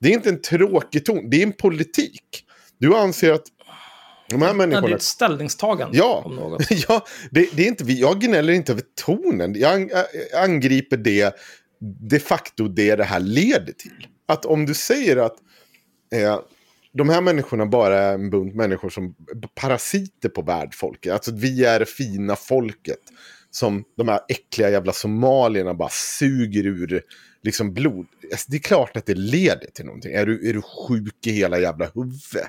Det 0.00 0.08
är 0.08 0.12
inte 0.12 0.28
en 0.28 0.42
tråkig 0.42 1.04
ton, 1.04 1.30
det 1.30 1.36
är 1.36 1.42
en 1.42 1.52
politik. 1.52 2.44
Du 2.78 2.96
anser 2.96 3.32
att 3.32 3.46
de 4.28 4.42
här 4.42 4.48
Ja, 4.48 4.54
det 4.54 4.62
är 4.62 4.66
människorna... 4.66 4.96
ett 4.96 5.02
ställningstagande 5.02 5.98
Ja, 5.98 6.22
om 6.24 6.36
något. 6.36 6.70
ja 6.88 7.04
det, 7.30 7.48
det 7.52 7.62
är 7.62 7.68
inte, 7.68 7.84
jag 7.84 8.20
gnäller 8.20 8.52
inte 8.52 8.72
över 8.72 8.82
tonen. 9.04 9.54
Jag 9.54 9.72
ang- 9.72 9.90
angriper 10.36 10.96
det 10.96 11.36
de 12.10 12.18
facto 12.18 12.68
det 12.68 12.96
det 12.96 13.04
här 13.04 13.20
leder 13.20 13.72
till. 13.72 14.06
Att 14.28 14.44
om 14.46 14.66
du 14.66 14.74
säger 14.74 15.16
att 15.16 15.36
eh, 16.14 16.40
de 16.92 17.08
här 17.08 17.20
människorna 17.20 17.66
bara 17.66 17.98
är 17.98 18.14
en 18.14 18.30
bunt 18.30 18.54
människor 18.54 18.90
som 18.90 19.14
parasiter 19.54 20.28
på 20.28 20.42
värdfolket. 20.42 21.12
Alltså 21.12 21.30
att 21.30 21.38
vi 21.38 21.64
är 21.64 21.78
det 21.78 21.86
fina 21.86 22.36
folket. 22.36 22.98
Som 23.50 23.84
de 23.96 24.08
här 24.08 24.20
äckliga 24.28 24.70
jävla 24.70 24.92
somalierna 24.92 25.74
bara 25.74 25.88
suger 25.88 26.66
ur 26.66 27.02
liksom 27.42 27.72
blod. 27.74 28.06
Alltså, 28.32 28.46
det 28.50 28.56
är 28.56 28.60
klart 28.60 28.96
att 28.96 29.06
det 29.06 29.14
leder 29.14 29.70
till 29.74 29.84
någonting. 29.84 30.12
Är 30.12 30.26
du, 30.26 30.48
är 30.48 30.52
du 30.52 30.62
sjuk 30.62 31.26
i 31.26 31.30
hela 31.30 31.58
jävla 31.58 31.90
huvudet? 31.94 32.48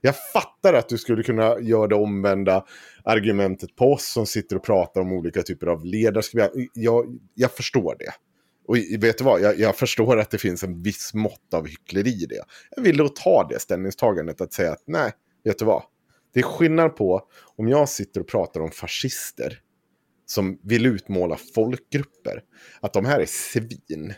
Jag 0.00 0.14
fattar 0.32 0.74
att 0.74 0.88
du 0.88 0.98
skulle 0.98 1.22
kunna 1.22 1.60
göra 1.60 1.86
det 1.86 1.94
omvända 1.94 2.64
argumentet 3.04 3.76
på 3.76 3.92
oss 3.92 4.04
som 4.04 4.26
sitter 4.26 4.56
och 4.56 4.64
pratar 4.64 5.00
om 5.00 5.12
olika 5.12 5.42
typer 5.42 5.66
av 5.66 5.84
ledarskap. 5.84 6.50
Jag, 6.74 7.18
jag 7.34 7.52
förstår 7.52 7.96
det. 7.98 8.12
Och 8.66 8.76
vet 9.02 9.18
du 9.18 9.24
vad, 9.24 9.40
jag, 9.40 9.58
jag 9.58 9.76
förstår 9.76 10.18
att 10.18 10.30
det 10.30 10.38
finns 10.38 10.64
en 10.64 10.82
viss 10.82 11.14
mått 11.14 11.54
av 11.54 11.66
hyckleri 11.66 12.10
i 12.10 12.26
det. 12.26 12.44
Jag 12.76 12.82
vill 12.82 12.96
då 12.96 13.08
ta 13.08 13.48
det 13.48 13.58
ställningstagandet 13.58 14.40
att 14.40 14.52
säga 14.52 14.72
att 14.72 14.82
nej, 14.86 15.12
vet 15.44 15.58
du 15.58 15.64
vad. 15.64 15.82
Det 16.34 16.40
är 16.40 16.44
skillnad 16.44 16.96
på 16.96 17.22
om 17.56 17.68
jag 17.68 17.88
sitter 17.88 18.20
och 18.20 18.28
pratar 18.28 18.60
om 18.60 18.70
fascister 18.70 19.60
som 20.26 20.60
vill 20.62 20.86
utmåla 20.86 21.36
folkgrupper. 21.54 22.42
Att 22.80 22.92
de 22.92 23.04
här 23.04 23.20
är 23.20 23.26
svin. 23.26 24.14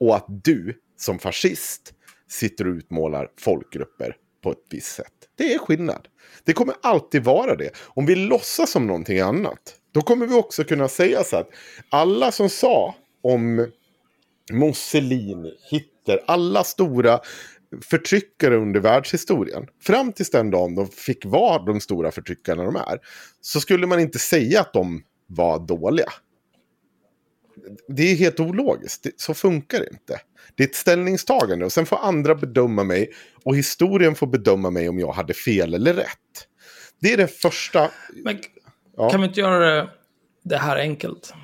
Och 0.00 0.16
att 0.16 0.26
du 0.28 0.80
som 0.96 1.18
fascist 1.18 1.94
sitter 2.28 2.68
och 2.68 2.74
utmålar 2.74 3.30
folkgrupper 3.38 4.16
på 4.42 4.52
ett 4.52 4.64
visst 4.70 4.94
sätt. 4.94 5.12
Det 5.36 5.54
är 5.54 5.58
skillnad. 5.58 6.08
Det 6.44 6.52
kommer 6.52 6.74
alltid 6.82 7.24
vara 7.24 7.56
det. 7.56 7.70
Om 7.78 8.06
vi 8.06 8.14
låtsas 8.14 8.70
som 8.70 8.86
någonting 8.86 9.20
annat, 9.20 9.76
då 9.92 10.00
kommer 10.00 10.26
vi 10.26 10.34
också 10.34 10.64
kunna 10.64 10.88
säga 10.88 11.24
så 11.24 11.36
att 11.36 11.48
alla 11.90 12.32
som 12.32 12.48
sa 12.48 12.94
om 13.22 13.66
Mussolini, 14.52 15.52
Hitler, 15.70 16.20
alla 16.26 16.64
stora 16.64 17.20
förtryckare 17.90 18.56
under 18.56 18.80
världshistorien. 18.80 19.66
Fram 19.82 20.12
tills 20.12 20.30
den 20.30 20.50
dagen 20.50 20.74
de 20.74 20.88
fick 20.88 21.24
vara 21.24 21.62
de 21.62 21.80
stora 21.80 22.10
förtryckarna 22.10 22.64
de 22.64 22.76
är. 22.76 22.98
Så 23.40 23.60
skulle 23.60 23.86
man 23.86 24.00
inte 24.00 24.18
säga 24.18 24.60
att 24.60 24.72
de 24.72 25.02
var 25.26 25.58
dåliga. 25.58 26.08
Det 27.88 28.02
är 28.02 28.16
helt 28.16 28.40
ologiskt. 28.40 29.02
Det, 29.02 29.10
så 29.16 29.34
funkar 29.34 29.78
det 29.80 29.88
inte. 29.92 30.20
Det 30.54 30.62
är 30.62 30.68
ett 30.68 30.74
ställningstagande 30.74 31.64
och 31.64 31.72
sen 31.72 31.86
får 31.86 31.96
andra 31.98 32.34
bedöma 32.34 32.84
mig. 32.84 33.10
Och 33.44 33.56
historien 33.56 34.14
får 34.14 34.26
bedöma 34.26 34.70
mig 34.70 34.88
om 34.88 34.98
jag 34.98 35.12
hade 35.12 35.34
fel 35.34 35.74
eller 35.74 35.94
rätt. 35.94 36.46
Det 37.00 37.12
är 37.12 37.16
det 37.16 37.40
första... 37.40 37.90
Men 38.24 38.38
Ja. 38.96 39.10
kan 39.10 39.20
vi 39.20 39.26
inte 39.26 39.40
göra 39.40 39.88
det, 40.44 40.56
här 40.56 40.76
enkelt? 40.76 41.34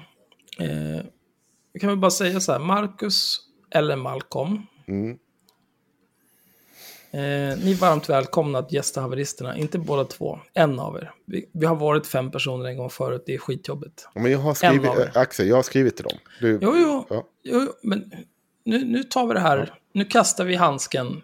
Eh, 0.58 1.04
vi 1.72 1.80
kan 1.80 1.88
väl 1.88 1.98
bara 1.98 2.10
säga 2.10 2.40
så 2.40 2.52
här, 2.52 2.58
Marcus 2.58 3.38
eller 3.70 3.96
Malcolm. 3.96 4.62
Mm. 4.88 5.16
Eh, 7.16 7.58
ni 7.64 7.72
är 7.72 7.80
varmt 7.80 8.08
välkomna 8.08 8.58
att 8.58 8.72
gästa 8.72 9.00
haveristerna, 9.00 9.56
inte 9.56 9.78
båda 9.78 10.04
två, 10.04 10.38
en 10.54 10.80
av 10.80 10.96
er. 10.96 11.12
Vi, 11.26 11.48
vi 11.52 11.66
har 11.66 11.76
varit 11.76 12.06
fem 12.06 12.30
personer 12.30 12.64
en 12.68 12.76
gång 12.76 12.90
förut, 12.90 13.22
det 13.26 13.34
är 13.34 13.38
skitjobbigt. 13.38 14.08
Ja, 14.14 14.20
Men 14.20 14.32
jag 14.32 14.38
har 14.38 14.54
skrivit, 14.54 14.90
äh, 14.98 15.06
Axel, 15.14 15.48
jag 15.48 15.56
har 15.56 15.62
skrivit 15.62 15.96
till 15.96 16.04
dem. 16.04 16.18
Du, 16.40 16.58
Jo, 16.62 16.76
jo, 16.76 17.06
Ja. 17.10 17.24
jo 17.42 17.72
men 17.82 18.12
nu, 18.64 18.84
nu 18.84 19.02
tar 19.04 19.26
vi 19.26 19.34
det 19.34 19.40
här, 19.40 19.74
nu 19.92 20.04
kastar 20.04 20.44
vi 20.44 20.54
handsken 20.54 21.22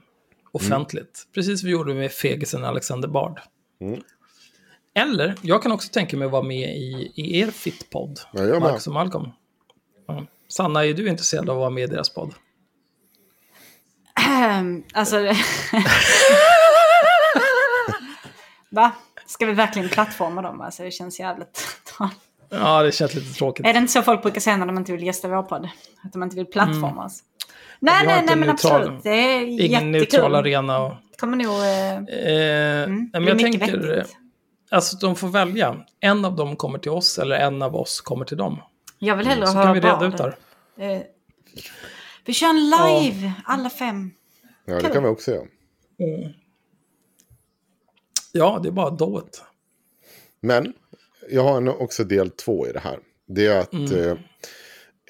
offentligt. 0.52 1.26
Precis 1.34 1.60
som 1.60 1.66
vi 1.66 1.72
gjorde 1.72 1.94
med 1.94 2.12
fegisen 2.12 2.64
Alexander 2.64 3.08
Bard. 3.08 3.40
Mm. 3.80 4.00
Eller, 4.94 5.34
jag 5.42 5.62
kan 5.62 5.72
också 5.72 5.88
tänka 5.92 6.16
mig 6.16 6.26
att 6.26 6.32
vara 6.32 6.42
med 6.42 6.76
i, 6.76 7.12
i 7.14 7.40
er 7.40 7.50
fittpodd, 7.50 8.20
Ja. 8.32 8.60
Marcus 8.60 8.86
och 8.86 8.92
Malcolm. 8.92 9.28
Ja. 10.08 10.26
Sanna, 10.48 10.84
är 10.86 10.94
du 10.94 11.08
intresserad 11.08 11.50
av 11.50 11.56
att 11.56 11.60
vara 11.60 11.70
med 11.70 11.84
i 11.84 11.86
deras 11.86 12.14
podd? 12.14 12.34
Ehm, 14.28 14.82
alltså... 14.92 15.16
Va? 18.70 18.92
Ska 19.26 19.46
vi 19.46 19.52
verkligen 19.52 19.88
plattforma 19.88 20.42
dem? 20.42 20.60
Alltså 20.60 20.82
det 20.82 20.90
känns 20.90 21.20
jävligt... 21.20 21.66
Ja, 22.50 22.82
det 22.82 22.92
känns 22.92 23.14
lite 23.14 23.34
tråkigt. 23.34 23.66
Är 23.66 23.72
det 23.72 23.78
inte 23.78 23.92
så 23.92 24.02
folk 24.02 24.22
brukar 24.22 24.40
säga 24.40 24.56
när 24.56 24.66
de 24.66 24.76
inte 24.76 24.92
vill 24.92 25.02
gästa 25.02 25.28
vår 25.28 25.42
podd? 25.42 25.68
Att 26.04 26.12
de 26.12 26.22
inte 26.22 26.36
vill 26.36 26.46
plattforma 26.46 27.04
oss? 27.04 27.20
Nej, 27.80 27.94
Mm. 27.94 28.06
Nej, 28.06 28.18
inte 28.18 28.26
nej, 28.36 28.36
men 28.46 28.48
neutral- 28.56 28.80
absolut. 28.80 29.02
Det 29.02 29.10
är 29.10 29.40
Ingen 29.66 29.92
neutral 29.92 30.00
jättekul. 30.32 30.34
arena. 30.34 30.78
Och, 30.78 30.92
kommer 31.20 31.36
nog... 31.36 31.54
Eh, 31.54 31.92
eh, 31.92 32.82
mm, 32.84 33.10
men 33.12 33.24
jag 33.26 33.38
tänker, 33.38 33.74
eh, 33.90 33.96
vettigt. 33.96 34.16
alltså 34.70 34.96
de 34.96 35.16
får 35.16 35.28
välja. 35.28 35.76
En 36.00 36.24
av 36.24 36.36
dem 36.36 36.56
kommer 36.56 36.78
till 36.78 36.90
oss 36.90 37.18
eller 37.18 37.36
en 37.36 37.62
av 37.62 37.76
oss 37.76 38.00
kommer 38.00 38.24
till 38.24 38.36
dem. 38.36 38.62
Jag 38.98 39.16
vill 39.16 39.26
hellre 39.26 39.46
Så 39.46 39.52
höra 39.52 39.64
kan 39.64 39.74
vi 39.74 39.80
reda 39.80 40.06
ut 40.06 40.16
det. 40.76 40.84
Eh, 40.94 41.00
vi 42.24 42.32
kör 42.32 42.48
en 42.48 42.70
live, 42.70 43.32
alla 43.44 43.70
fem. 43.70 44.10
ja, 44.64 44.80
det 44.80 44.88
kan 44.88 45.02
vi 45.02 45.08
också 45.08 45.30
göra. 45.30 45.46
Ja, 48.32 48.60
det 48.62 48.68
är 48.68 48.72
bara 48.72 48.90
do 48.90 49.18
it. 49.18 49.42
Men 50.40 50.72
jag 51.30 51.42
har 51.42 51.82
också 51.82 52.04
del 52.04 52.30
två 52.30 52.66
i 52.66 52.72
det 52.72 52.80
här. 52.80 52.98
Det 53.26 53.46
är 53.46 53.58
att... 53.60 53.72
Mm. 53.72 53.92
Eh, 53.92 54.10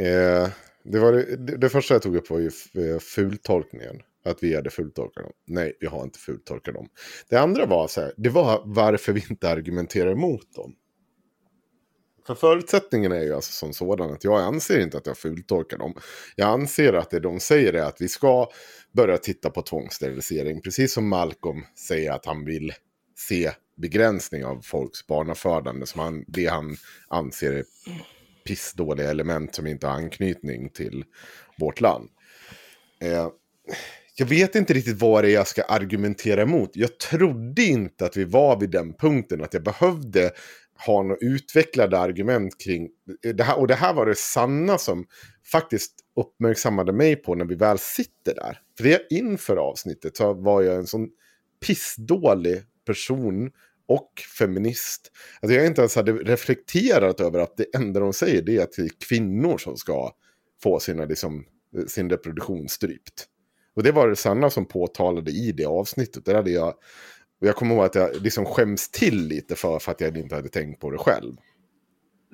eh, 0.08 0.48
det, 0.84 0.98
var 0.98 1.12
det, 1.12 1.56
det, 1.56 1.68
första 1.68 1.94
jag 1.94 2.02
tog 2.02 2.16
upp 2.16 2.30
var 2.30 2.38
ju 2.38 2.50
eh, 2.74 2.98
fultolkningen. 2.98 4.02
Att 4.24 4.42
vi 4.42 4.54
hade 4.54 4.70
fultolkat 4.70 5.24
dem. 5.24 5.32
Nej, 5.46 5.76
vi 5.80 5.86
har 5.86 6.02
inte 6.02 6.18
fultolkat 6.18 6.74
dem. 6.74 6.88
Det 7.28 7.36
andra 7.36 7.66
var 7.66 7.88
så 7.88 8.00
här. 8.00 8.12
Det 8.16 8.28
var 8.28 8.62
varför 8.64 9.12
vi 9.12 9.24
inte 9.30 9.48
argumenterar 9.50 10.12
emot 10.12 10.54
dem. 10.54 10.74
För 12.26 12.34
förutsättningen 12.34 13.12
är 13.12 13.22
ju 13.22 13.34
alltså 13.34 13.52
som 13.52 13.72
sådan 13.72 14.12
att 14.12 14.24
jag 14.24 14.40
anser 14.40 14.80
inte 14.80 14.98
att 14.98 15.06
jag 15.06 15.18
fultolkar 15.18 15.78
dem. 15.78 15.94
Jag 16.36 16.48
anser 16.48 16.92
att 16.92 17.10
det 17.10 17.20
de 17.20 17.40
säger 17.40 17.72
är 17.72 17.82
att 17.82 18.00
vi 18.00 18.08
ska 18.08 18.48
börja 18.92 19.18
titta 19.18 19.50
på 19.50 19.62
tvångssterilisering. 19.62 20.60
Precis 20.60 20.92
som 20.92 21.08
Malcolm 21.08 21.64
säger 21.88 22.12
att 22.12 22.26
han 22.26 22.44
vill 22.44 22.72
se 23.16 23.50
begränsning 23.76 24.44
av 24.44 24.60
folks 24.60 25.06
barnafödande. 25.06 25.86
Som 25.86 26.00
han, 26.00 26.24
det 26.28 26.46
han 26.46 26.76
anser 27.08 27.52
är 27.52 27.64
pissdåliga 28.44 29.10
element 29.10 29.54
som 29.54 29.66
inte 29.66 29.86
har 29.86 29.94
anknytning 29.94 30.68
till 30.68 31.04
vårt 31.58 31.80
land. 31.80 32.08
Eh, 33.02 33.28
jag 34.14 34.26
vet 34.26 34.54
inte 34.54 34.74
riktigt 34.74 35.00
vad 35.00 35.24
det 35.24 35.30
är 35.30 35.34
jag 35.34 35.46
ska 35.46 35.62
argumentera 35.62 36.42
emot. 36.42 36.70
Jag 36.74 36.98
trodde 36.98 37.62
inte 37.62 38.04
att 38.04 38.16
vi 38.16 38.24
var 38.24 38.60
vid 38.60 38.70
den 38.70 38.94
punkten 38.94 39.42
att 39.42 39.54
jag 39.54 39.62
behövde 39.62 40.30
ha 40.86 41.02
några 41.02 41.16
utvecklade 41.20 41.98
argument 41.98 42.60
kring 42.60 42.88
det 43.34 43.42
här. 43.42 43.58
Och 43.58 43.66
det 43.66 43.74
här 43.74 43.94
var 43.94 44.06
det 44.06 44.14
Sanna 44.14 44.78
som 44.78 45.06
faktiskt 45.52 45.94
uppmärksammade 46.16 46.92
mig 46.92 47.16
på 47.16 47.34
när 47.34 47.44
vi 47.44 47.54
väl 47.54 47.78
sitter 47.78 48.34
där. 48.34 48.58
För 48.76 48.84
det 48.84 49.06
inför 49.10 49.56
avsnittet 49.56 50.16
så 50.16 50.34
var 50.34 50.62
jag 50.62 50.76
en 50.76 50.86
sån 50.86 51.08
pissdålig 51.66 52.62
person 52.86 53.50
och 53.88 54.12
feminist. 54.38 55.12
Alltså 55.40 55.56
jag 55.56 55.66
inte 55.66 55.80
ens 55.80 55.96
hade 55.96 56.12
reflekterat 56.12 57.20
över 57.20 57.38
att 57.38 57.56
det 57.56 57.74
enda 57.74 58.00
de 58.00 58.12
säger 58.12 58.42
det 58.42 58.56
är 58.56 58.62
att 58.62 58.72
det 58.72 58.82
är 58.82 58.90
kvinnor 59.08 59.58
som 59.58 59.76
ska 59.76 60.12
få 60.62 60.80
sina, 60.80 61.04
liksom, 61.04 61.44
sin 61.86 62.10
reproduktion 62.10 62.68
strypt. 62.68 63.26
Och 63.74 63.82
det 63.82 63.92
var 63.92 64.08
det 64.08 64.16
Sanna 64.16 64.50
som 64.50 64.66
påtalade 64.66 65.30
i 65.30 65.52
det 65.52 65.64
avsnittet. 65.64 66.24
Där 66.24 66.34
hade 66.34 66.50
jag, 66.50 66.74
och 67.42 67.48
jag 67.48 67.56
kommer 67.56 67.74
ihåg 67.74 67.84
att 67.84 67.94
jag 67.94 68.22
liksom 68.22 68.44
skäms 68.44 68.88
till 68.88 69.26
lite 69.26 69.56
för, 69.56 69.78
för 69.78 69.92
att 69.92 70.00
jag 70.00 70.16
inte 70.16 70.34
hade 70.34 70.48
tänkt 70.48 70.80
på 70.80 70.90
det 70.90 70.98
själv. 70.98 71.36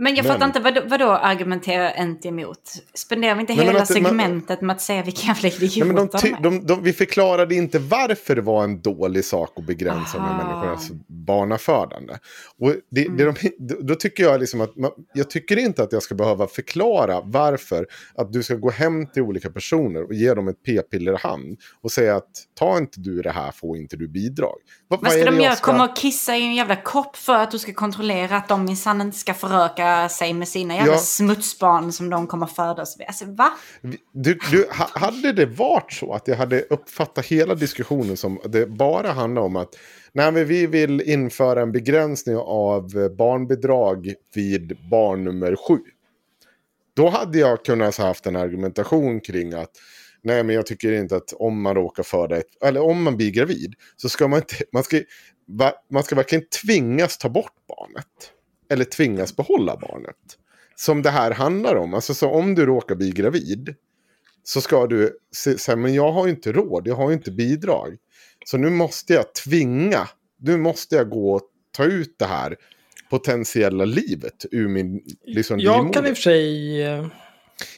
Men 0.01 0.15
jag 0.15 0.25
Men- 0.25 0.33
fattar 0.33 0.47
inte, 0.47 0.61
vadå, 0.61 0.81
vadå 0.87 1.11
argumentera 1.11 1.95
inte 1.95 2.29
emot? 2.29 2.61
Spenderar 2.95 3.35
vi 3.35 3.41
inte 3.41 3.55
Nej, 3.55 3.67
hela 3.67 3.83
att 3.83 3.89
det- 3.89 4.01
man- 4.01 4.11
segmentet 4.11 4.61
med 4.61 4.75
att 4.77 4.81
säga 4.83 5.03
vilka 5.03 5.27
jävla 5.27 5.43
Nej, 5.49 5.65
idioter 5.65 5.85
men 5.93 6.07
de, 6.07 6.19
ty, 6.19 6.35
de, 6.43 6.67
de, 6.67 6.83
vi 6.83 6.93
förklarade 6.93 7.55
inte 7.55 7.79
varför 7.79 8.37
det 8.37 8.43
var 8.43 8.65
en 8.65 8.81
dålig 8.83 9.25
sak 9.25 9.53
att 9.57 9.67
begränsa 9.67 10.19
med 10.19 10.31
Aha. 10.31 10.45
människornas 10.49 10.91
barnafödande. 11.07 12.15
Och 12.59 12.75
det, 12.91 13.05
Mm. 13.07 13.17
det 13.17 13.25
de, 13.59 13.77
då- 13.83 13.95
tycker 13.95 14.23
jag 14.25 14.41
liksom 14.41 14.61
att 14.61 14.77
man, 14.77 14.91
jag 15.15 15.31
tycker 15.31 15.57
inte 15.57 15.83
att 15.83 15.93
jag 15.93 16.03
ska 16.03 16.15
behöva 16.15 16.47
förklara 16.47 17.21
varför 17.25 17.87
att 18.15 18.33
du 18.33 18.43
ska 18.43 18.55
gå 18.55 18.71
hem 18.71 19.07
till 19.07 19.23
olika 19.23 19.51
personer 19.51 20.03
och 20.05 20.15
ge 20.15 20.35
dem 20.35 20.49
ett 20.49 20.63
p-piller 20.67 21.13
i 21.13 21.17
hand 21.17 21.59
och 21.83 21.93
säga 21.93 22.17
att 22.17 22.31
ta 22.59 22.79
inte 22.79 23.01
du 23.01 23.23
det 23.23 23.31
här 23.31 23.51
får 23.53 23.77
inte 23.77 23.97
du 23.97 24.09
bidrag. 24.09 24.57
Vad, 24.89 25.01
Vad 25.03 25.13
ska 25.13 25.25
de 25.25 25.41
göra? 25.41 25.55
Komma 25.55 25.85
och 25.91 25.97
kissa 25.97 26.37
i 26.37 26.43
en 26.43 26.55
jävla 26.55 26.77
kopp 26.77 27.17
för 27.17 27.35
att 27.35 27.51
du 27.51 27.59
ska 27.59 27.73
kontrollera 27.73 28.37
att 28.37 28.49
de 28.49 28.65
minsann 28.65 29.01
inte 29.01 29.19
ska 29.19 29.35
föröka 29.35 29.88
sig 30.11 30.35
med 30.35 30.49
sina 30.49 30.75
jävla 30.75 30.93
Ja. 30.93 30.99
smutsbarn 30.99 31.93
som 31.93 32.11
de 32.11 32.27
kommer 32.27 32.47
födas 32.47 32.99
med. 32.99 33.07
Alltså 33.07 33.25
va? 33.25 33.51
Du, 34.13 34.39
du, 34.51 34.69
ha- 34.79 34.91
hade 34.95 35.33
det 35.33 35.47
varit 35.47 35.93
så 35.93 36.13
att 36.15 36.29
jag 36.29 36.37
hade 36.37 36.63
uppfattat 36.63 37.27
hela 37.27 37.55
diskussionen 37.55 38.17
som 38.17 38.41
det 38.45 38.67
bara 38.67 39.13
handlar 39.13 39.43
om 39.43 39.57
att 39.57 39.69
nej, 40.13 40.33
men 40.33 40.47
vi 40.47 40.67
vill 40.67 41.01
införa 41.01 41.63
en 41.63 41.73
begränsning 41.73 42.37
av 42.37 42.91
barnbidrag 43.19 44.15
vid 44.35 44.77
barn 44.91 45.25
nummer 45.25 45.57
sju. 45.69 45.79
Då 46.97 47.09
hade 47.09 47.39
jag 47.39 47.65
kunnat 47.65 47.97
ha 47.97 48.07
haft 48.07 48.27
en 48.27 48.37
argumentation 48.37 49.21
kring 49.21 49.53
att 49.53 49.71
nej 50.23 50.43
men 50.45 50.55
jag 50.55 50.67
tycker 50.67 50.93
inte 50.93 51.17
att 51.17 51.33
om 51.33 51.63
man 51.63 51.75
råkar 51.75 52.03
föda 52.03 52.37
ett, 52.37 52.63
eller 52.65 52.83
om 52.83 53.03
man 53.03 53.17
blir 53.17 53.31
gravid 53.31 53.75
så 53.97 54.09
ska 54.09 54.29
man 54.29 54.39
inte, 54.39 54.55
man 54.73 54.83
ska, 54.85 55.01
man 55.91 56.03
ska 56.03 56.15
verkligen 56.17 56.45
tvingas 56.65 57.19
ta 57.19 57.29
bort 57.29 57.53
barnet. 57.69 58.07
Eller 58.71 58.85
tvingas 58.85 59.37
behålla 59.37 59.77
barnet. 59.77 60.17
Som 60.77 61.03
det 61.03 61.11
här 61.11 61.31
handlar 61.31 61.77
om. 61.77 61.95
Alltså 61.95 62.15
så 62.15 62.31
om 62.31 62.55
du 62.55 62.67
råkar 62.67 62.95
bli 62.95 63.11
gravid 63.11 63.75
så 64.43 64.61
ska 64.61 64.87
du 64.87 65.19
säga 65.59 65.77
men 65.77 65.95
jag 65.95 66.13
har 66.13 66.27
ju 66.27 66.31
inte 66.33 66.53
råd, 66.53 66.87
jag 66.87 66.95
har 66.95 67.09
ju 67.11 67.15
inte 67.15 67.31
bidrag. 67.31 67.97
Så 68.47 68.57
nu 68.59 68.71
måste 68.71 69.13
jag 69.13 69.35
tvinga, 69.35 70.09
nu 70.41 70.57
måste 70.57 70.97
jag 70.97 71.11
gå 71.11 71.33
och 71.35 71.43
ta 71.77 71.85
ut 71.85 72.15
det 72.19 72.25
här 72.25 72.57
potentiella 73.11 73.85
livet 73.85 74.47
ur 74.51 74.69
min 74.69 75.01
liksom, 75.27 75.59
Jag 75.61 75.77
livmoder. 75.77 75.93
kan 75.95 76.07
i 76.07 76.13
och 76.13 76.17
för 76.17 76.23
sig... 76.23 76.83
eh, 76.83 77.07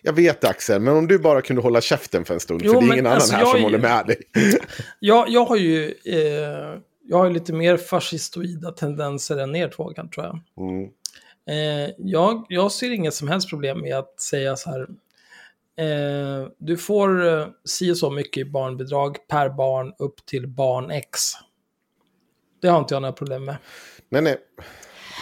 Jag 0.03 0.13
vet 0.13 0.45
Axel, 0.45 0.81
men 0.81 0.95
om 0.97 1.07
du 1.07 1.19
bara 1.19 1.43
kunde 1.43 1.63
hålla 1.63 1.81
käften 1.81 2.25
för 2.25 2.35
en 2.35 2.41
stund. 2.41 2.61
Jo, 2.65 2.73
för 2.73 2.81
det 2.81 2.87
är 2.87 2.93
ingen 2.93 3.07
annan 3.07 3.15
alltså, 3.17 3.35
här 3.35 3.45
som 3.45 3.57
är 3.57 3.63
håller 3.63 3.79
med 3.79 4.07
dig. 4.07 4.17
Jag, 5.01 5.29
jag 5.29 5.45
har 5.45 5.57
ju... 5.57 5.85
Eh, 6.05 6.79
jag 7.11 7.19
har 7.19 7.31
lite 7.31 7.53
mer 7.53 7.77
fascistoida 7.77 8.73
tendenser 8.73 9.37
än 9.37 9.57
er 9.57 9.69
två, 9.69 9.95
kan, 9.95 10.11
tror 10.11 10.27
jag. 10.27 10.41
Mm. 10.67 10.91
Eh, 11.51 11.95
jag, 11.99 12.47
jag 12.49 12.73
ser 12.73 12.91
inget 12.91 13.15
som 13.15 13.29
helst 13.29 13.49
problem 13.49 13.81
med 13.81 13.97
att 13.97 14.21
säga 14.21 14.57
så 14.57 14.71
här. 14.71 14.81
Eh, 15.77 16.49
du 16.59 16.77
får 16.77 17.27
eh, 17.29 17.47
si 17.65 17.93
och 17.93 17.97
så 17.97 18.11
mycket 18.11 18.41
i 18.41 18.51
barnbidrag 18.51 19.29
per 19.29 19.49
barn 19.49 19.93
upp 19.99 20.27
till 20.27 20.47
barn 20.47 20.91
X. 20.91 21.19
Det 22.63 22.69
har 22.69 22.79
inte 22.79 22.95
jag 22.95 23.03
några 23.03 23.13
problem 23.13 23.45
med. 23.45 23.57
Nej, 24.09 24.23
nej. 24.23 24.39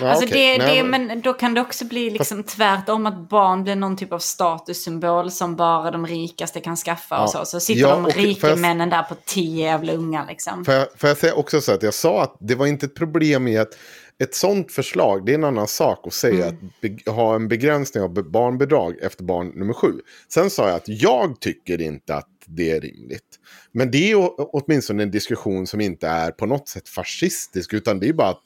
Ja, 0.00 0.08
alltså 0.08 0.26
okej. 0.26 0.58
det, 0.58 0.64
Nej, 0.64 0.76
det, 0.76 0.84
men 0.84 1.20
då 1.20 1.32
kan 1.32 1.54
det 1.54 1.60
också 1.60 1.84
bli 1.84 2.10
liksom 2.10 2.42
tvärtom 2.42 3.06
att 3.06 3.28
barn 3.28 3.64
blir 3.64 3.76
någon 3.76 3.96
typ 3.96 4.12
av 4.12 4.18
statussymbol 4.18 5.30
som 5.30 5.56
bara 5.56 5.90
de 5.90 6.06
rikaste 6.06 6.60
kan 6.60 6.76
skaffa 6.76 7.14
Ja. 7.14 7.22
och 7.22 7.30
så. 7.30 7.44
Så 7.44 7.60
sitter 7.60 7.80
Ja, 7.80 7.88
de 7.94 8.06
rika 8.06 8.48
jag- 8.48 8.58
männen 8.58 8.90
där 8.90 9.02
på 9.02 9.14
tio 9.24 9.64
jävla 9.66 9.92
unga 9.92 10.24
liksom. 10.28 10.64
Får 10.64 10.74
jag, 10.74 10.86
får 10.96 11.08
jag 11.08 11.16
säga 11.18 11.34
också 11.34 11.60
så 11.60 11.72
att 11.72 11.82
jag 11.82 11.94
sa 11.94 12.22
att 12.22 12.36
det 12.40 12.54
var 12.54 12.66
inte 12.66 12.86
ett 12.86 12.94
problem 12.94 13.48
i 13.48 13.58
att 13.58 13.74
ett 14.22 14.34
sånt 14.34 14.72
förslag, 14.72 15.26
det 15.26 15.32
är 15.32 15.34
en 15.34 15.44
annan 15.44 15.68
sak 15.68 16.06
att 16.06 16.12
säga 16.12 16.46
Mm. 16.46 16.70
att 17.06 17.14
ha 17.14 17.34
en 17.34 17.48
begränsning 17.48 18.02
av 18.04 18.30
barnbidrag 18.30 18.94
efter 19.02 19.24
barn 19.24 19.48
nummer 19.54 19.74
sju. 19.74 19.92
Sen 20.32 20.50
sa 20.50 20.66
jag 20.68 20.76
att 20.76 20.88
jag 20.88 21.40
tycker 21.40 21.80
inte 21.80 22.14
att 22.14 22.28
det 22.46 22.70
är 22.70 22.80
rimligt. 22.80 23.24
Men 23.72 23.90
det 23.90 24.10
är 24.10 24.16
åtminstone 24.56 25.02
en 25.02 25.10
diskussion 25.10 25.66
som 25.66 25.80
inte 25.80 26.08
är 26.08 26.30
på 26.30 26.46
något 26.46 26.68
sätt 26.68 26.88
fascistisk, 26.88 27.72
utan 27.72 28.00
det 28.00 28.08
är 28.08 28.12
bara 28.12 28.28
att 28.28 28.42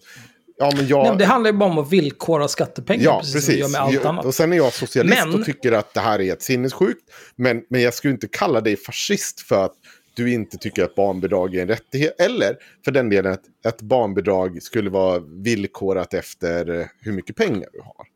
Ja, 0.63 0.73
men 0.77 0.87
jag... 0.87 0.99
Nej, 1.03 1.09
men 1.11 1.19
det 1.19 1.25
handlar 1.25 1.51
ju 1.53 1.57
bara 1.59 1.71
om 1.71 1.79
att 1.79 1.93
villkora 1.93 2.49
skattepengar, 2.49 3.05
Ja, 3.05 3.19
precis, 3.19 3.35
precis. 3.35 3.63
som 3.63 3.73
med 3.73 3.81
allt 3.81 4.05
annat. 4.05 4.25
Och 4.25 4.35
sen 4.35 4.53
är 4.53 4.57
jag 4.57 4.73
socialist 4.73 5.27
Men- 5.27 5.41
och 5.41 5.45
tycker 5.47 5.73
att 5.73 5.95
det 5.95 6.01
här 6.01 6.21
är 6.21 6.33
ett 6.33 6.43
sinnessjukt. 6.43 7.01
Men, 7.37 7.65
men 7.71 7.83
jag 7.83 7.95
skulle 7.95 8.13
inte 8.13 8.29
kalla 8.29 8.61
dig 8.61 8.77
fascist 8.77 9.41
för 9.41 9.65
att 9.65 9.73
du 10.15 10.33
inte 10.33 10.59
tycker 10.59 10.85
att 10.85 10.95
barnbidrag 10.95 11.55
är 11.55 11.63
en 11.63 11.69
rättighet. 11.69 12.21
Eller 12.21 12.57
för 12.85 12.93
den 12.93 13.11
delen 13.11 13.33
att 13.33 13.67
ett 13.67 13.83
barnbidrag 13.83 14.63
skulle 14.63 14.91
vara 14.91 15.19
villkorat 15.19 16.15
efter 16.15 16.81
eh, 16.81 16.87
hur 17.01 17.13
mycket 17.13 17.37
pengar 17.37 17.69
du 17.73 17.81
har. 17.81 18.07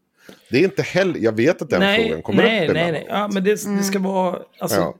Det 0.50 0.58
är 0.58 0.64
inte 0.64 0.82
heller, 0.82 1.18
jag 1.20 1.32
vet 1.36 1.62
att 1.62 1.70
den 1.70 1.96
frågan 1.96 2.22
kommer 2.22 2.42
nej, 2.42 2.68
upp 2.68 2.74
nej, 2.74 2.82
emellanåt. 2.82 3.06
nej. 3.08 3.18
Ja, 3.20 3.28
men 3.32 3.44
det, 3.44 3.50
det 3.76 3.82
ska 3.82 3.98
vara... 3.98 4.38
Alltså, 4.58 4.76
Ja. 4.80 4.96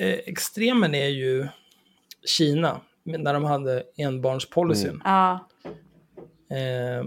eh, 0.00 0.18
extremen 0.26 0.94
är 0.94 1.08
ju 1.08 1.46
Kina, 2.24 2.80
när 3.04 3.34
de 3.34 3.44
hade 3.44 3.82
enbarnspolicyn. 3.96 4.88
Mm. 4.88 5.00
Ja. 5.04 5.48
Eh, 6.52 7.04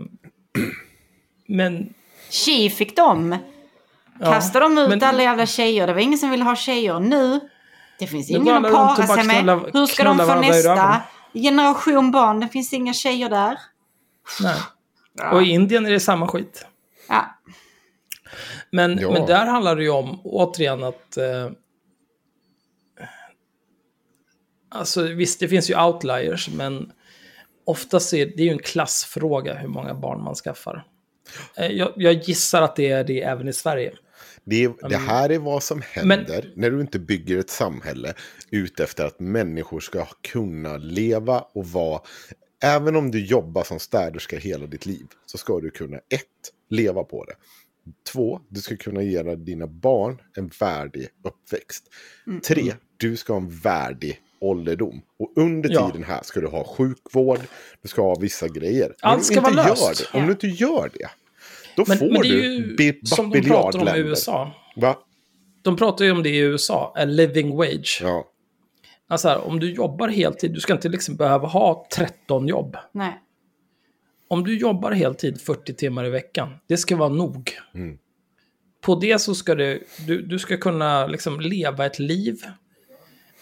men... 1.47 1.93
Tji 2.29 2.69
fick 2.69 2.95
de. 2.95 3.37
ja, 4.19 4.31
Kastade 4.33 4.65
de 4.65 4.77
ut 4.77 4.89
men- 4.89 5.03
alla 5.03 5.23
jävla 5.23 5.45
tjejer. 5.45 5.87
Det 5.87 5.93
var 5.93 5.99
ingen 6.01 6.19
som 6.19 6.29
ville 6.31 6.43
ha 6.43 6.55
tjejer. 6.55 6.99
Nu, 6.99 7.39
det 7.99 8.07
finns 8.07 8.29
ingen 8.29 8.65
att 8.65 8.71
para 8.71 9.07
sig 9.07 9.25
med. 9.25 9.35
knullar- 9.35 9.69
Hur 9.73 9.85
ska 9.85 10.03
de 10.03 10.17
få 10.17 10.35
nästa 10.41 11.01
generation 11.33 12.11
barn? 12.11 12.39
Det 12.39 12.47
finns 12.47 12.73
inga 12.73 12.93
tjejer 12.93 13.29
där. 13.29 13.57
Nej. 14.41 15.31
Och 15.31 15.43
i 15.43 15.49
Indien 15.49 15.85
är 15.85 15.91
det 15.91 15.99
samma 15.99 16.27
skit. 16.27 16.67
Ja. 17.09 17.25
Men, 18.71 18.97
Ja. 18.99 19.11
men 19.11 19.25
där 19.25 19.45
handlar 19.45 19.75
det 19.75 19.83
ju 19.83 19.89
om, 19.89 20.21
återigen, 20.23 20.83
att... 20.83 21.17
Eh, 21.17 21.49
alltså 24.69 25.01
visst, 25.03 25.39
det 25.39 25.47
finns 25.47 25.69
ju 25.69 25.81
outliers, 25.81 26.49
men 26.49 26.91
oftast 27.65 28.13
är 28.13 28.25
det 28.25 28.41
är 28.43 28.45
ju 28.45 28.51
en 28.51 28.59
klassfråga 28.59 29.53
hur 29.53 29.67
många 29.67 29.93
barn 29.93 30.23
man 30.23 30.35
skaffar. 30.35 30.87
Eh, 31.57 31.71
jag, 31.71 31.93
jag 31.95 32.13
gissar 32.13 32.61
att 32.61 32.75
det 32.75 32.89
är 32.89 33.03
det 33.03 33.21
även 33.21 33.47
i 33.47 33.53
Sverige. 33.53 33.93
Det, 34.43 34.71
det 34.89 34.97
här 34.97 35.29
är 35.29 35.39
vad 35.39 35.63
som 35.63 35.81
Men- 35.95 36.19
händer 36.19 36.53
när 36.55 36.71
du 36.71 36.81
inte 36.81 36.99
bygger 36.99 37.37
ett 37.37 37.49
samhälle 37.49 38.13
ute 38.51 38.83
efter 38.83 39.05
att 39.05 39.19
människor 39.19 39.79
ska 39.79 40.05
kunna 40.21 40.77
leva 40.77 41.39
och 41.39 41.67
vara... 41.67 42.01
Även 42.63 42.95
om 42.95 43.11
du 43.11 43.25
jobbar 43.25 43.63
som 43.63 43.79
städerska 43.79 44.37
hela 44.39 44.65
ditt 44.65 44.85
liv 44.85 45.05
så 45.25 45.37
ska 45.37 45.59
du 45.59 45.71
kunna 45.71 45.97
ett, 45.97 46.51
leva 46.69 47.03
på 47.03 47.25
det. 47.25 47.33
Två, 48.11 48.41
du 48.49 48.61
ska 48.61 48.77
kunna 48.77 49.01
ge 49.01 49.23
dina 49.35 49.67
barn 49.67 50.21
en 50.37 50.51
värdig 50.59 51.07
uppväxt. 51.23 51.83
Tre, 52.47 52.73
du 52.97 53.17
ska 53.17 53.33
ha 53.33 53.39
en 53.39 53.49
värdig 53.49 54.21
ålderdom. 54.45 55.01
Och 55.19 55.33
under 55.35 55.69
Ja. 55.73 55.89
tiden 55.91 56.03
här 56.07 56.19
ska 56.23 56.39
du 56.39 56.47
ha 56.47 56.63
sjukvård, 56.77 57.39
du 57.81 57.87
ska 57.87 58.01
ha 58.01 58.15
vissa 58.19 58.47
grejer. 58.47 58.93
Allt 59.01 59.13
Om 59.13 59.19
du 59.19 59.25
ska 59.25 59.35
inte 59.37 59.51
vara 59.51 59.67
gör 59.67 59.69
löst. 59.69 60.09
Det, 60.11 60.17
om 60.19 60.25
du 60.25 60.31
inte 60.31 60.47
gör 60.47 60.89
det, 60.93 61.07
då 61.75 61.83
Men, 61.87 61.97
får 61.97 62.05
men 62.11 62.21
det 62.21 62.27
är 62.27 62.31
du 62.31 62.55
ju 62.55 62.75
bi- 62.75 62.99
som 63.05 63.29
de 63.29 63.41
pratar 63.41 63.79
om 63.81 63.87
i. 63.87 63.99
USA. 63.99 64.51
Va? 64.75 64.97
De 65.61 65.75
pratar 65.77 66.05
ju 66.05 66.11
om 66.11 66.23
det 66.23 66.29
i 66.29 66.37
USA, 66.39 66.93
a 66.95 67.05
living 67.05 67.55
wage. 67.55 67.99
Ja. 68.03 68.25
Alltså 69.07 69.27
här, 69.27 69.47
om 69.47 69.59
du 69.59 69.71
jobbar 69.73 70.07
heltid, 70.07 70.53
du 70.53 70.59
ska 70.59 70.73
inte 70.73 70.89
liksom 70.89 71.15
behöva 71.15 71.47
ha 71.47 71.87
13 71.95 72.47
jobb. 72.47 72.77
Nej. 72.91 73.21
Om 74.27 74.43
du 74.43 74.57
jobbar 74.57 74.91
heltid 74.91 75.41
40 75.41 75.73
timmar 75.73 76.05
i 76.05 76.09
veckan, 76.09 76.49
det 76.67 76.77
ska 76.77 76.95
vara 76.95 77.09
nog. 77.09 77.51
Mm. 77.75 77.97
På 78.81 78.95
det 78.95 79.19
så 79.19 79.35
ska 79.35 79.55
du, 79.55 79.83
du, 80.07 80.21
du 80.21 80.39
ska 80.39 80.57
kunna 80.57 81.07
liksom 81.07 81.39
leva 81.39 81.85
ett 81.85 81.99
liv. 81.99 82.37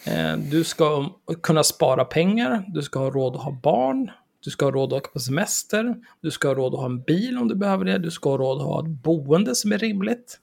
Eh, 0.06 0.36
du 0.36 0.64
ska 0.64 1.10
kunna 1.42 1.64
spara 1.64 2.04
pengar, 2.04 2.64
du 2.68 2.82
ska 2.82 2.98
ha 2.98 3.10
råd 3.10 3.36
att 3.36 3.42
ha 3.42 3.60
barn, 3.62 4.10
du 4.40 4.50
ska 4.50 4.64
ha 4.64 4.72
råd 4.72 4.92
att 4.92 4.96
åka 4.96 5.10
på 5.10 5.18
semester, 5.18 5.96
du 6.20 6.30
ska 6.30 6.48
ha 6.48 6.54
råd 6.54 6.74
att 6.74 6.80
ha 6.80 6.86
en 6.86 7.02
bil 7.02 7.38
om 7.38 7.48
du 7.48 7.54
behöver 7.54 7.84
det, 7.84 7.98
du 7.98 8.10
ska 8.10 8.30
ha 8.30 8.38
råd 8.38 8.60
att 8.60 8.66
ha 8.66 8.80
ett 8.80 9.02
boende 9.02 9.54
som 9.54 9.72
är 9.72 9.78
rimligt. 9.78 10.40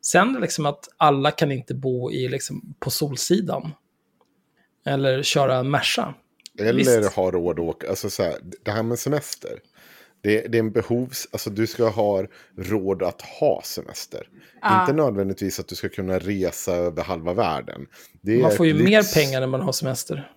Sen 0.00 0.38
liksom 0.40 0.66
att 0.66 0.88
alla 0.96 1.30
kan 1.30 1.52
inte 1.52 1.74
bo 1.74 2.10
i, 2.10 2.28
liksom, 2.28 2.74
på 2.78 2.90
Solsidan. 2.90 3.72
Eller 4.86 5.22
köra 5.22 5.56
en 5.56 5.70
Merca. 5.70 6.14
Eller 6.58 6.72
Visst. 6.72 7.12
ha 7.12 7.30
råd 7.30 7.60
att 7.60 7.66
åka. 7.66 7.88
Alltså 7.88 8.10
så 8.10 8.22
här, 8.22 8.34
det 8.64 8.70
här 8.70 8.82
med 8.82 8.98
semester. 8.98 9.58
Det, 10.26 10.40
det 10.48 10.58
är 10.58 10.60
en 10.60 10.70
behovs... 10.72 11.28
Alltså 11.30 11.50
du 11.50 11.66
ska 11.66 11.88
ha 11.88 12.26
råd 12.58 13.02
att 13.02 13.22
ha 13.22 13.62
semester. 13.64 14.28
Inte 14.80 14.92
nödvändigtvis 14.92 15.60
att 15.60 15.68
du 15.68 15.74
ska 15.74 15.88
kunna 15.88 16.18
resa 16.18 16.74
över 16.76 17.02
halva 17.02 17.34
världen. 17.34 17.86
Det 18.20 18.42
Man 18.42 18.52
får 18.52 18.66
ju 18.66 18.72
ett 18.76 18.84
mer 18.84 18.98
lyx. 19.00 19.14
pengar 19.14 19.40
när 19.40 19.46
man 19.46 19.60
har 19.60 19.72
semester. 19.72 20.30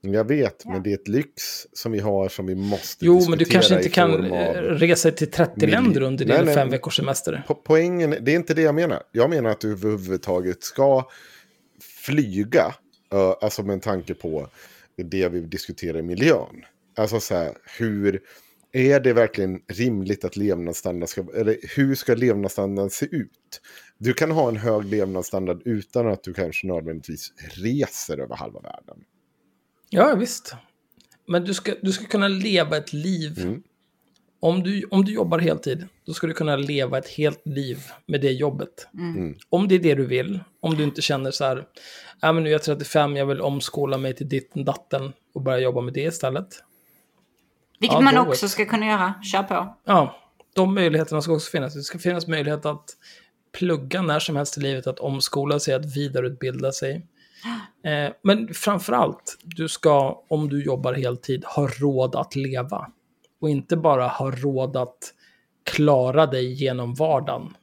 Jag 0.00 0.28
vet, 0.28 0.64
men 0.64 0.82
det 0.82 0.90
är 0.90 0.94
ett 0.94 1.08
lyx 1.08 1.66
som 1.72 1.92
vi 1.92 1.98
har 2.00 2.28
som 2.28 2.46
vi 2.46 2.54
måste 2.54 3.04
Jo, 3.06 3.24
men 3.28 3.38
du 3.38 3.44
kanske 3.44 3.76
inte 3.76 3.88
kan 3.88 4.24
eh, 4.32 4.48
av- 4.48 4.54
resa 4.64 5.10
till 5.10 5.30
30 5.30 5.52
milj- 5.60 5.70
länder 5.70 6.00
under 6.00 6.24
din 6.24 6.44
nej. 6.44 6.54
fem 6.54 6.70
veckors 6.70 6.96
semester. 6.96 7.42
Po- 7.48 7.56
Poängen, 7.64 8.10
det 8.20 8.32
är 8.32 8.36
inte 8.36 8.54
det 8.54 8.62
jag 8.62 8.74
menar. 8.74 9.02
Jag 9.12 9.30
menar 9.30 9.50
att 9.50 9.60
du 9.60 9.72
överhuvudtaget 9.72 10.62
ska 10.62 11.08
flyga. 12.06 12.74
alltså 13.40 13.62
med 13.62 13.72
en 13.74 13.80
tanke 13.80 14.14
på 14.14 14.48
det 14.96 15.28
vi 15.28 15.40
diskuterar 15.40 15.98
i 15.98 16.02
miljön. 16.02 16.64
Alltså 16.96 17.20
så 17.20 17.34
här, 17.34 17.52
hur 17.78 18.20
är 18.74 19.00
det 19.00 19.12
verkligen 19.12 19.60
rimligt 19.68 20.24
att 20.24 20.36
levnadsstandard 20.36 21.08
ska, 21.08 21.26
eller 21.34 21.56
hur 21.76 21.94
ska 21.94 22.14
levnadsstandarden 22.14 22.90
se 22.90 23.06
ut? 23.06 23.60
Du 23.98 24.12
kan 24.12 24.30
ha 24.30 24.48
en 24.48 24.56
hög 24.56 24.84
levnadsstandard 24.84 25.62
utan 25.64 26.08
att 26.08 26.22
du 26.22 26.34
kanske 26.34 26.66
nödvändigtvis 26.66 27.32
reser 27.36 28.18
över 28.18 28.36
halva 28.36 28.60
världen. 28.60 28.96
Ja, 29.90 30.14
visst. 30.14 30.54
Men 31.26 31.44
du 31.44 31.54
ska, 31.54 31.74
du 31.82 31.92
ska 31.92 32.04
kunna 32.04 32.28
leva 32.28 32.76
ett 32.76 32.92
liv. 32.92 33.38
Mm. 33.38 33.62
Om, 34.40 34.62
du, 34.62 34.84
om 34.90 35.04
du 35.04 35.12
jobbar 35.12 35.38
heltid, 35.38 35.86
då 36.06 36.14
ska 36.14 36.26
du 36.26 36.32
kunna 36.32 36.56
leva 36.56 36.98
ett 36.98 37.08
helt 37.08 37.46
liv 37.46 37.78
med 38.06 38.20
det 38.20 38.32
jobbet. 38.32 38.88
Mm. 38.94 39.36
Om 39.48 39.68
det 39.68 39.74
är 39.74 39.78
det 39.78 39.94
du 39.94 40.06
vill. 40.06 40.40
Om 40.60 40.76
du 40.76 40.84
inte 40.84 41.02
känner 41.02 41.30
så 41.30 41.44
här, 41.44 41.66
ja 42.20 42.32
men 42.32 42.42
nu 42.42 42.48
är 42.48 42.52
jag 42.52 42.62
35, 42.62 43.16
jag 43.16 43.26
vill 43.26 43.40
omskola 43.40 43.98
mig 43.98 44.14
till 44.14 44.28
ditten 44.28 44.64
datten 44.64 45.12
och 45.34 45.42
börja 45.42 45.58
jobba 45.58 45.80
med 45.80 45.94
det 45.94 46.02
istället. 46.02 46.62
Vilket 47.78 47.94
Ja, 47.94 48.00
man 48.00 48.18
också 48.18 48.48
ska 48.48 48.66
kunna 48.66 48.86
göra. 48.86 49.14
Kör 49.22 49.42
på. 49.42 49.76
Ja, 49.84 50.16
de 50.54 50.74
möjligheterna 50.74 51.22
ska 51.22 51.32
också 51.32 51.50
finnas. 51.50 51.74
Det 51.74 51.82
ska 51.82 51.98
finnas 51.98 52.26
möjlighet 52.26 52.66
att 52.66 52.96
plugga 53.58 54.02
när 54.02 54.18
som 54.18 54.36
helst 54.36 54.58
i 54.58 54.60
livet, 54.60 54.86
att 54.86 54.98
omskola 54.98 55.60
sig, 55.60 55.74
att 55.74 55.96
vidareutbilda 55.96 56.72
sig. 56.72 57.06
Eh, 57.84 58.12
men 58.22 58.54
framför 58.54 58.92
allt, 58.92 59.38
du 59.42 59.68
ska, 59.68 60.24
om 60.28 60.48
du 60.48 60.64
jobbar 60.64 60.92
heltid, 60.92 61.44
ha 61.44 61.68
råd 61.68 62.16
att 62.16 62.36
leva. 62.36 62.90
Och 63.40 63.50
inte 63.50 63.76
bara 63.76 64.08
ha 64.08 64.30
råd 64.30 64.76
att 64.76 64.98
klara 65.64 66.26
dig 66.26 66.52
genom 66.52 66.94
vardagen. 66.94 67.56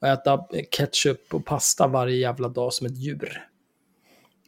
Och 0.00 0.08
äta 0.08 0.46
ketchup 0.70 1.34
och 1.34 1.44
pasta 1.44 1.86
varje 1.86 2.16
jävla 2.16 2.48
dag 2.48 2.72
som 2.72 2.86
ett 2.86 2.96
djur. 2.96 3.46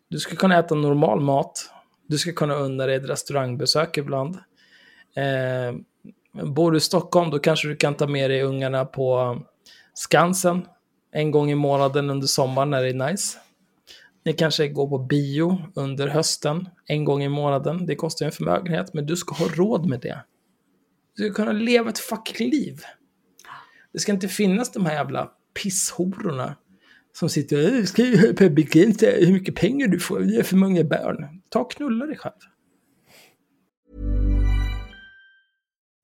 Du 0.08 0.18
ska 0.18 0.36
kunna 0.36 0.58
äta 0.58 0.74
normal 0.74 1.20
mat. 1.20 1.70
Du 2.06 2.18
ska 2.18 2.32
kunna 2.32 2.54
unna 2.54 2.86
dig 2.86 2.96
ett 2.96 3.08
restaurangbesök 3.08 3.96
ibland. 3.96 4.38
Eh, 5.16 5.74
Bor 6.32 6.70
du 6.70 6.78
i 6.78 6.80
Stockholm 6.80 7.30
då 7.30 7.38
kanske 7.38 7.68
du 7.68 7.76
kan 7.76 7.94
ta 7.94 8.06
med 8.06 8.30
dig 8.30 8.42
ungarna 8.42 8.84
på 8.84 9.38
Skansen 9.94 10.66
en 11.12 11.30
gång 11.30 11.50
i 11.50 11.54
månaden 11.54 12.10
under 12.10 12.26
sommaren 12.26 12.70
när 12.70 12.82
det 12.82 12.88
är 12.88 13.10
nice. 13.10 13.38
Ni 14.24 14.32
kanske 14.32 14.68
går 14.68 14.88
på 14.88 14.98
bio 14.98 15.58
under 15.74 16.08
hösten 16.08 16.68
en 16.86 17.04
gång 17.04 17.22
i 17.22 17.28
månaden. 17.28 17.86
Det 17.86 17.94
kostar 17.94 18.24
ju 18.24 18.26
en 18.26 18.32
förmögenhet, 18.32 18.94
men 18.94 19.06
du 19.06 19.16
ska 19.16 19.34
ha 19.34 19.46
råd 19.54 19.86
med 19.86 20.00
det. 20.00 20.24
Du 21.16 21.24
ska 21.24 21.34
kunna 21.34 21.52
leva 21.52 21.90
ett 21.90 21.98
fucking 21.98 22.50
liv. 22.50 22.80
Det 23.92 23.98
ska 23.98 24.12
inte 24.12 24.28
finnas 24.28 24.72
de 24.72 24.86
här 24.86 24.94
jävla 24.94 25.30
pisshororna 25.62 26.56
som 27.12 27.28
sitter 27.28 27.56
och 27.56 27.76
äh, 27.76 27.84
ska 27.84 28.02
ju 28.02 28.34
på 28.34 28.44
hur 28.44 29.32
mycket 29.32 29.54
pengar 29.54 29.86
du 29.86 30.00
får, 30.00 30.20
det 30.20 30.36
är 30.36 30.42
för 30.42 30.56
många 30.56 30.84
barn. 30.84 31.42
Ta 31.48 31.60
och 31.60 31.72
knulla 31.72 32.06
dig 32.06 32.16
själv. 32.16 32.34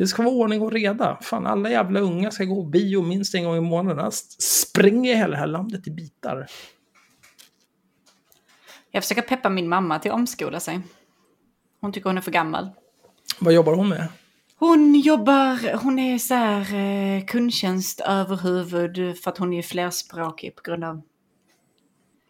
Det 0.00 0.06
ska 0.06 0.22
vara 0.22 0.34
ordning 0.34 0.62
och 0.62 0.72
reda. 0.72 1.18
Fan, 1.22 1.46
alla 1.46 1.70
jävla 1.70 2.00
unga 2.00 2.30
ska 2.30 2.44
gå 2.44 2.62
bio 2.62 3.02
minst 3.02 3.34
en 3.34 3.44
gång 3.44 3.56
i 3.56 3.60
månaden. 3.60 4.12
Springer 4.38 5.14
hela 5.14 5.30
det 5.30 5.36
här 5.36 5.46
landet 5.46 5.86
i 5.86 5.90
bitar. 5.90 6.46
Jag 8.90 9.02
försöker 9.02 9.22
peppa 9.22 9.48
min 9.50 9.68
mamma 9.68 9.98
till 9.98 10.10
att 10.10 10.14
omskola 10.14 10.60
sig. 10.60 10.80
Hon 11.80 11.92
tycker 11.92 12.08
hon 12.10 12.16
är 12.16 12.20
för 12.20 12.30
gammal. 12.30 12.70
Vad 13.38 13.54
jobbar 13.54 13.74
hon 13.74 13.88
med? 13.88 14.08
Hon 14.56 14.94
jobbar, 14.94 15.76
hon 15.76 15.98
är 15.98 16.18
så 16.18 16.34
här 16.34 16.74
eh, 16.74 17.24
kundtjänst 17.24 18.00
överhuvud 18.00 19.18
för 19.18 19.30
att 19.30 19.38
hon 19.38 19.52
är 19.52 19.62
flerspråkig 19.62 20.56
på 20.56 20.62
grund 20.62 20.84
av 20.84 21.02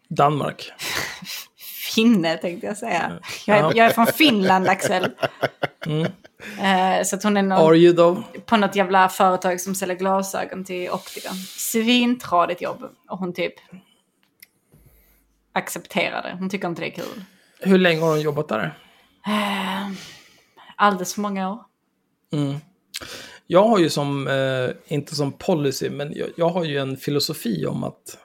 Danmark. 0.07 0.71
finne 1.95 2.37
tänkte 2.37 2.67
jag 2.67 2.77
säga. 2.77 3.19
Jag 3.45 3.57
är, 3.57 3.63
jag 3.63 3.77
är 3.77 3.89
från 3.89 4.07
Finland 4.07 4.67
Axel. 4.67 5.11
Eh, 5.87 7.03
så 7.03 7.15
att 7.15 7.23
hon 7.23 7.37
är 7.37 7.43
någon, 7.43 8.23
på 8.45 8.57
något 8.57 8.75
jävla 8.75 9.09
företag 9.09 9.61
som 9.61 9.75
säljer 9.75 9.95
glasögon 9.97 10.63
till 10.63 10.89
optiker. 10.89 11.31
Svintradigt 11.57 12.61
jobb. 12.61 12.83
Och 13.09 13.17
hon 13.17 13.33
typ 13.33 13.53
accepterar 15.53 16.23
det. 16.23 16.35
Hon 16.39 16.49
tycker 16.49 16.67
inte 16.67 16.81
det 16.81 16.87
är 16.87 16.95
kul. 16.95 17.23
Hur 17.59 17.77
länge 17.77 18.01
har 18.01 18.09
hon 18.09 18.21
jobbat 18.21 18.47
där? 18.47 18.77
Eh, 19.27 19.91
alldeles 20.75 21.13
för 21.13 21.21
många 21.21 21.51
år. 21.51 21.59
Jag 23.47 23.63
har 23.63 23.79
ju 23.79 23.89
som, 23.89 24.27
eh, 24.27 24.95
inte 24.95 25.15
som 25.15 25.31
policy, 25.31 25.89
men 25.89 26.13
jag, 26.15 26.29
jag 26.35 26.49
har 26.49 26.63
ju 26.63 26.77
en 26.77 26.97
filosofi 26.97 27.65
om 27.65 27.83
att 27.83 28.17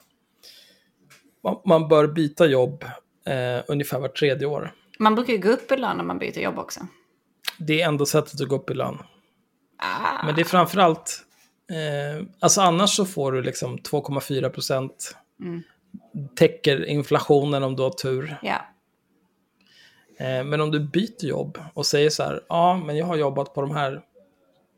man, 1.43 1.57
man 1.65 1.89
bör 1.89 2.07
byta 2.07 2.47
jobb 2.47 2.85
eh, 3.27 3.65
ungefär 3.69 4.01
var 4.01 4.09
tredje 4.09 4.47
år. 4.47 4.73
Man 4.99 5.15
brukar 5.15 5.33
ju 5.33 5.39
gå 5.39 5.49
upp 5.49 5.73
i 5.73 5.77
lön 5.77 5.97
när 5.97 6.05
man 6.05 6.19
byter 6.19 6.39
jobb 6.39 6.59
också. 6.59 6.81
Det 7.59 7.83
är 7.83 7.89
enda 7.89 8.07
sättet 8.07 8.41
att 8.41 8.49
gå 8.49 8.57
upp 8.57 8.70
i 8.70 8.74
lön. 8.74 8.99
Ah, 9.78 10.27
Men 10.27 10.35
det 10.35 10.41
är 10.41 10.45
framförallt, 10.45 11.23
eh, 11.70 12.27
alltså 12.41 12.61
annars 12.61 12.91
så 12.91 13.05
får 13.05 13.33
du 13.33 13.43
liksom 13.43 13.78
2,4 13.78 14.49
procent. 14.49 15.16
Täcker 16.37 16.85
inflationen 16.85 17.62
om 17.62 17.77
du 17.77 17.83
har 17.83 17.91
tur. 17.91 18.37
Eh, 20.19 20.45
men 20.45 20.61
om 20.61 20.70
du 20.70 20.81
byter 20.81 21.24
jobb 21.24 21.59
och 21.74 21.87
säger 21.87 22.11
så 22.11 22.23
här, 22.23 22.41
ja 22.49 22.77
men 22.77 22.97
jag 22.97 23.07
har 23.07 23.16
jobbat 23.16 23.55
på 23.55 23.61
de 23.61 23.70
här 23.70 24.03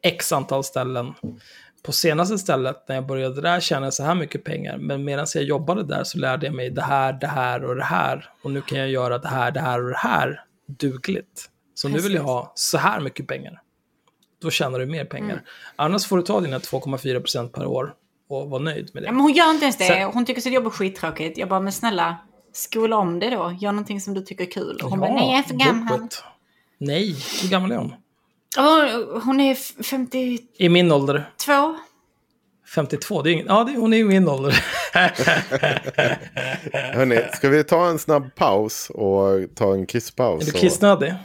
x 0.02 0.32
antal 0.32 0.64
ställen. 0.64 1.14
På 1.82 1.92
senaste 1.92 2.38
stället 2.38 2.88
när 2.88 2.94
jag 2.94 3.06
började 3.06 3.40
där 3.40 3.60
tjänade 3.60 3.86
jag 3.86 3.94
så 3.94 4.02
här 4.02 4.14
mycket 4.14 4.44
pengar. 4.44 4.78
Men 4.78 5.04
medan 5.04 5.26
jag 5.34 5.44
jobbade 5.44 5.82
där 5.82 6.04
så 6.04 6.18
lärde 6.18 6.46
jag 6.46 6.54
mig 6.54 6.70
det 6.70 6.82
här, 6.82 7.12
det 7.12 7.26
här 7.26 7.64
och 7.64 7.76
det 7.76 7.84
här. 7.84 8.30
Och 8.42 8.50
nu 8.50 8.60
kan 8.60 8.78
jag 8.78 8.88
göra 8.90 9.18
det 9.18 9.28
här, 9.28 9.50
det 9.50 9.60
här 9.60 9.82
och 9.82 9.88
det 9.88 9.96
här 9.96 10.44
dugligt. 10.66 11.50
Så 11.78 11.88
nu 11.88 11.98
vill 11.98 12.14
jag 12.14 12.22
ha 12.22 12.52
så 12.54 12.78
här 12.78 13.00
mycket 13.00 13.26
pengar. 13.26 13.60
Då 14.42 14.50
tjänar 14.50 14.78
du 14.78 14.86
mer 14.86 15.04
pengar. 15.04 15.42
Annars 15.76 16.06
får 16.06 16.16
du 16.16 16.22
ta 16.22 16.40
dina 16.40 16.58
2,4 16.58 17.20
procent 17.20 17.52
per 17.52 17.66
år 17.66 17.94
och 18.28 18.50
vara 18.50 18.62
nöjd 18.62 18.90
med 18.94 19.02
det. 19.02 19.06
Ja, 19.06 19.12
men 19.12 19.20
hon 19.20 19.32
gör 19.32 19.50
inte 19.50 19.64
ens 19.64 19.76
det. 19.76 19.84
Sen- 19.84 20.10
Hon 20.12 20.26
tycker 20.26 20.40
sitt 20.40 20.52
jobb 20.52 20.66
är 20.66 20.70
skittråkigt. 20.70 21.38
Jag 21.38 21.48
bara, 21.48 21.60
men 21.60 21.72
snälla, 21.72 22.16
skola 22.52 22.96
om 22.96 23.18
det 23.20 23.30
då. 23.30 23.56
Gör 23.60 23.72
någonting 23.72 24.00
som 24.00 24.14
du 24.14 24.20
tycker 24.22 24.44
är 24.44 24.50
kul. 24.50 24.80
Och 24.84 24.90
hon 24.90 25.00
bara, 25.00 25.12
nej 25.14 25.30
jag 25.30 25.38
är 25.38 25.42
för 25.42 25.54
gammal. 25.54 26.04
it. 26.04 26.22
Nej, 26.78 27.16
hur 27.42 27.48
gammal 27.48 27.72
är 27.72 27.76
hon? 27.76 27.94
Hon, 28.56 29.20
hon 29.24 29.40
är 29.40 29.52
f- 29.52 29.72
52. 29.84 30.44
I 30.58 30.68
min 30.68 30.92
ålder. 30.92 31.30
52, 32.74 33.22
det 33.22 33.30
är 33.30 33.32
ingen, 33.32 33.46
ja 33.46 33.64
det, 33.64 33.72
hon 33.80 33.92
är 33.92 33.98
i 33.98 34.04
min 34.04 34.28
ålder. 34.28 34.64
Hörni, 36.72 37.20
ska 37.34 37.48
vi 37.48 37.64
ta 37.64 37.86
en 37.88 37.98
snabb 37.98 38.34
paus 38.34 38.90
och 38.90 39.54
ta 39.54 39.72
en 39.74 39.86
kisspaus? 39.86 40.42
Är 40.42 40.46
du 40.46 40.52
och- 40.52 40.60
kissnödig? 40.60 41.08
Nja, 41.08 41.16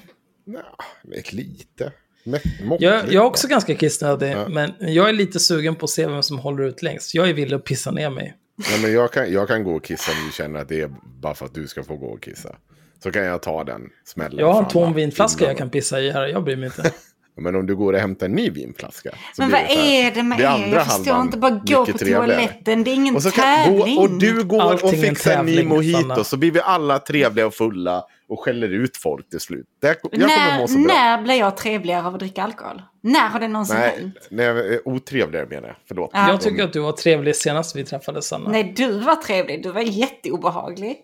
är 1.11 1.35
lite. 1.35 1.91
Måttligt 2.25 2.81
Jag, 2.91 3.05
jag 3.05 3.13
är 3.13 3.19
också 3.27 3.47
ganska 3.47 3.75
kissnödig, 3.75 4.31
Ja. 4.31 4.47
men 4.47 4.73
jag 4.79 5.09
är 5.09 5.13
lite 5.13 5.39
sugen 5.39 5.75
på 5.75 5.83
att 5.83 5.89
se 5.89 6.07
vem 6.07 6.23
som 6.23 6.39
håller 6.39 6.63
ut 6.63 6.81
längst. 6.81 7.15
Jag 7.15 7.29
är 7.29 7.33
villig 7.33 7.55
att 7.55 7.63
pissa 7.63 7.91
ner 7.91 8.09
mig. 8.09 8.35
Nej, 8.55 8.81
men 8.81 8.93
jag, 8.93 9.11
kan, 9.11 9.33
jag 9.33 9.47
kan 9.47 9.63
gå 9.63 9.75
och 9.75 9.83
kissa 9.83 10.11
om 10.11 10.17
du 10.27 10.31
känner 10.33 10.59
att 10.59 10.69
det 10.69 10.81
är 10.81 10.91
bara 11.21 11.33
för 11.35 11.45
att 11.45 11.53
du 11.53 11.67
ska 11.67 11.83
få 11.83 11.95
gå 11.95 12.07
och 12.07 12.21
kissa. 12.23 12.55
Så 13.03 13.11
kan 13.11 13.23
jag 13.25 13.41
ta 13.41 13.63
den 13.63 13.81
smällen. 14.05 14.39
Jag 14.39 14.53
har 14.53 14.63
en 14.63 14.67
tom 14.69 14.93
vinflaska 14.93 15.45
jag 15.45 15.57
kan 15.57 15.69
pissa 15.69 15.99
i 16.01 16.11
här, 16.11 16.27
jag 16.27 16.43
bryr 16.43 16.55
mig 16.55 16.65
inte. 16.65 16.91
Men 17.35 17.55
om 17.55 17.65
du 17.65 17.75
går 17.75 17.93
och 17.93 17.99
hämtar 17.99 18.25
en 18.25 18.31
ny 18.31 18.49
vinflaska. 18.49 19.09
så 19.09 19.41
Men 19.41 19.51
vad 19.51 19.61
är 19.61 20.11
det 20.11 20.23
med 20.23 20.37
det 20.37 20.43
er? 20.43 20.73
Jag 20.73 20.85
förstår 20.85 21.21
inte. 21.21 21.37
Bara 21.37 21.51
gå 21.51 21.85
på 21.85 21.97
trevligare. 21.97 22.25
toaletten. 22.27 22.83
Det 22.83 22.91
är 22.91 22.95
ingen 22.95 23.15
Och, 23.15 23.23
så 23.23 23.31
kan, 23.31 23.43
tävling. 23.43 23.95
gå, 23.95 24.01
och 24.01 24.09
du 24.09 24.43
går 24.43 24.61
Allting 24.61 24.87
och 24.89 24.93
är 24.93 24.97
en 25.07 25.15
fixar 25.15 25.31
en 25.31 25.45
ny 25.45 25.51
tävling, 25.51 25.69
mojito 25.69 25.99
Sanna. 26.01 26.23
så 26.23 26.37
blir 26.37 26.51
vi 26.51 26.59
alla 26.61 26.99
trevliga 26.99 27.47
och 27.47 27.53
fulla 27.53 28.03
och 28.29 28.39
skäller 28.39 28.69
ut 28.69 28.97
folk 28.97 29.29
till 29.29 29.39
slut. 29.39 29.65
Det, 29.81 29.87
jag 29.87 30.01
kommer 30.01 30.27
när, 30.27 30.59
må 30.59 30.67
så 30.67 30.77
bra. 30.77 30.87
när 30.95 31.21
blir 31.21 31.35
jag 31.35 31.57
trevligare 31.57 32.05
av 32.07 32.13
att 32.13 32.19
dricka 32.19 32.43
alkohol? 32.43 32.81
När 33.01 33.29
har 33.29 33.39
det 33.39 33.47
någonsin 33.47 33.75
Nej, 33.79 33.95
hänt? 33.99 34.15
nej, 34.31 34.79
otrevligare 34.85 35.45
menar 35.49 35.67
jag. 35.67 35.75
Förlåt. 35.87 36.09
Ja. 36.13 36.29
Jag 36.29 36.41
tycker 36.41 36.63
att 36.63 36.73
du 36.73 36.79
var 36.79 36.91
trevlig 36.91 37.35
senast 37.35 37.75
vi 37.75 37.83
träffades, 37.83 38.27
Sanna. 38.27 38.49
Nej, 38.49 38.73
du 38.77 38.99
var 38.99 39.15
trevlig. 39.15 39.63
Du 39.63 39.71
var 39.71 39.81
jätteobehaglig. 39.81 40.97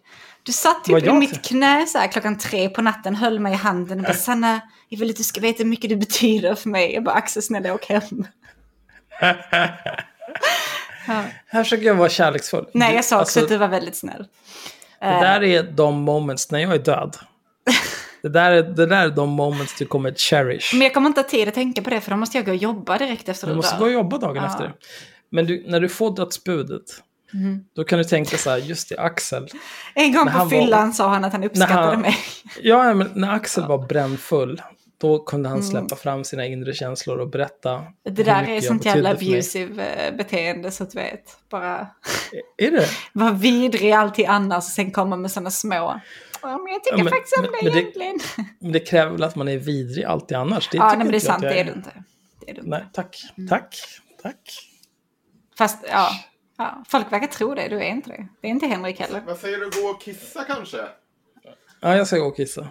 Du 0.44 0.52
satt 0.52 0.84
typ 0.84 1.06
i 1.08 1.12
mitt 1.12 1.46
knä 1.46 1.86
så 1.88 1.98
här, 1.98 2.08
klockan 2.08 2.38
tre 2.38 2.70
på 2.70 2.82
natten, 2.82 3.16
höll 3.16 3.40
mig 3.40 3.54
i 3.54 3.56
handen 3.56 4.00
och 4.00 4.04
bara 4.06 4.14
Sanna, 4.14 4.62
jag 4.90 5.00
vill 5.00 5.10
att 5.10 5.16
du 5.16 5.24
ska 5.24 5.42
veta 5.42 5.64
hur 5.64 5.70
mycket 5.70 5.90
du 5.90 5.96
betyder 5.96 6.56
för 6.56 6.70
mig. 6.70 6.94
Jag 6.94 7.04
bara 7.04 7.16
Axel, 7.16 7.44
snälla 7.44 7.74
åk 7.74 7.86
hem. 7.86 8.28
Här 11.48 11.64
försöker 11.64 11.84
jag 11.86 11.96
vara 11.96 12.10
kärleksfull. 12.10 12.66
Nej, 12.74 12.96
jag 12.96 13.06
sa 13.06 13.16
också 13.16 13.20
alltså, 13.22 13.40
att 13.44 13.50
du 13.50 13.58
var 13.58 13.68
väldigt 13.68 13.96
snäll. 13.96 14.26
Det 15.00 15.06
där 15.06 15.44
är 15.44 15.64
de 15.64 16.02
moments 16.02 16.52
när 16.52 16.60
jag 16.60 16.74
är 16.74 16.80
död. 16.80 17.18
Det 18.22 18.30
där 18.30 18.52
är, 18.52 18.64
det 18.64 18.86
där 18.86 19.06
är 19.06 19.10
de 19.10 19.30
moments 19.30 19.76
du 19.80 19.86
kommer 19.86 20.12
att 20.12 20.20
cherish. 20.20 20.74
Men 20.74 20.82
jag 20.82 20.94
kommer 20.94 21.08
inte 21.08 21.22
ha 21.22 21.28
tid 21.28 21.48
att 21.48 21.54
tänka 21.54 21.82
på 21.82 21.90
det 21.90 22.02
för 22.02 22.12
då 22.12 22.18
måste 22.18 22.38
jag 22.38 22.46
gå 22.46 22.52
och 22.52 22.58
jobba 22.58 22.98
direkt 22.98 23.30
efter 23.30 23.48
Du 23.48 23.54
du 23.54 23.58
måste 23.58 23.76
dör. 23.76 23.80
gå 23.80 23.86
och 23.86 23.92
jobba 23.92 24.18
dagen 24.18 24.36
Ja. 24.44 24.46
efter. 24.50 24.74
Men 25.32 25.46
du, 25.46 25.64
när 25.68 25.80
du 25.80 25.90
får 25.90 26.16
dödsbudet, 26.16 26.82
Mhm. 27.34 27.66
då 27.76 27.84
kan 27.84 27.98
du 27.98 28.04
tänka 28.04 28.38
så 28.38 28.50
här, 28.50 28.58
just 28.58 28.90
det, 28.90 28.98
Axel. 29.00 29.48
En 29.94 30.14
gång 30.14 30.26
på 30.26 30.32
han 30.32 30.50
var- 30.50 30.60
fyllan 30.62 30.94
sa 30.94 31.10
han 31.10 31.26
att 31.26 31.32
han 31.32 31.44
uppskattade 31.44 31.80
han- 31.88 32.02
mig. 32.02 32.16
Ja, 32.62 32.94
men 32.94 33.12
när 33.16 33.34
Axel 33.34 33.64
var 33.68 33.88
brännfull, 33.88 34.62
då 35.00 35.20
kunde 35.20 35.50
han 35.50 35.58
Mm. 35.60 35.70
släppa 35.70 35.96
fram 35.96 36.24
sina 36.24 36.46
inre 36.46 36.74
känslor 36.74 37.18
och 37.20 37.30
berätta 37.30 37.84
Det 38.04 38.24
där 38.24 38.44
är 38.50 38.62
sånt 38.62 38.86
jävla 38.86 39.10
abusive 39.12 39.86
eh, 40.08 40.16
beteende 40.16 40.72
så 40.72 40.84
att 40.84 40.92
du 40.92 41.00
vet. 41.00 41.38
Bara 41.50 41.88
Är 42.58 42.72
det? 42.72 42.86
vara 43.14 43.32
vidrig 43.32 43.92
alltid 43.92 44.26
annars 44.26 44.58
och 44.58 44.64
sen 44.72 44.92
komma 44.92 45.16
med 45.16 45.32
sådana 45.32 45.52
små. 45.52 46.00
Ja, 46.42 46.58
men 46.58 46.74
jag 46.74 46.84
tycker 46.84 46.98
Ja, 46.98 47.04
men- 47.04 47.12
faktiskt 47.14 47.38
om 47.38 47.44
men- 47.64 47.74
det- 47.74 47.80
egentligen. 47.80 48.20
Men 48.60 48.72
det 48.72 48.80
kräver 48.80 49.12
väl 49.12 49.24
att 49.24 49.36
man 49.36 49.48
är 49.48 49.58
vidrig 49.58 50.04
alltid 50.06 50.38
annars? 50.38 50.70
Det 50.72 50.78
Ja, 50.78 50.88
nej, 50.88 50.98
men 50.98 51.08
det 51.12 51.18
är 51.18 51.20
sant, 51.20 51.42
det 51.42 51.60
är 51.60 51.64
du 51.64 51.72
inte. 51.72 51.92
Det 52.40 52.52
är 52.52 52.54
du 52.56 52.60
inte. 52.62 52.70
Nej, 52.70 52.86
tack. 52.94 53.18
Mm. 53.38 53.48
Tack. 53.50 53.76
Tack. 54.24 54.50
Fast 55.58 55.78
ja, 55.90 56.10
ja, 56.58 56.84
folk 56.88 57.12
verkar 57.12 57.28
tro 57.28 57.56
det, 57.56 57.68
du 57.68 57.76
är 57.78 57.90
inte 57.90 58.10
det. 58.10 58.28
Det 58.42 58.48
är 58.48 58.52
inte 58.52 58.68
Henrik 58.68 59.00
heller. 59.00 59.24
Vad 59.28 59.38
säger 59.38 59.58
du, 59.58 59.82
gå 59.82 59.88
och 59.88 60.02
kissa 60.02 60.44
kanske? 60.44 60.78
Ja, 61.82 61.96
jag 61.98 62.08
ska 62.08 62.18
gå 62.18 62.26
och 62.26 62.36
kissa. 62.36 62.68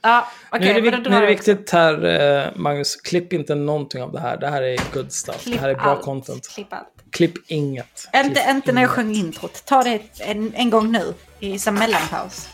Ja, 0.00 0.28
okej, 0.50 0.80
nu 0.82 0.88
är 0.88 0.92
det, 0.92 1.10
nu 1.10 1.16
är 1.16 1.20
det 1.20 1.26
viktigt 1.26 1.70
här, 1.70 2.04
eh, 2.04 2.46
Magnus, 2.56 2.96
klipp 2.96 3.32
inte 3.32 3.54
någonting 3.54 4.02
av 4.02 4.12
det 4.12 4.20
här. 4.20 4.36
Det 4.36 4.48
här 4.48 4.62
är 4.62 4.94
good 4.94 5.12
stuff. 5.12 5.42
Klipp 5.42 5.54
det 5.54 5.60
här 5.60 5.68
är 5.68 5.74
bra 5.74 5.84
allt, 5.84 6.02
content. 6.02 6.48
Klipp 6.48 6.72
allt. 6.72 6.88
Klipp 7.10 7.34
inget. 7.46 8.08
Inte, 8.14 8.30
Klipp 8.30 8.48
inte 8.48 8.72
när 8.72 8.82
jag 8.82 8.90
sjöng 8.90 9.14
introt. 9.14 9.64
Ta 9.64 9.82
det 9.82 10.00
en, 10.18 10.54
en 10.54 10.70
gång 10.70 10.92
nu, 10.92 11.14
i 11.40 11.58
som 11.58 11.74
mellanpaus. 11.74 12.48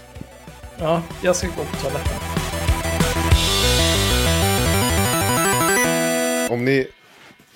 Ja, 0.79 1.03
jag 1.23 1.37
ska 1.37 1.47
gå 1.47 1.65
på 1.65 1.77
toaletten. 1.77 2.17
Om 6.51 6.65
ni 6.65 6.89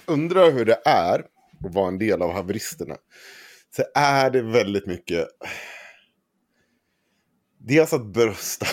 undrar 0.06 0.50
hur 0.50 0.64
det 0.64 0.78
är 0.84 1.18
att 1.64 1.74
vara 1.74 1.88
en 1.88 1.98
del 1.98 2.22
av 2.22 2.32
haveristerna. 2.32 2.96
Så 3.76 3.82
är 3.94 4.30
det 4.30 4.42
väldigt 4.42 4.86
mycket. 4.86 5.28
Dels 7.58 7.92
att 7.92 8.06
brösta. 8.06 8.66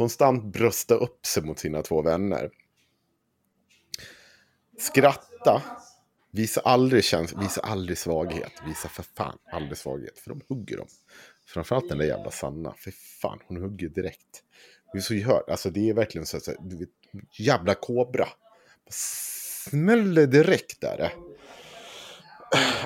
Konstant 0.00 0.44
brösta 0.44 0.94
upp 0.94 1.26
sig 1.26 1.42
mot 1.42 1.58
sina 1.58 1.82
två 1.82 2.02
vänner. 2.02 2.50
Skratta. 4.78 5.62
Visa 6.32 6.60
aldrig, 6.60 7.04
käns 7.04 7.32
visa 7.32 7.60
aldrig 7.60 7.98
svaghet. 7.98 8.52
Visa 8.66 8.88
för 8.88 9.02
fan 9.02 9.38
aldrig 9.52 9.78
svaghet. 9.78 10.18
För 10.18 10.30
de 10.30 10.40
hugger 10.48 10.76
dem. 10.76 10.86
Framförallt 11.46 11.88
den 11.88 11.98
där 11.98 12.04
jävla 12.04 12.30
Sanna. 12.30 12.74
För 12.76 12.90
fan, 13.20 13.38
hon 13.46 13.56
hugger 13.56 13.88
direkt. 13.88 14.44
Det 14.92 14.98
är 14.98 15.02
så 15.02 15.14
gör, 15.14 15.50
alltså 15.50 15.70
det 15.70 15.90
är 15.90 15.94
verkligen 15.94 16.26
så 16.26 16.36
att 16.36 16.44
säga, 16.44 16.60
du 16.60 16.76
vet, 16.76 16.88
jävla 17.38 17.74
kobra. 17.74 18.28
Smäller 18.90 20.26
direkt 20.26 20.80
där. 20.80 20.96
det. 20.96 21.12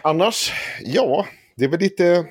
Annars, 0.02 0.52
ja, 0.80 1.26
det 1.56 1.64
är 1.64 1.68
väl 1.68 1.80
lite 1.80 2.26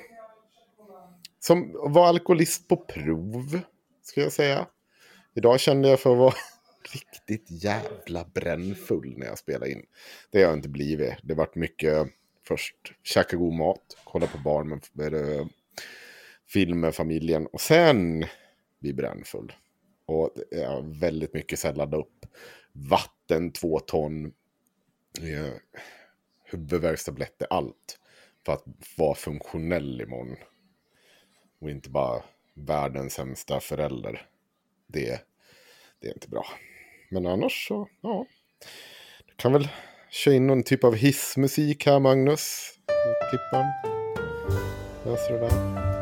som 1.40 1.86
att 1.86 1.92
vara 1.92 2.08
alkoholist 2.08 2.68
på 2.68 2.76
prov, 2.76 3.60
ska 4.02 4.20
jag 4.20 4.32
säga. 4.32 4.66
Idag 5.34 5.60
kände 5.60 5.88
jag 5.88 6.00
för 6.00 6.12
att 6.12 6.18
vara 6.18 6.34
riktigt 6.92 7.64
jävla 7.64 8.24
brännfull 8.24 9.14
när 9.18 9.26
jag 9.26 9.38
spelade 9.38 9.72
in. 9.72 9.86
Det 10.30 10.38
har 10.38 10.44
jag 10.44 10.58
inte 10.58 10.68
blivit. 10.68 11.14
Det 11.22 11.34
har 11.34 11.38
varit 11.38 11.54
mycket 11.54 12.08
först 12.48 12.76
käka 13.02 13.36
god 13.36 13.54
mat, 13.54 13.96
kolla 14.04 14.26
på 14.26 14.38
barn 14.38 14.68
med, 14.68 14.86
med 14.92 15.14
eh, 15.14 15.46
film 16.48 16.80
med 16.80 16.94
familjen 16.94 17.46
och 17.46 17.60
sen 17.60 18.24
bli 18.80 18.92
brännfull. 18.92 19.52
Och 20.06 20.30
ja, 20.50 20.80
väldigt 20.80 21.34
mycket 21.34 21.58
så 21.58 21.72
ladda 21.72 21.96
upp. 21.96 22.26
Vatten, 22.72 23.52
två 23.52 23.80
ton, 23.80 24.26
eh, 25.20 25.52
huvudvärkstabletter, 26.44 27.46
allt. 27.50 27.98
För 28.46 28.52
att 28.52 28.64
vara 28.96 29.14
funktionell 29.14 30.00
imorgon. 30.00 30.36
Och 31.60 31.70
inte 31.70 31.90
bara 31.90 32.22
världens 32.54 33.12
sämsta 33.12 33.60
förälder. 33.60 34.28
Det, 34.86 35.20
det 36.00 36.06
är 36.06 36.12
inte 36.12 36.28
bra. 36.28 36.46
Men 37.10 37.26
annars 37.26 37.68
så, 37.68 37.88
ja. 38.00 38.26
Du 39.26 39.34
kan 39.36 39.52
väl 39.52 39.68
köra 40.10 40.34
in 40.34 40.46
någon 40.46 40.62
typ 40.62 40.84
av 40.84 40.94
hissmusik 40.94 41.86
här, 41.86 42.00
Magnus. 42.00 42.72
Klippan. 43.30 43.66
Löser 45.04 45.32
det 45.32 45.40
där. 45.40 45.93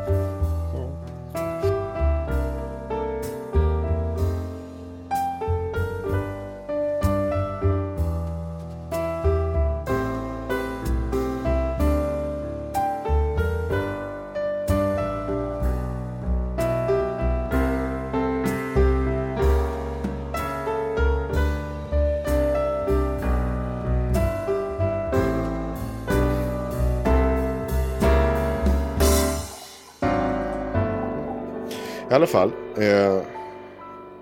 I 32.13 32.15
alla 32.15 32.27
fall. 32.27 32.53
Eh, 32.79 33.23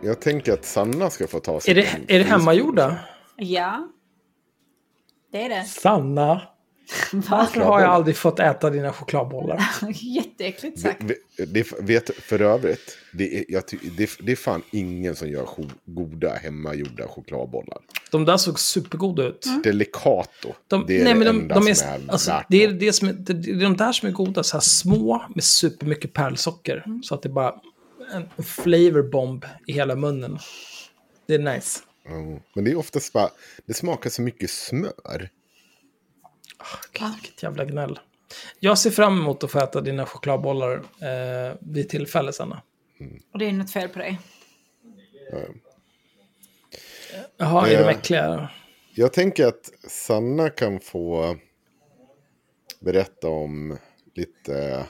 jag 0.02 0.20
tänker 0.20 0.52
att 0.52 0.64
Sanna 0.64 1.10
ska 1.10 1.26
få 1.26 1.40
ta 1.40 1.60
sig 1.60 1.70
Är 1.70 1.74
det, 1.74 2.14
är 2.14 2.18
det 2.18 2.24
hemmagjorda? 2.24 2.98
Ja. 3.36 3.88
Det 5.32 5.44
är 5.44 5.48
det. 5.48 5.64
Sanna, 5.64 6.42
varför 7.12 7.60
har 7.60 7.80
jag 7.80 7.90
aldrig 7.90 8.16
fått 8.16 8.38
äta 8.38 8.70
dina 8.70 8.92
chokladbollar? 8.92 9.62
Jätteäckligt 9.94 10.80
sagt. 10.80 11.02
Det, 11.36 11.44
det, 11.44 11.72
vet 11.80 12.14
för 12.16 12.42
övrigt, 12.42 12.98
det 13.12 13.38
är, 13.38 13.44
jag 13.48 13.68
ty, 13.68 13.78
det, 13.96 14.10
det 14.20 14.32
är 14.32 14.36
fan 14.36 14.62
ingen 14.70 15.16
som 15.16 15.28
gör 15.28 15.46
cho, 15.46 15.64
goda 15.84 16.34
hemmagjorda 16.34 17.08
chokladbollar. 17.08 17.78
De 18.10 18.24
där 18.24 18.36
såg 18.36 18.60
supergoda 18.60 19.22
ut. 19.22 19.46
Delicato, 19.64 20.54
De, 20.68 20.84
det 20.86 21.00
är 21.00 21.04
nej, 21.04 21.12
det 21.12 21.18
men 21.18 21.28
de, 21.28 21.40
enda 21.40 21.54
de 21.54 21.68
är, 21.68 21.74
som 21.74 21.88
är 21.88 22.00
alltså, 22.08 22.30
värt 22.30 22.46
det, 22.48 22.64
är 22.64 22.68
det, 22.72 22.92
som 22.92 23.08
är, 23.08 23.12
det, 23.12 23.32
det 23.32 23.50
är 23.50 23.54
de 23.54 23.76
där 23.76 23.92
som 23.92 24.08
är 24.08 24.12
goda, 24.12 24.42
så 24.42 24.56
här 24.56 24.62
små 24.62 25.22
med 25.34 25.44
supermycket 25.44 26.12
pärlsocker. 26.12 26.84
Så 27.02 27.14
att 27.14 27.22
det 27.22 27.28
är 27.28 27.32
bara 27.32 27.54
en 28.12 28.44
flavor 28.44 29.02
bomb 29.10 29.44
i 29.66 29.72
hela 29.72 29.96
munnen. 29.96 30.38
Det 31.26 31.34
är 31.34 31.38
nice. 31.38 31.80
Mm. 32.06 32.40
Men 32.54 32.64
det 32.64 32.70
är 32.70 32.76
oftast 32.76 33.12
bara, 33.12 33.30
det 33.66 33.74
smakar 33.74 34.10
så 34.10 34.22
mycket 34.22 34.50
smör. 34.50 35.30
Gud, 36.92 37.08
vilket 37.14 37.42
jävla 37.42 37.64
gnäll. 37.64 37.98
Jag 38.60 38.78
ser 38.78 38.90
fram 38.90 39.18
emot 39.20 39.44
att 39.44 39.50
få 39.50 39.58
äta 39.58 39.80
dina 39.80 40.06
chokladbollar 40.06 40.74
eh, 40.76 41.56
vid 41.60 41.88
tillfälle, 41.88 42.32
Sanna. 42.32 42.62
Och 43.32 43.38
det 43.38 43.46
är 43.46 43.52
något 43.52 43.72
fel 43.72 43.88
på 43.88 43.98
dig. 43.98 44.18
Jaha, 47.36 47.68
är 47.68 47.76
de 47.78 47.82
Eh. 47.82 47.88
äckliga? 47.88 48.50
Jag 48.94 49.12
tänker 49.12 49.46
att 49.46 49.70
Sanna 49.88 50.50
kan 50.50 50.80
få 50.80 51.36
berätta 52.80 53.28
om 53.28 53.78
lite 54.14 54.86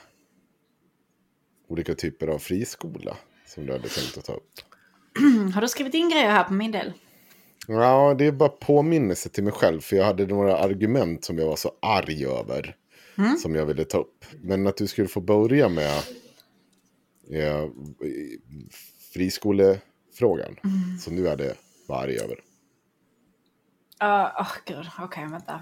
olika 1.70 1.94
typer 1.94 2.28
av 2.28 2.38
friskola 2.38 3.16
som 3.46 3.66
du 3.66 3.72
hade 3.72 3.88
tänkt 3.88 4.18
att 4.18 4.24
ta 4.24 4.32
upp. 4.32 4.52
Har 5.54 5.60
du 5.60 5.68
skrivit 5.68 5.94
in 5.94 6.08
grejer 6.08 6.30
här 6.30 6.44
på 6.44 6.52
min 6.52 6.72
del? 6.72 6.92
Ja, 7.66 8.14
det 8.18 8.26
är 8.26 8.32
bara 8.32 8.48
påminnelse 8.48 9.28
till 9.28 9.44
mig 9.44 9.52
själv. 9.52 9.80
För 9.80 9.96
jag 9.96 10.04
hade 10.04 10.26
några 10.26 10.56
argument 10.56 11.24
som 11.24 11.38
jag 11.38 11.46
var 11.46 11.56
så 11.56 11.72
arg 11.82 12.26
över. 12.26 12.76
Som 13.42 13.54
jag 13.54 13.66
ville 13.66 13.84
ta 13.84 13.98
upp. 13.98 14.24
Men 14.42 14.66
att 14.66 14.76
du 14.76 14.86
skulle 14.86 15.08
få 15.08 15.20
börja 15.20 15.68
med 15.68 15.96
eh, 17.30 17.68
friskolefrågan. 19.12 20.56
Som 21.00 21.16
du 21.16 21.28
hade 21.28 21.54
varit 21.86 22.08
arg 22.08 22.18
över. 22.18 22.40
Ja, 23.98 24.36
åh 24.38 24.74
gud. 24.74 24.86
Okej, 24.98 25.26
vänta. 25.30 25.60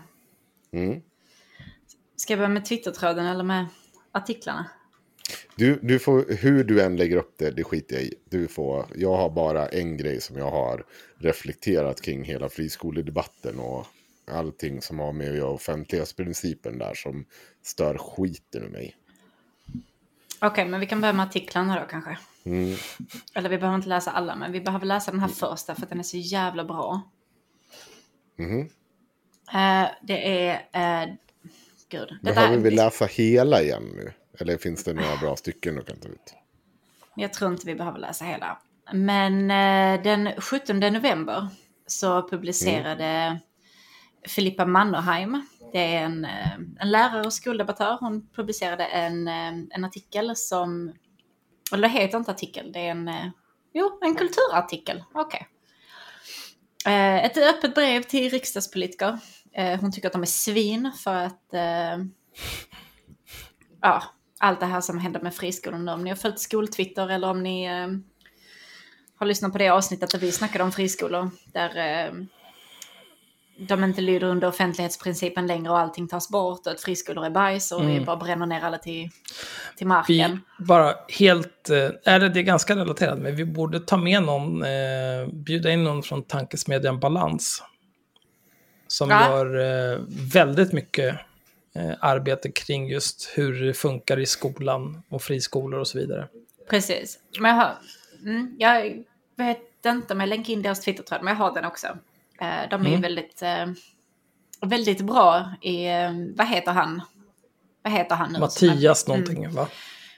Mm. 0.72 1.02
Ska 2.16 2.32
jag 2.32 2.38
börja 2.38 2.48
med 2.48 2.64
Twittertråden 2.64 3.26
eller 3.26 3.44
med 3.44 3.66
artiklarna? 4.12 4.70
Du, 5.56 5.78
du 5.82 5.98
får, 5.98 6.36
hur 6.38 6.64
du 6.64 6.82
än 6.82 6.96
lägger 6.96 7.16
upp 7.16 7.34
det, 7.38 7.50
det 7.50 7.64
skiter 7.64 7.96
jag 7.96 8.04
i. 8.04 8.14
Du 8.24 8.48
får, 8.48 8.86
jag 8.94 9.16
har 9.16 9.30
bara 9.30 9.68
en 9.68 9.96
grej 9.96 10.20
som 10.20 10.36
jag 10.36 10.50
har 10.50 10.84
reflekterat 11.18 12.00
kring 12.00 12.24
hela 12.24 12.48
friskoledebatten 12.48 13.58
och 13.58 13.86
allting 14.30 14.82
som 14.82 14.98
har 14.98 15.12
med 15.12 15.42
offentlighetsprincipen 15.42 16.78
där 16.78 16.94
som 16.94 17.24
stör 17.62 17.98
skiten 17.98 18.62
ur 18.62 18.68
mig. 18.68 18.96
Okej, 20.40 20.64
men 20.64 20.80
vi 20.80 20.86
kan 20.86 21.00
börja 21.00 21.12
med 21.12 21.26
artiklarna 21.26 21.80
då 21.80 21.86
kanske. 21.86 22.18
Mm. 22.44 22.76
Eller 23.34 23.48
vi 23.48 23.58
behöver 23.58 23.76
inte 23.76 23.88
läsa 23.88 24.10
alla, 24.10 24.36
men 24.36 24.52
vi 24.52 24.60
behöver 24.60 24.86
läsa 24.86 25.10
den 25.10 25.20
här 25.20 25.28
första 25.28 25.74
för 25.74 25.82
att 25.82 25.88
den 25.88 25.98
är 25.98 26.02
så 26.02 26.16
jävla 26.16 26.64
bra. 26.64 27.10
Mhm. 28.36 28.60
Eh, 29.54 29.88
det 30.02 30.48
är... 30.48 30.54
Uh, 31.06 31.14
gud. 31.88 32.18
Behöver 32.22 32.56
vi 32.56 32.70
läsa 32.70 33.06
hela 33.06 33.62
igen 33.62 33.92
nu? 33.96 34.12
Eller 34.38 34.58
finns 34.58 34.84
det 34.84 34.92
några 34.92 35.16
bra 35.16 35.36
stycken 35.36 35.74
du 35.74 35.82
kan 35.82 36.00
ta 36.00 36.08
ut? 36.08 36.34
Jag 37.16 37.32
tror 37.32 37.52
inte 37.52 37.66
vi 37.66 37.74
behöver 37.74 37.98
läsa 37.98 38.24
hela. 38.24 38.58
Men 38.92 39.50
eh, 39.50 40.02
den 40.02 40.40
17 40.40 40.80
november 40.80 41.48
så 41.86 42.28
publicerade 42.28 43.40
Filippa 44.26 44.66
Mannerheim, 44.66 45.46
det 45.72 45.94
är 45.94 46.04
en, 46.04 46.24
eh, 46.24 46.54
en 46.78 46.90
lärare 46.90 47.26
och 47.26 47.32
skoldebattör, 47.32 47.96
hon 48.00 48.28
publicerade 48.28 48.84
en, 48.84 49.28
eh, 49.28 49.52
en 49.70 49.84
artikel 49.84 50.36
som, 50.36 50.92
eller 51.72 51.88
det 51.88 51.94
heter 51.94 52.18
inte 52.18 52.30
artikel, 52.30 52.72
det 52.72 52.78
är 52.78 52.90
en, 52.90 53.08
eh, 53.08 53.26
jo, 53.72 53.98
en 54.02 54.14
kulturartikel, 54.14 55.04
okej. 55.14 55.48
Eh, 56.86 57.24
ett 57.24 57.36
öppet 57.36 57.74
brev 57.74 58.02
till 58.02 58.30
riksdagspolitiker. 58.30 59.18
Eh, 59.52 59.80
hon 59.80 59.92
tycker 59.92 60.08
att 60.08 60.12
de 60.12 60.22
är 60.22 60.26
svin 60.26 60.92
för 60.96 61.14
att 61.14 61.54
ja, 63.80 64.02
allt 64.38 64.60
det 64.60 64.66
här 64.66 64.80
som 64.80 64.98
händer 64.98 65.20
med 65.20 65.34
friskolorna. 65.34 65.94
Om 65.94 66.04
ni 66.04 66.10
har 66.10 66.16
följt 66.16 66.38
skoltwitter 66.40 67.08
eller 67.10 67.30
om 67.30 67.42
ni 67.42 67.64
eh, 67.64 67.88
har 69.18 69.26
lyssnat 69.26 69.52
på 69.52 69.58
det 69.58 69.68
avsnittet 69.68 70.10
där 70.10 70.18
vi 70.18 70.32
snackade 70.32 70.64
om 70.64 70.72
friskolor. 70.72 71.30
Där 71.52 71.76
eh, 72.06 72.12
de 73.68 73.84
inte 73.84 74.00
lyder 74.00 74.26
under 74.26 74.48
offentlighetsprincipen 74.48 75.46
längre 75.46 75.70
och 75.70 75.78
allting 75.78 76.08
tas 76.08 76.28
bort 76.28 76.66
och 76.66 76.72
att 76.72 76.80
friskolor 76.80 77.24
är 77.26 77.30
bajs 77.30 77.72
och 77.72 77.88
vi 77.88 78.00
bara 78.00 78.16
bränner 78.16 78.46
ner 78.46 78.60
alla 78.60 78.78
till, 78.78 79.02
till 79.02 79.10
Vi 79.78 79.84
marken. 79.84 80.40
bara 80.58 80.94
helt, 81.18 81.70
eh, 81.70 82.14
eller 82.14 82.28
det 82.28 82.40
är 82.40 82.42
ganska 82.42 82.76
relaterat, 82.76 83.18
men 83.18 83.36
vi 83.36 83.44
borde 83.44 83.80
ta 83.80 83.96
med 83.96 84.22
någon, 84.22 84.62
eh, 84.62 85.26
bjuda 85.32 85.70
in 85.70 85.84
någon 85.84 86.02
från 86.02 86.22
tankesmedjan 86.22 87.00
Balans. 87.00 87.62
Som 88.86 89.10
Ja. 89.10 89.28
gör 89.30 89.58
eh, 89.92 89.98
väldigt 90.32 90.72
mycket 90.72 91.14
eh, 91.14 91.20
arbete 92.00 92.50
kring 92.52 92.88
just 92.88 93.32
hur 93.34 93.62
det 93.66 93.74
funkar 93.74 94.18
i 94.18 94.26
skolan 94.26 95.02
och 95.08 95.22
friskolor 95.22 95.80
och 95.80 95.88
så 95.88 95.98
vidare. 95.98 96.28
Precis. 96.70 97.18
Men 97.40 97.50
jag, 97.56 97.64
har, 97.64 97.74
mm, 98.24 98.54
jag 98.58 99.04
vet 99.36 99.58
inte 99.86 100.14
om 100.14 100.20
jag 100.20 100.28
länkar 100.28 100.52
in 100.52 100.62
deras 100.62 100.80
Twitter-tråd, 100.80 101.22
men 101.22 101.28
jag 101.32 101.38
har 101.38 101.54
den 101.54 101.64
också. 101.64 101.86
Eh, 102.40 102.68
de 102.70 102.80
är 102.80 102.84
ju 102.84 102.88
Mm. 102.88 103.00
väldigt, 103.00 103.42
eh, 103.42 103.66
väldigt 104.62 105.00
bra 105.00 105.52
i, 105.62 105.84
eh, 105.86 106.10
vad 106.36 106.46
heter 106.46 106.72
han? 106.72 107.02
Vad 107.82 107.92
heter 107.92 108.14
han 108.16 108.32
nu? 108.32 108.38
Mattias 108.38 109.00
Som 109.04 109.12
är- 109.12 109.16
någonting, 109.18 109.44
Mm, 109.44 109.56
va? 109.56 109.68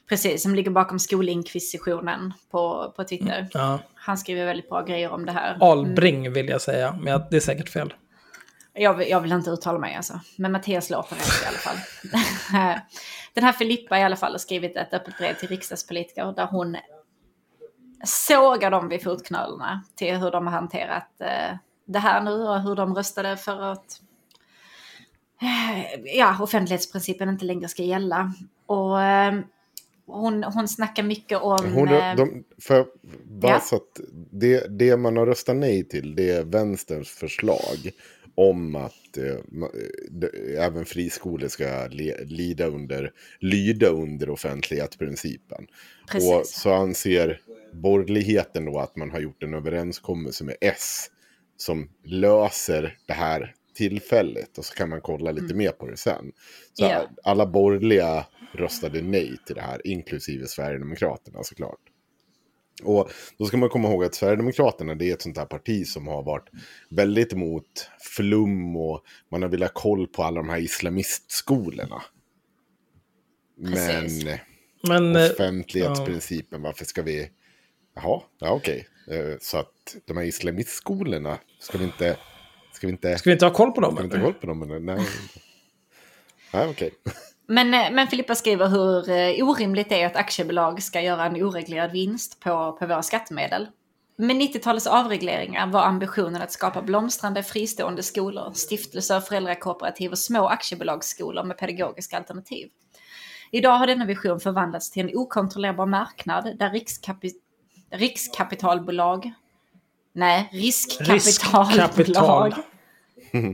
precis, 0.09 0.43
som 0.43 0.55
ligger 0.55 0.70
bakom 0.70 0.99
skolinkvisitionen 0.99 2.32
på, 2.51 2.93
på 2.97 3.05
Twitter. 3.05 3.49
Ja. 3.53 3.78
Han 3.95 4.19
skriver 4.19 4.47
väldigt 4.47 4.69
bra 4.69 4.82
grejer 4.82 5.11
om 5.11 5.27
det 5.27 5.32
här. 5.32 5.57
Albring 5.61 6.32
vill 6.32 6.49
jag 6.49 6.61
säga, 6.61 6.99
men 7.03 7.20
det 7.31 7.37
är 7.37 7.41
säkert 7.41 7.69
fel. 7.69 7.95
Jag, 8.73 8.95
vill- 8.95 9.09
jag 9.09 9.21
vill 9.21 9.33
inte 9.33 9.51
uttala 9.51 9.79
mig 9.79 9.95
alltså. 9.95 10.21
Men 10.37 10.53
Mattias 10.53 10.91
låter 10.91 11.17
rätt 11.17 11.43
i 11.45 11.47
alla 11.47 11.59
fall. 11.59 11.77
Den 13.35 13.45
här 13.45 13.53
Filippa 13.53 13.99
i 13.99 14.03
alla 14.03 14.17
fall 14.17 14.33
har 14.33 14.39
skrivit 14.39 14.77
ett 14.77 14.95
öppet 14.95 15.19
brev 15.19 15.35
till 15.35 15.49
riksdagspolitiker 15.49 16.33
där 16.33 16.47
hon 16.47 16.77
sågar 18.05 18.71
dem 18.71 18.89
vid 18.89 19.03
fotknölarna 19.03 19.85
till 19.95 20.17
hur 20.17 20.31
de 20.31 20.47
har 20.47 20.55
hanterat 20.55 21.21
eh, 21.21 21.57
det 21.85 21.99
här 21.99 22.23
nu 22.23 22.31
och 22.31 22.63
hur 22.63 22.77
de 22.77 22.95
röstade 22.95 23.37
för 23.37 23.63
att 23.63 24.01
eh, 25.43 26.01
ja, 26.17 26.37
offentlighetsprincipen 26.43 27.29
inte 27.29 27.45
längre 27.45 27.69
ska 27.69 27.83
gälla. 27.83 28.33
Och 28.67 29.03
eh, 29.03 29.35
hon, 30.07 30.45
hon 30.45 30.69
snackar 30.69 31.03
mycket 31.03 31.39
om... 31.41 31.73
Hon, 31.75 31.89
de, 31.89 32.45
för, 32.59 32.87
bara 33.25 33.53
ja. 33.53 33.61
så 33.61 33.77
att 33.77 34.01
det, 34.31 34.79
det 34.79 34.97
man 34.97 35.17
har 35.17 35.27
röstat 35.27 35.57
nej 35.57 35.89
till 35.89 36.15
det 36.15 36.31
är 36.31 36.45
vänsterns 36.45 37.09
förslag 37.09 37.91
om 38.35 38.77
att 38.77 39.16
eh, 39.16 40.65
även 40.65 40.85
friskolor 40.85 41.48
ska 41.48 41.86
lida 42.24 42.66
under, 42.66 43.12
lyda 43.39 43.89
under 43.89 44.31
offentlighetsprincipen. 44.31 45.66
Och 46.02 46.11
Precis. 46.11 46.61
så 46.62 46.73
anser 46.73 47.40
borgerligheten 47.73 48.65
då 48.65 48.78
att 48.78 48.97
man 48.97 49.11
har 49.11 49.20
gjort 49.20 49.43
en 49.43 49.55
överenskommelse 49.55 50.44
med 50.44 50.57
S 50.61 51.07
som 51.57 51.89
löser 52.05 52.97
det 53.07 53.12
här 53.12 53.55
tillfället 53.74 54.59
och 54.59 54.65
så 54.65 54.74
kan 54.74 54.89
man 54.89 55.01
kolla 55.01 55.31
lite 55.32 55.55
mer 55.55 55.70
på 55.70 55.86
det 55.86 55.97
sen. 55.97 56.32
Så 56.73 56.85
Mm. 56.85 56.97
Ja. 56.97 57.11
alla 57.24 57.47
borgerliga 57.47 58.27
röstade 58.55 59.02
nej 59.02 59.36
till 59.47 59.55
det 59.55 59.62
här, 59.62 59.86
inklusive 59.86 60.47
Sverigedemokraterna 60.47 61.43
såklart. 61.43 61.81
Och 62.82 63.11
då 63.39 63.47
ska 63.47 63.57
man 63.57 63.69
komma 63.69 63.89
ihåg 63.89 64.05
att 64.05 64.15
Sverigedemokraterna 64.15 64.94
det 64.94 65.11
är 65.11 65.15
ett 65.15 65.23
sånt 65.23 65.39
här 65.39 65.47
parti 65.47 65.86
som 65.86 66.07
har 66.07 66.23
varit 66.23 66.48
väldigt 66.90 67.32
emot 67.32 67.90
flum 68.16 68.77
och 68.77 69.02
man 69.31 69.43
har 69.43 69.48
velat 69.48 69.70
ha 69.74 69.81
koll 69.81 70.07
på 70.07 70.23
alla 70.23 70.36
de 70.36 70.48
här 70.48 70.59
islamistskolorna. 70.59 72.02
Men 73.57 74.11
Men 74.89 75.16
eh, 75.16 75.31
offentlighetsprincipen, 75.31 76.62
varför 76.62 76.85
ska 76.85 77.02
vi... 77.02 77.31
Jaha, 77.94 78.23
ja 78.39 78.51
okej. 78.51 78.89
Eh, 79.11 79.36
Så 79.40 79.59
att 79.59 79.97
de 80.05 80.16
här 80.16 80.24
islamistskolorna, 80.24 81.39
ska 81.61 81.78
vi 81.78 81.85
inte... 81.85 82.16
Ska 82.73 82.86
vi 82.86 82.90
inte... 82.90 83.19
ska 83.19 83.31
vi 83.31 83.32
inte 83.32 83.47
ha 83.47 83.52
koll 83.52 83.73
på 83.73 83.81
dem? 83.81 83.94
Ska 83.94 84.02
vi 84.02 84.05
inte 84.05 84.19
ha 84.19 84.24
koll 84.24 84.35
på 84.35 84.47
dem? 84.47 84.62
eller? 84.62 84.81
Nej, 84.81 85.07
Nej 86.52 86.69
okej. 86.69 86.90
Men, 87.51 87.74
eh, 87.74 87.90
men 87.90 88.06
Filippa 88.06 88.35
skriver 88.35 88.68
hur 88.68 89.10
eh, 89.10 89.48
orimligt 89.48 89.89
det 89.89 90.02
är 90.02 90.06
att 90.06 90.16
aktiebolag 90.16 90.82
ska 90.82 91.01
göra 91.01 91.24
en 91.24 91.43
oreglerad 91.43 91.93
vinst 91.93 92.40
på, 92.40 92.77
på 92.78 92.86
våra 92.86 93.02
skattemedel. 93.02 93.66
Med 94.16 94.36
90-talets 94.36 94.86
avregleringar 94.86 95.66
var 95.66 95.82
ambitionen 95.82 96.43
att 96.43 96.52
skapa 96.52 96.82
blomstrande 96.82 97.43
fristående 97.43 98.02
skolor, 98.02 98.52
stiftelser, 98.55 99.20
föräldrakooperativ 99.20 100.10
och 100.10 100.18
små 100.18 100.47
aktiebolagsskolor 100.47 101.44
med 101.44 101.59
pedagogiska 101.59 102.16
alternativ. 102.16 102.68
Idag 103.51 103.78
har 103.78 103.86
denna 103.86 104.05
vision 104.05 104.40
förvandlats 104.40 104.90
till 104.90 105.02
en 105.02 105.16
okontrollerbar 105.16 105.86
marknad 105.86 106.56
där 106.59 106.70
rikskapi 106.70 107.32
rikskapitalbolag, 107.90 109.32
nej, 110.12 110.48
riskkapitalbolag, 110.52 112.47
Riskkapital. 112.47 112.55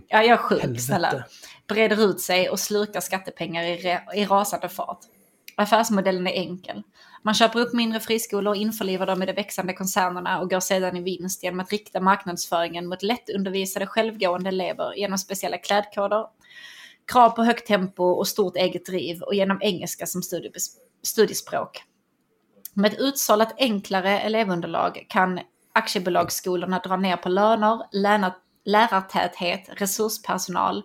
ja 0.08 0.22
jag 0.22 0.28
är 0.28 0.36
sjuk, 0.36 0.80
snälla, 0.80 1.24
breder 1.68 2.10
ut 2.10 2.20
sig 2.20 2.50
och 2.50 2.60
slukar 2.60 3.00
skattepengar 3.00 3.62
i, 3.62 3.76
re- 3.76 4.14
i 4.14 4.24
rasande 4.24 4.68
fart. 4.68 5.00
Affärsmodellen 5.56 6.26
är 6.26 6.32
enkel. 6.32 6.82
Man 7.22 7.34
köper 7.34 7.60
upp 7.60 7.72
mindre 7.72 8.00
friskolor 8.00 8.50
och 8.50 8.56
införlivar 8.56 9.06
dem 9.06 9.22
i 9.22 9.26
de 9.26 9.32
växande 9.32 9.72
koncernerna 9.72 10.40
och 10.40 10.50
går 10.50 10.60
sedan 10.60 10.96
i 10.96 11.02
vinst 11.02 11.42
genom 11.42 11.60
att 11.60 11.72
rikta 11.72 12.00
marknadsföringen 12.00 12.86
mot 12.86 13.02
lättundervisade 13.02 13.86
självgående 13.86 14.48
elever 14.48 14.94
genom 14.94 15.18
speciella 15.18 15.58
klädkoder, 15.58 16.26
krav 17.12 17.30
på 17.30 17.44
högt 17.44 17.66
tempo 17.66 18.04
och 18.04 18.28
stort 18.28 18.56
eget 18.56 18.86
driv 18.86 19.22
och 19.22 19.34
genom 19.34 19.58
engelska 19.62 20.06
som 20.06 20.22
studiespråk. 21.02 21.82
Med 22.74 22.92
ett 22.92 23.00
utsållat 23.00 23.54
enklare 23.58 24.20
elevunderlag 24.20 25.06
kan 25.08 25.40
aktiebolagsskolorna 25.72 26.78
dra 26.78 26.96
ner 26.96 27.16
på 27.16 27.28
löner, 27.28 27.82
läna- 27.92 28.34
lärartäthet, 28.66 29.68
resurspersonal 29.72 30.82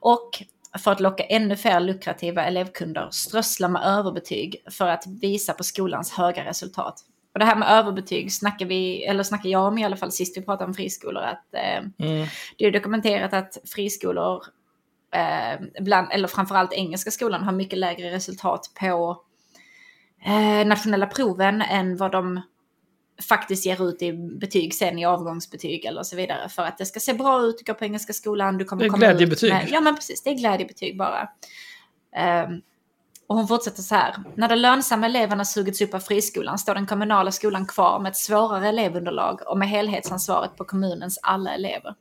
och 0.00 0.30
för 0.78 0.92
att 0.92 1.00
locka 1.00 1.24
ännu 1.24 1.56
fler 1.56 1.80
lukrativa 1.80 2.44
elevkunder 2.44 3.08
strössla 3.10 3.68
med 3.68 3.82
överbetyg 3.82 4.64
för 4.70 4.88
att 4.88 5.06
visa 5.06 5.52
på 5.52 5.64
skolans 5.64 6.12
höga 6.12 6.44
resultat. 6.44 7.04
Och 7.32 7.38
det 7.38 7.44
här 7.44 7.56
med 7.56 7.68
överbetyg 7.68 8.32
snackar 8.32 8.66
vi, 8.66 9.04
eller 9.04 9.22
snackar 9.22 9.48
jag 9.50 9.66
om 9.66 9.78
i 9.78 9.84
alla 9.84 9.96
fall 9.96 10.12
sist 10.12 10.36
vi 10.36 10.42
pratade 10.42 10.68
om 10.68 10.74
friskolor, 10.74 11.22
att 11.22 11.54
eh, 11.54 12.06
Mm. 12.06 12.26
det 12.58 12.66
är 12.66 12.70
dokumenterat 12.70 13.32
att 13.32 13.58
friskolor, 13.74 14.44
eh, 15.14 15.82
bland, 15.82 16.08
eller 16.12 16.28
framförallt 16.28 16.72
engelska 16.72 17.10
skolan, 17.10 17.42
har 17.42 17.52
mycket 17.52 17.78
lägre 17.78 18.10
resultat 18.10 18.70
på 18.80 19.22
eh, 20.24 20.66
nationella 20.66 21.06
proven 21.06 21.62
än 21.62 21.96
vad 21.96 22.12
de 22.12 22.40
faktiskt 23.28 23.66
ger 23.66 23.88
ut 23.88 24.02
i 24.02 24.12
betyg 24.12 24.74
sen 24.74 24.98
i 24.98 25.04
avgångsbetyg 25.04 25.84
eller 25.84 26.02
så 26.02 26.16
vidare. 26.16 26.48
För 26.48 26.62
att 26.62 26.78
det 26.78 26.86
ska 26.86 27.00
se 27.00 27.14
bra 27.14 27.42
ut, 27.42 27.58
du 27.58 27.64
går 27.64 27.74
på 27.74 27.84
engelska 27.84 28.12
skolan, 28.12 28.58
du 28.58 28.64
kommer 28.64 28.82
Det 28.82 28.86
är 28.86 28.90
komma 28.90 29.06
glädjebetyg. 29.06 29.48
Ut 29.48 29.54
med, 29.54 29.68
ja 29.70 29.80
men 29.80 29.94
precis, 29.94 30.22
det 30.22 30.30
är 30.30 30.34
glädjebetyg 30.34 30.98
bara. 30.98 31.28
Ehm, 32.16 32.60
och 33.26 33.36
hon 33.36 33.48
fortsätter 33.48 33.82
så 33.82 33.94
här. 33.94 34.14
När 34.34 34.48
de 34.48 34.56
lönsamma 34.56 35.06
eleverna 35.06 35.44
sugits 35.44 35.80
upp 35.80 35.94
av 35.94 36.00
friskolan 36.00 36.58
står 36.58 36.74
den 36.74 36.86
kommunala 36.86 37.32
skolan 37.32 37.66
kvar 37.66 38.00
med 38.00 38.10
ett 38.10 38.16
svårare 38.16 38.68
elevunderlag 38.68 39.40
och 39.46 39.58
med 39.58 39.68
helhetsansvaret 39.68 40.56
på 40.56 40.64
kommunens 40.64 41.18
alla 41.22 41.54
elever. 41.54 41.94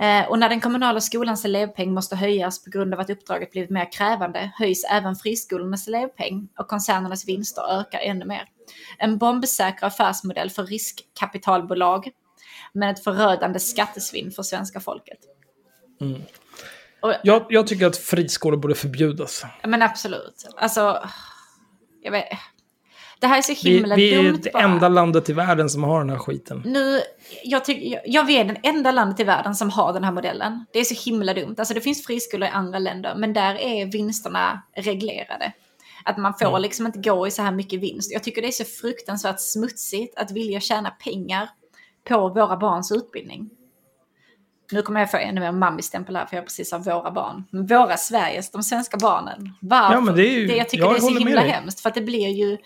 Eh, 0.00 0.28
och 0.28 0.38
när 0.38 0.48
den 0.48 0.60
kommunala 0.60 1.00
skolans 1.00 1.44
elevpeng 1.44 1.94
måste 1.94 2.16
höjas 2.16 2.64
på 2.64 2.70
grund 2.70 2.94
av 2.94 3.00
att 3.00 3.10
uppdraget 3.10 3.50
blivit 3.50 3.70
mer 3.70 3.92
krävande 3.92 4.52
höjs 4.54 4.84
även 4.84 5.16
friskolornas 5.16 5.88
elevpeng 5.88 6.48
och 6.58 6.68
koncernernas 6.68 7.28
vinster 7.28 7.80
ökar 7.80 7.98
ännu 7.98 8.24
mer. 8.24 8.48
En 8.98 9.18
bombsäker 9.18 9.86
affärsmodell 9.86 10.50
för 10.50 10.66
riskkapitalbolag 10.66 12.08
men 12.72 12.88
ett 12.88 13.04
förödande 13.04 13.58
skattesvinn 13.60 14.30
för 14.30 14.42
svenska 14.42 14.80
folket. 14.80 15.18
Och, 17.00 17.12
Jag, 17.22 17.46
jag 17.48 17.66
tycker 17.66 17.86
att 17.86 17.96
friskolor 17.96 18.56
borde 18.56 18.74
förbjudas. 18.74 19.44
men 19.66 19.82
absolut. 19.82 20.48
Alltså, 20.56 21.08
jag 22.02 22.12
vet. 22.12 22.28
Det 23.20 23.26
här 23.26 23.38
är 23.38 23.42
så 23.42 23.54
Vi, 23.64 23.76
himla 23.76 23.96
vi 23.96 24.14
är 24.14 24.22
dumt 24.22 24.40
det 24.42 24.52
bara. 24.52 24.62
enda 24.62 24.88
landet 24.88 25.28
i 25.30 25.32
världen 25.32 25.70
som 25.70 25.84
har 25.84 25.98
den 26.00 26.10
här 26.10 26.18
skiten. 26.18 26.62
Nu, 26.66 27.00
jag, 27.44 27.64
tycker, 27.64 27.86
jag, 27.92 28.02
jag 28.06 28.26
vet 28.26 28.48
den 28.48 28.56
enda 28.62 28.90
landet 28.92 29.20
i 29.20 29.24
världen 29.24 29.54
som 29.54 29.70
har 29.70 29.92
den 29.92 30.04
här 30.04 30.12
modellen. 30.12 30.64
Det 30.72 30.78
är 30.78 30.84
så 30.84 31.10
himla 31.10 31.34
dumt. 31.34 31.54
Alltså 31.58 31.74
det 31.74 31.80
finns 31.80 32.06
friskolor 32.06 32.48
i 32.48 32.50
andra 32.50 32.78
länder, 32.78 33.14
men 33.16 33.32
där 33.32 33.54
är 33.54 33.86
vinsterna 33.86 34.62
reglerade. 34.76 35.52
Att 36.06 36.16
man 36.16 36.34
får 36.38 36.58
liksom 36.58 36.86
inte 36.86 36.98
gå 36.98 37.26
i 37.26 37.30
så 37.30 37.42
här 37.42 37.52
mycket 37.52 37.80
vinst. 37.80 38.12
Jag 38.12 38.22
tycker 38.22 38.42
det 38.42 38.48
är 38.48 38.52
så 38.52 38.64
fruktansvärt 38.64 39.40
smutsigt 39.40 40.18
att 40.18 40.30
vilja 40.30 40.60
tjäna 40.60 40.90
pengar 40.90 41.48
på 42.08 42.28
våra 42.28 42.56
barns 42.56 42.92
utbildning. 42.92 43.50
Nu 44.72 44.82
kommer 44.82 45.00
jag 45.00 45.10
få 45.10 45.16
ännu 45.16 45.40
mer 45.40 45.52
mammistämpel 45.52 46.16
här 46.16 46.26
för 46.26 46.36
jag 46.36 46.44
precis 46.44 46.72
har 46.72 46.78
våra 46.78 47.10
barn. 47.10 47.44
Men 47.50 47.66
våra 47.66 47.96
Sveriges, 47.96 48.50
de 48.50 48.62
svenska 48.62 48.96
barnen. 48.96 49.52
Varför? 49.60 49.94
Ja, 49.94 50.00
men 50.00 50.14
det 50.16 50.22
är 50.28 50.30
ju- 50.32 50.56
jag 50.56 50.68
tycker 50.68 50.84
jag 50.84 50.94
det 50.94 50.98
är 50.98 51.00
så 51.00 51.18
himla 51.18 51.40
hemskt. 51.40 51.80
För 51.80 51.88
att 51.88 51.94
det 51.94 52.00
blir 52.02 52.28
ju 52.28 52.58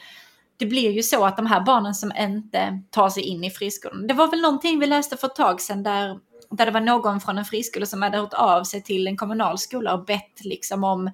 det 0.56 0.66
blir 0.66 0.90
ju 0.90 1.02
så 1.02 1.24
att 1.24 1.36
de 1.36 1.46
här 1.46 1.60
barnen 1.60 1.94
som 1.94 2.12
inte 2.18 2.82
tar 2.90 3.08
sig 3.08 3.22
in 3.22 3.44
i 3.44 3.50
friskolan. 3.50 4.06
Det 4.06 4.14
var 4.14 4.28
väl 4.30 4.40
någonting 4.40 4.78
vi 4.78 4.86
läste 4.86 5.16
för 5.16 5.26
ett 5.26 5.34
tag 5.34 5.60
sedan 5.60 5.82
där, 5.82 6.18
där 6.50 6.66
det 6.66 6.72
var 6.72 6.80
någon 6.80 7.20
från 7.20 7.38
en 7.38 7.44
friskola 7.44 7.86
som 7.86 8.02
hade 8.02 8.18
hört 8.18 8.34
av 8.34 8.64
sig 8.64 8.82
till 8.82 9.06
en 9.06 9.16
kommunal 9.16 9.58
skola 9.58 9.94
och 9.94 10.04
bett 10.04 10.44
liksom 10.44 10.84
om 10.84 11.10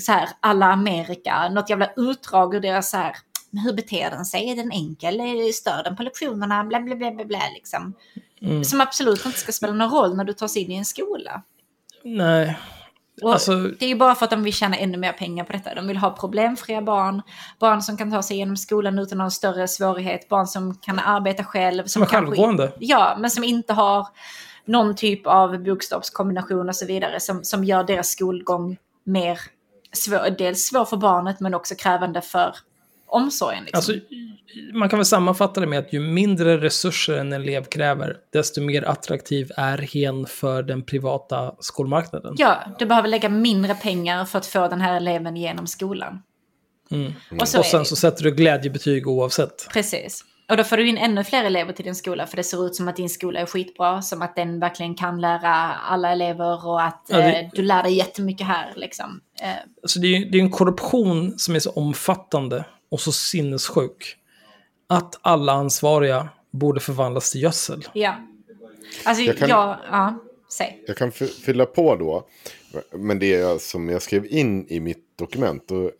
så 0.00 0.12
här 0.12 0.28
alla 0.40 0.66
Amerika, 0.66 1.48
något 1.48 1.70
jävla 1.70 1.90
utdrag 1.96 2.54
ur 2.54 2.60
deras 2.60 2.90
så 2.90 2.96
här 2.96 3.16
hur 3.64 3.72
beter 3.72 4.10
den 4.10 4.24
sig? 4.24 4.50
Är 4.50 4.56
den 4.56 4.72
enkel? 4.72 5.20
Är- 5.20 5.52
Stör 5.52 5.82
den 5.84 5.96
på 5.96 6.02
lektionerna? 6.02 6.64
Bla, 6.64 6.80
bla, 6.80 6.96
bla, 6.96 7.10
bla, 7.10 7.24
bla, 7.24 7.40
liksom. 7.54 7.94
Mm. 8.42 8.64
Som 8.64 8.80
absolut 8.80 9.26
inte 9.26 9.38
ska 9.38 9.52
spela 9.52 9.72
någon 9.72 9.90
roll 9.90 10.16
när 10.16 10.24
du 10.24 10.32
tar 10.32 10.48
sig 10.48 10.62
in 10.62 10.70
i 10.70 10.76
en 10.76 10.84
skola. 10.84 11.42
Nej. 12.04 12.58
Alltså- 13.24 13.56
det 13.56 13.84
är 13.84 13.88
ju 13.88 13.94
bara 13.96 14.14
för 14.14 14.24
att 14.24 14.30
de 14.30 14.42
vill 14.42 14.52
tjäna 14.52 14.76
ännu 14.76 14.98
mer 14.98 15.12
pengar 15.12 15.44
på 15.44 15.52
detta. 15.52 15.74
De 15.74 15.86
vill 15.86 15.96
ha 15.96 16.10
problemfria 16.10 16.82
barn, 16.82 17.22
barn 17.58 17.82
som 17.82 17.96
kan 17.96 18.10
ta 18.10 18.22
sig 18.22 18.36
igenom 18.36 18.56
skolan 18.56 18.98
utan 18.98 19.18
någon 19.18 19.30
större 19.30 19.68
svårighet, 19.68 20.28
barn 20.28 20.46
som 20.46 20.74
kan 20.74 20.98
arbeta 20.98 21.44
själv. 21.44 21.84
Som 21.86 22.02
är 22.02 22.06
kanske- 22.06 22.26
självgående. 22.26 22.72
Ja, 22.78 23.16
men 23.18 23.30
som 23.30 23.44
inte 23.44 23.72
har 23.72 24.06
någon 24.64 24.94
typ 24.96 25.26
av 25.26 25.62
bokstavskombination 25.64 26.68
och 26.68 26.76
så 26.76 26.86
vidare 26.86 27.20
som, 27.20 27.44
som 27.44 27.64
gör 27.64 27.84
deras 27.84 28.08
skolgång 28.08 28.76
mer 29.10 29.38
svår, 29.92 30.30
dels 30.38 30.64
svår 30.64 30.84
för 30.84 30.96
barnet 30.96 31.40
men 31.40 31.54
också 31.54 31.74
krävande 31.74 32.20
för 32.20 32.56
omsorgen. 33.06 33.64
Liksom. 33.64 33.78
Alltså, 33.78 33.92
man 34.72 34.88
kan 34.88 34.98
väl 34.98 35.06
sammanfatta 35.06 35.60
det 35.60 35.66
med 35.66 35.78
att 35.78 35.92
ju 35.92 36.00
mindre 36.00 36.58
resurser 36.58 37.18
en 37.18 37.32
elev 37.32 37.64
kräver, 37.64 38.16
desto 38.32 38.60
mer 38.60 38.82
attraktiv 38.82 39.50
är 39.56 39.78
hen 39.78 40.26
för 40.26 40.62
den 40.62 40.82
privata 40.82 41.54
skolmarknaden. 41.60 42.34
Ja, 42.38 42.58
du 42.78 42.86
behöver 42.86 43.08
lägga 43.08 43.28
mindre 43.28 43.74
pengar 43.74 44.24
för 44.24 44.38
att 44.38 44.46
få 44.46 44.68
den 44.68 44.80
här 44.80 44.96
eleven 44.96 45.36
genom 45.36 45.66
skolan. 45.66 46.22
Mm. 46.90 47.12
Och 47.40 47.48
så 47.48 47.58
Och 47.58 47.66
sen 47.66 47.84
så 47.84 47.96
sätter 47.96 48.24
du 48.24 48.30
glädjebetyg 48.30 49.08
oavsett. 49.08 49.68
Precis. 49.72 50.24
Och 50.50 50.56
då 50.56 50.64
får 50.64 50.76
du 50.76 50.88
in 50.88 50.98
ännu 50.98 51.24
fler 51.24 51.44
elever 51.44 51.72
till 51.72 51.84
din 51.84 51.94
skola 51.94 52.26
för 52.26 52.36
det 52.36 52.44
ser 52.44 52.66
ut 52.66 52.74
som 52.74 52.88
att 52.88 52.96
din 52.96 53.08
skola 53.10 53.40
är 53.40 53.46
skitbra, 53.46 54.02
som 54.02 54.22
att 54.22 54.36
den 54.36 54.60
verkligen 54.60 54.94
kan 54.94 55.20
lära 55.20 55.54
alla 55.74 56.12
elever 56.12 56.66
och 56.66 56.82
att 56.82 57.04
Ja, 57.08 57.16
det- 57.16 57.40
eh, 57.40 57.48
du 57.52 57.62
lär 57.62 57.82
dig 57.82 57.92
jättemycket 57.94 58.46
här 58.46 58.72
liksom. 58.76 59.20
Eh, 59.42 59.48
Alltså 59.82 60.00
det, 60.00 60.06
är, 60.16 60.30
det 60.30 60.38
är 60.38 60.42
en 60.42 60.50
korruption 60.50 61.38
som 61.38 61.54
är 61.54 61.58
så 61.58 61.70
omfattande 61.70 62.64
och 62.90 63.00
så 63.00 63.12
sinnessjuk. 63.12 64.16
Att 64.88 65.18
alla 65.22 65.52
ansvariga 65.52 66.28
borde 66.50 66.80
förvandlas 66.80 67.30
till 67.32 67.42
gödsel. 67.42 67.82
ja. 67.92 68.14
Alltså, 69.04 69.22
Jag 69.24 69.38
kan- 69.38 69.48
jag... 69.48 69.76
Ja, 69.90 70.14
säg. 70.52 70.84
Jag 70.86 70.96
kan 70.96 71.12
fy- 71.12 71.26
fylla 71.26 71.66
på 71.66 71.96
då. 71.96 72.26
Men 72.92 73.18
det 73.18 73.34
är 73.34 73.58
som 73.58 73.88
jag 73.88 74.02
skrev 74.02 74.26
in 74.26 74.66
i 74.68 74.80
mitt 74.80 75.18
dokument. 75.18 75.68
Då, 75.68 75.90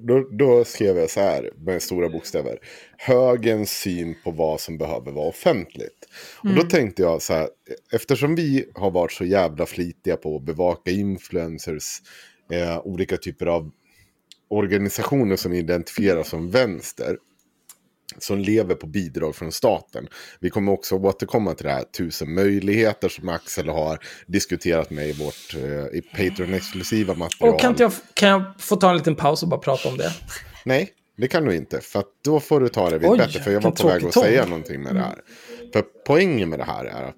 då, 0.00 0.28
då 0.30 0.64
skrev 0.64 0.98
jag 0.98 1.10
så 1.10 1.20
här 1.20 1.50
med 1.56 1.82
stora 1.82 2.08
bokstäver. 2.08 2.58
Högens 2.96 3.70
syn 3.70 4.14
på 4.24 4.30
vad 4.30 4.60
som 4.60 4.78
behöver 4.78 5.12
vara 5.12 5.28
offentligt. 5.28 6.08
Och 6.42 6.54
då 6.54 6.62
tänkte 6.62 7.02
jag 7.02 7.22
så 7.22 7.32
här. 7.32 7.48
Eftersom 7.92 8.34
vi 8.34 8.70
har 8.74 8.90
varit 8.90 9.12
så 9.12 9.24
jävla 9.24 9.66
flitiga 9.66 10.16
på 10.16 10.36
att 10.36 10.42
bevaka 10.42 10.90
influencers. 10.90 12.02
Eh, 12.52 12.86
olika 12.86 13.16
typer 13.16 13.46
av 13.46 13.70
organisationer 14.48 15.36
som 15.36 15.52
identifieras 15.52 16.28
som 16.28 16.50
vänster 16.50 17.16
som 18.18 18.38
lever 18.38 18.74
på 18.74 18.86
bidrag 18.86 19.36
från 19.36 19.52
staten. 19.52 20.08
Vi 20.40 20.50
kommer 20.50 20.72
också 20.72 20.94
återkomma 20.94 21.54
till 21.54 21.66
det 21.66 21.72
här 21.72 21.82
tusen 21.82 22.34
möjligheter 22.34 23.08
som 23.08 23.28
Axel 23.28 23.68
har 23.68 23.98
diskuterat 24.26 24.90
med 24.90 25.08
i 25.08 25.12
vårt 25.12 25.54
eh, 25.54 25.98
i 25.98 26.02
Patreon-exklusiva 26.16 27.14
material. 27.14 27.54
Och 27.54 27.60
kan, 27.60 27.74
jag, 27.78 27.92
kan 28.14 28.28
jag 28.28 28.42
få 28.58 28.76
ta 28.76 28.90
en 28.90 28.96
liten 28.96 29.14
paus 29.14 29.42
och 29.42 29.48
bara 29.48 29.60
prata 29.60 29.88
om 29.88 29.96
det? 29.96 30.12
Nej, 30.64 30.90
det 31.16 31.28
kan 31.28 31.44
du 31.44 31.56
inte. 31.56 31.80
För 31.80 32.04
då 32.24 32.40
får 32.40 32.60
du 32.60 32.68
ta 32.68 32.90
det 32.90 32.98
vid 32.98 33.10
Oj, 33.10 33.18
bättre. 33.18 33.40
För 33.40 33.50
jag 33.50 33.60
var 33.60 33.70
på 33.70 33.88
väg 33.88 34.04
att 34.04 34.14
säga 34.14 34.46
någonting 34.46 34.82
med 34.82 34.94
det 34.94 35.00
här. 35.00 35.18
För 35.72 35.84
poängen 36.06 36.48
med 36.48 36.58
det 36.58 36.64
här 36.64 36.84
är 36.84 37.02
att 37.02 37.16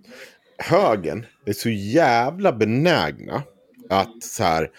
högern 0.59 1.27
är 1.47 1.53
så 1.53 1.69
jävla 1.69 2.53
benägna 2.53 3.43
att 3.91 4.23
så 4.23 4.45
här. 4.45 4.71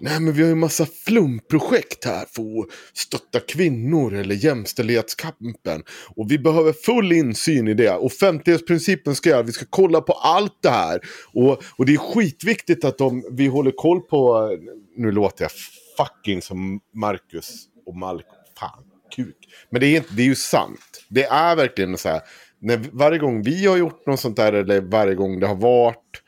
Nej 0.00 0.20
men 0.20 0.32
vi 0.32 0.42
har 0.42 0.48
ju 0.48 0.54
massa 0.54 0.86
flumprojekt 0.86 2.04
här 2.04 2.26
för 2.32 2.42
att 2.42 2.66
stötta 2.94 3.40
kvinnor 3.40 4.14
eller 4.14 4.34
jämställdhetskampen. 4.34 5.82
Och 6.16 6.30
vi 6.30 6.38
behöver 6.38 6.72
full 6.72 7.12
insyn 7.12 7.68
i 7.68 7.74
det. 7.74 7.90
Offentlighetsprincipen 7.90 9.14
ska 9.14 9.30
göra, 9.30 9.42
vi 9.42 9.52
ska 9.52 9.64
kolla 9.70 10.00
på 10.00 10.12
allt 10.12 10.58
det 10.62 10.70
här. 10.70 11.00
Och, 11.34 11.62
och 11.76 11.86
det 11.86 11.94
är 11.94 11.98
skitviktigt 11.98 12.84
att 12.84 12.98
de, 12.98 13.24
vi 13.32 13.46
håller 13.46 13.70
koll 13.70 14.00
på, 14.00 14.50
nu 14.96 15.12
låter 15.12 15.44
jag 15.44 15.50
fucking 15.96 16.42
som 16.42 16.80
Marcus 16.94 17.64
och 17.86 17.96
Malcolm. 17.96 18.42
Fan, 18.58 18.84
kuk. 19.16 19.36
Men 19.70 19.80
det 19.80 19.86
är, 19.86 19.96
inte, 19.96 20.14
det 20.14 20.22
är 20.22 20.26
ju 20.26 20.34
sant. 20.34 21.04
Det 21.08 21.24
är 21.24 21.56
verkligen 21.56 21.98
så 21.98 22.08
här, 22.08 22.20
när, 22.60 22.80
varje 22.92 23.18
gång 23.18 23.42
vi 23.42 23.66
har 23.66 23.76
gjort 23.76 24.06
något 24.06 24.20
sånt 24.20 24.36
där 24.36 24.52
eller 24.52 24.80
varje 24.80 25.14
gång 25.14 25.40
det 25.40 25.46
har 25.46 25.54
varit 25.54 26.22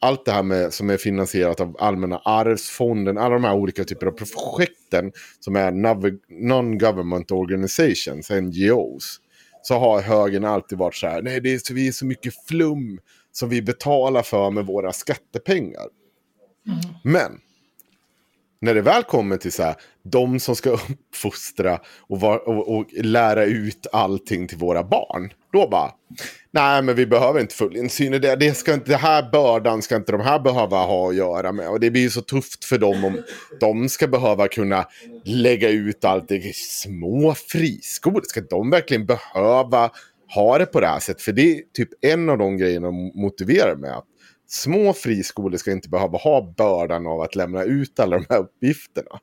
allt 0.00 0.24
det 0.24 0.32
här 0.32 0.42
med, 0.42 0.72
som 0.72 0.90
är 0.90 0.96
finansierat 0.96 1.60
av 1.60 1.76
Allmänna 1.78 2.18
arvsfonden, 2.18 3.18
alla 3.18 3.34
de 3.34 3.44
här 3.44 3.54
olika 3.54 3.84
typer 3.84 4.06
av 4.06 4.10
projekten 4.12 5.12
som 5.40 5.56
är 5.56 5.70
non-government 5.70 7.32
organizations, 7.32 8.30
NGOs. 8.30 9.20
Så 9.62 9.78
har 9.78 10.00
högern 10.00 10.44
alltid 10.44 10.78
varit 10.78 10.94
så 10.94 11.06
här, 11.06 11.22
nej 11.22 11.40
det 11.40 11.54
är 11.54 11.58
så, 11.58 11.74
vi 11.74 11.88
är 11.88 11.92
så 11.92 12.06
mycket 12.06 12.34
flum 12.46 13.00
som 13.32 13.48
vi 13.48 13.62
betalar 13.62 14.22
för 14.22 14.50
med 14.50 14.66
våra 14.66 14.92
skattepengar. 14.92 15.86
Men 17.04 17.40
när 18.60 18.74
det 18.74 18.80
väl 18.80 19.02
kommer 19.02 19.36
till 19.36 19.52
så 19.52 19.62
här, 19.62 19.74
de 20.02 20.40
som 20.40 20.56
ska 20.56 20.70
uppfostra 20.70 21.80
och, 22.00 22.20
var, 22.20 22.48
och, 22.48 22.76
och 22.76 22.86
lära 22.92 23.44
ut 23.44 23.86
allting 23.92 24.48
till 24.48 24.58
våra 24.58 24.84
barn. 24.84 25.32
Då 25.52 25.68
bara, 25.68 25.90
nej 26.50 26.82
men 26.82 26.96
vi 26.96 27.06
behöver 27.06 27.40
inte 27.40 27.54
full 27.54 27.76
insyn 27.76 28.14
i 28.14 28.18
det. 28.18 28.36
Det, 28.36 28.54
ska 28.54 28.74
inte, 28.74 28.90
det 28.90 28.96
här 28.96 29.30
bördan 29.32 29.82
ska 29.82 29.96
inte 29.96 30.12
de 30.12 30.20
här 30.20 30.38
behöva 30.38 30.76
ha 30.76 31.08
att 31.08 31.14
göra 31.14 31.52
med. 31.52 31.68
Och 31.68 31.80
det 31.80 31.90
blir 31.90 32.02
ju 32.02 32.10
så 32.10 32.20
tufft 32.20 32.64
för 32.64 32.78
dem 32.78 33.04
om 33.04 33.22
de 33.60 33.88
ska 33.88 34.06
behöva 34.06 34.48
kunna 34.48 34.86
lägga 35.24 35.68
ut 35.68 36.04
allt. 36.04 36.28
Det 36.28 36.56
små 36.56 37.34
friskolor, 37.34 38.22
ska 38.24 38.40
de 38.40 38.70
verkligen 38.70 39.06
behöva 39.06 39.90
ha 40.34 40.58
det 40.58 40.66
på 40.66 40.80
det 40.80 40.86
här 40.86 41.00
sättet? 41.00 41.22
För 41.22 41.32
det 41.32 41.58
är 41.58 41.62
typ 41.74 41.88
en 42.00 42.28
av 42.28 42.38
de 42.38 42.56
grejerna 42.56 42.86
de 42.86 43.12
motiverar 43.14 43.76
med. 43.76 43.96
Att 43.96 44.04
små 44.48 44.92
friskolor 44.92 45.56
ska 45.56 45.72
inte 45.72 45.88
behöva 45.88 46.18
ha 46.18 46.54
bördan 46.56 47.06
av 47.06 47.20
att 47.20 47.34
lämna 47.34 47.62
ut 47.64 48.00
alla 48.00 48.18
de 48.18 48.26
här 48.30 48.38
uppgifterna. 48.38 49.20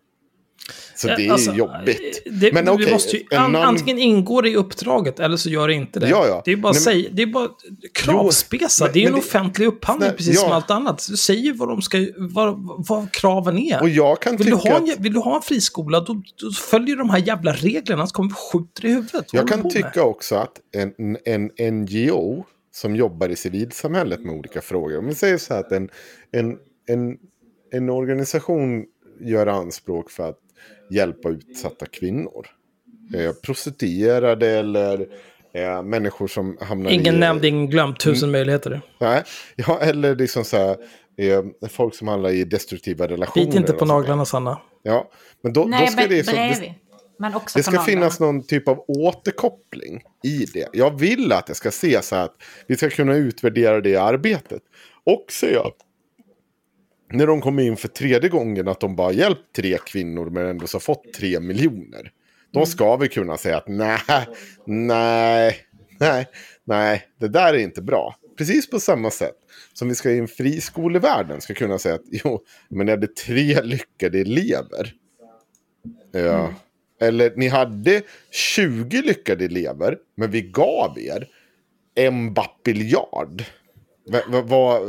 Så 0.95 1.07
det 1.07 1.27
är 1.27 1.31
Alltså, 1.31 1.53
jobbigt. 1.53 2.21
Det, 2.25 2.53
Men 2.53 2.69
okej, 2.69 2.91
måste 2.93 3.17
ju, 3.17 3.23
en 3.31 3.37
an, 3.37 3.55
annan- 3.55 3.67
Antingen 3.67 3.99
ingår 3.99 4.41
det 4.41 4.49
i 4.49 4.55
uppdraget 4.55 5.19
eller 5.19 5.37
så 5.37 5.49
gör 5.49 5.67
det 5.67 5.73
inte 5.73 5.99
det. 5.99 6.09
Ja, 6.09 6.27
ja. 6.27 6.41
Det 6.45 6.51
är 6.51 6.55
bara, 6.57 6.71
Nej, 6.73 6.81
säg, 6.81 7.09
det 7.11 7.21
är 7.21 7.27
bara 7.27 7.49
kravspesa. 7.93 8.85
men- 8.85 8.93
det 8.93 9.03
är 9.03 9.07
en 9.07 9.13
det- 9.13 9.19
offentlig 9.19 9.65
upphandling, 9.65 10.07
Nej, 10.07 10.17
precis 10.17 10.39
som 10.39 10.49
ja. 10.49 10.55
allt 10.55 10.71
annat. 10.71 11.05
Du 11.09 11.17
säger 11.17 11.53
vad, 11.53 11.67
de 11.69 11.81
ska, 11.81 11.97
vad, 12.17 12.55
vad 12.87 13.11
kraven 13.11 13.57
är. 13.57 13.81
Och 13.81 13.89
jag 13.89 14.21
kan 14.21 14.37
vill, 14.37 14.47
du 14.47 14.55
ha 14.55 14.77
en, 14.77 14.83
att- 14.83 14.99
vill 14.99 15.13
du 15.13 15.19
ha 15.19 15.35
en 15.35 15.41
friskola, 15.41 15.99
då, 15.99 16.13
då 16.41 16.51
följer 16.51 16.95
de 16.95 17.09
här 17.09 17.19
jävla 17.27 17.53
reglerna, 17.53 18.01
annars 18.01 18.11
kommer 18.11 18.29
vi 18.29 18.35
skjuta 18.35 18.87
i 18.87 18.91
huvudet. 18.91 19.13
Vad 19.13 19.41
Jag 19.41 19.47
kan 19.47 19.69
tycka 19.69 20.03
också 20.03 20.35
att 20.35 20.53
en, 20.75 21.17
en 21.25 21.73
NGO 21.73 22.43
som 22.71 22.95
jobbar 22.95 23.29
i 23.29 23.35
civilsamhället 23.35 24.19
med 24.19 24.35
olika 24.35 24.61
frågor. 24.61 24.97
Om 24.99 25.07
vi 25.07 25.15
säger 25.15 25.37
så 25.37 25.53
här 25.53 25.61
att 25.61 25.71
en, 25.71 25.89
en, 26.31 26.57
en, 26.87 27.17
en 27.71 27.89
organisation 27.89 28.83
gör 29.21 29.47
anspråk 29.47 30.11
för 30.11 30.29
att 30.29 30.37
hjälpa 30.89 31.29
utsatta 31.29 31.85
kvinnor. 31.85 32.47
Eh, 33.15 33.31
prostituerade 33.43 34.47
eller 34.47 35.07
eh, 35.53 35.83
människor 35.83 36.27
som 36.27 36.57
hamnar 36.61 36.91
Ingen 36.91 37.15
i... 37.15 37.19
nämnd, 37.19 37.45
ingen 37.45 37.69
glömd, 37.69 37.99
tusen 37.99 38.29
Mm. 38.29 38.31
möjligheter. 38.31 38.81
Nej, 38.99 39.23
ja, 39.55 39.79
eller 39.81 40.15
liksom 40.15 40.43
så 40.45 40.57
här, 40.57 40.77
eh, 41.17 41.69
folk 41.69 41.95
som 41.95 42.07
hamnar 42.07 42.29
i 42.29 42.43
destruktiva 42.43 43.07
relationer. 43.07 43.45
Bit 43.45 43.55
inte 43.55 43.73
på 43.73 43.85
naglarna, 43.85 44.25
Sanna. 44.25 44.61
Ja, 44.83 45.09
men 45.43 45.53
då, 45.53 45.65
Nej, 45.65 45.79
då 45.85 45.91
ska 45.91 46.01
men 46.01 46.09
det... 46.09 46.23
Så, 46.23 46.31
det 46.31 46.73
Men 47.19 47.35
också 47.35 47.59
det 47.59 47.63
ska 47.63 47.71
naglarna. 47.71 47.85
finnas 47.85 48.19
någon 48.19 48.43
typ 48.43 48.67
av 48.67 48.85
återkoppling 48.87 50.01
i 50.23 50.45
det. 50.53 50.67
Jag 50.73 50.99
vill 50.99 51.31
att 51.31 51.47
det 51.47 51.53
ska 51.55 51.69
ses 51.69 52.07
så 52.07 52.15
att 52.15 52.35
vi 52.67 52.75
ska 52.77 52.89
kunna 52.89 53.15
utvärdera 53.15 53.81
det 53.81 53.95
arbetet. 53.95 54.61
Och 55.05 55.25
se 55.29 55.57
att 55.57 55.75
när 57.11 57.27
de 57.27 57.41
kommer 57.41 57.63
in 57.63 57.77
för 57.77 57.87
tredje 57.87 58.29
gången 58.29 58.67
att 58.67 58.79
de 58.79 58.95
bara 58.95 59.11
hjälpt 59.11 59.55
tre 59.55 59.77
kvinnor 59.85 60.29
men 60.29 60.45
ändå 60.45 60.67
så 60.67 60.79
fått 60.79 61.13
tre 61.13 61.39
miljoner. 61.39 62.11
Då 62.51 62.65
ska 62.65 62.95
vi 62.95 63.07
kunna 63.07 63.37
säga 63.37 63.57
att 63.57 63.67
nej, 63.67 64.27
nej, 64.65 65.57
nej, 65.99 66.27
nej, 66.63 67.07
det 67.19 67.27
där 67.27 67.53
är 67.53 67.57
inte 67.57 67.81
bra. 67.81 68.15
Precis 68.37 68.69
på 68.69 68.79
samma 68.79 69.11
sätt 69.11 69.35
som 69.73 69.89
vi 69.89 69.95
ska 69.95 70.11
i 70.11 70.17
en 70.17 70.27
friskolevärlden 70.27 71.41
ska 71.41 71.53
kunna 71.53 71.79
säga 71.79 71.95
att 71.95 72.05
jo, 72.11 72.39
men 72.69 72.89
är 72.89 72.97
det 72.97 73.15
tre 73.15 73.61
lyckade 73.61 74.19
elever 74.19 74.93
Ja. 76.11 76.53
Eller 77.01 77.33
ni 77.35 77.47
hade 77.47 78.01
20 78.31 79.01
lyckade 79.01 79.45
elever, 79.45 79.97
men 80.15 80.31
vi 80.31 80.41
gav 80.41 80.99
er 80.99 81.27
en 81.95 82.33
bapiljard. 82.33 83.43
Va, 84.11 84.21
va, 84.27 84.41
va, 84.41 84.81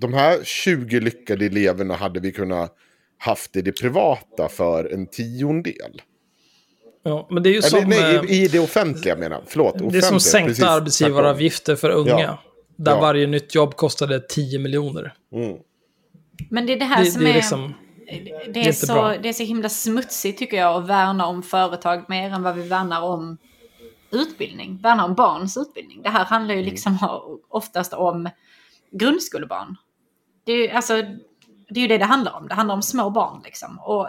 de 0.00 0.14
här 0.14 0.44
20 0.44 1.00
lyckade 1.00 1.46
eleverna 1.46 1.94
hade 1.96 2.20
vi 2.20 2.32
kunnat 2.32 2.76
haft 3.18 3.56
i 3.56 3.62
det 3.62 3.72
privata 3.72 4.48
för 4.48 4.92
en 4.92 5.06
tiondel. 5.06 6.02
Ja, 7.02 7.26
men 7.30 7.42
det 7.42 7.48
är 7.48 7.50
ju 7.50 7.58
Eller, 7.58 7.68
som, 7.68 7.88
nej, 7.88 8.16
eh, 8.16 8.24
i, 8.24 8.44
i 8.44 8.48
det 8.48 8.58
offentliga 8.58 9.16
menar 9.16 9.36
jag. 9.36 9.42
Förlåt. 9.46 9.92
det 9.92 9.98
är 9.98 10.02
som 10.02 10.20
sänkta 10.20 10.48
precis, 10.48 10.64
arbetsgivaravgifter 10.64 11.76
för 11.76 11.90
unga. 11.90 12.20
Ja. 12.20 12.42
Där 12.76 12.92
Ja. 12.92 13.00
varje 13.00 13.26
nytt 13.26 13.54
jobb 13.54 13.76
kostade 13.76 14.20
10 14.20 14.58
miljoner. 14.58 15.14
Mm. 15.32 15.56
Men 16.50 16.66
det 16.66 16.72
är 16.72 16.78
det 16.78 16.84
här 16.84 17.04
Det, 17.04 17.10
som 17.10 17.22
det 17.24 17.28
är 17.28 17.30
är... 17.30 17.34
liksom... 17.34 17.74
det, 18.54 18.60
är 18.68 18.72
så, 18.72 19.14
det 19.22 19.28
är 19.28 19.32
så 19.32 19.42
himla 19.42 19.68
smutsigt 19.68 20.38
tycker 20.38 20.56
jag 20.56 20.82
att 20.82 20.88
värna 20.88 21.26
om 21.26 21.42
företag 21.42 22.04
mer 22.08 22.30
än 22.30 22.42
vad 22.42 22.54
vi 22.56 22.62
värnar 22.68 23.02
om 23.02 23.36
utbildning. 24.10 24.78
Värna 24.82 25.04
om 25.04 25.14
barns 25.14 25.56
utbildning. 25.56 26.02
Det 26.02 26.08
här 26.08 26.24
handlar 26.24 26.54
Mm. 26.54 26.64
ju 26.64 26.70
liksom 26.70 26.98
oftast 27.48 27.92
om 27.92 28.28
grundskolebarn. 28.92 29.76
Det 30.50 30.54
är, 30.54 30.58
ju, 30.58 30.68
alltså, 30.70 31.02
det 31.68 31.80
är 31.80 31.88
det 31.88 31.98
det 31.98 32.04
handlar 32.04 32.32
om. 32.36 32.48
Det 32.48 32.54
handlar 32.54 32.74
om 32.74 32.82
små 32.82 33.10
barn 33.10 33.40
liksom. 33.44 33.78
Och 33.78 34.08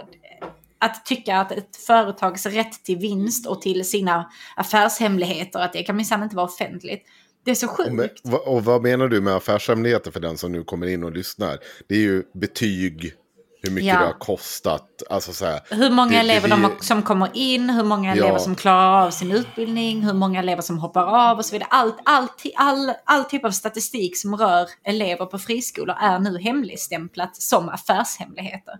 att 0.79 1.05
tycka 1.05 1.37
att 1.37 1.51
ett 1.51 1.75
företags 1.75 2.45
rätt 2.45 2.83
till 2.83 2.97
vinst 2.97 3.47
och 3.47 3.61
till 3.61 3.85
sina 3.89 4.31
affärshemligheter, 4.55 5.59
att 5.59 5.73
det 5.73 5.83
kan 5.83 5.95
minsann 5.95 6.23
inte 6.23 6.35
vara 6.35 6.45
offentligt. 6.45 7.03
Det 7.45 7.51
är 7.51 7.55
så 7.55 7.67
Och, 7.67 7.77
sjukt. 7.77 8.21
va- 8.23 8.41
och 8.45 8.65
vad 8.65 8.81
menar 8.83 9.07
du 9.07 9.21
med 9.21 9.35
affärshemligheter 9.35 10.11
för 10.11 10.19
den 10.19 10.37
som 10.37 10.51
nu 10.51 10.63
kommer 10.63 10.87
in 10.87 11.03
och 11.03 11.11
lyssnar? 11.11 11.57
Det 11.87 11.95
är 11.95 11.99
ju 11.99 12.23
betyg, 12.33 13.13
hur 13.63 13.71
mycket 13.71 13.87
Ja. 13.87 13.99
det 13.99 14.05
har 14.05 14.13
kostat. 14.19 15.03
Alltså 15.09 15.33
så 15.33 15.45
här, 15.45 15.59
Hur 15.69 15.89
många 15.89 16.09
det- 16.09 16.15
det 16.15 16.19
elever 16.19 16.41
blir- 16.47 16.49
de 16.49 16.63
har, 16.63 16.71
som 16.81 17.03
kommer 17.03 17.29
in, 17.33 17.69
hur 17.69 17.83
många 17.83 18.15
Ja. 18.15 18.23
elever 18.23 18.39
som 18.39 18.55
klarar 18.55 19.05
av 19.07 19.11
sin 19.11 19.31
utbildning, 19.31 20.01
hur 20.01 20.13
många 20.13 20.39
elever 20.39 20.61
som 20.61 20.79
hoppar 20.79 21.03
av 21.31 21.37
och 21.37 21.45
så 21.45 21.51
vidare. 21.55 21.67
Allt, 21.71 21.97
allt, 22.05 22.43
all, 22.55 22.91
all 23.05 23.23
typ 23.23 23.45
av 23.45 23.51
statistik 23.51 24.17
som 24.17 24.35
rör 24.35 24.67
elever 24.83 25.25
på 25.25 25.39
friskolor 25.39 25.95
är 26.01 26.19
nu 26.19 26.37
hemligstämplat 26.39 27.35
som 27.35 27.69
affärshemligheter. 27.69 28.73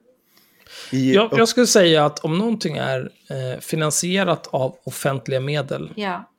Jag, 0.91 1.30
jag 1.38 1.48
skulle 1.48 1.68
säga 1.68 2.06
att 2.06 2.20
om 2.20 2.38
någonting 2.38 2.78
är 2.78 2.99
eh, 3.30 3.60
finansierat 3.60 4.48
av 4.48 4.76
offentliga 4.84 5.40
medel, 5.40 5.91
Ja. 5.95 6.30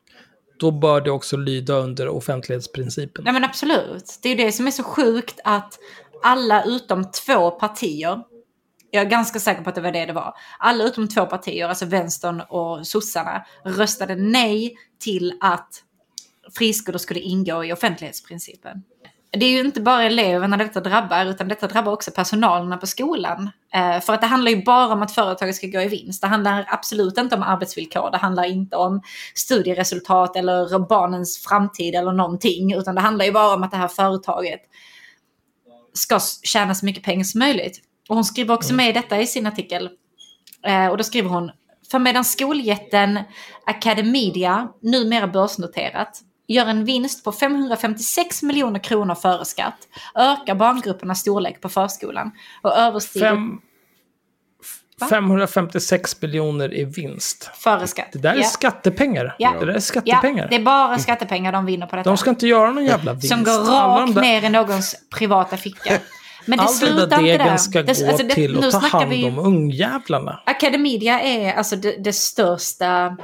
då 0.58 0.70
bör 0.70 1.00
det 1.00 1.10
också 1.10 1.36
lyda 1.36 1.74
under 1.74 2.08
offentlighetsprincipen. 2.08 3.24
Nej 3.24 3.32
men 3.32 3.44
absolut. 3.44 4.18
Det 4.22 4.28
är 4.28 4.36
ju 4.36 4.44
det 4.44 4.52
som 4.52 4.66
är 4.66 4.70
så 4.70 4.82
sjukt 4.82 5.40
att 5.44 5.78
alla 6.24 6.64
utom 6.64 7.10
två 7.10 7.50
partier, 7.50 8.22
jag 8.94 9.06
är 9.06 9.10
ganska 9.10 9.40
säker 9.40 9.62
på 9.62 9.68
att 9.68 9.74
det 9.74 9.80
var 9.80 9.92
det 9.92 10.06
det 10.06 10.12
var, 10.12 10.34
alla 10.58 10.84
utom 10.84 11.08
två 11.08 11.26
partier, 11.26 11.68
alltså 11.68 11.84
vänstern 11.86 12.40
och 12.40 12.86
sossarna, 12.86 13.44
röstade 13.64 14.14
nej 14.14 14.74
till 15.00 15.32
att 15.40 15.82
friskolor 16.58 16.98
skulle 16.98 17.20
ingå 17.20 17.64
i 17.64 17.72
offentlighetsprincipen. 17.72 18.82
Det 19.30 19.46
är 19.46 19.50
ju 19.50 19.60
inte 19.60 19.80
bara 19.80 20.02
eleverna 20.02 20.56
detta 20.56 20.80
drabbar, 20.80 21.26
utan 21.26 21.48
detta 21.48 21.66
drabbar 21.66 21.92
också 21.92 22.10
personalen 22.10 22.78
på 22.78 22.86
skolan. 22.86 23.50
Eh, 23.74 24.00
för 24.00 24.12
att 24.12 24.20
det 24.20 24.26
handlar 24.26 24.50
ju 24.50 24.62
bara 24.62 24.92
om 24.92 25.02
att 25.02 25.14
företaget 25.14 25.56
ska 25.56 25.66
gå 25.66 25.80
i 25.80 25.88
vinst. 25.88 26.22
Det 26.22 26.26
handlar 26.26 26.64
absolut 26.68 27.18
inte 27.18 27.36
om 27.36 27.42
arbetsvillkor, 27.42 28.10
det 28.10 28.18
handlar 28.18 28.44
inte 28.44 28.76
om 28.76 29.02
studieresultat 29.34 30.36
eller 30.36 30.88
barnens 30.88 31.38
framtid 31.38 31.94
eller 31.94 32.12
någonting, 32.12 32.74
utan 32.74 32.94
det 32.94 33.00
handlar 33.00 33.24
ju 33.24 33.32
bara 33.32 33.54
om 33.54 33.62
att 33.62 33.70
det 33.70 33.76
här 33.76 33.88
företaget 33.88 34.60
ska 35.92 36.20
tjäna 36.42 36.74
så 36.74 36.86
mycket 36.86 37.04
pengar 37.04 37.24
som 37.24 37.38
möjligt. 37.38 37.80
Och 38.08 38.14
hon 38.14 38.24
skriver 38.24 38.54
också 38.54 38.74
med 38.74 38.94
detta 38.94 39.20
i 39.20 39.26
sin 39.26 39.46
artikel. 39.46 39.90
Eh, 40.66 40.86
och 40.86 40.96
då 40.96 41.04
skriver 41.04 41.28
hon, 41.28 41.50
för 41.90 41.98
medan 41.98 42.24
skoljätten 42.24 43.18
Academedia, 43.66 44.68
numera 44.80 45.26
börsnoterat, 45.26 46.20
gör 46.48 46.66
en 46.66 46.84
vinst 46.84 47.24
på 47.24 47.32
556 47.32 48.42
miljoner 48.42 48.78
kronor 48.78 49.14
före 49.14 49.44
skatt, 49.44 49.88
ökar 50.14 50.54
barngruppernas 50.54 51.20
storlek 51.20 51.60
på 51.60 51.68
förskolan 51.68 52.30
och 52.62 52.76
överstiger... 52.76 53.28
Fem, 53.28 53.60
556 55.08 56.22
miljoner 56.22 56.74
i 56.74 56.84
vinst. 56.84 57.50
Före 57.54 57.86
skatt. 57.86 58.08
Det 58.12 58.18
där 58.18 58.34
är 58.34 58.38
ja. 58.38 58.44
skattepengar. 58.44 59.36
Ja. 59.38 59.54
Det 59.60 59.66
där 59.66 59.74
är 59.74 59.80
skattepengar. 59.80 60.48
det 60.48 60.56
är 60.56 60.62
bara 60.62 60.98
skattepengar 60.98 61.52
de 61.52 61.66
vinner 61.66 61.86
på 61.86 61.96
detta. 61.96 62.10
De 62.10 62.16
ska 62.16 62.30
inte 62.30 62.46
göra 62.46 62.70
någon 62.70 62.84
jävla 62.84 63.12
vinst. 63.12 63.28
Som 63.28 63.44
går 63.44 63.64
rakt 63.64 64.14
ner 64.14 64.44
i 64.44 64.48
någons 64.48 64.96
privata 65.18 65.56
ficka. 65.56 65.98
Men 66.44 66.58
det 66.58 66.64
All 66.64 66.78
den 66.80 66.96
där 67.08 67.16
degen 67.22 67.38
där. 67.38 67.56
ska 67.56 67.82
Det- 67.82 68.00
gå 68.00 68.08
alltså 68.08 68.26
det- 68.26 68.34
till 68.34 68.58
att 68.64 68.70
ta 68.70 68.78
hand 68.78 69.10
vi- 69.10 69.24
om 69.24 69.38
ungjävlarna. 69.38 70.40
Academedia 70.46 71.20
är 71.20 71.52
alltså 71.54 71.76
det, 71.76 71.96
det 72.04 72.12
största 72.12 73.16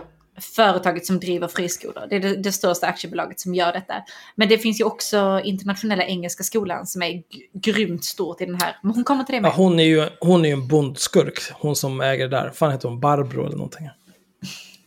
företaget 0.57 1.07
som 1.07 1.21
driver 1.21 1.49
friskolor. 1.49 2.07
Det 2.11 2.17
är 2.17 2.21
det, 2.21 2.37
det 2.37 2.53
största 2.53 2.87
aktiebolaget 2.87 3.41
som 3.41 3.55
gör 3.55 3.73
detta. 3.73 3.95
Men 4.35 4.49
det 4.49 4.59
finns 4.59 4.81
ju 4.81 4.85
också 4.85 5.41
internationella 5.45 6.05
engelska 6.05 6.43
skolan 6.45 6.87
som 6.87 7.03
är 7.03 7.23
grymt 7.55 8.05
stort 8.05 8.41
i 8.41 8.47
den 8.47 8.61
här. 8.61 8.77
Men 8.83 8.95
hon 8.95 9.05
kommer 9.05 9.25
till 9.25 9.33
det 9.33 9.37
Ja, 9.37 9.43
med. 9.43 9.53
hon 9.53 9.81
är 9.81 9.85
ju 9.85 10.09
hon 10.21 10.45
är 10.45 10.53
en 10.53 10.69
bondskurk, 10.69 11.39
hon 11.53 11.77
som 11.77 12.01
äger 12.01 12.29
det 12.29 12.37
där. 12.37 12.51
fan 12.51 12.73
heter 12.73 12.89
hon? 12.89 13.01
Barbro 13.01 13.47
eller 13.47 13.57
någonting. 13.57 13.89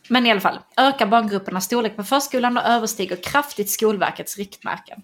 Men 0.08 0.26
i 0.26 0.32
alla 0.32 0.41
fall, 0.41 0.60
ökar 0.78 1.06
barngruppernas 1.06 1.66
storlek 1.66 1.95
på 1.95 2.03
förskolan 2.03 2.58
och 2.58 2.64
överstiger 2.64 3.16
kraftigt 3.16 3.70
Skolverkets 3.70 4.38
riktmärken. 4.38 5.02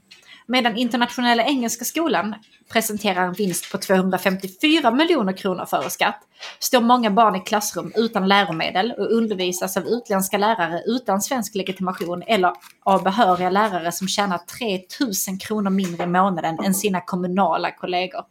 Medan 0.50 0.78
internationella 0.78 1.44
engelska 1.44 1.86
skolan 1.86 2.36
presenterar 2.72 3.24
en 3.24 3.34
vinst 3.34 3.72
på 3.72 3.78
254 3.78 4.92
miljoner 4.92 5.34
kronor 5.34 5.66
före 5.66 5.90
skatt 5.90 6.22
står 6.60 6.82
många 6.82 7.12
barn 7.12 7.36
i 7.36 7.40
klassrum 7.40 7.92
utan 7.96 8.28
läromedel 8.28 8.92
och 8.98 9.12
undervisas 9.12 9.78
av 9.78 9.88
utländska 9.88 10.38
lärare 10.38 10.84
utan 10.86 11.22
svensk 11.22 11.56
legitimation 11.56 12.24
eller 12.28 12.54
av 12.84 13.04
behöriga 13.04 13.50
lärare 13.50 13.92
som 13.92 14.08
tjänar 14.08 14.38
3000 14.38 15.40
kronor 15.40 15.70
mindre 15.70 16.04
i 16.04 16.08
månaden 16.08 16.60
än 16.60 16.74
sina 16.74 17.02
kommunala 17.02 17.72
kollegor. 17.72 18.22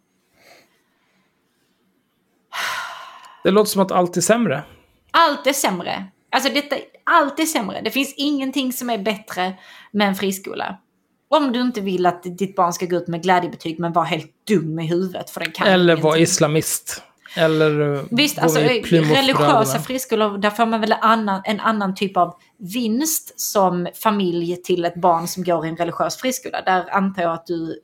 Det 3.44 3.50
låter 3.50 3.70
som 3.70 3.82
att 3.82 3.92
allt 3.92 4.16
är 4.16 4.20
sämre. 4.20 4.62
Allt 5.10 5.46
är 5.46 5.52
sämre. 5.52 6.06
Alltså 6.30 6.52
detta, 6.52 6.76
allt 7.04 7.40
är 7.40 7.46
sämre. 7.46 7.80
Det 7.80 7.90
finns 7.90 8.14
ingenting 8.16 8.72
som 8.72 8.90
är 8.90 8.98
bättre 8.98 9.54
med 9.90 10.08
en 10.08 10.14
friskola. 10.14 10.78
Om 11.28 11.52
du 11.52 11.60
inte 11.60 11.80
vill 11.80 12.06
att 12.06 12.22
ditt 12.22 12.56
barn 12.56 12.72
ska 12.72 12.86
gå 12.86 12.96
ut 12.96 13.08
med 13.08 13.22
glädjebetyg 13.22 13.78
men 13.80 13.92
vara 13.92 14.04
helt 14.04 14.30
dum 14.48 14.78
i 14.78 14.86
huvudet 14.86 15.30
för 15.30 15.40
den 15.40 15.52
kan 15.52 15.66
Eller 15.66 15.96
vara 15.96 16.18
islamist. 16.18 17.02
Eller 17.36 17.94
eh, 17.94 18.02
Visst, 18.10 18.38
alltså 18.38 18.60
Plymouth-bröderna. 18.60 19.14
religiösa 19.14 19.78
friskolor, 19.78 20.38
där 20.38 20.50
får 20.50 20.66
man 20.66 20.80
väl 20.80 20.94
annan, 21.00 21.42
en 21.44 21.60
annan 21.60 21.94
typ 21.94 22.16
av 22.16 22.36
vinst 22.58 23.40
som 23.40 23.88
familj 23.94 24.56
till 24.56 24.84
ett 24.84 25.00
barn 25.00 25.28
som 25.28 25.44
går 25.44 25.66
i 25.66 25.68
en 25.68 25.76
religiös 25.76 26.16
friskola. 26.16 26.62
Där 26.62 26.90
antar 26.90 27.22
jag 27.22 27.32
att 27.32 27.46
du, 27.46 27.80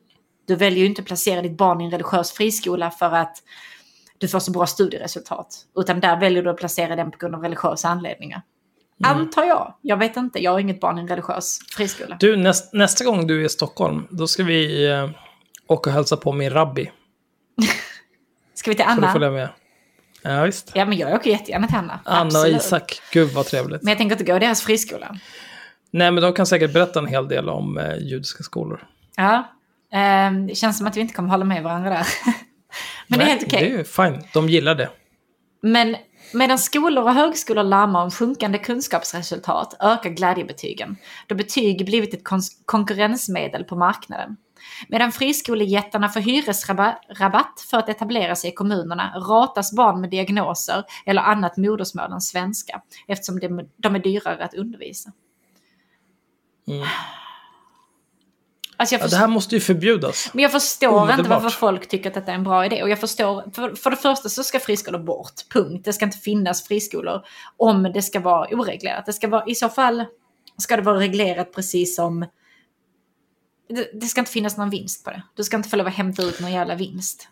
du 0.47 0.55
väljer 0.55 0.79
ju 0.79 0.85
inte 0.85 1.01
att 1.01 1.07
placera 1.07 1.41
ditt 1.41 1.57
barn 1.57 1.81
i 1.81 1.85
en 1.85 1.91
religiös 1.91 2.31
friskola 2.31 2.91
för 2.91 3.11
att 3.11 3.37
du 4.17 4.27
får 4.27 4.39
så 4.39 4.51
bra 4.51 4.67
studieresultat. 4.67 5.65
Utan 5.75 5.99
där 5.99 6.19
väljer 6.19 6.43
du 6.43 6.49
att 6.49 6.57
placera 6.57 6.95
den 6.95 7.11
på 7.11 7.17
grund 7.17 7.35
av 7.35 7.41
religiösa 7.41 7.89
anledningar. 7.89 8.41
Mm. 9.05 9.21
Antar 9.21 9.43
jag. 9.43 9.73
Jag 9.81 9.97
vet 9.97 10.17
inte, 10.17 10.39
jag 10.43 10.51
har 10.51 10.59
inget 10.59 10.79
barn 10.79 10.97
i 10.97 11.01
en 11.01 11.07
religiös 11.07 11.59
friskola. 11.75 12.17
Du, 12.19 12.37
näst, 12.37 12.73
nästa 12.73 13.03
gång 13.05 13.27
du 13.27 13.41
är 13.41 13.45
i 13.45 13.49
Stockholm, 13.49 14.07
då 14.09 14.27
ska 14.27 14.43
vi 14.43 14.85
eh, 14.91 15.09
åka 15.67 15.89
och 15.89 15.93
hälsa 15.93 16.17
på 16.17 16.31
min 16.31 16.49
rabbi. 16.49 16.91
Ska 18.55 18.71
vi 18.71 18.75
till 18.75 18.85
Får 18.85 18.91
du 18.91 18.97
Anna? 19.05 19.13
följa 19.13 19.31
med? 19.31 19.49
Ja, 20.21 20.43
visst. 20.43 20.71
Ja, 20.75 20.85
men 20.85 20.97
jag 20.97 21.13
åker 21.13 21.29
jättegärna 21.31 21.67
till 21.67 21.75
Anna. 21.77 21.99
Anna 22.05 22.19
och 22.21 22.25
Absolut. 22.25 22.61
Isak. 22.61 23.01
Gud 23.11 23.29
vad 23.31 23.45
trevligt. 23.45 23.81
Men 23.83 23.89
jag 23.91 23.97
tänker 23.97 24.15
inte 24.15 24.23
gå 24.31 24.35
i 24.35 24.39
deras 24.39 24.61
friskola. 24.61 25.15
Nej, 25.91 26.11
men 26.11 26.23
de 26.23 26.33
kan 26.33 26.45
säkert 26.45 26.73
berätta 26.73 26.99
en 26.99 27.07
hel 27.07 27.27
del 27.27 27.49
om 27.49 27.77
eh, 27.77 27.97
judiska 27.97 28.43
skolor. 28.43 28.87
Ja, 29.15 29.51
ehm, 29.93 30.47
det 30.47 30.55
känns 30.55 30.77
som 30.77 30.87
att 30.87 30.97
vi 30.97 31.01
inte 31.01 31.13
kommer 31.13 31.29
hålla 31.29 31.45
med 31.45 31.63
varandra 31.63 31.89
där. 31.89 32.07
Men 33.07 33.19
det 33.19 33.23
är 33.23 33.27
Nej, 33.27 33.35
helt 33.37 33.47
okej. 33.47 33.59
Det 33.59 33.73
är 33.73 33.77
ju 33.77 33.83
fine. 33.83 34.23
De 34.33 34.49
gillar 34.49 34.75
det. 34.75 34.89
Men 35.61 35.95
medan 36.33 36.59
skolor 36.59 37.03
och 37.03 37.13
högskolor 37.13 37.63
larmar 37.63 38.03
om 38.03 38.11
sjunkande 38.11 38.57
kunskapsresultat 38.57 39.77
ökar 39.79 40.09
glädjebetygen, 40.09 40.97
då 41.27 41.35
betyg 41.35 41.85
blivit 41.85 42.13
ett 42.13 42.23
kon- 42.23 42.41
konkurrensmedel 42.65 43.63
på 43.63 43.75
marknaden. 43.75 44.37
Medan 44.87 45.11
friskolejättarna 45.11 46.09
får 46.09 46.19
hyresrabatt 46.19 47.65
för 47.69 47.77
att 47.77 47.89
etablera 47.89 48.35
sig 48.35 48.49
i 48.49 48.53
kommunerna 48.53 49.13
ratas 49.29 49.75
barn 49.75 50.01
med 50.01 50.09
diagnoser 50.09 50.83
eller 51.05 51.21
annat 51.21 51.57
modersmål 51.57 52.11
än 52.11 52.21
svenska 52.21 52.81
eftersom 53.07 53.39
de, 53.39 53.69
de 53.77 53.95
är 53.95 53.99
dyrare 53.99 54.45
att 54.45 54.53
undervisa. 54.53 55.11
Mm. 56.67 56.87
Alltså 58.77 58.95
Ja, 58.95 58.99
det 58.99 59.03
förstår- 59.03 59.17
här 59.17 59.27
måste 59.27 59.55
ju 59.55 59.61
förbjudas. 59.61 60.29
men 60.33 60.43
jag 60.43 60.51
förstår 60.51 60.89
inte 60.89 61.13
Omedelbart. 61.13 61.43
varför 61.43 61.57
folk 61.57 61.87
tycker 61.87 62.09
att 62.09 62.13
detta 62.13 62.31
är 62.31 62.35
en 62.35 62.43
bra 62.43 62.65
idé. 62.65 62.83
Och 62.83 62.89
jag 62.89 62.99
förstår, 62.99 63.51
för, 63.53 63.75
för 63.75 63.89
det 63.89 63.95
första 63.95 64.29
så 64.29 64.43
ska 64.43 64.59
friskolor 64.59 64.99
bort, 64.99 65.31
punkt. 65.53 65.85
Det 65.85 65.93
ska 65.93 66.05
inte 66.05 66.17
finnas 66.17 66.67
friskolor 66.67 67.21
om 67.57 67.83
det 67.93 68.01
ska 68.01 68.19
vara 68.19 68.47
oreglerat. 68.55 69.05
Det 69.05 69.13
ska 69.13 69.27
vara, 69.27 69.43
I 69.47 69.55
så 69.55 69.69
fall 69.69 70.05
ska 70.57 70.75
det 70.75 70.81
vara 70.81 70.99
reglerat 70.99 71.53
precis 71.55 71.95
som... 71.95 72.25
Det, 73.69 73.89
det 73.93 74.05
ska 74.05 74.19
inte 74.21 74.31
finnas 74.31 74.57
någon 74.57 74.69
vinst 74.69 75.03
på 75.05 75.09
det. 75.11 75.21
Du 75.35 75.43
ska 75.43 75.57
inte 75.57 75.69
få 75.69 75.75
lov 75.75 75.87
att 75.87 75.93
hämta 75.93 76.23
ut 76.23 76.39
någon 76.39 76.51
jävla 76.51 76.75
vinst. 76.75 77.27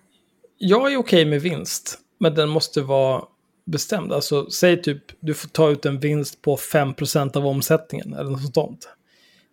Jag 0.57 0.93
är 0.93 0.97
okej 0.97 1.25
med 1.25 1.41
vinst, 1.41 1.97
men 2.19 2.35
den 2.35 2.49
måste 2.49 2.81
vara 2.81 3.23
bestämd. 3.65 4.13
Alltså, 4.13 4.49
säg 4.49 4.81
typ, 4.81 5.03
du 5.19 5.33
får 5.33 5.47
ta 5.49 5.69
ut 5.69 5.85
en 5.85 5.99
vinst 5.99 6.41
på 6.41 6.55
5% 6.57 7.37
av 7.37 7.47
omsättningen 7.47 8.13
eller 8.13 8.29
något 8.29 8.53
sånt. 8.53 8.89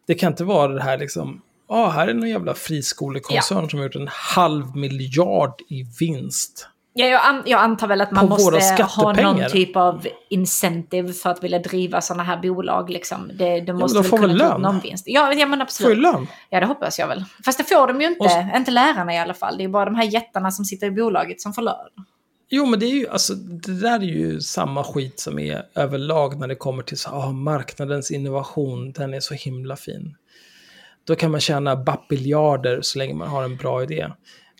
Det 0.06 0.14
kan 0.14 0.32
inte 0.32 0.44
vara 0.44 0.72
det 0.72 0.82
här 0.82 0.98
liksom, 0.98 1.42
ah, 1.68 1.88
här 1.88 2.08
är 2.08 2.14
någon 2.14 2.28
jävla 2.28 2.54
friskolekoncern 2.54 3.70
som 3.70 3.78
har 3.78 3.86
gjort 3.86 3.96
en 3.96 4.08
halv 4.12 4.76
miljard 4.76 5.54
i 5.68 5.82
vinst. 6.00 6.68
Ja, 6.92 7.06
jag, 7.06 7.20
an, 7.24 7.42
jag 7.46 7.60
antar 7.60 7.86
väl 7.86 8.00
att 8.00 8.10
man 8.10 8.28
måste 8.28 8.82
ha 8.82 9.12
någon 9.12 9.50
typ 9.50 9.76
av 9.76 10.06
incentive 10.30 11.12
för 11.12 11.30
att 11.30 11.44
vilja 11.44 11.58
driva 11.58 12.00
sådana 12.00 12.22
här 12.22 12.36
bolag. 12.42 12.90
Liksom. 12.90 13.30
Det, 13.34 13.60
det 13.60 13.72
måste 13.72 13.98
de 13.98 14.02
väl 14.02 14.10
får 14.10 14.18
väl 14.18 14.36
lön? 14.36 14.60
någon 14.62 14.80
vinst. 14.80 15.04
Ja, 15.06 15.32
ja 15.32 15.46
men 15.46 15.58
Får 15.58 15.62
absolut. 15.62 15.96
ju 15.98 16.02
lön. 16.02 16.26
Ja, 16.50 16.60
det 16.60 16.66
hoppas 16.66 16.98
jag 16.98 17.08
väl. 17.08 17.24
Fast 17.44 17.58
det 17.58 17.64
får 17.64 17.86
de 17.86 18.00
ju 18.00 18.06
inte. 18.06 18.24
Och- 18.24 18.56
Inte 18.56 18.70
lärarna 18.70 19.14
i 19.14 19.18
alla 19.18 19.34
fall. 19.34 19.58
Det 19.58 19.64
är 19.64 19.68
bara 19.68 19.84
de 19.84 19.94
här 19.94 20.04
jättarna 20.04 20.50
som 20.50 20.64
sitter 20.64 20.86
i 20.86 20.90
bolaget 20.90 21.40
som 21.40 21.52
får 21.52 21.62
lön. 21.62 21.74
Jo, 22.50 22.66
men 22.66 22.80
det 22.80 22.86
är 22.86 22.94
ju, 22.94 23.08
alltså, 23.08 23.34
det 23.34 23.80
där 23.80 23.98
är 23.98 24.02
ju 24.04 24.40
samma 24.40 24.84
skit 24.84 25.20
som 25.20 25.38
är 25.38 25.62
överlag 25.74 26.38
när 26.40 26.48
det 26.48 26.54
kommer 26.54 26.82
till 26.82 26.98
så, 26.98 27.10
ah, 27.10 27.32
marknadens 27.32 28.10
innovation, 28.10 28.92
den 28.92 29.14
är 29.14 29.20
så 29.20 29.34
himla 29.34 29.76
fin. 29.76 30.16
Då 31.08 31.16
kan 31.16 31.30
man 31.30 31.40
tjäna 31.40 31.76
bappiljarder 31.76 32.78
så 32.82 32.98
länge 32.98 33.14
man 33.14 33.28
har 33.28 33.44
en 33.44 33.56
bra 33.56 33.82
idé. 33.82 34.00
Men 34.08 34.12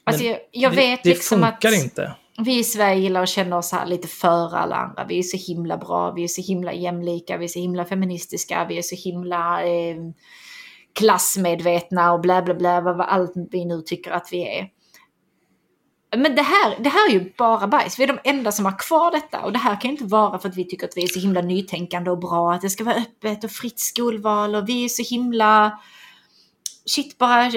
Alltså, 0.04 0.24
jag, 0.24 0.38
jag 0.50 0.72
det, 0.72 0.76
vet 0.76 1.02
det 1.02 1.08
liksom 1.08 1.44
att 1.44 1.62
funkar 1.62 1.84
inte. 1.84 2.14
vi 2.38 2.58
i 2.58 2.64
Sverige 2.64 3.00
gillar 3.00 3.22
att 3.22 3.28
känna 3.28 3.56
oss 3.56 3.72
här 3.72 3.86
lite 3.86 4.08
före 4.08 4.56
alla 4.58 4.76
andra. 4.76 5.04
Vi 5.08 5.18
är 5.18 5.22
så 5.22 5.36
himla 5.52 5.76
bra, 5.76 6.12
vi 6.12 6.24
är 6.24 6.28
så 6.28 6.42
himla 6.42 6.72
jämlika, 6.72 7.36
vi 7.36 7.44
är 7.44 7.48
så 7.48 7.58
himla 7.58 7.84
feministiska, 7.84 8.66
vi 8.68 8.78
är 8.78 8.82
så 8.82 8.96
himla 8.96 9.62
eh, 9.62 9.96
klassmedvetna 10.98 12.12
och 12.12 12.20
bla 12.20 12.42
bla 12.42 12.54
bla, 12.54 12.80
vad, 12.80 12.96
vad 12.96 13.06
allt 13.06 13.32
vi 13.50 13.64
nu 13.64 13.80
tycker 13.80 14.10
att 14.10 14.28
vi 14.32 14.58
är. 14.58 14.68
Men 16.16 16.34
det 16.34 16.42
här, 16.42 16.76
det 16.78 16.88
här 16.88 17.08
är 17.08 17.12
ju 17.12 17.32
bara 17.38 17.66
bajs. 17.66 17.98
Vi 17.98 18.02
är 18.02 18.06
de 18.06 18.18
enda 18.24 18.52
som 18.52 18.64
har 18.64 18.78
kvar 18.78 19.10
detta. 19.10 19.40
Och 19.40 19.52
det 19.52 19.58
här 19.58 19.80
kan 19.80 19.90
ju 19.90 19.96
inte 19.96 20.04
vara 20.04 20.38
för 20.38 20.48
att 20.48 20.56
vi 20.56 20.64
tycker 20.64 20.86
att 20.86 20.96
vi 20.96 21.02
är 21.02 21.06
så 21.06 21.20
himla 21.20 21.40
nytänkande 21.40 22.10
och 22.10 22.18
bra. 22.18 22.52
Att 22.52 22.60
det 22.60 22.70
ska 22.70 22.84
vara 22.84 22.94
öppet 22.96 23.44
och 23.44 23.50
fritt 23.50 23.80
skolval 23.80 24.54
och 24.54 24.68
vi 24.68 24.84
är 24.84 24.88
så 24.88 25.02
himla... 25.14 25.78
Shit, 26.88 27.18
bara 27.18 27.50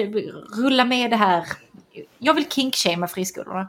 rulla 0.56 0.84
med 0.84 1.10
det 1.10 1.16
här. 1.16 1.44
Jag 2.18 2.34
vill 2.34 2.50
kinkshamea 2.50 3.08
friskolorna. 3.08 3.68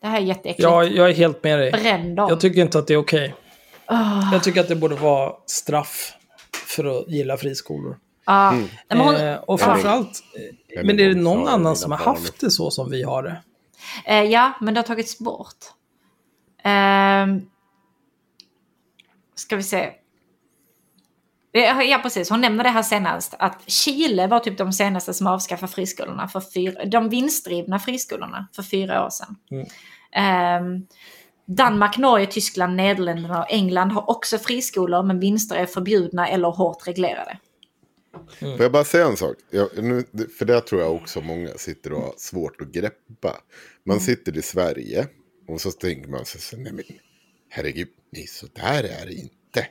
Det 0.00 0.06
här 0.06 0.16
är 0.16 0.22
jätteäckligt. 0.24 0.62
Jag, 0.62 0.92
jag 0.92 1.10
är 1.10 1.14
helt 1.14 1.44
med 1.44 1.58
dig. 1.58 1.70
Bränn 1.72 2.14
dem. 2.14 2.28
Jag 2.28 2.40
tycker 2.40 2.60
inte 2.62 2.78
att 2.78 2.86
det 2.86 2.94
är 2.94 2.98
okej. 2.98 3.34
Åh, 3.90 4.28
Jag 4.32 4.42
tycker 4.44 4.60
att 4.60 4.68
det 4.68 4.76
borde 4.76 4.94
vara 4.94 5.32
straff 5.46 6.12
för 6.66 7.00
att 7.00 7.08
gilla 7.08 7.36
friskolor. 7.36 7.98
ja. 8.26 8.50
Nej, 8.50 8.68
men 8.88 8.98
hon, 8.98 9.14
Eh, 9.14 9.36
och 9.36 9.60
framförallt, 9.60 10.22
eh, 10.72 10.78
Än 10.80 10.86
men 10.86 10.98
en 11.00 11.04
är 11.04 11.08
det 11.08 11.20
någon 11.20 11.48
annan 11.48 11.76
som 11.76 11.90
har 11.90 11.98
haft 11.98 12.40
det 12.40 12.50
så 12.50 12.70
som 12.70 12.90
vi 12.90 13.02
har 13.02 13.22
det? 13.22 13.42
eh, 14.06 14.22
ja, 14.22 14.52
men 14.60 14.74
det 14.74 14.80
har 14.80 14.84
tagits 14.86 15.18
bort. 15.18 15.56
Ehm, 16.62 17.40
ska 19.34 19.56
vi 19.56 19.62
se. 19.62 19.90
Ja, 21.52 22.00
precis. 22.02 22.30
Hon 22.30 22.40
nämnde 22.40 22.62
det 22.62 22.68
här 22.68 22.82
senast. 22.82 23.34
Att 23.38 23.70
Chile 23.70 24.26
var 24.26 24.40
typ 24.40 24.58
de 24.58 24.72
senaste 24.72 25.14
som 25.14 25.26
avskaffade 25.26 25.72
friskolorna 25.72 26.28
för 26.28 26.40
fyra, 26.40 26.84
de 26.84 27.08
vinstdrivna 27.08 27.78
friskolorna 27.78 28.48
för 28.52 28.62
fyra 28.62 29.04
år 29.06 29.10
sedan. 29.10 29.36
Ehm, 30.12 30.86
Danmark, 31.46 31.98
Norge, 31.98 32.26
Tyskland, 32.26 32.76
Nederländerna 32.76 33.42
och 33.42 33.52
England 33.52 33.90
har 33.90 34.10
också 34.10 34.38
friskolor 34.38 35.02
men 35.02 35.20
vinster 35.20 35.56
är 35.56 35.66
förbjudna 35.66 36.28
eller 36.28 36.48
hårt 36.48 36.88
reglerade. 36.88 37.38
Får 38.40 38.62
jag 38.62 38.72
bara 38.72 38.84
säga 38.84 39.06
en 39.06 39.16
sak? 39.16 39.36
Jag, 39.50 39.68
nu, 39.84 40.04
för 40.38 40.44
det 40.44 40.60
tror 40.60 40.80
jag 40.80 40.94
också 40.94 41.20
många 41.20 41.48
sitter 41.48 41.92
och 41.92 42.00
har 42.00 42.14
svårt 42.16 42.60
att 42.60 42.68
greppa. 42.68 43.36
Man 43.86 44.00
sitter 44.00 44.38
i 44.38 44.42
Sverige 44.42 45.06
och 45.48 45.60
så 45.60 45.70
tänker 45.70 46.10
man 46.10 46.24
sig, 46.24 46.40
så, 46.40 46.56
nej 46.56 46.72
men 46.72 46.84
herregud, 47.48 47.88
nej, 48.12 48.26
så 48.26 48.46
där 48.46 48.84
är 48.84 49.06
det 49.06 49.14
inte. 49.14 49.66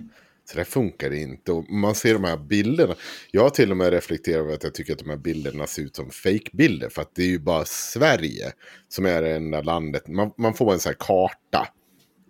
Så 0.50 0.58
där 0.58 0.64
funkar 0.64 1.10
det 1.10 1.18
inte. 1.18 1.52
Och 1.52 1.70
man 1.70 1.96
ser 1.96 2.14
de 2.14 2.24
här 2.24 2.38
bilderna. 2.38 2.96
Jag 3.32 3.42
har 3.42 3.50
till 3.50 3.72
och 3.72 3.78
med 3.78 3.90
reflekterat 3.90 4.40
över 4.40 4.54
att 4.54 4.64
jag 4.64 4.74
tycker 4.74 4.94
att 4.94 5.00
de 5.00 5.10
här 5.10 5.18
bilderna 5.18 5.68
ser 5.68 5.82
ut 5.82 5.96
som 5.96 6.10
fake-bilder. 6.10 6.90
För 6.90 7.02
att 7.02 7.16
det 7.16 7.24
är 7.24 7.28
ju 7.28 7.40
bara 7.40 7.66
Sverige 7.66 8.52
som 8.90 9.06
är 9.06 9.22
det 9.22 9.36
enda 9.36 9.62
landet. 9.62 10.08
Man, 10.08 10.32
man 10.38 10.54
får 10.54 10.74
en 10.74 10.80
sån 10.80 10.90
här 10.90 10.98
karta. 11.00 11.68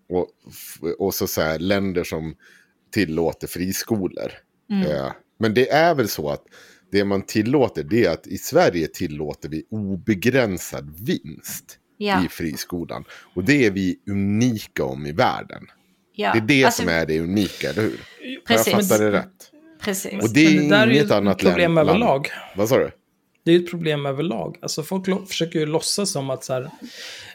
Och, 0.10 0.28
och 1.00 1.14
så, 1.16 1.28
så 1.28 1.42
här 1.42 1.60
länder 1.60 2.04
som 2.04 2.36
tillåter 2.92 3.48
friskolor. 3.48 4.32
Eh, 4.88 5.12
men 5.40 5.54
det 5.54 5.70
är 5.70 5.96
väl 5.96 6.08
så 6.08 6.30
att 6.30 6.44
det 6.92 7.04
man 7.06 7.22
tillåter 7.22 7.84
det 7.84 8.06
är 8.06 8.12
att 8.12 8.28
i 8.28 8.38
Sverige 8.38 8.88
tillåter 8.88 9.50
vi 9.50 9.64
obegränsad 9.70 10.96
vinst 11.00 11.80
Ja. 11.98 12.26
i 12.26 12.30
friskolan. 12.30 13.04
Och 13.36 13.44
det 13.44 13.66
är 13.66 13.72
vi 13.72 14.00
unika 14.10 14.84
om 14.84 15.06
i 15.06 15.12
världen. 15.12 15.68
Ja. 16.20 16.32
Det 16.34 16.38
är 16.40 16.42
det 16.42 16.64
alltså, 16.64 16.82
som 16.82 16.92
är 16.92 17.06
det 17.06 17.20
unika, 17.20 17.70
eller 17.70 17.82
hur? 17.82 18.00
Precis. 18.48 18.74
Har 18.74 18.80
jag 18.80 18.88
fattat 18.88 19.00
det 19.00 19.12
rätt? 19.12 19.52
Precis. 19.82 20.24
Och 20.24 20.30
det 20.34 20.46
är 20.46 20.62
det 20.62 20.70
där 20.70 20.82
är 20.82 20.88
ju 20.88 20.94
inget 20.94 21.06
ett 21.06 21.12
annat 21.12 21.40
problem 21.40 21.76
land- 21.76 21.90
överlag. 21.90 22.28
Vad 22.56 22.70
sa 22.70 22.78
du? 22.78 22.92
Det 23.44 23.52
är 23.52 23.60
ett 23.60 23.70
problem 23.70 24.06
överlag. 24.06 24.58
Alltså 24.62 24.84
folk 24.84 25.28
försöker 25.28 25.60
ju 25.60 25.66
låtsas 25.66 26.12
som 26.12 26.30
att 26.30 26.44
så 26.44 26.54
här, 26.54 26.62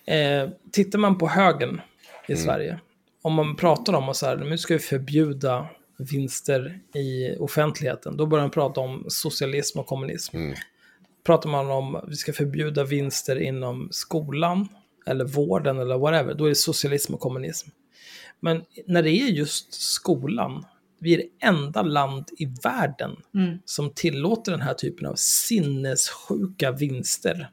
eh, 0.05 0.51
tittar 0.73 0.99
man 0.99 1.19
på 1.19 1.29
högen 1.29 1.81
i 2.29 2.37
Sverige, 2.37 2.79
om 3.23 3.35
man 3.35 3.57
pratar 3.57 3.93
om 3.93 4.09
att 4.09 4.17
så 4.17 4.27
här, 4.27 4.37
nu 4.37 4.59
ska 4.59 4.75
vi 4.75 4.81
förbjuda 4.81 5.67
vinster 5.99 6.79
i 6.95 7.37
offentligheten, 7.39 8.17
då 8.17 8.27
börjar 8.27 8.43
man 8.45 8.51
prata 8.51 8.81
om 8.81 9.05
socialism 9.09 9.79
och 9.79 9.87
kommunism. 9.87 10.37
Pratar 11.27 11.51
man 11.51 11.71
om 11.71 11.95
att 11.95 12.05
vi 12.09 12.15
ska 12.17 12.33
förbjuda 12.33 12.85
vinster 12.85 13.37
inom 13.37 13.89
skolan, 13.91 14.69
eller 15.07 15.25
vården 15.25 15.79
eller 15.79 15.99
whatever, 15.99 16.35
då 16.35 16.45
är 16.45 16.49
det 16.49 16.55
socialism 16.55 17.15
och 17.15 17.21
kommunism. 17.21 17.69
Men 18.43 18.63
när 18.87 19.03
det 19.03 19.11
är 19.11 19.27
just 19.27 19.75
skolan, 19.83 20.65
vi 21.01 21.15
är 21.15 21.19
det 21.19 21.47
enda 21.47 21.83
land 21.83 22.25
i 22.39 22.47
världen 22.65 23.17
som 23.65 23.91
tillåter 23.95 24.53
den 24.53 24.61
här 24.61 24.75
typen 24.75 25.07
av 25.07 25.15
sinnessjuka 25.17 26.73
vinster 26.73 27.51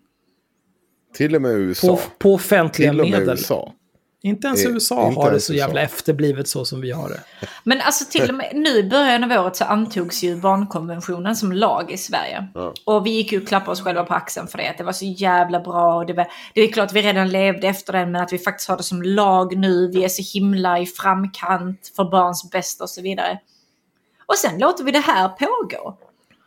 Till 1.14 1.36
och 1.36 1.42
med 1.42 1.52
USA. 1.52 1.88
på, 1.88 2.02
på 2.20 2.34
offentliga 2.34 2.92
Till 2.92 3.00
och 3.02 3.10
med 3.10 3.20
medel. 3.20 3.38
USA. 3.38 3.74
Inte 4.22 4.48
ens 4.48 4.66
Eh, 4.66 4.72
USA 4.72 5.08
inte 5.08 5.20
har 5.20 5.32
det 5.32 5.40
så 5.40 5.54
USA. 5.54 5.66
jävla 5.66 5.82
efterblivet 5.82 6.48
så 6.48 6.66
som 6.66 6.82
vi 6.82 6.92
har 6.92 7.10
det. 7.10 7.20
Men 7.64 7.82
alltså 7.82 8.06
till 8.06 8.30
och 8.30 8.36
med 8.36 8.52
nu 8.54 8.70
i 8.70 8.84
början 8.84 9.24
av 9.24 9.32
året 9.32 9.56
så 9.56 9.64
antogs 9.64 10.24
ju 10.24 10.36
barnkonventionen 10.36 11.36
som 11.36 11.52
lag 11.52 11.92
i 11.92 11.98
Sverige. 11.98 12.48
Och 12.86 13.06
vi 13.06 13.10
gick 13.10 13.32
ju 13.32 13.42
och 13.42 13.48
klappade 13.48 13.72
oss 13.72 13.82
själva 13.82 14.04
på 14.04 14.14
axeln 14.14 14.48
för 14.48 14.58
det. 14.58 14.70
Att 14.70 14.78
det 14.78 14.84
var 14.84 14.92
så 14.92 15.06
jävla 15.06 15.60
bra. 15.60 15.96
Och 15.96 16.06
det, 16.06 16.14
var, 16.14 16.28
det 16.54 16.62
är 16.62 16.72
klart 16.72 16.86
att 16.86 16.96
vi 16.96 17.02
redan 17.02 17.30
levde 17.30 17.68
efter 17.68 17.94
den 17.94 18.12
men 18.12 18.22
att 18.22 18.34
vi 18.34 18.38
faktiskt 18.38 18.70
har 18.70 18.78
det 18.78 18.84
som 18.84 19.02
lag 19.02 19.58
nu. 19.58 19.88
Vi 19.88 20.04
är 20.04 20.10
så 20.10 20.40
himla 20.40 20.80
i 20.80 20.86
framkant 20.86 21.92
för 21.96 22.04
barns 22.12 22.52
bästa 22.52 22.84
och 22.84 22.90
så 22.90 23.02
vidare. 23.02 23.40
Och 24.26 24.36
sen 24.36 24.60
låter 24.60 24.84
vi 24.84 24.92
det 24.92 25.00
här 25.00 25.30
pågå. 25.30 25.98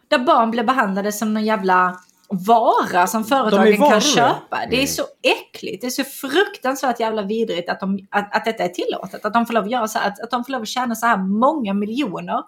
Där 0.09 0.19
barn 0.19 0.51
blir 0.51 0.65
behandlade 0.65 1.13
som 1.13 1.35
någon 1.35 1.45
jävla 1.45 2.01
vara 2.33 3.07
som 3.07 3.25
företagen 3.25 3.77
kan 3.77 4.01
köpa. 4.01 4.61
Det 4.71 4.83
är 4.83 4.87
så 4.87 5.03
äckligt. 5.23 5.81
Det 5.81 5.87
är 5.87 5.91
så 5.91 6.05
fruktansvärt 6.05 7.01
jävla 7.01 7.23
vidrigt 7.23 7.69
att, 7.69 7.81
de, 7.81 8.07
att, 8.11 8.37
att 8.37 8.45
detta 8.45 8.65
är 8.65 8.69
tillåtet. 8.69 9.25
Att 9.25 9.33
de 9.33 9.47
får 9.47 9.55
lov 9.55 9.65
att 9.65 9.71
göra 9.71 9.89
så 9.89 9.99
här, 9.99 10.09
att, 10.09 10.21
att 10.21 10.31
de 10.31 10.45
får 10.45 10.53
lov 10.53 10.63
att 10.63 10.69
tjäna 10.69 10.95
så 10.95 11.07
här 11.07 11.17
många 11.17 11.75
miljoner 11.75 12.43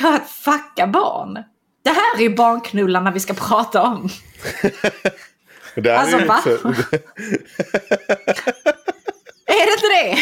på 0.00 0.08
att 0.08 0.30
fucka 0.30 0.86
barn. 0.86 1.44
Det 1.82 1.90
här 1.90 2.16
är 2.18 2.22
ju 2.22 2.34
barnknullarna 2.36 3.10
vi 3.10 3.20
ska 3.20 3.34
prata 3.34 3.82
om. 3.82 4.08
Det 5.74 5.90
här, 5.90 5.98
Alltså, 5.98 6.16
är 6.16 6.26
va? 6.26 6.40
Är 9.46 9.66
det 9.66 9.72
inte 9.72 9.88
det? 9.94 10.18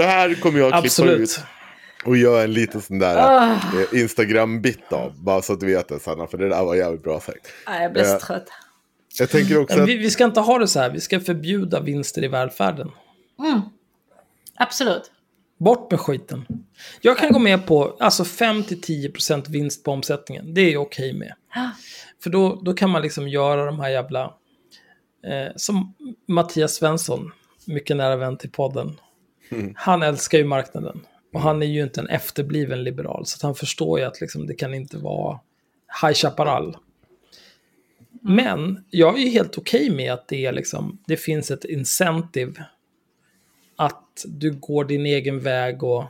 det 0.00 0.06
här 0.06 0.34
kommer 0.34 0.58
jag 0.58 0.66
att 0.66 0.72
klippa 0.72 0.86
Absolut. 0.86 1.20
ut. 1.20 1.40
Och 2.04 2.16
göra 2.16 2.42
en 2.42 2.52
liten 2.52 2.80
sån 2.82 2.98
där 2.98 3.16
Ah. 3.16 3.52
eh, 3.52 4.00
Instagram-bit 4.00 4.92
av. 4.92 5.12
Bara 5.22 5.42
så 5.42 5.52
att 5.52 5.60
du 5.60 5.66
vet 5.66 5.88
det 5.88 6.00
Sanna. 6.00 6.26
För 6.26 6.38
det 6.38 6.48
där 6.48 6.64
var 6.64 6.74
jävligt 6.74 7.02
bra 7.02 7.20
sagt. 7.20 7.46
Nej, 7.66 7.82
jag 7.82 7.92
blir 7.92 8.04
så 8.04 8.10
Eh, 8.14 8.18
trött. 8.18 8.46
Jag 9.18 9.30
tänker 9.30 9.58
också 9.60 9.80
att 9.82 9.88
vi, 9.88 9.96
vi 9.96 10.10
ska 10.10 10.24
inte 10.24 10.40
ha 10.40 10.58
det 10.58 10.68
så 10.68 10.80
här, 10.80 10.90
vi 10.90 11.00
ska 11.00 11.20
förbjuda 11.20 11.80
vinster 11.80 12.24
i 12.24 12.28
välfärden. 12.28 12.90
Absolut. 14.54 15.10
Bort 15.58 15.90
med 15.90 16.00
skiten. 16.00 16.46
Jag 17.00 17.18
kan 17.18 17.32
gå 17.32 17.38
med 17.38 17.66
på 17.66 17.96
alltså 18.00 18.22
5-10% 18.22 19.48
vinst 19.50 19.84
på 19.84 19.90
omsättningen. 19.92 20.54
Det 20.54 20.60
är 20.60 20.72
jag 20.72 20.82
okej 20.82 21.12
med. 21.12 21.34
För 22.22 22.30
då, 22.30 22.60
då 22.64 22.72
kan 22.74 22.90
man 22.90 23.02
liksom 23.02 23.28
göra 23.28 23.64
de 23.66 23.80
här 23.80 23.88
jävla... 23.90 24.22
Eh, 25.24 25.52
som 25.56 25.94
Mattias 26.28 26.74
Svensson, 26.74 27.32
mycket 27.64 27.96
nära 27.96 28.16
vän 28.16 28.36
till 28.36 28.50
podden. 28.50 29.00
Han 29.76 30.02
älskar 30.02 30.38
ju 30.38 30.44
marknaden. 30.44 31.00
Och 31.32 31.40
han 31.40 31.62
är 31.62 31.66
ju 31.66 31.82
inte 31.82 32.00
en 32.00 32.08
efterbliven 32.08 32.84
liberal. 32.84 33.26
Så 33.26 33.46
han 33.46 33.54
förstår 33.54 33.98
ju 33.98 34.04
att 34.04 34.20
liksom, 34.20 34.46
det 34.46 34.54
kan 34.54 34.74
inte 34.74 34.98
vara 34.98 35.40
High 36.02 36.14
Chaparral. 36.14 36.76
Men 38.22 38.84
jag 38.90 39.18
är 39.18 39.22
ju 39.22 39.30
helt 39.30 39.58
okej 39.58 39.90
med 39.90 40.12
att 40.12 40.28
det, 40.28 40.46
är 40.46 40.52
liksom, 40.52 40.98
det 41.06 41.16
finns 41.16 41.50
ett 41.50 41.64
incentive 41.64 42.64
att 43.76 44.24
du 44.26 44.52
går 44.52 44.84
din 44.84 45.06
egen 45.06 45.40
väg 45.40 45.82
och 45.82 46.04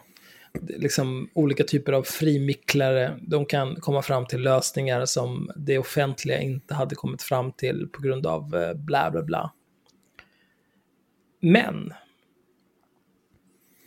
liksom 0.58 1.30
olika 1.34 1.64
typer 1.64 1.92
av 1.92 2.02
frimicklare, 2.02 3.18
de 3.22 3.46
kan 3.46 3.76
komma 3.76 4.02
fram 4.02 4.26
till 4.26 4.42
lösningar 4.42 5.04
som 5.04 5.50
det 5.56 5.78
offentliga 5.78 6.40
inte 6.40 6.74
hade 6.74 6.94
kommit 6.94 7.22
fram 7.22 7.52
till 7.52 7.88
på 7.92 8.02
grund 8.02 8.26
av 8.26 8.56
eh, 8.56 8.74
bla 8.74 9.10
bla 9.10 9.22
bla. 9.22 9.52
Men 11.40 11.92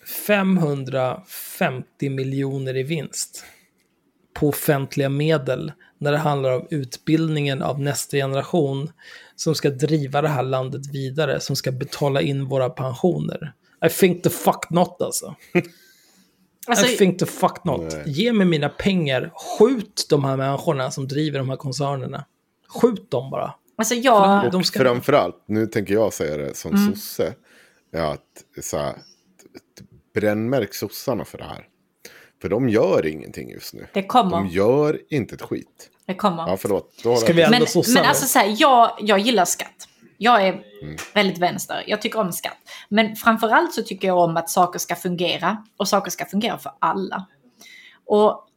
550 0.06 2.10
miljoner 2.10 2.78
i 2.78 2.84
vinst 2.84 3.46
på 4.34 4.50
offentliga 4.50 5.10
medel 5.10 5.72
när 5.98 6.12
det 6.12 6.18
handlar 6.18 6.52
om 6.56 6.68
utbildningen 6.70 7.62
av 7.62 7.80
nästa 7.82 8.18
generation 8.18 8.92
som 9.36 9.56
ska 9.56 9.70
driva 9.70 10.22
det 10.22 10.30
här 10.30 10.44
landet 10.44 10.82
vidare, 10.94 11.40
som 11.40 11.56
ska 11.56 11.72
betala 11.72 12.22
in 12.22 12.46
våra 12.46 12.70
pensioner. 12.70 13.54
I 13.86 13.90
think 13.90 14.24
the 14.24 14.30
fuck 14.30 14.70
not 14.70 15.02
alltså. 15.02 15.36
Alltså, 16.68 16.86
I 16.86 16.98
think 16.98 17.20
the 17.20 17.26
fuck 17.26 17.64
not. 17.64 17.96
Ge 18.06 18.34
mig 18.34 18.48
mina 18.48 18.70
pengar, 18.70 19.32
skjut 19.36 20.06
de 20.10 20.24
här 20.26 20.38
människorna 20.38 20.92
som 20.92 21.08
driver 21.08 21.40
de 21.40 21.50
här 21.50 21.56
koncernerna. 21.58 22.26
Skjut 22.68 23.12
dem 23.12 23.32
bara. 23.32 23.54
alltså 23.76 23.96
jag... 23.96 24.46
Och 24.46 24.52
de 24.52 24.64
ska- 24.64 24.80
framförallt, 24.80 25.44
nu 25.48 25.68
tänker 25.68 25.94
jag 25.94 26.14
säga 26.14 26.38
det 26.38 26.58
som 26.58 26.76
Mm. 26.76 26.96
sosse. 26.96 27.34
Är 27.94 28.02
att 28.14 28.22
så 28.62 28.78
här, 28.78 28.96
brännmärk 30.14 30.74
sossarna 30.74 31.26
för 31.26 31.38
det 31.38 31.44
här. 31.44 31.68
För 32.42 32.50
de 32.50 32.70
gör 32.70 33.06
ingenting 33.06 33.50
just 33.50 33.74
nu. 33.74 33.88
Det 33.94 34.04
kommer. 34.04 34.38
De 34.38 34.48
gör 34.48 35.00
inte 35.10 35.36
ett 35.36 35.42
skit. 35.42 35.90
Det 36.06 36.14
kommer. 36.16 36.48
Ja, 36.48 36.58
förlåt. 36.58 37.00
Då 37.04 37.10
har 37.10 37.18
Ska 37.18 37.28
jag- 37.28 37.36
vi 37.36 37.42
ändå 37.44 37.58
Men, 37.60 37.68
sossar 37.68 37.94
men 37.94 38.06
alltså 38.06 38.26
så 38.26 38.40
här, 38.40 38.56
jag, 38.58 38.96
jag 39.00 39.20
gillar 39.20 39.46
skatt. 39.46 39.88
Jag 40.18 40.48
är 40.48 40.64
väldigt 41.14 41.38
vänster. 41.38 41.84
Jag 41.88 42.02
tycker 42.02 42.20
om 42.20 42.32
skatt. 42.32 42.58
Men 42.90 43.16
framförallt 43.16 43.74
så 43.74 43.84
tycker 43.84 44.08
jag 44.08 44.18
om 44.18 44.38
att 44.38 44.50
saker 44.50 44.80
ska 44.80 44.96
fungera. 44.96 45.64
Och 45.78 45.88
saker 45.88 46.12
ska 46.12 46.26
fungera 46.26 46.58
för 46.58 46.72
alla. 46.80 47.26
Och 48.06 48.48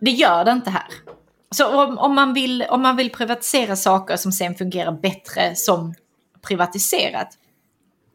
det 0.00 0.10
gör 0.10 0.44
det 0.44 0.50
inte 0.50 0.70
här. 0.70 0.86
Så 1.50 1.84
om, 1.84 1.98
om, 1.98 2.14
man 2.14 2.34
vill, 2.34 2.64
om 2.70 2.82
man 2.82 2.96
vill 2.96 3.10
privatisera 3.10 3.76
saker 3.76 4.16
som 4.16 4.32
sen 4.32 4.54
fungerar 4.54 4.92
bättre 4.92 5.54
som 5.54 5.94
privatiserat. 6.42 7.28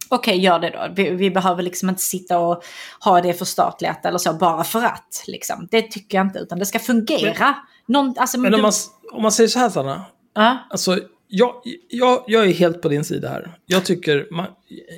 Okej, 0.09 0.39
gör 0.39 0.59
det 0.59 0.69
då. 0.69 0.87
Vi, 0.95 1.09
vi 1.09 1.31
behöver 1.31 1.63
liksom 1.63 1.89
inte 1.89 2.01
sitta 2.01 2.39
och 2.39 2.63
ha 3.03 3.21
det 3.21 3.33
förstatligat 3.33 4.05
eller 4.05 4.17
så 4.17 4.33
bara 4.33 4.63
för 4.63 4.83
att. 4.83 5.23
Liksom. 5.27 5.67
Det 5.71 5.81
tycker 5.81 6.17
jag 6.17 6.27
inte, 6.27 6.39
utan 6.39 6.59
det 6.59 6.65
ska 6.65 6.79
fungera. 6.79 7.55
Någon, 7.87 8.13
alltså, 8.17 8.39
Men 8.39 8.51
du- 8.51 8.55
om 8.55 8.61
man, 8.61 8.71
om 9.11 9.21
man 9.21 9.31
säger 9.31 9.47
så 9.47 9.59
här, 9.59 9.69
Sanna. 9.69 10.05
ja, 10.35 10.57
Alltså, 10.69 10.99
jag, 11.27 11.53
jag, 11.89 12.23
jag 12.27 12.43
är 12.47 12.53
helt 12.53 12.81
på 12.81 12.89
din 12.89 13.03
sida 13.03 13.29
här. 13.29 13.57
Jag 13.65 13.85
tycker, 13.85 14.27
man, 14.31 14.45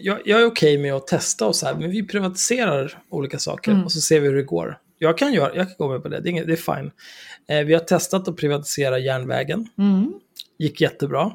jag, 0.02 0.20
jag 0.26 0.42
är 0.42 0.46
okej 0.46 0.78
med 0.78 0.94
att 0.94 1.08
testa 1.08 1.48
och 1.48 1.56
så 1.56 1.66
här, 1.66 1.76
men 1.76 1.92
vi 1.92 2.08
privatiserar 2.08 3.02
olika 3.10 3.40
saker 3.40 3.72
och 3.86 3.92
så 3.92 4.02
ser 4.02 4.20
vi 4.20 4.28
hur 4.28 4.36
det 4.36 4.44
går. 4.44 4.78
Jag 4.98 5.18
kan, 5.18 5.34
göra, 5.34 5.56
jag 5.56 5.68
kan 5.68 5.76
gå 5.78 5.90
med 5.94 6.04
på 6.04 6.10
det, 6.10 6.20
det 6.20 6.30
är, 6.30 6.32
inget, 6.32 6.48
det 6.48 6.54
är 6.54 6.76
fine. 6.76 6.92
Eh, 7.48 7.66
vi 7.66 7.74
har 7.74 7.80
testat 7.82 8.28
att 8.28 8.38
privatisera 8.38 9.00
järnvägen. 9.00 9.68
Gick 10.60 10.82
jättebra. 10.82 11.32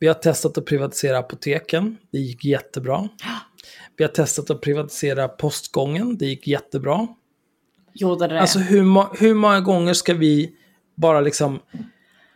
Vi 0.00 0.06
har 0.06 0.14
testat 0.14 0.58
att 0.58 0.64
privatisera 0.64 1.18
apoteken. 1.18 1.96
Det 2.12 2.18
gick 2.18 2.44
jättebra. 2.44 3.08
Vi 3.96 4.04
har 4.04 4.10
testat 4.10 4.50
att 4.50 4.60
privatisera 4.60 5.28
postgången. 5.28 6.16
Det 6.18 6.26
gick 6.26 6.46
jättebra. 6.46 7.08
gjorde 7.94 8.26
det. 8.26 8.40
Alltså 8.40 8.58
hur, 8.58 9.16
hur 9.20 9.34
många 9.34 9.60
gånger 9.60 9.94
ska 9.94 10.14
vi 10.14 10.52
bara 10.96 11.20
liksom 11.20 11.60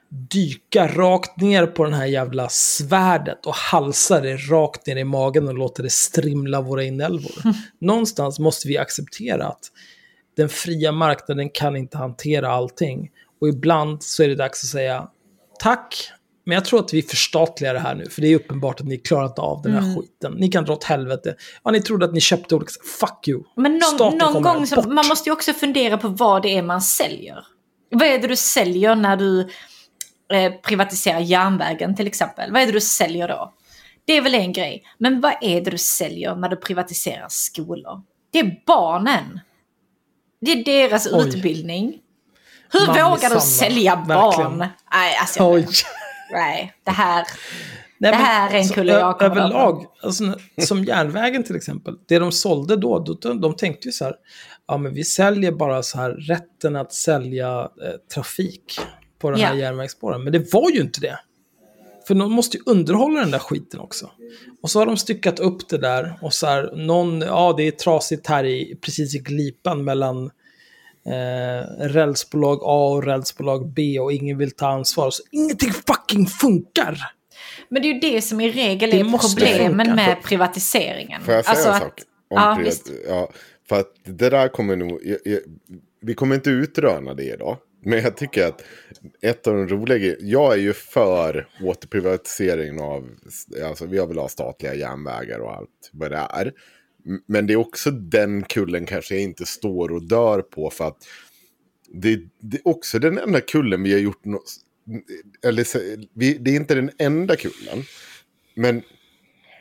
dyka 0.08 0.88
rakt 0.88 1.40
ner 1.40 1.66
på 1.66 1.84
den 1.84 1.94
här 1.94 2.06
jävla 2.06 2.48
svärdet 2.48 3.46
och 3.46 3.54
halsa 3.54 4.20
det 4.20 4.36
rakt 4.36 4.86
ner 4.86 4.96
i 4.96 5.04
magen 5.04 5.48
och 5.48 5.54
låta 5.54 5.82
det 5.82 5.92
strimla 5.92 6.60
våra 6.60 6.84
inälvor. 6.84 7.32
Någonstans 7.78 8.38
måste 8.38 8.68
vi 8.68 8.78
acceptera 8.78 9.46
att 9.46 9.70
den 10.36 10.48
fria 10.48 10.92
marknaden 10.92 11.50
kan 11.50 11.76
inte 11.76 11.98
hantera 11.98 12.50
allting. 12.50 13.10
Och 13.40 13.48
ibland 13.48 14.02
så 14.02 14.22
är 14.22 14.28
det 14.28 14.34
dags 14.34 14.64
att 14.64 14.70
säga 14.70 15.08
tack, 15.58 16.10
men 16.44 16.54
jag 16.54 16.64
tror 16.64 16.80
att 16.80 16.94
vi 16.94 17.02
förstatligar 17.02 17.74
det 17.74 17.80
här 17.80 17.94
nu, 17.94 18.08
för 18.08 18.20
det 18.22 18.28
är 18.28 18.36
uppenbart 18.36 18.80
att 18.80 18.86
ni 18.86 18.98
klarar 18.98 19.26
inte 19.26 19.40
av 19.40 19.62
den 19.62 19.72
här 19.72 19.96
skiten. 19.96 20.32
Ni 20.32 20.48
kan 20.48 20.64
dra 20.64 20.72
åt 20.72 20.84
helvete. 20.84 21.34
Ja, 21.64 21.70
ni 21.70 21.80
trodde 21.82 22.04
att 22.04 22.12
ni 22.12 22.20
köpte 22.20 22.54
olika... 22.54 22.72
Fuck 23.00 23.28
you! 23.28 23.42
Men 23.56 23.72
någon, 23.72 23.82
Staten 23.82 24.18
någon 24.18 24.42
gång 24.42 24.66
så, 24.66 24.82
man 24.82 25.06
måste 25.06 25.28
ju 25.28 25.32
också 25.32 25.52
fundera 25.52 25.98
på 25.98 26.08
vad 26.08 26.42
det 26.42 26.56
är 26.56 26.62
man 26.62 26.82
säljer. 26.82 27.46
Vad 27.90 28.08
är 28.08 28.18
det 28.18 28.28
du 28.28 28.36
säljer 28.36 28.94
när 28.94 29.16
du 29.16 29.40
eh, 30.32 30.52
privatiserar 30.62 31.20
järnvägen 31.20 31.96
till 31.96 32.06
exempel? 32.06 32.52
Vad 32.52 32.62
är 32.62 32.66
det 32.66 32.72
du 32.72 32.80
säljer 32.80 33.28
då? 33.28 33.52
Det 34.04 34.16
är 34.16 34.22
väl 34.22 34.34
en 34.34 34.52
grej. 34.52 34.82
Men 34.98 35.20
vad 35.20 35.32
är 35.40 35.60
det 35.60 35.70
du 35.70 35.78
säljer 35.78 36.34
när 36.36 36.48
du 36.48 36.56
privatiserar 36.56 37.26
skolor? 37.28 38.02
Det 38.32 38.38
är 38.38 38.62
barnen. 38.66 39.40
Det 40.40 40.52
är 40.52 40.64
deras 40.64 41.06
Oj. 41.12 41.28
utbildning. 41.28 41.98
Hur 42.72 42.86
Mamma 42.86 43.10
vågar 43.10 43.30
du 43.30 43.40
sälja 43.40 43.96
barn? 44.08 44.58
Nej, 44.92 45.16
alltså, 45.20 45.38
jag- 45.38 45.52
Oj! 45.52 45.66
Nej, 46.32 46.72
det 46.84 46.90
här... 46.90 47.24
Nej, 47.98 48.12
Det 48.12 48.16
men 48.16 48.26
här 48.26 48.54
är 48.54 48.58
en 48.58 48.68
kulle 48.68 48.92
jag 48.92 49.18
kommer 49.18 49.30
Överlag, 49.30 49.86
alltså, 50.02 50.34
som 50.58 50.84
järnvägen 50.84 51.44
till 51.44 51.56
exempel, 51.56 51.94
det 52.08 52.18
de 52.18 52.32
sålde 52.32 52.76
då, 52.76 52.98
då 52.98 53.14
de, 53.14 53.40
de 53.40 53.56
tänkte 53.56 53.88
ju 53.88 53.92
så 53.92 54.04
här, 54.04 54.14
ja 54.68 54.78
men 54.78 54.94
vi 54.94 55.04
säljer 55.04 55.52
bara 55.52 55.82
så 55.82 55.98
här 55.98 56.10
rätten 56.10 56.76
att 56.76 56.92
sälja 56.92 57.60
eh, 57.60 57.92
trafik 58.14 58.80
på 59.18 59.30
den 59.30 59.40
här 59.40 59.54
Ja. 59.54 59.60
järnvägsspåren. 59.60 60.24
Men 60.24 60.32
det 60.32 60.52
var 60.52 60.70
ju 60.70 60.80
inte 60.80 61.00
det. 61.00 61.18
För 62.06 62.14
de 62.14 62.32
måste 62.32 62.56
ju 62.56 62.62
underhålla 62.66 63.20
den 63.20 63.30
där 63.30 63.38
skiten 63.38 63.80
också. 63.80 64.10
Och 64.62 64.70
så 64.70 64.78
har 64.78 64.86
de 64.86 64.96
styckat 64.96 65.38
upp 65.40 65.68
det 65.68 65.78
där 65.78 66.18
och 66.22 66.32
så 66.32 66.46
här, 66.46 66.72
någon, 66.76 67.20
ja 67.20 67.54
det 67.56 67.62
är 67.66 67.70
trasigt 67.70 68.26
här 68.26 68.44
i, 68.44 68.78
precis 68.82 69.14
i 69.14 69.18
glipan 69.18 69.84
mellan 69.84 70.30
eh, 71.06 71.84
rälsbolag 71.86 72.58
A 72.62 72.88
och 72.94 73.04
rälsbolag 73.04 73.72
B 73.72 73.98
och 74.00 74.12
ingen 74.12 74.38
vill 74.38 74.50
ta 74.50 74.68
ansvar. 74.68 75.10
Så 75.10 75.22
ingenting 75.30 75.72
fucking 75.72 76.26
funkar! 76.26 76.98
Men 77.68 77.82
det 77.82 77.88
är 77.88 77.94
ju 77.94 78.00
det 78.00 78.22
som 78.22 78.40
i 78.40 78.52
regel 78.52 78.90
Det 78.90 79.00
är 79.00 79.18
problemen 79.28 79.86
funka. 79.86 79.94
med 79.94 80.22
privatiseringen. 80.24 81.22
Får 81.22 81.34
jag 81.34 81.44
säga 81.44 81.50
Alltså 81.56 81.68
en 81.68 81.74
att- 81.74 81.82
sak? 81.82 82.00
Om 82.30 82.36
ja, 82.42 82.54
privat- 82.58 82.66
visst. 82.66 82.90
ja, 83.08 83.30
för 83.68 83.80
att 83.80 83.92
det 84.04 84.30
där 84.30 84.48
kommer 84.48 84.76
nog... 84.76 85.00
Jag, 85.04 85.18
jag, 85.24 85.40
vi 86.00 86.14
kommer 86.14 86.34
inte 86.34 86.50
utröna 86.50 87.14
det 87.14 87.24
idag. 87.24 87.56
Men 87.86 87.98
jag 88.02 88.16
tycker 88.16 88.46
att 88.46 88.62
ett 89.22 89.46
av 89.46 89.54
de 89.54 89.68
roliga. 89.68 90.16
Jag 90.20 90.52
är 90.52 90.56
ju 90.58 90.72
för 90.72 91.48
återprivatisering 91.62 92.80
av... 92.80 93.08
Alltså 93.68 93.86
vi 93.86 93.98
har 93.98 94.06
väl 94.06 94.18
ha 94.18 94.28
statliga 94.28 94.74
järnvägar 94.74 95.38
och 95.38 95.52
allt 95.56 95.90
vad 95.92 96.10
det 96.10 96.16
är. 96.30 96.52
Men 97.26 97.46
det 97.46 97.52
är 97.52 97.56
också 97.56 97.90
den 97.90 98.42
kullen 98.42 98.86
kanske 98.86 99.14
jag 99.14 99.22
inte 99.22 99.46
står 99.46 99.92
och 99.92 100.02
dör 100.02 100.42
på 100.42 100.70
för 100.70 100.88
att 100.88 101.06
det, 101.88 102.20
det 102.40 102.56
är 102.56 102.68
också 102.68 102.98
den 102.98 103.18
enda 103.18 103.40
kullen 103.40 103.82
vi 103.82 103.92
har 103.92 104.00
gjort 104.00 104.24
något... 104.24 104.54
Eller 105.44 105.66
vi, 106.18 106.38
det 106.38 106.50
är 106.50 106.56
inte 106.56 106.74
den 106.74 106.90
enda 106.98 107.36
kullen. 107.36 107.84
Men 108.54 108.82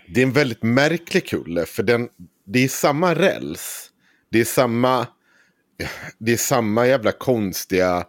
det 0.07 0.21
är 0.21 0.25
en 0.25 0.31
väldigt 0.31 0.63
märklig 0.63 1.25
kulle. 1.25 1.65
För 1.65 1.83
den, 1.83 2.09
det 2.45 2.63
är 2.63 2.67
samma 2.67 3.15
räls. 3.15 3.89
Det 4.29 4.39
är 4.39 4.45
samma... 4.45 5.07
Det 6.17 6.33
är 6.33 6.37
samma 6.37 6.87
jävla 6.87 7.11
konstiga... 7.11 8.05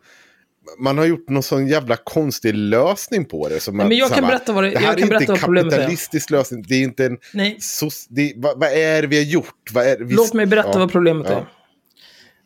Man 0.79 0.99
har 0.99 1.05
gjort 1.05 1.29
någon 1.29 1.43
sån 1.43 1.67
jävla 1.67 1.97
konstig 1.97 2.55
lösning 2.55 3.25
på 3.25 3.49
det. 3.49 3.61
Som 3.61 3.77
Nej, 3.77 3.89
men 3.89 3.97
jag 3.97 4.09
kan 4.09 4.17
samma- 4.17 4.29
berätta 4.29 4.53
vad 4.53 4.65
det- 4.65 4.71
det 4.71 4.79
här 4.79 4.85
jag 4.87 4.93
är 4.95 5.07
kan 5.09 5.21
inte 5.23 5.33
en 5.33 5.57
är. 5.57 5.71
kapitalistisk 5.71 6.31
lösning. 6.31 6.65
Det 6.69 6.75
är 6.75 6.83
inte 6.83 7.07
en... 7.07 7.19
Nej. 7.33 7.57
sos- 7.61 8.07
det, 8.11 8.33
vad, 8.37 8.59
vad 8.61 8.69
är 8.73 9.03
det 9.03 9.09
vi 9.09 9.17
har 9.17 9.25
gjort? 9.25 9.71
Är, 9.77 10.05
vi, 10.05 10.15
Låt 10.15 10.33
mig 10.35 10.47
berätta 10.47 10.69
ja, 10.73 10.79
vad 10.79 10.93
problemet 10.93 11.27
ja. 11.31 11.37
är. 11.37 11.47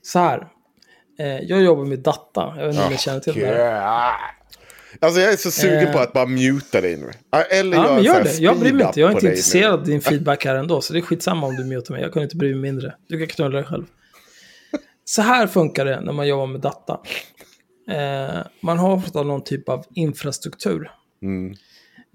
Så 0.03 0.19
här. 0.19 0.47
Eh, 1.21 1.27
jag 1.27 1.63
jobbar 1.63 1.85
med 1.85 1.99
data. 1.99 2.55
Jag 2.59 2.67
vet 2.67 2.75
inte 2.75 2.87
om 2.87 2.93
ni 2.93 2.99
känner 2.99 3.21
till 3.21 3.35
det. 3.35 3.47
här. 3.47 4.13
Alltså 5.01 5.21
jag 5.21 5.33
är 5.33 5.37
så 5.37 5.51
sugen 5.51 5.87
Eh. 5.87 5.93
på 5.93 5.99
att 5.99 6.13
bara 6.13 6.27
muta 6.27 6.81
dig 6.81 6.97
nu. 6.97 7.11
Eller 7.51 7.77
Ja, 7.77 7.99
en 7.99 8.05
gör 8.05 8.25
det. 8.25 8.35
Jag 8.39 8.59
bryr 8.59 8.73
mig 8.73 8.87
inte. 8.87 9.01
Jag 9.01 9.11
är 9.11 9.15
inte 9.15 9.27
intresserad 9.27 9.73
av 9.73 9.85
din 9.85 10.01
feedback 10.11 10.45
här 10.45 10.55
ändå. 10.55 10.81
Så 10.81 10.93
det 10.93 10.99
är 10.99 11.01
skitsamma 11.01 11.47
om 11.47 11.57
du 11.57 11.65
mutar 11.65 11.95
mig. 11.95 12.03
Jag 12.03 12.13
kan 12.13 12.23
inte 12.23 12.37
bry 12.37 12.51
mig 12.55 12.61
mindre. 12.61 12.95
Du 13.09 13.19
kan 13.19 13.27
knulla 13.27 13.57
dig 13.57 13.65
själv. 13.65 13.85
Så 15.05 15.23
här 15.23 15.47
funkar 15.47 15.85
det 15.85 16.01
när 16.01 16.13
man 16.13 16.29
jobbar 16.29 16.47
med 16.47 16.61
data. 16.61 17.01
Eh, 17.89 18.41
man 18.61 18.79
har 18.79 18.93
ofta 18.93 19.23
någon 19.23 19.45
typ 19.45 19.69
av 19.69 19.85
infrastruktur. 19.95 20.91
Mm. 21.23 21.53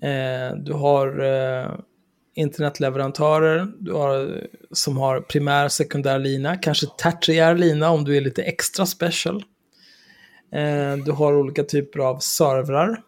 Eh, 0.01 0.57
du 0.57 0.73
har 0.73 1.23
eh, 1.23 1.71
internetleverantörer 2.35 3.67
du 3.79 3.93
har, 3.93 4.41
som 4.71 4.97
har 4.97 5.21
primär 5.21 5.67
sekundär 5.67 6.19
lina, 6.19 6.57
kanske 6.57 6.87
tertiär 6.87 7.55
lina 7.55 7.89
om 7.89 8.03
du 8.03 8.17
är 8.17 8.21
lite 8.21 8.43
extra 8.43 8.85
special. 8.85 9.43
Eh, 10.51 10.97
du 11.05 11.11
har 11.11 11.35
olika 11.35 11.63
typer 11.63 11.99
av 11.99 12.19
servrar. 12.19 13.01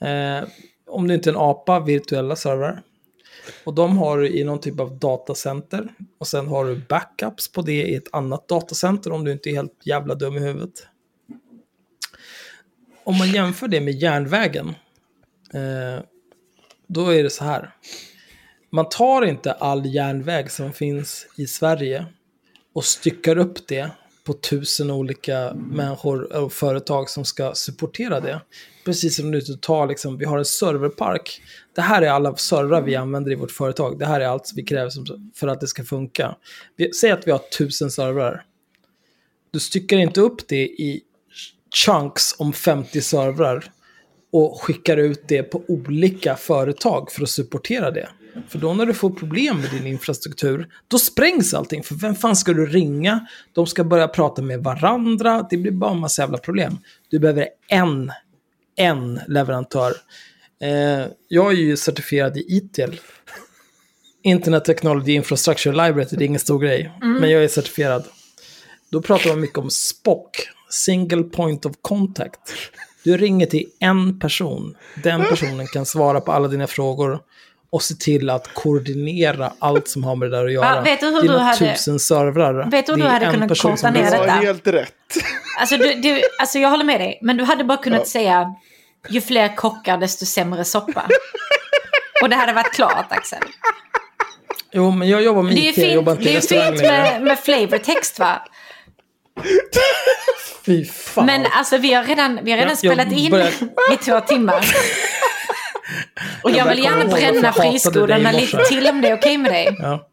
Eh, 0.00 0.48
om 0.86 1.08
du 1.08 1.14
inte 1.14 1.30
är 1.30 1.32
en 1.32 1.40
apa, 1.40 1.80
virtuella 1.80 2.36
servrar. 2.36 2.82
Och 3.64 3.74
de 3.74 3.98
har 3.98 4.18
du 4.18 4.28
i 4.28 4.44
någon 4.44 4.60
typ 4.60 4.80
av 4.80 4.98
datacenter. 4.98 5.88
Och 6.18 6.26
sen 6.26 6.48
har 6.48 6.64
du 6.64 6.82
backups 6.88 7.52
på 7.52 7.62
det 7.62 7.82
i 7.82 7.94
ett 7.94 8.08
annat 8.12 8.48
datacenter 8.48 9.12
om 9.12 9.24
du 9.24 9.32
inte 9.32 9.50
är 9.50 9.54
helt 9.54 9.86
jävla 9.86 10.14
dum 10.14 10.36
i 10.36 10.40
huvudet. 10.40 10.86
Om 13.04 13.18
man 13.18 13.30
jämför 13.30 13.68
det 13.68 13.80
med 13.80 13.94
järnvägen. 13.94 14.68
Eh, 15.54 16.04
då 16.86 17.14
är 17.14 17.22
det 17.22 17.30
så 17.30 17.44
här. 17.44 17.70
Man 18.70 18.88
tar 18.88 19.24
inte 19.24 19.52
all 19.52 19.86
järnväg 19.86 20.50
som 20.50 20.72
finns 20.72 21.26
i 21.36 21.46
Sverige 21.46 22.06
och 22.72 22.84
styckar 22.84 23.38
upp 23.38 23.68
det 23.68 23.90
på 24.24 24.32
tusen 24.32 24.90
olika 24.90 25.54
människor 25.54 26.36
och 26.36 26.52
företag 26.52 27.10
som 27.10 27.24
ska 27.24 27.54
supportera 27.54 28.20
det. 28.20 28.40
Precis 28.84 29.16
som 29.16 29.30
du 29.30 29.40
tar, 29.40 29.86
liksom, 29.86 30.18
vi 30.18 30.24
har 30.24 30.38
en 30.38 30.44
serverpark. 30.44 31.42
Det 31.74 31.80
här 31.80 32.02
är 32.02 32.10
alla 32.10 32.36
servrar 32.36 32.82
vi 32.82 32.96
använder 32.96 33.32
i 33.32 33.34
vårt 33.34 33.50
företag. 33.50 33.98
Det 33.98 34.06
här 34.06 34.20
är 34.20 34.26
allt 34.26 34.52
vi 34.56 34.62
kräver 34.62 34.90
för 35.34 35.48
att 35.48 35.60
det 35.60 35.66
ska 35.66 35.84
funka. 35.84 36.36
Vi, 36.76 36.92
säg 36.92 37.10
att 37.10 37.26
vi 37.26 37.30
har 37.30 37.40
tusen 37.58 37.90
servrar. 37.90 38.44
Du 39.50 39.60
styckar 39.60 39.96
inte 39.96 40.20
upp 40.20 40.48
det 40.48 40.62
i 40.62 41.02
chunks 41.72 42.34
om 42.38 42.52
50 42.52 43.02
servrar 43.02 43.64
och 44.32 44.62
skickar 44.62 44.96
ut 44.96 45.24
det 45.28 45.42
på 45.42 45.62
olika 45.68 46.36
företag 46.36 47.12
för 47.12 47.22
att 47.22 47.28
supportera 47.28 47.90
det. 47.90 48.08
För 48.48 48.58
då 48.58 48.74
när 48.74 48.86
du 48.86 48.94
får 48.94 49.10
problem 49.10 49.60
med 49.60 49.70
din 49.70 49.86
infrastruktur, 49.86 50.68
då 50.88 50.98
sprängs 50.98 51.54
allting. 51.54 51.82
För 51.82 51.94
vem 51.94 52.14
fan 52.14 52.36
ska 52.36 52.52
du 52.52 52.66
ringa? 52.66 53.26
De 53.52 53.66
ska 53.66 53.84
börja 53.84 54.08
prata 54.08 54.42
med 54.42 54.62
varandra. 54.62 55.46
Det 55.50 55.56
blir 55.56 55.72
bara 55.72 55.90
en 55.90 56.00
massa 56.00 56.22
jävla 56.22 56.38
problem. 56.38 56.78
Du 57.08 57.18
behöver 57.18 57.48
en, 57.68 58.12
en 58.76 59.20
leverantör. 59.28 59.92
Eh, 60.62 61.06
jag 61.28 61.52
är 61.52 61.56
ju 61.56 61.76
certifierad 61.76 62.36
i 62.36 62.40
ITIL. 62.40 63.00
Internet 64.22 64.64
Technology 64.64 65.12
Infrastructure 65.12 65.86
Library, 65.86 66.06
det 66.10 66.24
är 66.24 66.26
ingen 66.26 66.40
stor 66.40 66.58
grej. 66.58 66.92
Men 67.20 67.30
jag 67.30 67.44
är 67.44 67.48
certifierad. 67.48 68.04
Då 68.90 69.02
pratar 69.02 69.28
man 69.30 69.40
mycket 69.40 69.58
om 69.58 69.70
SPOC, 69.70 70.30
Single 70.72 71.22
Point 71.22 71.66
of 71.66 71.72
Contact. 71.82 72.38
Du 73.04 73.16
ringer 73.16 73.46
till 73.46 73.66
en 73.80 74.18
person. 74.20 74.76
Den 75.02 75.24
personen 75.24 75.66
kan 75.66 75.86
svara 75.86 76.20
på 76.20 76.32
alla 76.32 76.48
dina 76.48 76.66
frågor 76.66 77.18
och 77.70 77.82
se 77.82 77.94
till 77.94 78.30
att 78.30 78.54
koordinera 78.54 79.52
allt 79.58 79.88
som 79.88 80.04
har 80.04 80.16
med 80.16 80.30
det 80.30 80.36
där 80.36 80.44
att 80.46 80.52
göra. 80.52 80.74
Va, 80.74 80.80
vet 80.82 81.00
du 81.00 81.06
hur 81.06 81.22
Dina 81.22 81.34
du 81.34 81.38
hade- 81.40 81.58
tusen 81.72 81.98
servrar. 81.98 82.70
Vet 82.70 82.86
du 82.86 82.92
hur 82.92 82.98
Det 82.98 83.04
du 83.04 83.08
är 83.08 83.12
hade 83.12 83.30
kunnat 83.30 83.58
korta 83.60 83.90
ner 83.90 84.04
Du 84.04 84.10
detta? 84.10 84.32
har 84.32 84.42
helt 84.42 84.66
rätt. 84.66 84.92
Alltså, 85.60 85.76
du, 85.76 85.94
du, 85.94 86.22
alltså 86.38 86.58
jag 86.58 86.70
håller 86.70 86.84
med 86.84 87.00
dig, 87.00 87.18
men 87.22 87.36
du 87.36 87.44
hade 87.44 87.64
bara 87.64 87.78
kunnat 87.78 88.08
säga 88.08 88.54
ju 89.08 89.20
fler 89.20 89.56
kockar 89.56 89.98
desto 89.98 90.26
sämre 90.26 90.64
soppa. 90.64 91.08
Och 92.22 92.28
det 92.28 92.36
hade 92.36 92.52
varit 92.52 92.72
klart 92.72 93.06
Axel. 93.08 93.38
Jo, 94.72 94.90
men 94.90 95.08
jag 95.08 95.22
jobbar 95.22 95.42
med 95.42 95.54
Det 95.54 95.68
är 95.68 95.70
IT, 95.70 95.78
jag 95.78 95.92
jobbar 95.92 96.16
fint, 96.16 96.26
inte 96.28 96.54
det 96.54 96.54
i 96.54 96.58
är 96.58 96.64
ju 96.66 96.72
restaurang 96.72 97.02
fint 97.02 97.12
med, 97.12 97.22
med 97.22 97.38
flavortext 97.38 98.18
va? 98.18 98.42
Fy 100.66 100.84
fan. 100.84 101.26
Men 101.26 101.46
alltså 101.52 101.78
vi 101.78 101.92
har 101.92 102.04
redan, 102.04 102.38
vi 102.42 102.50
har 102.50 102.58
redan 102.58 102.76
Jag- 102.82 102.92
jag 102.92 102.96
spelat 102.98 103.12
in 103.12 103.34
i 103.92 103.96
två 104.04 104.20
timmar. 104.20 104.64
Och 106.42 106.50
jag, 106.50 106.56
Jag 106.58 106.66
vill 106.74 106.84
gärna 106.84 107.04
bränna 107.04 107.52
friskolorna 107.52 108.30
lite 108.32 108.64
till 108.64 108.86
om 108.88 109.00
det 109.00 109.08
är 109.08 109.14
okej 109.16 109.38
med 109.38 109.52
dig. 109.52 109.76
Ja. 109.78 110.08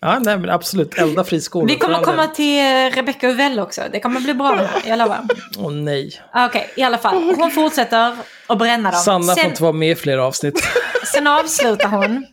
ja, 0.00 0.18
nej 0.18 0.38
men 0.38 0.50
absolut. 0.50 0.98
Elda 0.98 1.24
friskolor. 1.24 1.68
Vi 1.68 1.76
kommer 1.76 2.02
komma 2.02 2.26
till 2.26 2.58
eh, 2.58 2.90
Rebecca 2.96 3.28
Uvell 3.28 3.60
också. 3.60 3.82
Det 3.92 4.00
kommer 4.00 4.20
bli 4.20 4.34
bra 4.34 4.50
det 4.50 4.66
här, 4.66 4.82
jag 4.86 4.98
lovar. 4.98 5.20
Åh 5.58 5.72
nej. 5.72 6.20
Okej, 6.34 6.70
i 6.76 6.82
alla 6.82 6.98
fall. 6.98 7.14
Hon 7.36 7.50
fortsätter 7.50 8.16
att 8.46 8.58
bränna 8.58 8.90
dem. 8.90 9.00
Sanna 9.00 9.34
får 9.34 9.40
Sen, 9.40 9.50
inte 9.50 9.62
vara 9.62 9.72
med 9.72 9.90
i 9.90 9.94
fler 9.94 10.18
avsnitt. 10.18 10.64
sen 11.12 11.26
avslutar 11.26 11.88
hon. 11.88 12.26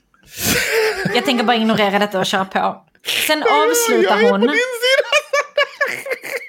Jag 1.15 1.25
tänker 1.25 1.43
bara 1.43 1.57
ignorera 1.57 1.99
detta 1.99 2.19
och 2.19 2.25
köra 2.25 2.45
på. 2.45 2.83
Sen 3.27 3.43
avslutar 3.43 4.15
Jag 4.15 4.23
är 4.25 4.29
på 4.29 4.37
hon. 4.37 4.41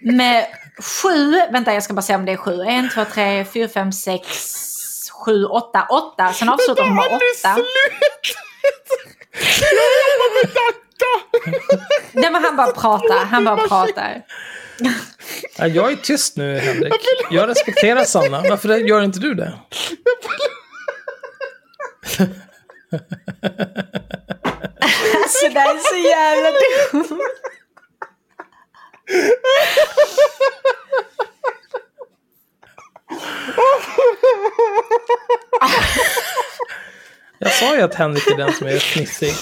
Med 0.01 0.47
sju, 1.03 1.41
vänta 1.53 1.75
jag 1.75 1.83
ska 1.83 1.95
bara 1.95 2.03
se 2.03 2.15
om 2.15 2.25
det 2.25 2.33
är 2.33 2.37
sju. 2.37 2.63
En, 2.63 2.91
två, 2.91 3.05
tre, 3.15 3.45
fyra, 3.45 3.69
fem, 3.69 3.93
sex, 3.93 4.27
sju, 5.25 5.45
åtta, 5.45 5.87
åtta. 5.91 6.33
Sen 6.33 6.49
avslutar 6.49 6.83
hon 6.83 6.95
med 6.95 7.05
åtta. 7.05 7.55
slut! 7.55 8.37
Jag 9.61 9.71
jobbar 9.73 10.35
med 10.45 10.51
data! 10.55 11.13
Nej 12.13 12.31
men 12.31 12.45
han 12.45 12.57
bara 12.57 12.73
pratar, 12.73 13.25
han 13.25 13.45
bara 13.45 13.69
pratar. 13.69 14.23
Ja, 15.57 15.67
jag 15.67 15.93
är 15.93 15.97
tyst 15.97 16.37
nu, 16.37 16.59
Henrik. 16.59 16.93
Jag 17.31 17.49
respekterar 17.49 18.05
Sanna. 18.05 18.43
Varför 18.49 18.69
gör 18.69 19.03
inte 19.03 19.19
du 19.19 19.35
det? 19.35 19.59
Alltså 25.23 25.49
det 25.49 25.61
är 25.61 25.79
så 25.89 25.97
jävla 25.97 26.51
dumt. 26.51 27.21
Jag 37.39 37.53
sa 37.53 37.77
ju 37.77 37.83
att 37.83 37.95
Henrik 37.95 38.27
är 38.27 38.37
den 38.37 38.53
som 38.53 38.67
är 38.67 38.79
fnissig. 38.79 39.33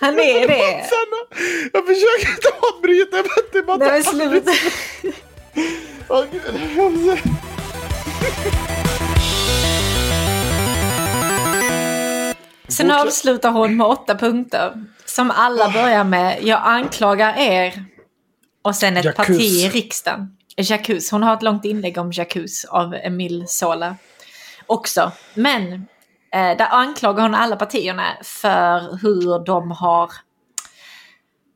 Han 0.00 0.20
är 0.20 0.48
det. 0.48 0.86
Sanna, 0.88 1.46
jag 1.72 1.86
försöker 1.86 2.30
inte 2.30 2.48
avbryta, 2.74 3.16
men 3.16 3.24
det 3.52 3.58
är 3.58 3.62
bara... 3.62 3.76
Nej 3.76 3.90
men 3.90 4.04
sluta. 4.04 4.52
Åh, 6.08 6.24
gud, 6.32 7.18
Sen 12.68 12.90
avslutar 12.90 13.50
hon 13.50 13.76
med 13.76 13.86
åtta 13.86 14.14
punkter. 14.14 14.84
Som 15.04 15.30
alla 15.30 15.68
börjar 15.68 16.04
med, 16.04 16.38
jag 16.42 16.60
anklagar 16.64 17.38
er. 17.38 17.84
Och 18.62 18.76
sen 18.76 18.96
ett 18.96 19.04
Jacuz. 19.04 19.16
parti 19.26 19.40
i 19.40 19.68
riksdagen. 19.68 20.36
Jacuz. 20.56 21.10
Hon 21.10 21.22
har 21.22 21.34
ett 21.34 21.42
långt 21.42 21.64
inlägg 21.64 21.98
om 21.98 22.12
Jacuz 22.12 22.64
av 22.64 22.94
Emil 22.94 23.44
Sola. 23.48 23.96
Också. 24.66 25.12
Men 25.34 25.72
eh, 26.34 26.56
där 26.56 26.68
anklagar 26.70 27.22
hon 27.22 27.34
alla 27.34 27.56
partierna 27.56 28.04
för 28.22 28.98
hur 29.02 29.44
de 29.44 29.70
har 29.70 30.10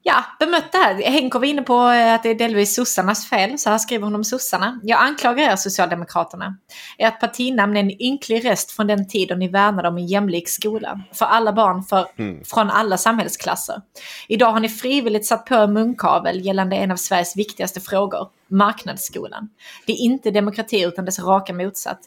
ja, 0.06 0.24
bemött 0.38 0.72
det 0.72 0.78
här. 0.78 1.02
Henko 1.02 1.38
var 1.38 1.46
inne 1.46 1.62
på 1.62 1.74
eh, 1.74 2.14
att 2.14 2.22
det 2.22 2.28
är 2.28 2.34
delvis 2.34 2.74
sossarnas 2.74 3.28
fel. 3.28 3.58
Så 3.58 3.70
här 3.70 3.78
skriver 3.78 4.04
hon 4.04 4.14
om 4.14 4.24
sossarna. 4.24 4.80
Jag 4.82 5.02
anklagar 5.02 5.52
er 5.52 5.56
Socialdemokraterna. 5.56 6.56
Ert 6.98 7.20
partinamn 7.20 7.76
är 7.76 7.80
en 7.80 8.02
ynklig 8.02 8.44
rest 8.44 8.70
från 8.70 8.86
den 8.86 9.08
tid 9.08 9.28
då 9.28 9.34
ni 9.34 9.48
värnade 9.48 9.88
om 9.88 9.96
en 9.96 10.06
jämlik 10.06 10.48
skola. 10.48 11.00
För 11.12 11.26
alla 11.26 11.52
barn 11.52 11.82
för, 11.82 12.06
från 12.44 12.70
alla 12.70 12.96
samhällsklasser. 12.96 13.82
Idag 14.28 14.52
har 14.52 14.60
ni 14.60 14.68
frivilligt 14.68 15.26
satt 15.26 15.46
på 15.46 15.54
en 15.54 15.72
munkavel 15.72 16.46
gällande 16.46 16.76
en 16.76 16.90
av 16.90 16.96
Sveriges 16.96 17.36
viktigaste 17.36 17.80
frågor. 17.80 18.28
Marknadsskolan. 18.48 19.48
Det 19.86 19.92
är 19.92 19.96
inte 19.96 20.30
demokrati 20.30 20.82
utan 20.82 21.04
dess 21.04 21.18
raka 21.18 21.52
motsatt. 21.52 22.00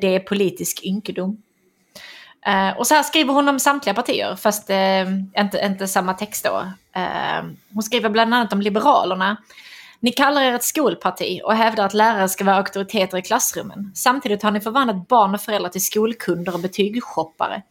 Det 0.00 0.14
är 0.14 0.20
politisk 0.20 0.84
ynkedom. 0.84 1.42
Eh, 2.46 2.76
och 2.78 2.86
så 2.86 2.94
här 2.94 3.02
skriver 3.02 3.34
hon 3.34 3.48
om 3.48 3.58
samtliga 3.58 3.94
partier, 3.94 4.36
fast 4.36 4.70
eh, 4.70 5.00
inte, 5.38 5.60
inte 5.64 5.88
samma 5.88 6.14
text 6.14 6.44
då. 6.44 6.66
Eh, 7.00 7.44
hon 7.72 7.82
skriver 7.82 8.08
bland 8.10 8.34
annat 8.34 8.52
om 8.52 8.60
Liberalerna. 8.62 9.36
Ni 10.00 10.12
kallar 10.12 10.42
er 10.42 10.52
ett 10.54 10.62
skolparti 10.64 11.40
och 11.44 11.54
hävdar 11.54 11.84
att 11.86 11.94
lärare 11.94 12.28
ska 12.28 12.44
vara 12.44 12.56
auktoriteter 12.56 13.18
i 13.18 13.22
klassrummen. 13.22 13.92
Samtidigt 13.94 14.42
har 14.42 14.50
ni 14.50 14.60
förvandlat 14.60 15.08
barn 15.08 15.34
och 15.34 15.40
föräldrar 15.40 15.70
till 15.70 15.84
skolkunder 15.84 16.54
och 16.54 16.60
betygsshoppare. 16.60 17.62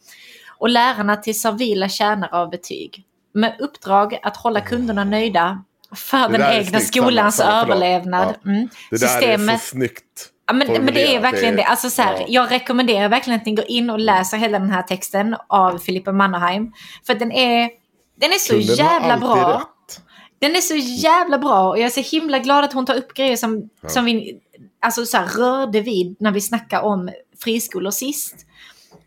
Och 0.57 0.69
lärarna 0.69 1.15
till 1.18 1.41
servila 1.41 1.89
kärnor 1.89 2.27
av 2.31 2.49
betyg. 2.49 3.03
Med 3.34 3.56
uppdrag 3.60 4.19
att 4.23 4.38
hålla 4.38 4.61
kunderna 4.61 5.03
nöjda 5.03 5.64
för 5.95 6.18
Det 6.30 6.38
den 6.38 6.41
är 6.41 6.52
egna 6.60 6.80
skolans 6.80 7.38
förlåt. 7.38 7.53
överlevnad. 7.53 8.35
Ja. 8.43 8.49
Mm. 8.52 8.69
Det 8.91 8.98
där 8.98 9.07
är 9.07 9.10
Systemet- 9.10 9.61
så 9.61 9.68
snyggt. 9.68 10.30
Ja, 10.52 10.56
men, 10.56 10.86
men 10.86 10.94
det 10.94 11.15
är 11.15 11.19
verkligen 11.19 11.56
det. 11.56 11.64
Alltså, 11.64 11.90
så 11.90 12.02
här, 12.02 12.14
ja. 12.14 12.26
Jag 12.28 12.52
rekommenderar 12.52 13.10
verkligen 13.10 13.40
att 13.40 13.45
ni 13.45 13.56
går 13.56 13.65
in 13.68 13.90
och 13.90 13.99
läser 13.99 14.38
hela 14.38 14.60
den 14.60 14.69
här 14.69 14.82
texten 14.82 15.36
av 15.48 15.78
Filippa 15.78 16.11
Mannerheim. 16.11 16.72
För 17.07 17.15
den 17.15 17.32
är, 17.32 17.69
den 18.15 18.30
är 18.32 18.38
så 18.38 18.53
Kunden 18.53 18.76
jävla 18.76 19.18
bra. 19.18 19.53
rätt. 19.53 20.02
Den 20.40 20.56
är 20.56 20.61
så 20.61 20.76
jävla 20.76 21.38
bra 21.38 21.69
och 21.69 21.80
jag 21.80 21.86
är 21.86 22.03
så 22.03 22.15
himla 22.15 22.40
glad 22.40 22.64
att 22.64 22.73
hon 22.73 22.86
tar 22.86 22.95
upp 22.95 23.14
grejer 23.14 23.38
som, 23.38 23.69
som 23.88 24.06
vi 24.06 24.40
alltså, 24.80 25.06
så 25.06 25.18
här, 25.18 25.26
rörde 25.26 25.82
vid 25.82 26.15
när 26.19 26.32
vi 26.32 26.41
snackade 26.41 26.84
om 26.84 27.10
friskolor 27.44 27.91
sist. 27.91 28.36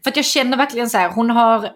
För 0.04 0.10
att 0.10 0.16
jag 0.16 0.24
känner 0.24 0.56
verkligen 0.56 0.90
så 0.90 0.98
här, 0.98 1.10
hon 1.10 1.30
har... 1.30 1.70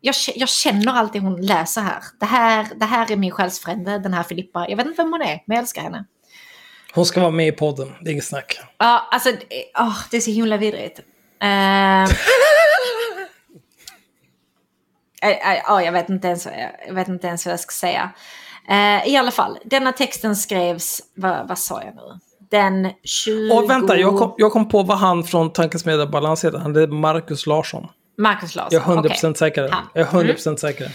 Jag, 0.00 0.14
jag 0.34 0.48
känner 0.48 0.92
alltid 0.92 1.22
hon 1.22 1.46
läser 1.46 1.80
här. 1.80 2.02
Det, 2.20 2.26
här. 2.26 2.66
det 2.76 2.84
här 2.84 3.12
är 3.12 3.16
min 3.16 3.30
själsfrände, 3.30 3.98
den 3.98 4.14
här 4.14 4.22
Filippa. 4.22 4.68
Jag 4.68 4.76
vet 4.76 4.86
inte 4.86 5.02
vem 5.02 5.12
hon 5.12 5.22
är, 5.22 5.42
men 5.46 5.54
jag 5.54 5.62
älskar 5.62 5.82
henne. 5.82 6.04
Hon 6.94 7.06
ska 7.06 7.20
vara 7.20 7.30
med 7.30 7.48
i 7.48 7.52
podden, 7.52 7.92
det 8.00 8.10
är 8.10 8.12
inget 8.12 8.24
snack. 8.24 8.58
Ja, 8.78 9.08
alltså, 9.10 9.30
det- 9.30 9.64
åh, 9.78 9.98
det 10.10 10.16
är 10.16 10.20
så 10.20 10.30
himla 10.30 10.56
vidrigt. 10.56 11.00
Eh, 15.22 15.30
eh, 15.30 15.52
eh, 15.52 15.62
Ja, 15.66 15.82
jag 15.82 15.92
vet 15.92 16.08
inte 16.08 16.28
ens, 16.28 16.48
jag 16.86 16.94
vet 16.94 17.08
inte 17.08 17.26
ens 17.26 17.46
vad 17.46 17.52
jag 17.52 17.60
ska 17.60 17.72
säga. 17.72 18.10
Eh, 18.68 19.08
I 19.08 19.16
alla 19.16 19.30
fall, 19.30 19.58
denna 19.64 19.92
texten 19.92 20.36
skrevs, 20.36 21.00
vad, 21.14 21.48
vad 21.48 21.58
sa 21.58 21.82
jag 21.82 21.94
nu? 21.94 22.18
Den 22.50 22.90
20... 23.04 23.50
Och 23.54 23.70
vänta, 23.70 23.96
jag 23.98 24.18
kom, 24.18 24.34
jag 24.38 24.52
kom 24.52 24.68
på 24.68 24.82
vad 24.82 24.98
han 24.98 25.24
från 25.24 25.52
Tankesmedja 25.52 26.06
Balans 26.06 26.44
heter. 26.44 26.58
Han 26.58 26.76
är 26.76 26.86
Marcus 26.86 27.46
Larsson. 27.46 27.86
Marcus 28.18 28.54
Larsson. 28.54 28.80
Jag 28.86 28.96
är 28.96 29.02
100% 29.02 29.06
okej. 29.30 29.34
säker. 29.36 29.68
Han. 29.68 29.84
Jag 29.94 30.14
är 30.14 30.34
100% 30.34 30.56
säker. 30.56 30.90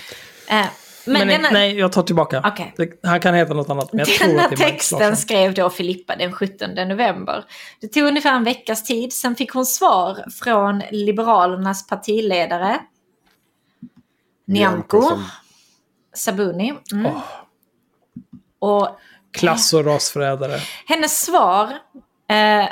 Eh, 0.49 0.65
men 1.05 1.13
Men, 1.13 1.27
denna, 1.27 1.49
nej, 1.49 1.79
jag 1.79 1.91
tar 1.91 2.03
tillbaka. 2.03 2.43
Okej. 2.45 2.73
Det, 2.77 2.99
han 3.03 3.19
kan 3.19 3.33
heta 3.35 3.53
något 3.53 3.69
annat, 3.69 3.93
men 3.93 4.05
denna 4.19 4.49
texten 4.49 5.17
skrev 5.17 5.53
då 5.53 5.69
Filippa 5.69 6.15
den 6.15 6.33
17 6.33 6.69
november. 6.87 7.45
Det 7.81 7.87
tog 7.87 8.03
ungefär 8.03 8.33
en 8.33 8.43
veckas 8.43 8.83
tid, 8.83 9.13
sen 9.13 9.35
fick 9.35 9.51
hon 9.53 9.65
svar 9.65 10.25
från 10.43 10.83
Liberalernas 10.91 11.87
partiledare 11.87 12.79
Nyamko 14.47 15.01
som- 15.01 15.25
Sabuni. 16.15 16.73
Mm. 16.91 17.05
Åh. 17.05 17.21
Och 18.59 18.99
Klass 19.31 19.73
och 19.73 19.85
rasförrädare. 19.85 20.59
hennes 20.85 21.21
svar, 21.25 21.73
eh, 22.29 22.65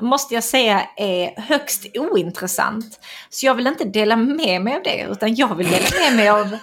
måste 0.00 0.34
jag 0.34 0.44
säga, 0.44 0.82
är 0.96 1.40
högst 1.40 1.86
ointressant. 1.94 3.00
Så 3.30 3.46
jag 3.46 3.54
vill 3.54 3.66
inte 3.66 3.84
dela 3.84 4.16
med 4.16 4.62
mig 4.62 4.76
av 4.76 4.82
det, 4.82 5.06
utan 5.10 5.34
jag 5.34 5.54
vill 5.54 5.70
dela 5.70 5.86
med 6.00 6.16
mig 6.16 6.28
av, 6.28 6.56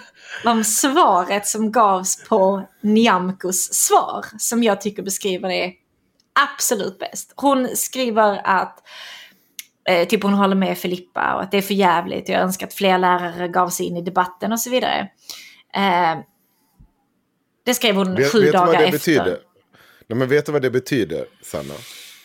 av 0.44 0.62
svaret 0.62 1.46
som 1.46 1.72
gavs 1.72 2.24
på 2.28 2.62
Nyamkos 2.80 3.74
svar, 3.74 4.24
som 4.38 4.62
jag 4.62 4.80
tycker 4.80 5.02
beskriver 5.02 5.48
det 5.48 5.72
absolut 6.32 6.98
bäst. 6.98 7.32
Hon 7.36 7.68
skriver 7.76 8.40
att 8.44 8.82
eh, 9.88 10.08
typ 10.08 10.22
hon 10.22 10.34
håller 10.34 10.56
med 10.56 10.78
Filippa 10.78 11.34
och 11.34 11.42
att 11.42 11.50
det 11.50 11.58
är 11.58 11.62
för 11.62 11.74
jävligt. 11.74 12.28
Jag 12.28 12.40
önskar 12.40 12.66
att 12.66 12.74
fler 12.74 12.98
lärare 12.98 13.48
gav 13.48 13.68
sig 13.68 13.86
in 13.86 13.96
i 13.96 14.02
debatten 14.02 14.52
och 14.52 14.60
så 14.60 14.70
vidare. 14.70 15.08
Eh, 15.74 16.18
det 17.64 17.74
skrev 17.74 17.94
hon 17.94 18.14
Vet, 18.14 18.32
sju 18.32 18.42
vet 18.42 18.52
dagar 18.52 18.66
vad 18.66 18.76
det 18.76 18.84
efter. 18.84 18.98
betyder? 18.98 19.38
Nej, 20.06 20.18
men 20.18 20.28
vet 20.28 20.46
du 20.46 20.52
vad 20.52 20.62
det 20.62 20.70
betyder, 20.70 21.24
Sanna? 21.42 21.74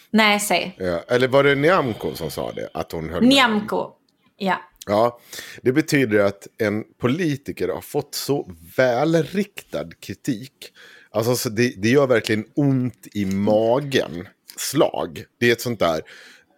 Nej, 0.10 0.40
säg. 0.40 0.76
Ja, 0.80 1.00
eller 1.08 1.28
var 1.28 1.44
det 1.44 1.56
Nyamko 1.56 2.16
som 2.16 2.32
sa 2.32 2.52
det? 2.52 2.70
Att 2.74 2.92
hon 2.92 3.10
höll? 3.10 3.24
Nyamko. 3.24 3.92
Ja. 4.38 4.56
Ja, 4.86 5.20
det 5.62 5.72
betyder 5.72 6.20
att 6.20 6.48
en 6.58 6.84
politiker 6.98 7.68
har 7.68 7.82
fått 7.82 8.16
så 8.16 8.52
välriktad 8.78 9.90
kritik. 10.00 10.72
Alltså 11.12 11.36
så 11.36 11.50
det, 11.50 11.74
det 11.78 11.90
gör 11.90 12.08
verkligen 12.08 12.46
ont 12.56 13.08
i 13.14 13.26
magen. 13.26 14.28
Slag. 14.58 15.24
Det 15.40 15.48
är 15.48 15.52
ett 15.52 15.62
sånt 15.62 15.80
där, 15.80 16.02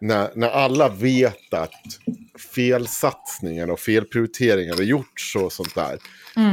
när, 0.02 0.30
när 0.36 0.50
alla 0.50 0.90
vet 0.90 1.54
att 1.54 2.00
felsatsningar 2.56 3.72
och 3.72 3.80
felprioriteringar 3.80 4.76
har 4.76 4.84
gjorts 4.84 5.36
och 5.36 5.54
sånt 5.54 5.76
där. 5.76 6.00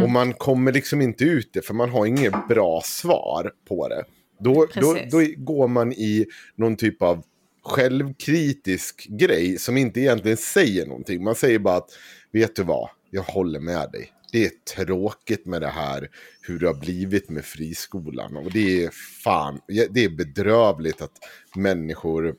Och 0.03 0.11
man 0.11 0.33
kommer 0.33 0.73
liksom 0.73 1.03
inte 1.03 1.25
ut 1.25 1.51
det 1.53 1.63
för 1.63 1.75
man 1.75 1.91
har 1.91 2.07
inget 2.07 2.49
bra 2.49 2.81
svar 2.85 3.53
på 3.69 3.89
det. 3.89 4.05
Då, 4.41 4.67
då, 4.75 4.97
då 5.11 5.25
går 5.37 5.69
man 5.69 5.93
i 5.93 6.27
någon 6.57 6.77
typ 6.77 7.03
av 7.03 7.23
självkritisk 7.65 9.07
grej 9.09 9.59
som 9.59 9.77
inte 9.77 10.01
egentligen 10.01 10.36
säger 10.36 10.86
någonting. 10.86 11.24
Man 11.24 11.35
säger 11.35 11.59
bara 11.59 11.77
att, 11.77 11.91
vet 12.32 12.57
du 12.57 12.62
vad, 12.62 12.89
jag 13.11 13.23
håller 13.23 13.61
med 13.61 13.91
dig. 13.93 14.11
Det 14.32 14.45
är 14.45 14.51
tråkigt 14.77 15.47
med 15.47 15.62
det 15.62 15.69
här, 15.69 16.09
hur 16.41 16.59
det 16.59 16.66
har 16.66 16.74
blivit 16.74 17.31
med 17.31 17.45
friskolan. 17.45 18.36
Och 18.36 18.53
det 18.53 18.85
är 18.85 18.91
fan, 19.24 19.61
det 19.66 20.05
är 20.05 20.16
bedrövligt 20.16 21.03
att 21.03 21.12
människor 21.57 22.35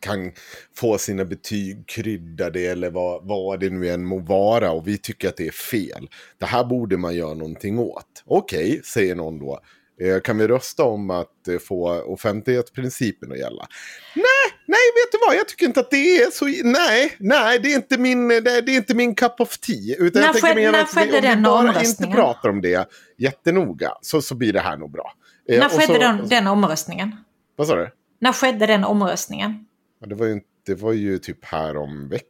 kan 0.00 0.32
få 0.74 0.98
sina 0.98 1.24
betyg 1.24 1.86
kryddade 1.86 2.60
eller 2.60 2.90
vad, 2.90 3.28
vad 3.28 3.60
det 3.60 3.70
nu 3.70 3.88
än 3.88 4.04
må 4.04 4.18
vara. 4.18 4.72
Och 4.72 4.88
vi 4.88 4.98
tycker 4.98 5.28
att 5.28 5.36
det 5.36 5.46
är 5.46 5.52
fel. 5.52 6.08
Det 6.38 6.46
här 6.46 6.64
borde 6.64 6.96
man 6.96 7.14
göra 7.14 7.34
någonting 7.34 7.78
åt. 7.78 8.22
Okej, 8.24 8.80
säger 8.84 9.14
någon 9.14 9.38
då. 9.38 9.60
Eh, 10.00 10.20
Kan 10.20 10.38
vi 10.38 10.46
rösta 10.48 10.84
om 10.84 11.10
att 11.10 11.48
eh, 11.48 11.58
få 11.58 12.00
offentlighetsprincipen 12.02 13.32
att 13.32 13.38
gälla? 13.38 13.66
Nej, 14.14 14.24
Nej, 14.66 14.78
vet 14.94 15.12
du 15.12 15.18
vad? 15.26 15.36
Jag 15.36 15.48
tycker 15.48 15.66
inte 15.66 15.80
att 15.80 15.90
det 15.90 16.16
är 16.22 16.30
så... 16.30 16.44
Nej, 16.64 17.16
nej 17.18 17.58
det, 17.58 17.72
är 17.72 17.76
inte 17.76 17.98
min, 17.98 18.28
det, 18.28 18.50
är 18.50 18.68
inte 18.70 18.94
min 18.94 19.14
cup 19.14 19.40
of 19.40 19.58
tea. 19.58 19.96
Utan 19.98 20.20
När 20.22 20.28
jag 20.28 20.36
skedde- 20.42 20.54
mer 20.54 20.72
när 20.72 20.82
att 20.82 20.88
vi, 20.96 21.00
skedde 21.00 21.16
om 21.16 21.22
vi 21.22 21.28
den 21.28 21.42
bara 21.42 21.60
inte 21.60 21.70
omröstningen? 21.70 22.16
pratar 22.16 22.48
om 22.48 22.60
det 22.60 22.88
jättenoga 23.18 23.92
så, 24.02 24.22
så 24.22 24.34
blir 24.34 24.52
det 24.52 24.60
här 24.60 24.76
nog 24.76 24.90
bra. 24.92 25.12
Eh, 25.48 25.58
När 25.58 25.66
och 25.66 25.72
skedde 25.72 25.86
så- 25.86 25.98
den, 25.98 26.28
den 26.28 26.46
omröstningen? 26.46 27.16
Vad 27.56 27.66
sa 27.66 27.74
du? 27.76 27.90
När 28.20 28.32
skedde 28.32 28.66
den 28.66 28.84
omröstningen? 28.84 29.64
Det 30.06 30.14
var 30.14 30.26
ju, 30.26 30.40
det 30.66 30.74
var 30.74 30.92
ju 30.92 31.18
typ 31.18 31.44
här 31.44 31.76
om 31.76 32.08
veckan. 32.08 32.28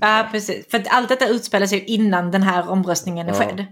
Ja, 0.00 0.28
precis. 0.32 0.70
För 0.70 0.82
allt 0.88 1.08
detta 1.08 1.28
utspelar 1.28 1.66
sig 1.66 1.84
innan 1.84 2.30
den 2.30 2.42
här 2.42 2.68
omröstningen 2.70 3.28
är 3.28 3.32
Ja. 3.32 3.38
skedd. 3.38 3.64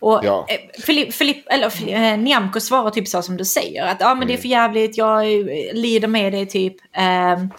Och 0.00 0.20
Ja. 0.24 0.46
eh, 0.48 0.82
Filip, 0.82 1.14
Filip, 1.14 1.44
eller 1.52 1.70
Filip, 1.70 1.94
eh, 1.94 2.18
Nyamko 2.18 2.60
svarar 2.60 2.90
typ 2.90 3.08
så 3.08 3.22
som 3.22 3.36
du 3.36 3.44
säger. 3.44 3.86
Att 3.86 4.00
ja, 4.00 4.14
men 4.14 4.28
det 4.28 4.34
är 4.34 4.38
för 4.38 4.48
jävligt, 4.48 4.96
jag 4.98 5.32
eh, 5.32 5.44
lider 5.74 6.08
med 6.08 6.32
dig 6.32 6.46
typ. 6.46 6.76
Ehm, 6.92 7.50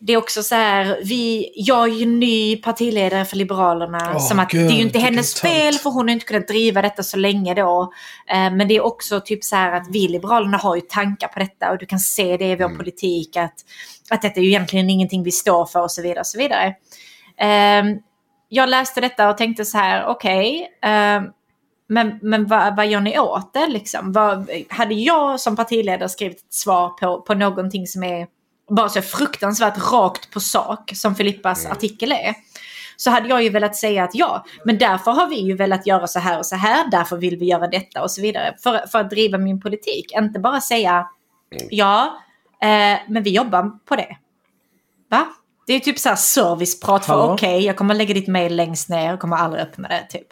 det 0.00 0.12
är 0.12 0.16
också 0.16 0.42
så 0.42 0.54
här, 0.54 0.98
vi, 1.04 1.52
jag 1.54 1.88
är 1.88 1.92
ju 1.92 2.06
ny 2.06 2.56
partiledare 2.56 3.24
för 3.24 3.36
Liberalerna. 3.36 4.12
Åh, 4.14 4.18
som 4.18 4.38
att 4.38 4.50
gud, 4.50 4.68
det 4.68 4.72
är 4.72 4.76
ju 4.76 4.82
inte 4.82 4.98
hennes 4.98 5.40
fel 5.40 5.74
för 5.74 5.90
hon 5.90 6.08
har 6.08 6.12
inte 6.12 6.26
kunnat 6.26 6.48
driva 6.48 6.82
detta 6.82 7.02
så 7.02 7.16
länge 7.16 7.54
då. 7.54 7.92
Eh, 8.30 8.52
men 8.52 8.68
det 8.68 8.76
är 8.76 8.84
också 8.84 9.20
typ 9.20 9.44
så 9.44 9.56
här 9.56 9.72
att 9.72 9.86
vi 9.90 10.08
Liberalerna 10.08 10.56
har 10.56 10.76
ju 10.76 10.82
tankar 10.82 11.28
på 11.28 11.38
detta 11.38 11.70
och 11.70 11.78
du 11.78 11.86
kan 11.86 11.98
se 11.98 12.36
det 12.36 12.44
i 12.44 12.56
vår 12.56 12.76
politik 12.76 13.36
att, 13.36 13.54
att 14.10 14.22
detta 14.22 14.40
är 14.40 14.44
ju 14.44 14.48
egentligen 14.48 14.90
ingenting 14.90 15.22
vi 15.22 15.32
står 15.32 15.66
för 15.66 15.82
och 15.82 15.90
så 15.90 16.02
vidare. 16.02 16.20
Och 16.20 16.26
så 16.26 16.38
vidare. 16.38 16.74
Ehm, 17.38 17.96
jag 18.48 18.68
läste 18.68 19.00
detta 19.00 19.30
och 19.30 19.38
tänkte 19.38 19.64
så 19.64 19.78
här, 19.78 20.06
okej, 20.06 20.68
ehm, 20.82 21.24
men, 21.88 22.18
men 22.22 22.46
vad, 22.46 22.76
vad 22.76 22.86
gör 22.86 23.00
ni 23.00 23.18
åt 23.18 23.52
det 23.52 23.66
liksom? 23.66 24.12
Vad, 24.12 24.50
hade 24.68 24.94
jag 24.94 25.40
som 25.40 25.56
partiledare 25.56 26.08
skrivit 26.08 26.36
ett 26.36 26.54
svar 26.54 26.88
på, 26.88 27.20
på 27.20 27.34
någonting 27.34 27.86
som 27.86 28.02
är 28.02 28.26
bara 28.68 28.88
så 28.88 29.02
fruktansvärt 29.02 29.92
rakt 29.92 30.30
på 30.30 30.40
sak 30.40 30.90
som 30.94 31.14
Filippas 31.14 31.66
artikel 31.66 32.12
är. 32.12 32.34
Så 32.96 33.10
hade 33.10 33.28
jag 33.28 33.42
ju 33.42 33.50
velat 33.50 33.76
säga 33.76 34.04
att 34.04 34.14
ja, 34.14 34.44
men 34.64 34.78
därför 34.78 35.10
har 35.10 35.26
vi 35.28 35.36
ju 35.36 35.56
velat 35.56 35.86
göra 35.86 36.06
så 36.06 36.18
här 36.18 36.38
och 36.38 36.46
så 36.46 36.56
här, 36.56 36.90
därför 36.90 37.16
vill 37.16 37.36
vi 37.36 37.46
göra 37.46 37.66
detta 37.66 38.02
och 38.02 38.10
så 38.10 38.22
vidare. 38.22 38.54
För, 38.62 38.86
för 38.86 38.98
att 38.98 39.10
driva 39.10 39.38
min 39.38 39.60
politik, 39.60 40.12
inte 40.12 40.38
bara 40.40 40.60
säga 40.60 41.06
ja, 41.70 42.18
eh, 42.62 42.98
men 43.08 43.22
vi 43.22 43.30
jobbar 43.30 43.78
på 43.84 43.96
det. 43.96 44.16
Va? 45.10 45.26
Det 45.66 45.72
är 45.72 45.80
typ 45.80 45.98
så 45.98 46.08
här 46.08 46.16
serviceprat 46.16 47.06
för 47.06 47.32
okej, 47.32 47.64
jag 47.64 47.76
kommer 47.76 47.94
lägga 47.94 48.14
ditt 48.14 48.28
mail 48.28 48.56
längst 48.56 48.88
ner 48.88 49.14
och 49.14 49.20
kommer 49.20 49.36
aldrig 49.36 49.62
öppna 49.62 49.88
det 49.88 50.06
typ. 50.10 50.26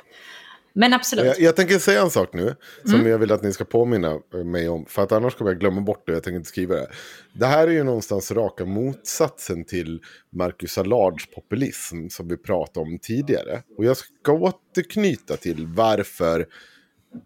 Men 0.79 0.93
absolut. 0.93 1.25
Jag, 1.25 1.41
jag 1.41 1.57
tänker 1.57 1.79
säga 1.79 2.03
en 2.03 2.11
sak 2.11 2.33
nu 2.33 2.55
som 2.85 2.95
Mm. 2.95 3.07
jag 3.07 3.19
vill 3.19 3.33
att 3.33 3.43
ni 3.43 3.53
ska 3.53 3.65
påminna 3.65 4.21
mig 4.45 4.69
om. 4.69 4.87
För 4.87 5.03
att 5.03 5.13
annars 5.13 5.35
kommer 5.35 5.51
jag 5.51 5.61
glömma 5.61 5.81
bort 5.81 6.07
det 6.07 6.13
och 6.13 6.17
jag 6.17 6.23
tänker 6.23 6.37
inte 6.37 6.49
skriva 6.49 6.75
det. 6.75 6.89
Det 7.33 7.47
här 7.47 7.67
är 7.69 7.73
ju 7.73 7.85
någonstans 7.85 8.33
raka 8.33 8.65
motsatsen 8.65 9.65
till 9.65 10.03
Marcus 10.31 10.79
Allards 10.79 11.27
populism 11.31 12.09
som 12.09 12.29
vi 12.29 12.37
pratade 12.37 12.87
om 12.87 12.99
tidigare. 12.99 13.63
Och 13.79 13.85
jag 13.85 13.97
ska 13.97 14.33
återknyta 14.33 15.37
till 15.37 15.67
varför 15.67 16.47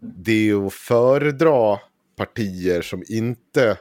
det 0.01 0.49
är 0.49 0.67
att 0.67 0.73
föredra 0.73 1.79
partier 2.17 2.81
som 2.81 3.03
inte... 3.07 3.77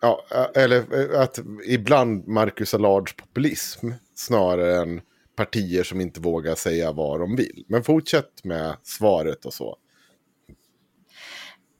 Ja, 0.00 0.24
eller 0.54 0.84
att 1.16 1.38
ibland 1.66 2.28
Marcus 2.28 2.74
Allards 2.74 3.16
populism 3.16 3.90
snarare 4.14 4.76
än 4.76 5.00
partier 5.36 5.84
som 5.84 6.00
inte 6.00 6.20
vågar 6.20 6.54
säga 6.54 6.92
vad 6.92 7.20
de 7.20 7.36
vill. 7.36 7.64
Men 7.68 7.84
fortsätt 7.84 8.44
med 8.44 8.76
svaret 8.82 9.44
och 9.44 9.54
så. 9.54 9.76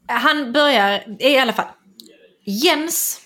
Han 0.09 0.53
börjar, 0.53 1.23
i 1.23 1.39
alla 1.39 1.53
fall. 1.53 1.67
Jens, 2.45 3.21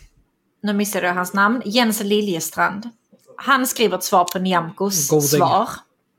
nu 0.63 0.73
missade 0.73 1.07
jag 1.07 1.15
hans 1.15 1.35
namn, 1.35 1.63
Jens 1.65 2.03
Liljestrand. 2.03 2.91
Han 3.37 3.67
skriver 3.67 3.97
ett 3.97 4.05
svar 4.05 4.25
på 4.33 4.39
Nyamkos 4.39 5.09
Goding. 5.11 5.29
svar. 5.29 5.69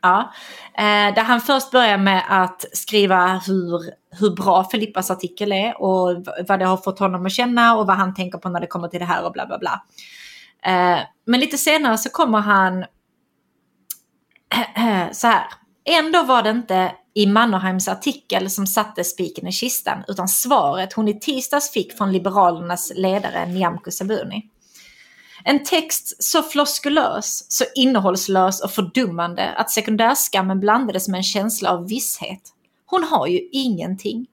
Ja. 0.02 0.34
Eh, 0.78 1.16
där 1.16 1.24
han 1.24 1.42
först 1.42 1.72
börjar 1.72 1.98
med 1.98 2.24
att 2.30 2.66
skriva 2.74 3.42
hur, 3.48 3.82
hur 4.20 4.36
bra 4.36 4.64
Filippas 4.72 5.12
artikel 5.12 5.52
är 5.52 5.82
och 5.82 6.26
vad 6.48 6.60
det 6.60 6.66
har 6.66 6.78
fått 6.78 7.00
honom 7.00 7.26
att 7.26 7.32
känna 7.32 7.78
och 7.78 7.88
vad 7.88 7.96
han 7.96 8.14
tänker 8.14 8.38
på 8.38 8.50
när 8.50 8.60
det 8.60 8.68
kommer 8.68 8.88
till 8.88 9.00
det 9.00 9.06
här 9.06 9.26
och 9.26 9.32
bla 9.32 9.46
bla 9.46 9.58
bla. 9.58 9.84
Eh, 10.66 11.00
men 11.26 11.40
lite 11.40 11.58
senare 11.58 11.98
så 11.98 12.10
kommer 12.10 12.40
han 12.40 12.86
så 15.12 15.28
här. 15.28 15.44
Ändå 15.86 16.24
var 16.24 16.44
det 16.44 16.50
inte 16.50 16.92
i 17.14 17.28
Mannerheims 17.28 17.88
artikel 17.88 18.50
som 18.50 18.68
satte 18.68 19.04
spiken 19.04 19.48
i 19.48 19.52
kistan, 19.52 20.04
utan 20.08 20.28
svaret 20.28 20.94
hon 20.94 21.08
i 21.08 21.20
tisdags 21.20 21.72
fick 21.72 21.98
från 21.98 22.12
Liberalernas 22.12 22.92
ledare 22.96 23.46
Nyamko 23.46 23.92
Sabuni. 23.92 24.50
En 25.44 25.64
text 25.64 26.24
så 26.24 26.44
floskulös, 26.44 27.46
så 27.50 27.66
innehållslös 27.76 28.64
och 28.64 28.72
fördummande 28.72 29.50
att 29.50 29.72
sekundärskammen 29.72 30.60
blandades 30.60 31.08
med 31.08 31.18
en 31.18 31.24
känsla 31.24 31.72
av 31.72 31.88
visshet. 31.88 32.42
Hon 32.86 33.04
har 33.04 33.28
ju 33.28 33.50
ingenting. 33.52 34.28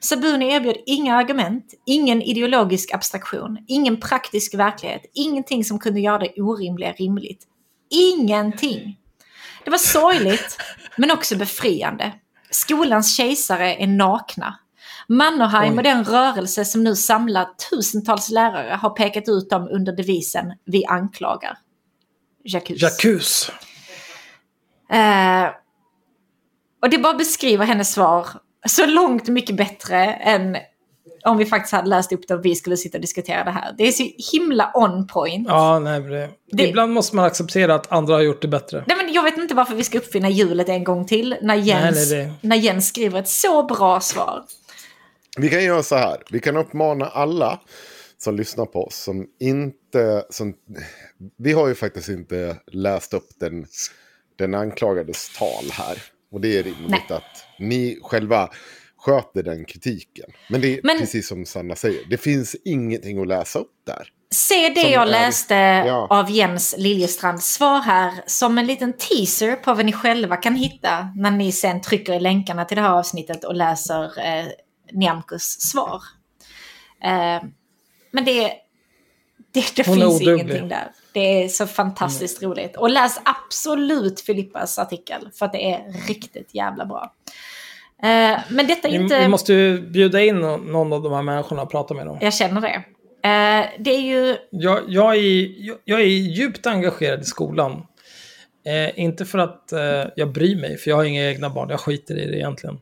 Sabuni 0.00 0.52
erbjöd 0.52 0.76
inga 0.86 1.16
argument, 1.16 1.74
ingen 1.86 2.22
ideologisk 2.22 2.94
abstraktion, 2.94 3.58
ingen 3.68 4.00
praktisk 4.00 4.54
verklighet, 4.54 5.02
ingenting 5.14 5.64
som 5.64 5.78
kunde 5.78 6.00
göra 6.00 6.18
det 6.18 6.42
orimliga 6.42 6.92
rimligt. 6.92 7.44
Ingenting! 7.90 8.96
Det 9.64 9.70
var 9.70 9.78
sorgligt, 9.78 10.58
men 10.96 11.10
också 11.10 11.36
befriande. 11.36 12.12
Skolans 12.50 13.16
kejsare 13.16 13.74
är 13.74 13.86
nakna. 13.86 14.58
Mannerheim 15.08 15.76
och 15.76 15.82
den 15.82 16.04
rörelse 16.04 16.64
som 16.64 16.84
nu 16.84 16.96
samlar 16.96 17.48
tusentals 17.70 18.30
lärare 18.30 18.74
har 18.74 18.90
pekat 18.90 19.28
ut 19.28 19.50
dem 19.50 19.68
under 19.70 19.92
devisen 19.92 20.52
Vi 20.64 20.86
anklagar. 20.86 21.58
Jacques. 22.44 22.82
Jacuz. 22.82 23.50
Eh, 24.90 25.50
och 26.82 26.90
det 26.90 26.98
bara 26.98 27.14
beskriver 27.14 27.66
hennes 27.66 27.92
svar 27.92 28.26
så 28.66 28.86
långt 28.86 29.28
mycket 29.28 29.56
bättre 29.56 30.04
än 30.04 30.56
om 31.24 31.38
vi 31.38 31.44
faktiskt 31.46 31.72
hade 31.72 31.88
läst 31.88 32.12
upp 32.12 32.28
det 32.28 32.34
och 32.34 32.44
vi 32.44 32.54
skulle 32.54 32.76
sitta 32.76 32.98
och 32.98 33.02
diskutera 33.02 33.44
det 33.44 33.50
här. 33.50 33.74
Det 33.78 33.84
är 33.88 33.92
så 33.92 34.04
himla 34.32 34.70
on 34.74 35.06
point. 35.06 35.48
Ja, 35.48 35.78
nej, 35.78 36.00
det... 36.00 36.28
Det- 36.52 36.68
Ibland 36.68 36.92
måste 36.92 37.16
man 37.16 37.24
acceptera 37.24 37.74
att 37.74 37.92
andra 37.92 38.14
har 38.14 38.20
gjort 38.22 38.42
det 38.42 38.48
bättre. 38.48 38.84
Nej, 38.86 38.96
men 38.96 39.12
jag 39.12 39.22
vet 39.22 39.36
inte 39.38 39.54
varför 39.54 39.74
vi 39.74 39.84
ska 39.84 39.98
uppfinna 39.98 40.28
hjulet 40.28 40.68
en 40.68 40.84
gång 40.84 41.06
till 41.06 41.36
när 41.42 41.54
Jens, 41.54 42.10
Nej, 42.10 42.18
nej, 42.18 42.26
det- 42.40 42.48
när 42.48 42.56
Jens 42.56 42.88
skriver 42.88 43.18
ett 43.20 43.28
så 43.28 43.62
bra 43.62 44.00
svar. 44.00 44.44
Vi 45.38 45.48
kan 45.48 45.64
göra 45.64 45.82
så 45.82 45.96
här. 45.96 46.16
Vi 46.30 46.40
kan 46.40 46.56
uppmana 46.56 47.06
alla 47.06 47.60
som 48.18 48.36
lyssnar 48.36 48.66
på 48.66 48.84
oss 48.86 48.96
som 48.96 49.26
inte... 49.40 50.24
Som, 50.30 50.54
vi 51.38 51.52
har 51.52 51.68
ju 51.68 51.74
faktiskt 51.74 52.08
inte 52.08 52.56
läst 52.72 53.14
upp 53.14 53.28
den, 53.40 53.66
den 54.38 54.54
anklagades 54.54 55.38
tal 55.38 55.64
här. 55.72 55.98
Och 56.32 56.40
det 56.40 56.58
är 56.58 56.62
rimligt 56.62 56.90
Nej. 57.08 57.16
att 57.18 57.44
ni 57.58 57.98
själva 58.02 58.50
sköter 59.08 59.42
den 59.42 59.64
kritiken. 59.64 60.30
Men 60.48 60.60
det 60.60 60.78
är 60.78 60.80
Men- 60.84 60.98
precis 60.98 61.28
som 61.28 61.46
Sanna 61.46 61.76
säger. 61.76 62.04
Det 62.10 62.16
finns 62.18 62.56
ingenting 62.64 63.20
att 63.20 63.28
läsa 63.28 63.58
upp 63.58 63.72
där. 63.86 64.08
Se 64.30 64.68
det 64.68 64.80
Som 64.80 64.90
jag 64.90 65.02
är- 65.02 65.06
läste 65.06 65.54
ja. 65.86 66.06
av 66.10 66.30
Jens 66.30 66.74
Liljestrands 66.78 67.54
svar 67.54 67.80
här 67.80 68.12
som 68.26 68.58
en 68.58 68.66
liten 68.66 68.92
teaser 68.92 69.56
på 69.56 69.74
vad 69.74 69.86
ni 69.86 69.92
själva 69.92 70.36
kan 70.36 70.54
hitta 70.54 71.08
när 71.16 71.30
ni 71.30 71.52
sen 71.52 71.80
trycker 71.80 72.12
i 72.12 72.20
länkarna 72.20 72.64
till 72.64 72.76
det 72.76 72.82
här 72.82 72.90
avsnittet 72.98 73.44
och 73.44 73.54
läser 73.54 74.04
eh, 74.26 74.46
Nyamkos 74.92 75.42
svar. 75.60 76.02
Eh, 77.04 77.42
men 78.10 78.24
det, 78.24 78.52
det, 79.52 79.76
det 79.76 79.84
finns 79.84 79.98
oduglig. 80.04 80.34
ingenting 80.34 80.68
där. 80.68 80.92
Det 81.12 81.44
är 81.44 81.48
så 81.48 81.66
fantastiskt 81.66 82.42
roligt. 82.42 82.76
Och 82.76 82.90
läs 82.90 83.20
absolut 83.24 84.20
Filippas 84.20 84.78
artikel 84.78 85.30
för 85.34 85.46
att 85.46 85.52
det 85.52 85.72
är 85.72 86.06
riktigt 86.08 86.54
jävla 86.54 86.86
bra. 86.86 87.14
Eh, 88.02 88.38
men 88.50 88.66
detta 88.66 88.88
är 88.88 88.92
Vi, 88.92 88.98
inte... 88.98 89.18
vi 89.20 89.28
måste 89.28 89.52
ju 89.52 89.80
bjuda 89.80 90.20
in 90.22 90.40
nå- 90.40 90.56
någon 90.56 90.92
av 90.92 91.02
de 91.02 91.12
här 91.12 91.22
människorna 91.22 91.62
och 91.62 91.70
prata 91.70 91.94
med 91.94 92.06
dem. 92.06 92.18
Jag 92.20 92.34
känner 92.34 92.60
det. 92.60 92.74
Eh, 93.28 93.66
det 93.78 93.90
är 93.90 94.00
ju... 94.00 94.36
Jag, 94.50 94.80
jag, 94.88 95.16
är, 95.16 95.46
jag, 95.66 95.76
jag 95.84 96.00
är 96.00 96.04
djupt 96.04 96.66
engagerad 96.66 97.20
i 97.20 97.24
skolan. 97.24 97.86
Eh, 98.66 99.00
inte 99.00 99.24
för 99.24 99.38
att 99.38 99.72
eh, 99.72 100.04
jag 100.16 100.32
bryr 100.32 100.56
mig, 100.60 100.76
för 100.78 100.90
jag 100.90 100.96
har 100.96 101.04
inga 101.04 101.28
egna 101.30 101.50
barn. 101.50 101.70
Jag 101.70 101.80
skiter 101.80 102.18
i 102.18 102.26
det 102.26 102.36
egentligen. 102.36 102.78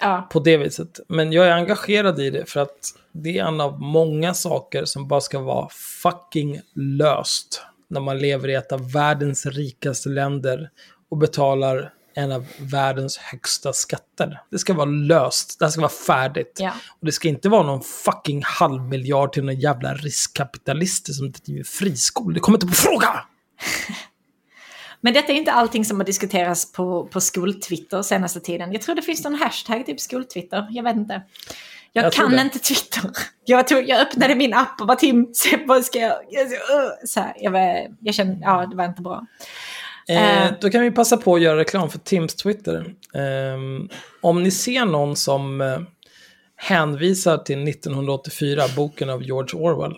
Ja, 0.00 0.28
På 0.30 0.40
det 0.40 0.56
viset. 0.56 1.00
Men 1.08 1.32
jag 1.32 1.46
är 1.46 1.50
engagerad 1.52 2.20
i 2.20 2.30
det 2.30 2.50
för 2.50 2.60
att 2.60 2.78
det 3.12 3.38
är 3.38 3.44
en 3.44 3.60
av 3.60 3.80
många 3.80 4.34
saker 4.34 4.84
som 4.84 5.08
bara 5.08 5.20
ska 5.20 5.38
vara 5.38 5.68
fucking 6.02 6.60
löst. 6.74 7.62
När 7.90 8.00
man 8.00 8.18
lever 8.18 8.48
i 8.48 8.54
ett 8.54 8.72
av 8.72 8.92
världens 8.92 9.46
rikaste 9.46 10.08
länder 10.08 10.70
och 11.10 11.16
betalar 11.16 11.92
en 12.16 12.32
av 12.32 12.46
världens 12.58 13.16
högsta 13.16 13.72
skatter. 13.72 14.40
Det 14.50 14.58
ska 14.58 14.74
vara 14.74 14.84
löst, 14.86 15.58
det 15.58 15.64
här 15.64 15.70
ska 15.70 15.80
vara 15.80 15.92
färdigt. 16.06 16.58
Ja. 16.60 16.72
Och 16.88 17.06
det 17.06 17.12
ska 17.12 17.28
inte 17.28 17.48
vara 17.48 17.62
någon 17.62 17.82
fucking 17.82 18.42
halvmiljard 18.44 19.32
till 19.32 19.44
någon 19.44 19.60
jävla 19.60 19.94
riskkapitalister 19.94 21.12
som 21.12 21.32
driver 21.32 21.64
friskolor. 21.64 22.32
Det 22.32 22.40
kommer 22.40 22.56
inte 22.56 22.66
på 22.66 22.72
fråga! 22.72 23.24
Men 25.00 25.14
detta 25.14 25.32
är 25.32 25.36
inte 25.36 25.52
allting 25.52 25.84
som 25.84 26.00
har 26.00 26.04
diskuterats 26.04 26.72
på, 26.72 27.06
på 27.06 27.20
skoltwitter 27.20 28.02
senaste 28.02 28.40
tiden. 28.40 28.72
Jag 28.72 28.82
tror 28.82 28.94
det 28.94 29.02
finns 29.02 29.24
någon 29.24 29.34
hashtag, 29.34 29.86
typ 29.86 30.00
skoltwitter. 30.00 30.66
Jag 30.70 30.84
vet 30.84 30.96
inte. 30.96 31.22
Jag, 31.92 32.04
Jag 32.04 32.12
kan 32.12 32.38
inte 32.38 32.58
Twitter. 32.58 33.10
Jag, 33.44 33.68
tog, 33.68 33.88
jag 33.88 34.00
öppnade 34.00 34.34
min 34.34 34.54
app 34.54 34.80
och 34.80 34.86
bara 34.86 34.96
Tim, 34.96 35.32
vad 35.66 35.84
ska 35.84 35.98
jag... 35.98 36.12
så 37.04 37.20
här, 37.20 37.32
jag, 37.36 37.50
var, 37.50 37.96
jag 38.00 38.14
kände, 38.14 38.38
ja 38.42 38.66
det 38.70 38.76
var 38.76 38.84
inte 38.84 39.02
bra. 39.02 39.26
Eh, 40.08 40.46
Eh. 40.46 40.52
då 40.60 40.70
kan 40.70 40.80
vi 40.82 40.90
passa 40.90 41.16
på 41.16 41.34
att 41.34 41.40
göra 41.42 41.58
reklam 41.58 41.90
för 41.90 41.98
Tims 41.98 42.34
Twitter. 42.34 42.94
Ehm, 43.14 43.88
om 44.20 44.42
ni 44.42 44.50
ser 44.50 44.84
någon 44.84 45.16
som 45.16 45.60
eh, 45.60 45.78
hänvisar 46.56 47.38
till 47.38 47.68
1984, 47.68 48.62
boken 48.76 49.10
av 49.10 49.22
George 49.22 49.60
Orwell, 49.60 49.94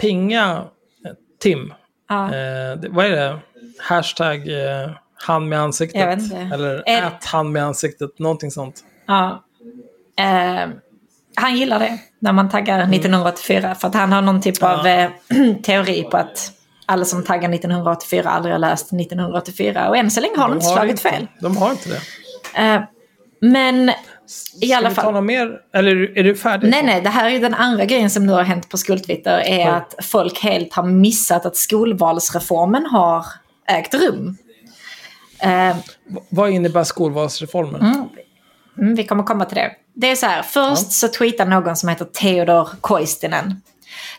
pinga 0.00 0.64
eh, 1.06 1.12
Tim. 1.40 1.74
Ja. 2.08 2.24
Eh, 2.26 2.76
det, 2.78 2.88
vad 2.90 3.06
är 3.06 3.10
det? 3.10 3.38
Hashtag 3.78 4.48
eh, 4.48 4.90
han 5.14 5.48
med 5.48 5.60
ansiktet. 5.60 6.18
Eller 6.52 6.82
Är- 6.88 7.06
ät 7.06 7.24
han 7.24 7.52
med 7.52 7.64
ansiktet, 7.64 8.18
någonting 8.18 8.50
sånt. 8.50 8.84
Ja. 9.06 9.44
Eh, 10.18 10.68
han 11.34 11.56
gillar 11.56 11.78
det 11.78 11.98
när 12.18 12.32
man 12.32 12.48
taggar 12.50 12.80
1984 12.82 13.74
för 13.74 13.88
att 13.88 13.94
han 13.94 14.12
har 14.12 14.22
någon 14.22 14.40
typ 14.40 14.62
av 14.62 14.86
eh, 14.86 15.10
teori 15.62 16.02
på 16.10 16.16
att 16.16 16.52
alla 16.92 17.04
som 17.04 17.24
taggar 17.24 17.54
1984 17.54 18.30
aldrig 18.30 18.54
har 18.54 18.58
läst 18.58 18.86
1984 18.92 19.88
och 19.88 19.96
än 19.96 20.10
så 20.10 20.20
länge 20.20 20.36
har 20.36 20.48
de 20.48 20.54
inte 20.54 20.66
slagit 20.66 20.90
inte, 20.90 21.02
fel. 21.02 21.26
De 21.40 21.56
har 21.56 21.70
inte 21.70 21.88
det. 21.88 22.00
Eh, 22.62 22.82
men 23.40 23.88
i 24.60 24.66
Ska 24.66 24.76
alla 24.76 24.88
vi 24.88 24.94
ta 24.94 25.02
fall. 25.02 25.14
något 25.14 25.24
mer? 25.24 25.56
Eller 25.74 26.18
är 26.18 26.24
du 26.24 26.36
färdig? 26.36 26.70
Nej, 26.70 26.82
nej, 26.82 27.00
det 27.00 27.08
här 27.08 27.30
är 27.30 27.40
den 27.40 27.54
andra 27.54 27.84
grejen 27.84 28.10
som 28.10 28.26
nu 28.26 28.32
har 28.32 28.42
hänt 28.42 28.68
på 28.68 28.76
skoltwitter 28.78 29.38
är 29.38 29.58
Oj. 29.58 29.64
att 29.64 29.94
folk 30.04 30.38
helt 30.42 30.72
har 30.74 30.82
missat 30.84 31.46
att 31.46 31.56
skolvalsreformen 31.56 32.86
har 32.86 33.26
ägt 33.68 33.94
rum. 33.94 34.36
Eh, 35.42 35.76
Vad 36.28 36.50
innebär 36.50 36.84
skolvalsreformen? 36.84 38.08
Mm, 38.78 38.94
vi 38.94 39.04
kommer 39.06 39.22
komma 39.22 39.44
till 39.44 39.56
det. 39.56 39.70
Det 39.94 40.10
är 40.10 40.16
så 40.16 40.26
här, 40.26 40.42
först 40.42 40.92
så 40.92 41.08
tweetar 41.08 41.46
någon 41.46 41.76
som 41.76 41.88
heter 41.88 42.04
Theodor 42.04 42.68
Koistinen. 42.80 43.60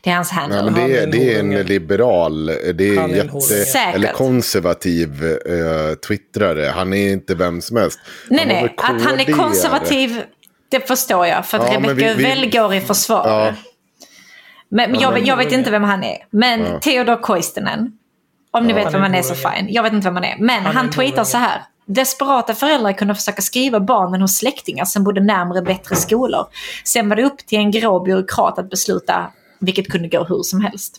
Det 0.01 0.09
är 0.09 0.15
hans 0.15 0.31
handle. 0.31 0.57
Ja, 0.57 0.63
men 0.63 0.73
Han 0.73 0.89
det, 0.89 0.97
är 0.97 1.07
det 1.07 1.35
är 1.35 1.39
en 1.39 1.49
liberal, 1.65 2.45
det 2.45 2.83
är 2.89 2.99
Han 3.01 3.09
en 3.11 3.15
jätte, 3.15 3.79
eller 3.79 4.11
konservativ 4.11 5.23
uh, 5.23 5.93
twittrare. 6.07 6.71
Han 6.75 6.93
är 6.93 7.11
inte 7.13 7.35
vem 7.35 7.61
som 7.61 7.77
helst. 7.77 7.99
nej, 8.29 8.39
Han 8.39 8.47
nej, 8.47 8.61
väl 8.61 8.95
att 8.95 9.01
han 9.01 9.19
är 9.19 9.25
konservativ, 9.37 10.21
det 10.71 10.87
förstår 10.87 11.27
jag. 11.27 11.45
För 11.45 11.59
att 11.59 11.73
Ja, 11.73 11.79
vi- 11.79 11.93
vi- 11.93 12.09
Uvell 12.11 12.49
går 12.51 12.73
i 12.73 12.81
försvar. 12.81 13.27
Ja. 13.27 13.53
Men, 14.69 14.91
men 14.91 14.99
jag, 15.01 15.13
men- 15.13 15.25
jag 15.25 15.37
vet 15.37 15.51
inte 15.51 15.71
vem 15.71 15.83
han 15.83 16.03
är. 16.03 16.17
Men 16.29 16.59
Ja. 16.61 16.79
Theodor 16.79 17.21
Koistinen, 17.21 17.91
om 18.51 18.67
ni 18.67 18.73
vet 18.73 18.83
Han 18.83 18.93
vem 18.93 19.01
han 19.01 19.15
är 19.15 19.21
så 19.21 19.35
fine. 19.35 19.67
Jag 19.69 19.83
vet 19.83 19.93
inte 19.93 20.07
vem 20.07 20.15
han 20.15 20.23
är. 20.23 20.35
Men 20.39 20.63
han, 20.65 20.85
en 20.85 20.91
tweetar 20.91 21.23
så 21.23 21.37
här. 21.37 21.61
Desperata 21.85 22.53
föräldrar 22.55 22.91
kunde 22.93 23.15
försöka 23.15 23.41
skriva 23.41 23.79
barnen 23.79 24.21
hos 24.21 24.35
släktingar 24.37 24.85
som 24.85 25.03
bodde 25.03 25.21
närmare 25.21 25.61
bättre 25.61 25.95
skolor. 25.95 26.45
Sen 26.83 27.09
var 27.09 27.15
det 27.15 27.23
upp 27.23 27.37
till 27.37 27.57
en 27.57 27.71
grå 27.71 27.99
byråkrat 27.99 28.59
att 28.59 28.69
besluta, 28.69 29.31
vilket 29.65 29.87
kunde 29.91 30.07
gå 30.07 30.23
hur 30.23 30.43
som 30.43 30.61
helst. 30.61 30.97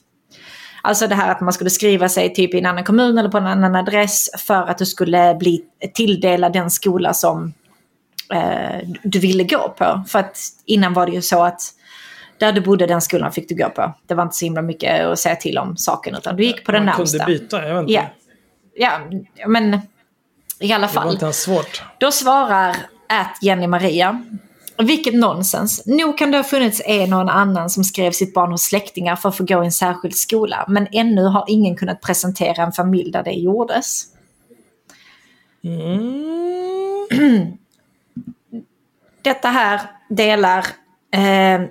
Alltså 0.82 1.06
det 1.06 1.14
här 1.14 1.30
att 1.30 1.40
man 1.40 1.52
skulle 1.52 1.70
skriva 1.70 2.08
sig 2.08 2.34
typ 2.34 2.54
i 2.54 2.58
en 2.58 2.66
annan 2.66 2.84
kommun 2.84 3.18
eller 3.18 3.28
på 3.28 3.38
en 3.38 3.46
annan 3.46 3.74
adress 3.74 4.30
för 4.38 4.54
att 4.62 4.78
du 4.78 4.86
skulle 4.86 5.34
bli 5.34 5.62
tilldelad 5.94 6.52
den 6.52 6.70
skola 6.70 7.14
som 7.14 7.52
eh, 8.32 8.88
du 9.02 9.18
ville 9.18 9.44
gå 9.44 9.74
på. 9.78 10.04
För 10.08 10.18
att 10.18 10.38
innan 10.64 10.92
var 10.92 11.06
det 11.06 11.12
ju 11.12 11.22
så 11.22 11.42
att 11.42 11.60
där 12.38 12.52
du 12.52 12.60
bodde 12.60 12.86
den 12.86 13.00
skolan 13.00 13.32
fick 13.32 13.48
du 13.48 13.54
gå 13.54 13.68
på. 13.70 13.94
Det 14.06 14.14
var 14.14 14.22
inte 14.22 14.36
så 14.36 14.44
himla 14.44 14.62
mycket 14.62 15.04
att 15.06 15.18
säga 15.18 15.36
till 15.36 15.58
om 15.58 15.76
saken 15.76 16.14
utan 16.14 16.36
du 16.36 16.44
gick 16.44 16.64
på 16.64 16.72
den 16.72 16.84
Man 16.84 16.94
närmsta. 16.98 17.18
kunde 17.24 17.38
byta, 17.38 17.68
jag 17.68 17.74
vet 17.74 17.82
inte. 17.90 17.92
Ja. 18.76 19.00
ja, 19.36 19.48
men 19.48 19.80
i 20.60 20.72
alla 20.72 20.86
Det 20.86 20.94
var 20.94 21.02
fall. 21.02 21.12
inte 21.12 21.24
ens 21.24 21.42
svårt. 21.42 21.82
Då 21.98 22.10
svarar 22.10 22.76
att 23.08 23.38
Jenny 23.42 23.66
Maria. 23.66 24.22
Vilket 24.78 25.14
nonsens. 25.14 25.86
Nog 25.86 26.18
kan 26.18 26.30
det 26.30 26.36
ha 26.36 26.44
funnits 26.44 26.82
en 26.84 27.12
och 27.12 27.20
en 27.20 27.28
annan 27.28 27.70
som 27.70 27.84
skrev 27.84 28.10
sitt 28.10 28.34
barn 28.34 28.50
hos 28.50 28.62
släktingar 28.62 29.16
för 29.16 29.28
att 29.28 29.36
få 29.36 29.44
gå 29.44 29.62
i 29.62 29.66
en 29.66 29.72
särskild 29.72 30.16
skola. 30.16 30.64
Men 30.68 30.86
ännu 30.92 31.22
har 31.24 31.44
ingen 31.48 31.76
kunnat 31.76 32.00
presentera 32.00 32.62
en 32.62 32.72
familj 32.72 33.10
där 33.10 33.22
det 33.22 33.32
gjordes. 33.32 34.04
Detta 39.22 39.48
här 39.48 39.80
delar 40.08 40.66
eh, 41.10 41.62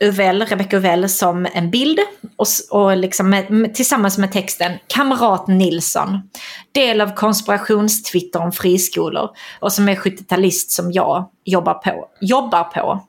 Uvell, 0.00 0.42
Rebecca 0.42 0.76
Uvell 0.76 1.08
som 1.08 1.46
en 1.54 1.70
bild 1.70 1.98
och, 2.36 2.46
och 2.70 2.96
liksom 2.96 3.30
med, 3.30 3.74
tillsammans 3.74 4.18
med 4.18 4.32
texten 4.32 4.72
Kamrat 4.86 5.48
Nilsson. 5.48 6.20
Del 6.72 7.00
av 7.00 7.14
konspirationstwitter 7.14 8.40
om 8.42 8.52
friskolor 8.52 9.30
och 9.60 9.72
som 9.72 9.88
är 9.88 9.94
70-talist 9.94 10.70
som 10.70 10.92
jag 10.92 11.30
jobbar 11.44 11.74
på. 11.74 12.08
Jobbar 12.20 12.64
på. 12.64 13.06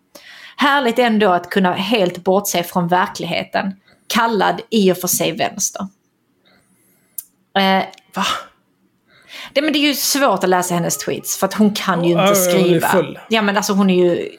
Härligt 0.57 0.99
ändå 0.99 1.29
att 1.29 1.49
kunna 1.49 1.73
helt 1.73 2.23
bortse 2.23 2.63
från 2.63 2.87
verkligheten. 2.87 3.73
Kallad 4.07 4.61
i 4.69 4.91
och 4.91 4.97
för 4.97 5.07
sig 5.07 5.31
vänster. 5.31 5.87
Eh, 7.57 7.83
Va? 8.15 8.25
det, 9.53 9.61
men 9.61 9.73
det 9.73 9.79
är 9.79 9.87
ju 9.87 9.95
svårt 9.95 10.43
att 10.43 10.49
läsa 10.49 10.73
hennes 10.73 10.97
tweets 10.97 11.37
för 11.37 11.47
att 11.47 11.53
hon 11.53 11.73
kan 11.73 12.03
ju 12.03 12.11
inte 12.11 12.35
skriva. 12.35 13.05
Ja 13.29 13.41
men 13.41 13.57
alltså 13.57 13.73
hon 13.73 13.89
är 13.89 14.05
ju... 14.05 14.31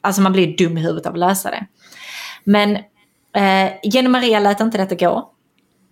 Alltså 0.00 0.22
man 0.22 0.32
blir 0.32 0.56
dum 0.56 0.78
i 0.78 0.80
huvudet 0.80 1.06
av 1.06 1.12
att 1.12 1.18
läsa 1.18 1.50
det. 1.50 1.66
Men 2.48 2.76
eh, 3.36 3.72
Jenny 3.82 4.08
Maria 4.08 4.38
lät 4.38 4.60
inte 4.60 4.78
detta 4.78 4.94
gå. 4.94 5.30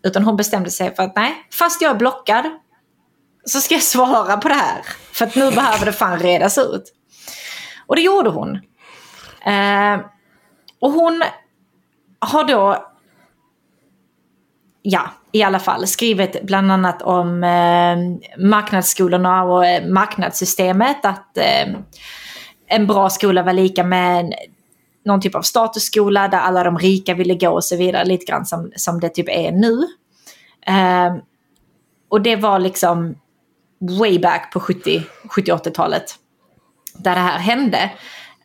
Utan 0.03 0.25
hon 0.25 0.37
bestämde 0.37 0.71
sig 0.71 0.95
för 0.95 1.03
att 1.03 1.17
nej, 1.17 1.35
fast 1.53 1.83
jag 1.83 1.91
är 1.91 1.95
blockad 1.95 2.45
så 3.45 3.61
ska 3.61 3.75
jag 3.75 3.83
svara 3.83 4.37
på 4.37 4.49
det 4.49 4.55
här. 4.55 4.83
För 5.13 5.25
att 5.27 5.35
nu 5.35 5.51
behöver 5.51 5.87
det 5.87 5.93
fan 5.93 6.19
redas 6.19 6.59
ut. 6.59 6.93
Och 7.87 7.97
det 7.97 8.03
gjorde 8.03 8.31
hon. 8.31 8.55
Eh, 9.47 10.01
och 10.81 10.91
hon 10.91 11.23
har 12.19 12.45
då 12.45 12.87
ja, 14.83 15.11
i 15.33 15.43
alla 15.43 15.59
fall 15.59 15.87
skrivit 15.87 16.43
bland 16.43 16.73
annat 16.73 17.03
om 17.03 17.45
eh, 17.45 17.97
marknadsskolorna 18.47 19.45
och 19.45 19.67
eh, 19.67 19.87
marknadssystemet. 19.89 21.05
Att 21.05 21.39
eh, 21.39 21.75
en 22.67 22.87
bra 22.87 23.11
skola 23.11 23.43
var 23.43 23.53
lika 23.53 23.85
med 23.85 24.21
en, 24.21 24.33
någon 25.07 25.21
typ 25.21 25.35
av 25.35 25.43
statusskola 25.43 26.29
där 26.29 26.39
alla 26.39 26.65
de 26.65 26.79
rika 26.79 27.15
ville 27.15 27.35
gå 27.35 27.51
och 27.51 27.65
så 27.65 27.77
vidare. 27.77 28.05
Lite 28.05 28.25
grann 28.25 28.47
som, 28.47 28.73
som 28.77 29.01
det 29.01 29.09
typ 29.09 29.29
är 29.29 29.53
nu. 29.53 29.87
Eh, 30.67 31.17
och 32.09 32.21
det 32.21 32.37
var 32.37 32.59
liksom 32.59 33.15
way 34.01 34.19
back 34.19 34.53
på 34.53 34.61
70 34.61 35.03
70-80-talet. 35.29 36.15
Där 36.99 37.15
det 37.15 37.21
här 37.21 37.39
hände. 37.39 37.91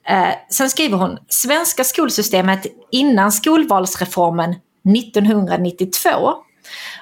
Eh, 0.07 0.33
sen 0.49 0.69
skriver 0.69 0.97
hon, 0.97 1.17
svenska 1.27 1.83
skolsystemet 1.83 2.65
innan 2.91 3.31
skolvalsreformen 3.31 4.55
1992 4.97 6.09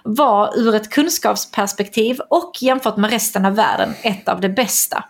var 0.03 0.57
ur 0.57 0.75
ett 0.75 0.89
kunskapsperspektiv 0.89 2.19
och 2.29 2.51
jämfört 2.61 2.97
med 2.97 3.09
resten 3.09 3.45
av 3.45 3.55
världen 3.55 3.93
ett 4.03 4.27
av 4.27 4.41
de 4.41 4.49
bästa. 4.49 5.03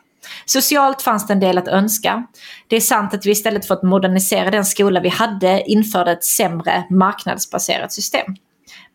Socialt 0.45 1.01
fanns 1.01 1.27
det 1.27 1.33
en 1.33 1.39
del 1.39 1.57
att 1.57 1.67
önska. 1.67 2.27
Det 2.67 2.75
är 2.75 2.81
sant 2.81 3.13
att 3.13 3.25
vi 3.25 3.31
istället 3.31 3.65
för 3.65 3.73
att 3.73 3.83
modernisera 3.83 4.51
den 4.51 4.65
skola 4.65 4.99
vi 4.99 5.09
hade 5.09 5.63
införde 5.71 6.11
ett 6.11 6.23
sämre 6.23 6.83
marknadsbaserat 6.89 7.93
system. 7.93 8.35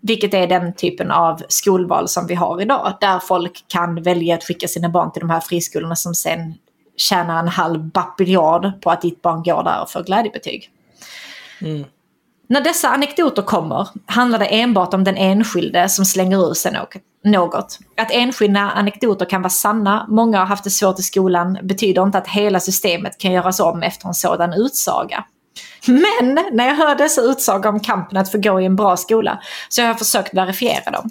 Vilket 0.00 0.34
är 0.34 0.46
den 0.46 0.74
typen 0.74 1.10
av 1.10 1.42
skolval 1.48 2.08
som 2.08 2.26
vi 2.26 2.34
har 2.34 2.62
idag. 2.62 2.96
Där 3.00 3.18
folk 3.18 3.64
kan 3.68 4.02
välja 4.02 4.34
att 4.34 4.44
skicka 4.44 4.68
sina 4.68 4.88
barn 4.88 5.12
till 5.12 5.20
de 5.20 5.30
här 5.30 5.40
friskolorna 5.40 5.96
som 5.96 6.14
sen 6.14 6.54
tjänar 6.96 7.38
en 7.38 7.48
halv 7.48 7.84
bapiljard 7.84 8.82
på 8.82 8.90
att 8.90 9.02
ditt 9.02 9.22
barn 9.22 9.42
går 9.42 9.62
där 9.62 9.82
och 9.82 9.90
får 9.90 10.02
glädjebetyg. 10.02 10.70
Mm. 11.60 11.84
När 12.46 12.60
dessa 12.60 12.88
anekdoter 12.88 13.42
kommer 13.42 13.88
handlar 14.06 14.38
det 14.38 14.46
enbart 14.46 14.94
om 14.94 15.04
den 15.04 15.16
enskilde 15.16 15.88
som 15.88 16.04
slänger 16.04 16.50
ur 16.50 16.54
sig 16.54 16.72
något. 17.24 17.78
Att 17.96 18.10
enskilda 18.10 18.60
anekdoter 18.60 19.26
kan 19.26 19.42
vara 19.42 19.50
sanna, 19.50 20.06
många 20.08 20.38
har 20.38 20.46
haft 20.46 20.64
det 20.64 20.70
svårt 20.70 20.98
i 20.98 21.02
skolan, 21.02 21.58
betyder 21.62 22.02
inte 22.02 22.18
att 22.18 22.28
hela 22.28 22.60
systemet 22.60 23.18
kan 23.18 23.32
göras 23.32 23.60
om 23.60 23.82
efter 23.82 24.08
en 24.08 24.14
sådan 24.14 24.52
utsaga. 24.52 25.24
Men 25.86 26.38
när 26.52 26.66
jag 26.66 26.74
hör 26.74 26.94
dessa 26.94 27.20
utsagor 27.20 27.70
om 27.70 27.80
kampen 27.80 28.18
att 28.18 28.32
få 28.32 28.38
gå 28.38 28.60
i 28.60 28.64
en 28.64 28.76
bra 28.76 28.96
skola 28.96 29.42
så 29.68 29.82
har 29.82 29.88
jag 29.88 29.98
försökt 29.98 30.34
verifiera 30.34 30.90
dem. 30.90 31.10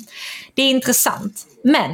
Det 0.54 0.62
är 0.62 0.70
intressant, 0.70 1.46
men 1.64 1.92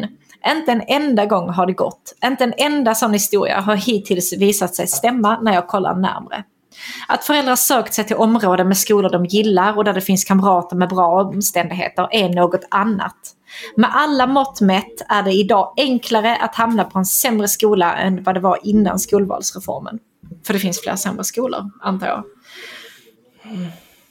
inte 0.54 0.72
en 0.72 0.82
enda 0.88 1.26
gång 1.26 1.50
har 1.50 1.66
det 1.66 1.74
gått. 1.74 2.14
Inte 2.26 2.44
en 2.44 2.54
enda 2.58 2.96
sån 2.96 3.14
historia 3.14 3.60
har 3.60 3.76
hittills 3.76 4.34
visat 4.34 4.76
sig 4.76 4.88
stämma 4.88 5.40
när 5.42 5.54
jag 5.54 5.68
kollar 5.68 5.96
närmre. 5.96 6.44
Att 7.08 7.24
föräldrar 7.24 7.56
sökt 7.56 7.94
sig 7.94 8.06
till 8.06 8.16
områden 8.16 8.68
med 8.68 8.78
skolor 8.78 9.10
de 9.10 9.26
gillar 9.26 9.78
och 9.78 9.84
där 9.84 9.94
det 9.94 10.02
finns 10.02 10.24
kamrater 10.24 10.76
med 10.76 10.90
bra 10.90 11.22
omständigheter 11.22 12.08
är 12.12 12.30
något 12.30 12.68
annat. 12.72 13.16
Med 13.76 13.90
alla 13.94 14.28
mått 14.28 14.62
mätt 14.62 15.02
är 15.10 15.24
det 15.24 15.32
idag 15.32 15.74
enklare 15.78 16.36
att 16.36 16.56
hamna 16.56 16.84
på 16.84 17.00
en 17.00 17.06
sämre 17.06 17.48
skola 17.48 17.98
än 17.98 18.24
vad 18.24 18.36
det 18.36 18.40
var 18.40 18.60
innan 18.64 19.00
skolvalsreformen. 19.00 20.00
För 20.46 20.54
det 20.54 20.60
finns 20.60 20.82
fler 20.82 20.96
sämre 20.96 21.24
skolor, 21.24 21.72
antar 21.82 22.08
jag. 22.08 22.24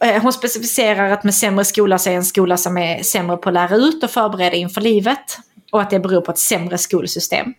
Eh, 0.01 0.23
hon 0.23 0.33
specificerar 0.33 1.11
att 1.11 1.25
med 1.25 1.35
sämre 1.35 1.65
skola 1.65 1.99
så 1.99 2.11
är 2.11 2.15
en 2.15 2.25
skola 2.25 2.57
som 2.57 2.79
är 2.79 3.03
sämre 3.03 3.37
på 3.37 3.49
att 3.49 3.55
lära 3.55 3.77
ut 3.77 4.05
och 4.05 4.11
förbereda 4.11 4.57
inför 4.57 4.81
livet. 4.81 5.39
Och 5.73 5.81
att 5.81 5.91
det 5.91 6.01
beror 6.01 6.21
på 6.21 6.31
ett 6.31 6.39
sämre 6.39 6.79
skolsystem. 6.79 7.55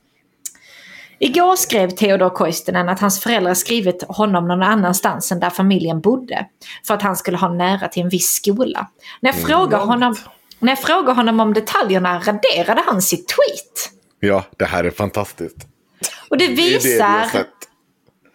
Igår 1.20 1.56
skrev 1.56 1.90
Theodor 1.90 2.30
Koistinen 2.30 2.90
att 2.90 3.00
hans 3.00 3.20
föräldrar 3.20 3.54
skrivit 3.54 4.04
honom 4.08 4.48
någon 4.48 4.64
annanstans 4.64 5.32
än 5.32 5.40
där 5.40 5.50
familjen 5.50 6.02
bodde. 6.02 6.46
För 6.88 6.94
att 6.94 7.02
han 7.02 7.16
skulle 7.16 7.38
ha 7.38 7.50
nära 7.54 7.88
till 7.88 8.04
en 8.04 8.10
viss 8.10 8.32
skola. 8.32 8.88
När 9.22 9.34
jag, 9.34 9.42
frågar, 9.42 9.80
honom, 9.80 10.16
när 10.60 10.72
jag 10.72 10.80
frågar 10.82 11.14
honom 11.14 11.40
om 11.40 11.54
detaljerna 11.54 12.20
raderade 12.20 12.84
han 12.86 13.02
sitt 13.02 13.28
tweet. 13.28 13.92
Ja, 14.20 14.44
det 14.58 14.66
här 14.66 14.84
är 14.84 14.92
fantastiskt. 14.92 15.58
Och 16.30 16.38
det 16.38 16.48
Det 16.48 16.56
det 16.56 16.62
visar 16.62 17.24
sett. 17.32 17.48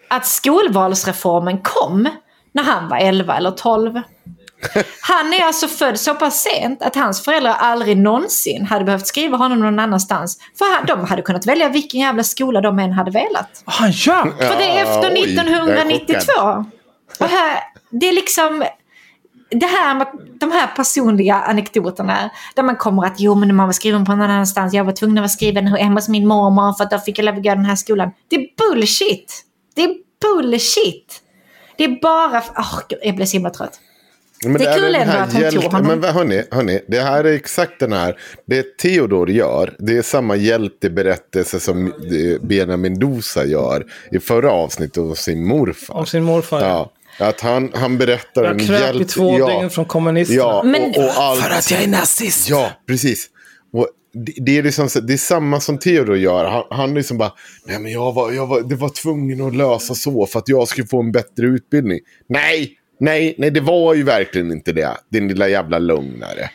att 0.08 0.26
skolvalsreformen 0.26 1.60
kom 1.62 2.08
när 2.52 2.62
han 2.62 2.88
var 2.88 2.96
11 2.96 3.36
eller 3.36 3.50
12. 3.50 4.00
Han 5.00 5.32
är 5.32 5.44
alltså 5.44 5.68
född 5.68 6.00
så 6.00 6.14
pass 6.14 6.42
sent 6.42 6.82
att 6.82 6.96
hans 6.96 7.24
föräldrar 7.24 7.54
aldrig 7.58 7.96
någonsin 7.96 8.66
hade 8.66 8.84
behövt 8.84 9.06
skriva 9.06 9.36
honom 9.36 9.60
någon 9.60 9.78
annanstans. 9.78 10.38
För 10.58 10.74
han- 10.74 10.86
de 10.86 11.04
hade 11.04 11.22
kunnat 11.22 11.46
välja 11.46 11.68
vilken 11.68 12.00
jävla 12.00 12.24
skola 12.24 12.60
de 12.60 12.78
än 12.78 12.92
hade 12.92 13.10
velat. 13.10 13.62
Ah, 13.64 13.72
Han 13.72 13.90
gör! 13.90 14.22
För 14.48 14.56
det 14.58 14.64
är 14.64 14.82
efter 14.82 15.12
oj, 15.14 15.34
jag 15.34 15.46
är 15.46 15.54
1992. 15.54 16.22
chockad. 16.32 16.64
Och 17.20 17.26
här, 17.28 17.58
det 17.90 18.08
är 18.08 18.12
liksom... 18.12 18.64
Det 19.50 19.66
här 19.66 19.94
med 19.94 20.06
de 20.40 20.52
här 20.52 20.66
personliga 20.76 21.34
anekdoterna 21.34 22.30
där 22.54 22.62
man 22.62 22.76
kommer 22.76 23.06
att 23.06 23.20
jo 23.20 23.34
men 23.34 23.56
man 23.56 23.66
var 23.66 23.72
skriven 23.72 24.04
på 24.04 24.12
någon 24.12 24.30
annanstans, 24.30 24.74
jag 24.74 24.84
var 24.84 24.92
tvungen 24.92 25.18
att 25.18 25.22
vara 25.22 25.28
skriven 25.28 25.66
hemma 25.66 25.94
hos 25.94 26.08
min 26.08 26.26
mormor 26.26 26.72
för 26.72 26.84
att 26.84 26.90
då 26.90 26.98
fick 26.98 27.18
jag 27.18 27.24
lov 27.24 27.34
att 27.36 27.42
gå 27.42 27.50
den 27.50 27.64
här 27.64 27.76
skolan. 27.76 28.10
Det 28.28 28.36
är 28.36 28.46
bullshit! 28.58 29.42
Det 29.74 29.82
är 29.84 29.94
bullshit! 30.22 31.20
Det 31.76 31.84
är 31.84 32.00
bara... 32.02 32.42
Åh, 32.58 32.78
gud, 32.88 32.98
jag 33.02 33.16
blev 33.16 33.26
så 33.26 33.32
himla 33.32 33.50
trött. 33.50 33.80
Men 34.44 34.52
Det 34.52 34.64
är 34.68 34.78
kul 34.78 34.94
ändå 34.94 34.98
här 35.12 35.18
att 35.22 35.32
hon 35.32 35.42
tog 35.42 35.52
hjälte- 35.52 35.66
honom. 35.68 35.86
Men 35.86 36.00
vad- 36.00 36.10
hörni, 36.14 36.42
hörni, 36.50 36.80
det 36.88 37.00
här 37.00 37.24
är 37.24 37.32
exakt 37.32 37.80
den 37.80 37.92
här. 37.92 38.16
Det 38.46 38.76
Theodor 38.78 39.30
gör, 39.30 39.74
det 39.78 39.96
är 39.98 40.02
samma 40.02 40.36
hjälteberättelse 40.36 41.60
som 41.60 41.86
eh, 41.86 41.92
Benjamin 42.42 42.98
Dosa 42.98 43.44
gör 43.44 43.86
i 44.10 44.18
förra 44.18 44.50
avsnittet 44.52 44.96
om 44.98 45.16
sin 45.16 45.46
morfar. 45.46 45.94
Om 45.94 46.06
sin 46.06 46.22
morfar. 46.22 46.60
Ja, 46.60 46.92
att 47.18 47.40
han, 47.40 47.70
han 47.74 47.98
berättar 47.98 48.44
Jag 48.44 48.60
en 48.60 48.66
kröp 48.66 48.80
i 48.80 48.82
hjälte... 48.82 49.04
två 49.04 49.38
ja, 49.38 49.46
dygn 49.58 49.70
från 49.70 49.84
kommunisterna. 49.84 50.40
Ja, 50.40 50.62
Men- 50.64 50.82
och, 50.90 50.96
och 51.04 51.10
allt. 51.16 51.40
För 51.42 51.50
att 51.50 51.70
jag 51.70 51.82
är 51.82 51.88
nazist. 51.88 52.48
Ja, 52.50 52.70
precis. 52.86 53.26
Och 53.72 53.88
det, 54.14 54.32
det, 54.36 54.58
är 54.58 54.62
liksom, 54.62 54.88
det 55.02 55.12
är 55.12 55.16
samma 55.16 55.60
som 55.60 55.78
Theodor 55.78 56.16
gör. 56.16 56.44
Han, 56.44 56.64
han 56.70 56.94
liksom 56.94 57.18
bara, 57.18 57.32
nej 57.66 57.78
men 57.78 57.92
jag 57.92 58.12
var, 58.12 58.32
jag 58.32 58.46
var, 58.46 58.60
det 58.60 58.74
var 58.74 58.88
tvungen 58.88 59.46
att 59.46 59.56
lösa 59.56 59.94
så 59.94 60.26
för 60.26 60.38
att 60.38 60.48
jag 60.48 60.68
skulle 60.68 60.86
få 60.86 61.00
en 61.00 61.12
bättre 61.12 61.46
utbildning. 61.46 62.00
Nej, 62.28 62.72
nej, 63.04 63.34
nej 63.38 63.50
det 63.50 63.60
var 63.60 63.94
ju 63.94 64.02
verkligen 64.02 64.52
inte 64.52 64.72
det. 64.72 64.96
Din 65.08 65.28
lilla 65.28 65.48
jävla 65.48 65.78
lögnare. 65.78 66.50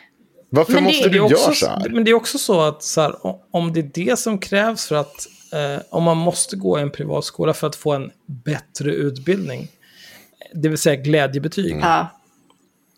Varför 0.50 0.72
Men 0.72 0.82
det- 0.84 0.88
måste 0.88 1.08
Det 1.08 1.12
du 1.12 1.24
är 1.24 1.30
göra 1.30 1.34
också, 1.48 1.52
så 1.52 1.66
här? 1.66 1.88
men 1.88 2.04
det 2.04 2.10
är 2.10 2.14
också 2.14 2.38
så 2.38 2.60
att 2.60 2.82
så 2.82 3.00
här, 3.00 3.14
om 3.50 3.72
det 3.72 3.80
är 3.80 3.90
det 3.94 4.18
som 4.18 4.38
krävs 4.38 4.86
för 4.86 4.94
att, 4.96 5.26
eh, 5.52 5.82
om 5.90 6.02
man 6.02 6.16
måste 6.16 6.56
gå 6.56 6.78
i 6.78 6.82
en 6.82 6.90
privatskola 6.90 7.54
för 7.54 7.66
att 7.66 7.76
få 7.76 7.92
en 7.92 8.10
bättre 8.26 8.90
utbildning, 8.94 9.68
det 10.54 10.68
vill 10.68 10.78
säga 10.78 10.96
glädjebetyg, 10.96 11.76
Ja. 11.82 12.06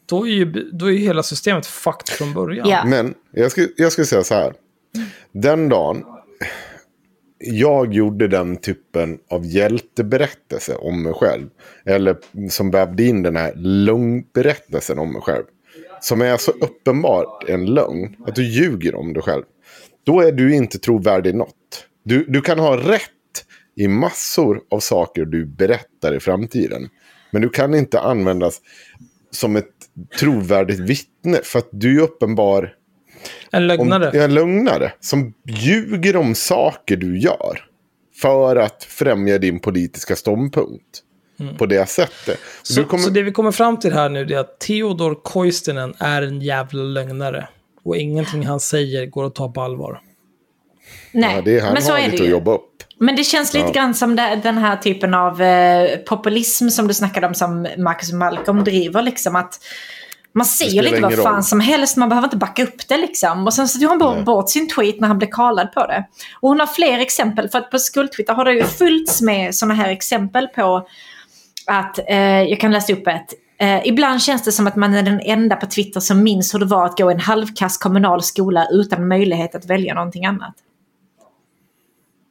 då, 0.07 0.27
är 0.27 0.31
ju, 0.31 0.71
då 0.73 0.87
är 0.87 0.91
ju 0.91 0.99
hela 0.99 1.23
systemet 1.23 1.67
fucked 1.67 2.09
från 2.09 2.35
början. 2.35 2.69
Ja. 2.69 2.85
Men 2.85 3.15
jag 3.33 3.51
skulle, 3.51 3.69
jag 3.77 3.93
skulle 3.93 4.07
säga 4.07 4.25
så 4.25 4.35
här. 4.35 4.53
Den 5.33 5.69
dagen 5.69 6.05
jag 7.45 7.95
gjorde 7.95 8.29
den 8.29 8.57
typen 8.57 9.19
av 9.31 9.47
hjälteberättelse 9.47 10.75
om 10.75 11.03
mig 11.03 11.13
själv. 11.13 11.49
Eller 11.85 12.17
som 12.51 12.71
vävde 12.71 13.05
in 13.05 13.23
den 13.23 13.37
här 13.37 13.53
lögnberättelsen 13.57 14.99
om 14.99 15.13
mig 15.13 15.23
själv. 15.23 15.45
Som 16.01 16.23
är 16.23 16.37
så 16.37 16.51
uppenbart 16.51 17.49
en 17.49 17.67
lögn. 17.67 18.17
Att 18.27 18.35
du 18.35 18.45
ljuger 18.45 18.95
om 18.95 19.13
dig 19.13 19.23
själv. 19.23 19.43
Då 20.05 20.21
är 20.21 20.33
du 20.33 20.55
inte 20.55 20.79
trovärdig 20.79 21.31
i 21.31 21.33
något. 21.33 21.87
Du, 22.05 22.25
du 22.29 22.41
kan 22.41 22.59
ha 22.59 22.77
rätt 22.77 23.11
i 23.77 23.89
massor 23.89 24.61
av 24.71 24.81
saker 24.81 25.25
du 25.25 25.47
berättar 25.47 26.15
i 26.15 26.21
framtiden. 26.21 26.89
Men 27.31 27.43
du 27.43 27.49
kan 27.49 27.75
inte 27.75 28.01
användas 28.01 28.61
som 29.31 29.57
ett 29.57 29.73
trovärdigt 30.21 30.81
vittne. 30.81 31.41
För 31.43 31.59
att 31.59 31.69
du 31.71 31.99
är 31.99 32.03
uppenbar 32.03 32.75
en 33.51 33.63
om, 33.63 33.69
lögnare. 33.69 34.19
är 34.19 34.25
en 34.25 34.35
lögnare 34.35 34.93
som 35.01 35.35
ljuger 35.49 36.17
om 36.17 36.35
saker 36.35 36.97
du 36.97 37.19
gör. 37.19 37.65
För 38.21 38.57
att 38.57 38.85
främja 38.85 39.39
din 39.39 39.61
politiska 39.61 40.17
ståndpunkt. 40.17 41.03
På 41.59 41.67
det 41.67 41.89
sättet. 41.89 42.27
Mm. 42.29 42.39
Så, 42.63 42.81
du 42.81 42.87
kommer, 42.87 43.05
så 43.05 43.11
det 43.11 43.23
vi 43.23 43.33
kommer 43.33 43.53
fram 43.53 43.77
till 43.79 43.93
här 43.93 44.09
nu 44.09 44.21
är 44.21 44.39
att 44.39 44.61
Theodor 44.61 45.15
Koistinen 45.23 45.95
är 45.99 46.23
en 46.23 46.41
jävla 46.41 46.83
lögnare. 46.83 47.49
Och 47.85 47.97
ingenting 47.97 48.47
han 48.47 48.61
säger 48.61 49.07
går 49.07 49.27
att 49.27 49.35
ta 49.35 49.53
på 49.53 49.61
allvar. 49.61 50.01
Nej, 51.13 51.37
ja, 51.37 51.43
det 51.43 51.59
är, 51.59 51.63
han 51.63 51.73
men 51.73 51.83
så 51.83 51.93
är 51.93 51.97
det 52.03 52.05
lite 52.11 52.23
att 52.23 52.29
ju. 52.29 52.33
jobba 52.33 52.55
upp. 52.55 52.69
Men 52.99 53.17
det 53.17 53.25
känns 53.25 53.55
lite 53.55 53.67
Ja. 53.67 53.73
grann 53.73 53.95
som 53.95 54.17
det, 54.17 54.41
den 54.43 54.59
här 54.59 54.77
typen 54.77 55.15
av 55.15 55.43
eh, 55.43 55.97
populism 55.99 56.69
som 56.69 56.89
du 56.89 56.95
snackade 56.95 57.27
om 57.27 57.35
som 57.35 57.69
Marcus 57.79 58.13
Malcolm 58.13 58.65
driver. 58.65 59.03
Liksom 59.03 59.37
att 59.37 59.61
man 60.35 60.47
säger 60.47 60.71
spelar 60.71 60.91
lite 60.91 61.03
vad 61.03 61.15
fan 61.25 61.35
roll. 61.35 61.43
som 61.43 61.61
helst, 61.61 61.97
man 61.97 62.09
behöver 62.09 62.27
inte 62.27 62.37
backa 62.37 62.63
upp 62.63 62.89
det 62.89 62.97
liksom. 62.97 63.47
Och 63.47 63.55
sen 63.55 63.69
så 63.69 63.79
tog 63.79 63.89
han 63.89 63.99
bort, 63.99 64.15
Nej. 64.17 64.25
bort 64.25 64.51
sin 64.51 64.69
tweet 64.69 65.01
när 65.01 65.09
han 65.09 65.19
blev 65.19 65.29
kallad 65.31 65.73
på 65.73 65.87
det. 65.87 66.05
Och 66.41 66.49
hon 66.49 66.61
har 66.61 66.67
fler 66.67 66.99
exempel, 66.99 67.49
för 67.49 67.59
att 67.59 67.71
på 67.71 67.79
skoltwitter 67.79 68.35
har 68.35 68.45
det 68.45 68.53
ju 68.53 68.65
fyllts 68.65 69.23
med 69.23 69.55
sådana 69.55 69.75
här 69.75 69.89
exempel 69.89 70.49
på 70.49 70.87
att, 71.67 71.99
eh, 72.09 72.43
jag 72.43 72.61
kan 72.61 72.73
läsa 72.73 72.93
upp 72.93 73.07
ett. 73.07 73.27
Eh, 73.59 73.87
ibland 73.87 74.23
känns 74.23 74.43
det 74.45 74.53
som 74.53 74.67
att 74.67 74.77
man 74.77 74.95
är 74.95 75.03
den 75.03 75.21
enda 75.21 75.57
på 75.57 75.67
Twitter 75.67 76.01
som 76.01 76.23
minns 76.23 76.55
hur 76.55 76.59
det 76.59 76.67
var 76.67 76.87
att 76.87 76.99
gå 76.99 77.11
i 77.11 77.15
en 77.15 77.21
halvkass 77.21 77.79
kommunal 77.79 78.23
skola 78.23 78.67
utan 78.71 79.09
möjlighet 79.09 79.55
att 79.55 79.67
välja 79.67 79.95
någonting 79.95 80.27
annat. 80.27 80.55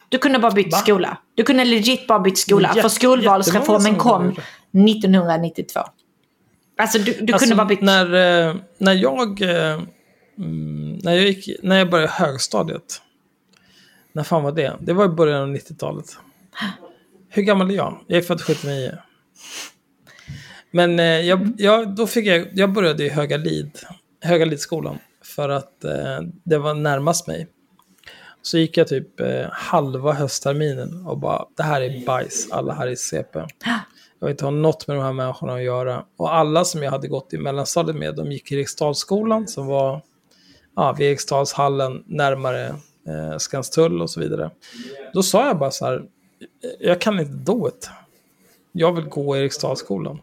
Du 0.09 0.17
kunde 0.17 0.39
bara 0.39 0.51
bytt 0.51 0.71
Va? 0.73 0.77
skola. 0.77 1.17
Du 1.35 1.43
kunde 1.43 1.65
legit 1.65 2.07
bara 2.07 2.19
bytt 2.19 2.37
skola. 2.37 2.67
Jätte- 2.67 2.81
för 2.81 2.89
skolvalsreformen 2.89 3.95
kom 3.95 4.25
gjorde 4.25 4.41
det. 4.71 4.91
1992. 4.91 5.79
Alltså 6.81 6.97
du, 6.99 7.13
du 7.21 7.33
Alltså, 7.33 7.45
kunde 7.47 7.55
bara 7.55 7.67
bytt. 7.67 7.81
När, 7.81 8.05
eh, 8.49 8.55
när 8.77 8.93
jag... 8.93 9.41
eh, 9.41 9.81
Mm, 10.37 10.99
när, 11.03 11.13
jag 11.13 11.23
gick, 11.25 11.49
när 11.63 11.77
jag 11.77 11.89
började 11.89 12.11
högstadiet. 12.11 13.01
När 14.13 14.23
fan 14.23 14.43
var 14.43 14.51
det? 14.51 14.77
Det 14.81 14.93
var 14.93 15.05
i 15.05 15.09
början 15.09 15.41
av 15.41 15.55
90-talet. 15.55 16.05
Hur 17.29 17.41
gammal 17.41 17.71
är 17.71 17.75
jag? 17.75 17.99
Jag 18.07 18.17
är 18.17 18.21
född 18.21 18.41
79. 18.41 18.97
Men 20.71 20.99
eh, 20.99 21.05
jag, 21.05 21.51
jag, 21.57 21.95
då 21.95 22.07
fick 22.07 22.25
jag, 22.25 22.47
jag 22.53 22.71
började 22.73 23.05
i 23.05 23.09
Höga 23.09 23.37
Lid, 23.37 23.79
Höga 24.21 24.45
Lidskolan. 24.45 24.99
För 25.23 25.49
att 25.49 25.83
eh, 25.83 26.19
det 26.43 26.57
var 26.57 26.73
närmast 26.73 27.27
mig. 27.27 27.47
Så 28.41 28.57
gick 28.57 28.77
jag 28.77 28.87
typ 28.87 29.19
eh, 29.19 29.45
halva 29.51 30.13
höstterminen 30.13 31.05
och 31.05 31.17
bara, 31.17 31.45
det 31.57 31.63
här 31.63 31.81
är 31.81 32.05
bajs, 32.05 32.47
alla 32.51 32.73
här 32.73 32.87
är 32.87 32.95
CP. 32.95 33.39
Jag 34.22 34.27
vill 34.27 34.34
inte 34.34 34.45
ha 34.45 34.52
något 34.52 34.88
med 34.88 34.98
de 34.98 35.03
här 35.03 35.14
människorna 35.14 35.53
att 35.53 35.64
göra. 35.64 36.06
Och 36.18 36.35
alla 36.35 36.65
som 36.65 36.84
jag 36.84 36.91
hade 36.91 37.07
gått 37.07 37.34
i 37.34 37.38
mellanstadiet 37.38 37.98
med, 37.98 38.15
de 38.15 38.31
gick 38.31 38.52
i 38.52 38.56
Eriksdalsskolan 38.56 39.48
som 39.48 39.68
var 39.68 40.02
ja, 40.76 40.91
vid 40.91 41.07
Eriksdalshallen 41.07 42.03
närmare 42.07 42.68
eh, 43.07 43.38
Skanstull 43.38 44.02
och 44.02 44.10
så 44.10 44.19
vidare. 44.19 44.49
Då 45.14 45.23
sa 45.23 45.48
jag 45.48 45.57
bara 45.57 45.72
så 45.72 45.85
här, 45.85 46.03
jag 46.80 47.02
kan 47.02 47.19
inte 47.19 47.34
do 47.34 47.68
it. 47.68 47.89
Jag 48.72 48.95
vill 48.95 49.06
gå 49.06 49.38
i 49.38 49.39
Eriksdalsskolan. 49.39 50.19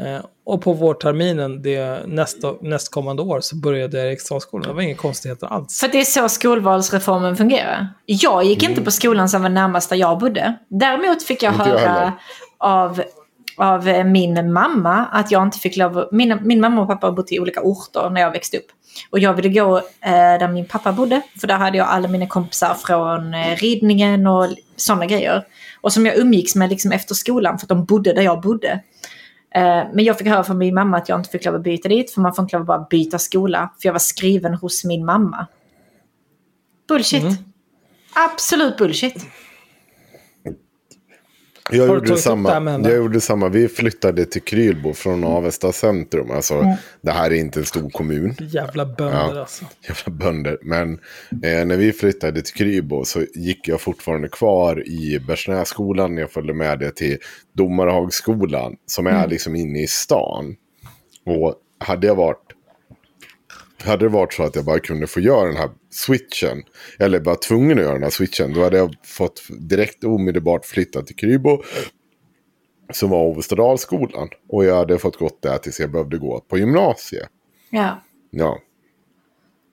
Eh, 0.00 0.24
och 0.44 0.62
på 0.62 0.72
vårterminen 0.72 1.62
det 1.62 2.06
nästa, 2.06 2.54
nästkommande 2.60 3.22
år 3.22 3.40
så 3.40 3.56
började 3.56 3.98
jag 3.98 4.06
i 4.06 4.08
Eriksdalsskolan. 4.08 4.68
Det 4.68 4.74
var 4.74 4.82
inga 4.82 4.94
konstigheter 4.94 5.46
alls. 5.46 5.80
För 5.80 5.88
det 5.88 6.00
är 6.00 6.04
så 6.04 6.28
skolvalsreformen 6.28 7.36
fungerar. 7.36 7.88
Jag 8.06 8.44
gick 8.44 8.62
inte 8.62 8.80
på 8.80 8.90
skolan 8.90 9.28
som 9.28 9.42
var 9.42 9.48
närmast 9.48 9.90
där 9.90 9.96
jag 9.96 10.18
bodde. 10.18 10.58
Däremot 10.68 11.22
fick 11.22 11.42
jag 11.42 11.54
Inte 11.54 11.68
jag 11.68 11.78
höra 11.78 11.92
heller. 11.94 12.12
Av, 12.62 13.02
av 13.56 13.88
eh, 13.88 14.04
min 14.04 14.52
mamma 14.52 15.06
att 15.06 15.30
jag 15.30 15.42
inte 15.42 15.58
fick 15.58 15.76
lov 15.76 16.08
min, 16.12 16.38
min 16.42 16.60
mamma 16.60 16.82
och 16.82 16.88
pappa 16.88 17.06
har 17.06 17.12
bott 17.12 17.32
i 17.32 17.40
olika 17.40 17.60
orter 17.62 18.10
när 18.10 18.20
jag 18.20 18.30
växte 18.30 18.56
upp. 18.56 18.66
Och 19.10 19.18
jag 19.18 19.34
ville 19.34 19.48
gå 19.48 19.76
eh, 19.78 20.38
där 20.38 20.48
min 20.48 20.66
pappa 20.66 20.92
bodde. 20.92 21.22
För 21.40 21.46
där 21.46 21.56
hade 21.56 21.78
jag 21.78 21.86
alla 21.86 22.08
mina 22.08 22.26
kompisar 22.26 22.74
från 22.74 23.34
eh, 23.34 23.56
ridningen 23.56 24.26
och 24.26 24.46
sådana 24.76 25.06
grejer. 25.06 25.44
Och 25.80 25.92
som 25.92 26.06
jag 26.06 26.16
umgicks 26.16 26.54
med 26.54 26.70
liksom 26.70 26.92
efter 26.92 27.14
skolan 27.14 27.58
för 27.58 27.64
att 27.64 27.68
de 27.68 27.84
bodde 27.84 28.12
där 28.12 28.22
jag 28.22 28.40
bodde. 28.40 28.80
Eh, 29.54 29.82
Men 29.92 30.04
jag 30.04 30.18
fick 30.18 30.26
höra 30.26 30.44
från 30.44 30.58
min 30.58 30.74
mamma 30.74 30.96
att 30.96 31.08
jag 31.08 31.20
inte 31.20 31.30
fick 31.30 31.44
lov 31.44 31.54
att 31.54 31.62
byta 31.62 31.88
dit 31.88 32.10
för 32.10 32.20
man 32.20 32.34
får 32.34 32.42
inte 32.42 32.56
lov 32.56 32.62
att 32.62 32.66
bara 32.66 32.86
byta 32.90 33.18
skola. 33.18 33.72
För 33.80 33.88
jag 33.88 33.92
var 33.92 33.98
skriven 33.98 34.54
hos 34.54 34.84
min 34.84 35.04
mamma. 35.04 35.46
Bullshit. 36.88 37.22
Mm. 37.22 37.34
Absolut 38.14 38.76
bullshit. 38.76 39.26
Jag 41.70 41.86
Har 41.88 41.94
gjorde, 41.94 42.16
samma. 42.16 42.80
jag 42.84 42.96
gjorde 42.96 43.20
samma. 43.20 43.48
Vi 43.48 43.68
flyttade 43.68 44.24
till 44.24 44.42
Krylbo 44.42 44.92
från 44.94 45.24
Avesta 45.24 45.72
centrum. 45.72 46.30
Alltså, 46.30 46.76
Det 47.02 47.10
här 47.10 47.30
är 47.30 47.34
inte 47.34 47.60
en 47.60 47.64
stor 47.66 47.90
kommun. 47.90 48.34
Jävla 48.40 48.86
bönder 48.86 49.34
Ja. 49.34 49.40
alltså. 49.40 49.64
Jävla 49.88 50.12
bönder. 50.24 50.58
Men 50.62 50.92
eh, 51.44 51.64
när 51.66 51.76
vi 51.76 51.92
flyttade 51.92 52.42
till 52.42 52.54
Krylbo 52.54 53.04
så 53.04 53.24
gick 53.34 53.68
jag 53.68 53.80
fortfarande 53.80 54.28
kvar 54.28 54.88
i 54.88 55.18
Bergsnässkolan. 55.26 56.16
Jag 56.16 56.30
följde 56.30 56.54
med 56.54 56.78
det 56.78 56.90
till 56.96 57.18
Domarhagsskolan. 57.56 58.76
Som 58.86 59.06
är 59.06 59.26
liksom 59.28 59.56
inne 59.56 59.82
i 59.82 59.86
stan. 59.86 60.54
Och 61.26 61.54
hade 61.78 62.06
jag 62.06 62.14
varit 62.14 62.51
hade 63.84 64.04
det 64.04 64.08
varit 64.08 64.32
så 64.32 64.42
att 64.42 64.56
jag 64.56 64.64
bara 64.64 64.78
kunde 64.78 65.06
få 65.06 65.20
göra 65.20 65.46
den 65.46 65.56
här 65.56 65.70
switchen. 65.90 66.62
Eller 66.98 67.20
bara 67.20 67.36
tvungen 67.36 67.78
att 67.78 67.84
göra 67.84 67.94
den 67.94 68.02
här 68.02 68.10
switchen. 68.10 68.52
Då 68.54 68.62
hade 68.62 68.76
jag 68.76 68.94
fått 69.04 69.42
direkt 69.48 70.04
omedelbart 70.04 70.66
flytta 70.66 71.02
till 71.02 71.16
Krybo. 71.16 71.62
Som 72.92 73.10
var 73.10 73.22
Ovestadalsskolan. 73.24 74.28
Och 74.48 74.64
jag 74.64 74.76
hade 74.76 74.98
fått 74.98 75.16
gått 75.16 75.42
där 75.42 75.58
tills 75.58 75.80
jag 75.80 75.90
behövde 75.90 76.18
gå 76.18 76.40
på 76.40 76.58
gymnasiet. 76.58 77.28
Ja. 77.70 78.02
Ja. 78.30 78.58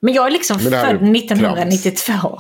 Men 0.01 0.13
jag 0.13 0.27
är 0.27 0.31
liksom 0.31 0.59
född 0.59 0.73
är 0.73 1.15
1992. 1.15 2.39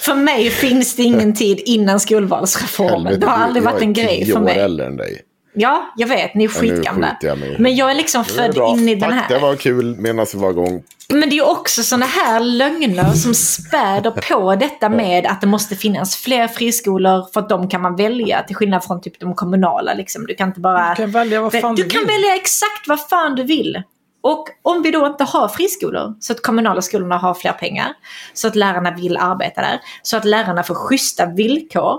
För 0.00 0.14
mig 0.14 0.50
finns 0.50 0.96
det 0.96 1.02
ingen 1.02 1.34
tid 1.36 1.60
innan 1.64 2.00
skolvalsreformen. 2.00 2.90
Helvete, 2.94 3.16
det 3.20 3.26
har 3.26 3.38
aldrig 3.38 3.64
jag 3.64 3.70
varit 3.70 3.82
är 3.82 3.86
en 3.86 3.92
grej 3.92 4.24
tio 4.24 4.32
för 4.32 4.40
år 4.40 4.44
mig. 4.44 4.58
äldre 4.58 4.86
än 4.86 4.96
dig. 4.96 5.22
Ja, 5.60 5.92
jag 5.96 6.08
vet. 6.08 6.34
Ni 6.34 6.44
är 6.44 6.48
Ja, 6.48 6.60
skitgamla. 6.60 7.16
mig. 7.22 7.56
Men 7.58 7.76
jag 7.76 7.90
är 7.90 7.94
liksom 7.94 8.24
Det 8.26 8.32
är 8.32 8.34
född 8.46 8.54
bra. 8.54 8.70
in 8.70 8.88
i 8.88 8.94
den 8.94 9.10
Tack, 9.10 9.28
det 9.28 9.34
här. 9.34 9.40
var 9.42 9.56
kul 9.56 9.96
medan 9.98 10.26
vi 10.32 10.38
var 10.38 10.50
igång. 10.50 10.82
Men 11.08 11.30
det 11.30 11.38
är 11.38 11.50
också 11.50 11.82
sådana 11.82 12.06
här 12.06 12.40
lögner 12.40 13.12
som 13.12 13.34
späder 13.34 14.10
på 14.10 14.54
detta 14.56 14.88
med 14.88 15.26
att 15.26 15.40
det 15.40 15.46
måste 15.46 15.76
finnas 15.76 16.16
fler 16.16 16.48
friskolor 16.48 17.26
för 17.32 17.40
att 17.40 17.48
de 17.48 17.68
kan 17.68 17.80
man 17.82 17.96
välja 17.96 18.42
till 18.42 18.56
skillnad 18.56 18.84
från 18.84 19.00
typ 19.00 19.20
de 19.20 19.34
kommunala. 19.34 19.94
Liksom. 19.94 20.26
Du 20.26 20.34
kan 20.34 20.48
inte 20.48 20.60
bara... 20.60 20.88
Du 20.90 20.94
kan 20.94 21.10
välja 21.10 21.40
vad 21.40 21.52
fan 21.60 21.74
du 21.74 21.82
du 21.82 21.88
kan 21.88 21.98
vill. 22.00 22.06
välja 22.08 22.34
exakt 22.34 22.88
vad 22.88 23.08
fan 23.08 23.34
du 23.34 23.42
vill. 23.42 23.82
Och 24.20 24.48
om 24.62 24.82
vi 24.82 24.90
då 24.90 25.06
inte 25.06 25.24
har 25.24 25.48
friskolor, 25.48 26.14
så 26.20 26.32
att 26.32 26.42
kommunala 26.42 26.82
skolorna 26.82 27.16
har 27.18 27.34
fler 27.34 27.52
pengar, 27.52 27.92
så 28.34 28.48
att 28.48 28.56
lärarna 28.56 28.90
vill 28.90 29.16
arbeta 29.16 29.60
där, 29.60 29.80
så 30.02 30.16
att 30.16 30.24
lärarna 30.24 30.62
får 30.62 30.74
schyssta 30.74 31.26
villkor, 31.26 31.98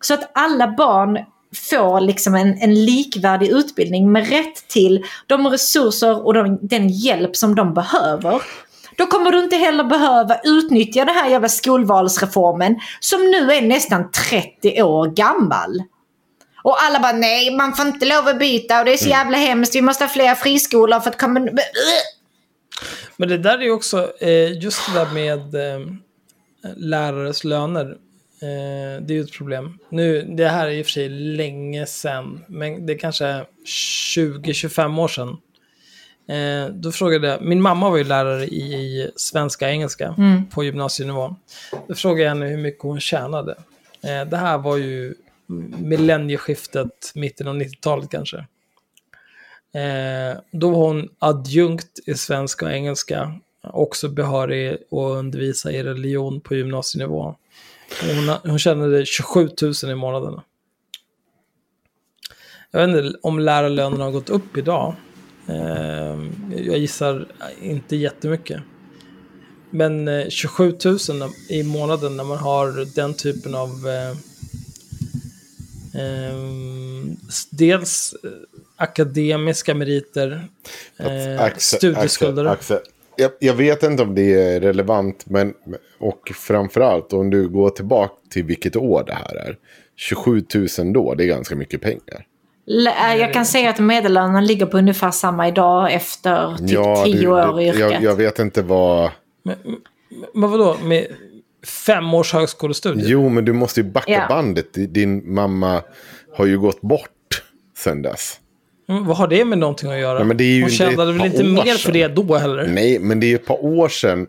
så 0.00 0.14
att 0.14 0.30
alla 0.34 0.68
barn 0.76 1.18
får 1.54 2.00
liksom 2.00 2.34
en, 2.34 2.58
en 2.58 2.84
likvärdig 2.84 3.48
utbildning 3.48 4.12
med 4.12 4.28
rätt 4.28 4.68
till 4.68 5.04
de 5.26 5.46
resurser 5.46 6.26
och 6.26 6.34
de, 6.34 6.58
den 6.62 6.88
hjälp 6.88 7.36
som 7.36 7.54
de 7.54 7.74
behöver. 7.74 8.42
Då 8.96 9.06
kommer 9.06 9.32
du 9.32 9.38
inte 9.38 9.56
heller 9.56 9.84
behöva 9.84 10.40
utnyttja 10.44 11.04
den 11.04 11.14
här 11.14 11.30
jävla 11.30 11.48
skolvalsreformen 11.48 12.80
som 13.00 13.20
nu 13.20 13.52
är 13.52 13.62
nästan 13.62 14.10
30 14.10 14.82
år 14.82 15.06
gammal. 15.06 15.82
Och 16.62 16.82
alla 16.82 17.00
bara 17.00 17.12
nej, 17.12 17.56
man 17.56 17.74
får 17.74 17.86
inte 17.86 18.06
lov 18.06 18.28
att 18.28 18.38
byta 18.38 18.78
och 18.78 18.84
det 18.84 18.92
är 18.92 18.96
så 18.96 19.08
jävla 19.08 19.36
hemskt, 19.36 19.74
vi 19.74 19.82
måste 19.82 20.04
ha 20.04 20.08
fler 20.08 20.34
friskolor 20.34 21.00
för 21.00 21.10
att 21.10 21.20
komma... 21.20 21.48
Men 23.16 23.28
det 23.28 23.38
där 23.38 23.58
är 23.58 23.62
ju 23.62 23.70
också, 23.70 24.12
eh, 24.20 24.62
just 24.62 24.86
det 24.86 24.98
där 24.98 25.14
med 25.14 25.54
eh, 25.54 25.86
lärares 26.76 27.44
löner. 27.44 27.96
Eh, 28.42 29.02
det 29.02 29.12
är 29.12 29.16
ju 29.16 29.20
ett 29.20 29.32
problem. 29.32 29.78
Nu, 29.88 30.22
det 30.22 30.48
här 30.48 30.68
är 30.68 30.80
och 30.80 30.86
för 30.86 30.92
sig 30.92 31.08
länge 31.08 31.86
sedan, 31.86 32.44
men 32.46 32.86
det 32.86 32.92
är 32.92 32.98
kanske 32.98 33.44
20-25 34.16 35.00
år 35.00 35.08
sedan. 35.08 35.36
Eh, 36.28 36.72
då 36.74 36.92
frågade 36.92 37.28
jag, 37.28 37.42
min 37.42 37.62
mamma 37.62 37.90
var 37.90 37.96
ju 37.96 38.04
lärare 38.04 38.44
i 38.44 39.10
svenska 39.16 39.66
och 39.66 39.72
engelska 39.72 40.14
på 40.50 40.64
gymnasienivå. 40.64 41.36
Då 41.88 41.94
frågade 41.94 42.22
jag 42.22 42.28
henne 42.28 42.46
hur 42.46 42.62
mycket 42.62 42.82
hon 42.82 43.00
tjänade. 43.00 43.54
Eh, 44.02 44.24
det 44.24 44.36
här 44.36 44.58
var 44.58 44.76
ju 44.76 45.14
millennieskiftet, 45.78 47.12
mitten 47.14 47.48
av 47.48 47.56
90-talet 47.56 48.10
kanske. 48.10 48.36
Eh, 49.72 50.38
då 50.50 50.70
var 50.70 50.86
hon 50.86 51.08
adjunkt 51.18 51.98
i 52.06 52.14
svenska 52.14 52.66
och 52.66 52.72
engelska. 52.72 53.34
Också 53.62 54.08
behörig 54.08 54.72
att 54.72 54.80
undervisa 54.92 55.72
i 55.72 55.82
religion 55.82 56.40
på 56.40 56.54
gymnasienivå. 56.54 57.34
Hon, 58.02 58.50
hon 58.50 58.58
tjänade 58.58 59.06
27 59.06 59.48
000 59.62 59.92
i 59.92 59.94
månaden. 59.94 60.40
Jag 62.70 62.86
vet 62.86 63.04
inte 63.04 63.18
om 63.22 63.38
lärarlönerna 63.38 64.04
har 64.04 64.10
gått 64.10 64.30
upp 64.30 64.56
idag. 64.56 64.94
Eh, 65.48 66.18
jag 66.66 66.78
gissar 66.78 67.26
inte 67.62 67.96
jättemycket. 67.96 68.62
Men 69.70 70.08
eh, 70.08 70.28
27 70.28 70.76
000 70.84 70.98
i 71.48 71.62
månaden 71.62 72.16
när 72.16 72.24
man 72.24 72.38
har 72.38 72.94
den 72.94 73.14
typen 73.14 73.54
av 73.54 73.88
eh, 73.88 74.16
Ehm, 75.94 77.16
dels 77.50 78.14
eh, 78.24 78.30
akademiska 78.76 79.74
meriter, 79.74 80.48
eh, 80.96 81.56
studieskulder. 81.56 82.44
Axel, 82.44 82.76
Axel. 82.76 82.92
Jag, 83.20 83.30
jag 83.40 83.54
vet 83.54 83.82
inte 83.82 84.02
om 84.02 84.14
det 84.14 84.32
är 84.34 84.60
relevant, 84.60 85.24
men 85.26 85.54
och 85.98 86.32
framförallt 86.34 87.12
om 87.12 87.30
du 87.30 87.48
går 87.48 87.70
tillbaka 87.70 88.14
till 88.30 88.44
vilket 88.44 88.76
år 88.76 89.04
det 89.06 89.14
här 89.14 89.36
är. 89.36 89.56
27 89.96 90.44
000 90.78 90.92
då, 90.92 91.14
det 91.14 91.24
är 91.24 91.28
ganska 91.28 91.56
mycket 91.56 91.80
pengar. 91.80 92.26
Äh, 93.10 93.16
Jag 93.20 93.32
kan 93.32 93.46
säga 93.46 93.70
att 93.70 93.78
medellönen 93.78 94.46
ligger 94.46 94.66
på 94.66 94.78
ungefär 94.78 95.10
samma 95.10 95.48
idag 95.48 95.92
efter 95.92 96.56
typ 96.56 96.70
Ja, 96.70 97.02
10 97.04 97.20
du- 97.20 97.26
år 97.28 97.60
i 97.60 97.64
du- 97.64 97.68
yrket. 97.68 97.80
jag, 97.80 98.02
jag 98.02 98.16
vet 98.16 98.38
inte 98.38 98.62
vad... 98.62 99.10
Men 100.34 100.50
vadå, 100.50 100.76
med 100.84 101.06
fem 101.86 102.14
års 102.14 102.32
högskolestudier? 102.32 103.08
Jo, 103.08 103.28
men 103.28 103.44
du 103.44 103.52
måste 103.52 103.80
ju 103.80 103.86
backa 103.86 104.12
Ja. 104.12 104.26
bandet. 104.28 104.66
Din 104.72 105.34
mamma 105.34 105.82
har 106.36 106.46
ju 106.46 106.58
gått 106.58 106.80
bort 106.80 107.42
sen 107.78 108.02
dess. 108.02 108.39
Mm, 108.90 109.06
vad 109.06 109.16
har 109.16 109.28
det 109.28 109.44
med 109.44 109.58
någonting 109.58 109.90
att 109.92 109.98
göra? 109.98 110.18
Ja, 110.18 110.24
men 110.24 110.36
det 110.36 110.44
är 110.44 110.46
ju- 110.48 110.60
Hon 110.62 110.68
det 110.68 110.74
är 110.74 110.76
tjänade 110.90 111.12
väl 111.12 111.26
inte 111.26 111.44
mer 111.44 111.74
för 111.74 111.92
det 111.92 112.08
då 112.08 112.36
heller? 112.36 112.66
Nej, 112.68 112.98
men 112.98 113.20
det 113.20 113.26
är 113.26 113.28
ju 113.28 113.34
ett 113.34 113.46
par 113.46 113.64
år 113.64 113.88
sedan. 113.88 114.26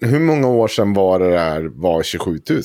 Hur 0.00 0.18
många 0.20 0.48
år 0.48 0.68
sedan 0.68 0.92
var 0.94 1.18
det 1.18 1.30
där 1.30 1.70
var 1.74 2.02
27 2.02 2.40
000? 2.50 2.62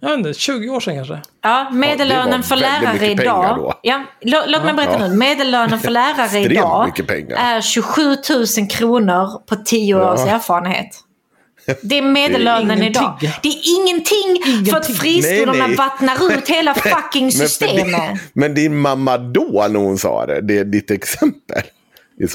Jag 0.00 0.08
vet 0.08 0.18
inte, 0.18 0.34
20 0.34 0.68
år 0.68 0.80
sedan 0.80 0.94
kanske? 0.96 1.20
Ja, 1.42 1.70
medellönen 1.72 2.30
var 2.30 2.42
för 2.42 2.56
lärare 2.56 3.06
idag. 3.10 3.74
Ja, 3.82 4.04
lå- 4.22 4.44
låt 4.46 4.64
mig 4.64 4.74
berätta 4.74 4.96
Ja. 5.00 5.08
nu. 5.08 5.16
Medellönen 5.16 5.78
för 5.80 5.90
lärare 6.00 6.38
idag 6.38 6.92
är 7.36 7.60
27 7.60 8.02
000 8.58 8.68
kronor 8.70 9.46
på 9.46 9.56
10 9.56 9.94
års 9.94 10.20
Ja. 10.20 10.28
erfarenhet. 10.34 10.88
Det 11.82 11.98
är 11.98 12.02
medellönen 12.02 12.78
ingenting. 12.78 12.86
idag. 13.02 13.18
Det 13.42 13.48
är 13.48 13.80
ingenting, 13.80 14.64
för 14.70 14.76
att 14.76 14.86
friskolorna 14.96 15.52
Nej, 15.52 15.68
nej. 15.68 15.76
vattnar 15.76 16.32
ut 16.32 16.48
hela 16.48 16.74
fucking 16.74 17.24
Men, 17.24 17.32
systemet. 17.32 17.84
din, 17.84 18.18
men 18.32 18.54
din 18.54 18.76
mamma 18.78 19.18
då 19.18 19.66
när 19.70 19.80
hon 19.80 19.98
sa 19.98 20.26
det, 20.26 20.40
det 20.40 20.58
är 20.58 20.64
ditt 20.64 20.90
exempel. 20.90 21.62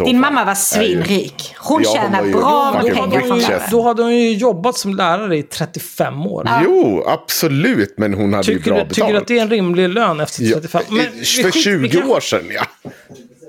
Din 0.05 0.19
mamma 0.19 0.43
var 0.45 0.51
ju- 0.51 0.55
svinrik. 0.55 1.55
Hon 1.60 1.81
Ja, 1.85 1.93
tjänar 1.93 2.26
ju 2.26 2.31
bra 2.31 2.80
med 2.84 2.93
pengar 2.93 3.19
från 3.22 3.39
lärare. 3.39 3.68
Då 3.72 3.81
hade 3.81 4.03
hon 4.03 4.15
ju 4.18 4.34
jobbat 4.34 4.77
som 4.77 4.95
lärare 4.95 5.38
i 5.38 5.43
35 5.43 6.27
år. 6.27 6.49
Jo, 6.64 7.03
absolut, 7.07 7.93
men 7.97 8.14
hon 8.14 8.34
hade 8.34 8.51
ju 8.51 8.57
Tycker 8.57 8.72
bra 8.72 8.80
du, 8.80 8.85
betalt. 8.85 8.95
tycker 8.95 9.14
du 9.14 9.18
att 9.18 9.27
det 9.27 9.38
är 9.38 9.41
en 9.41 9.49
rimlig 9.49 9.89
lön 9.89 10.19
efter 10.19 10.43
Ja, 10.43 10.53
35? 10.55 10.81
Men 10.89 11.05
vi 11.19 11.26
för 11.26 11.51
skit- 11.51 11.64
20 11.64 11.77
vi 11.77 11.89
kan, 11.89 12.10
år 12.10 12.19
sedan, 12.19 12.41
ja. 12.55 12.65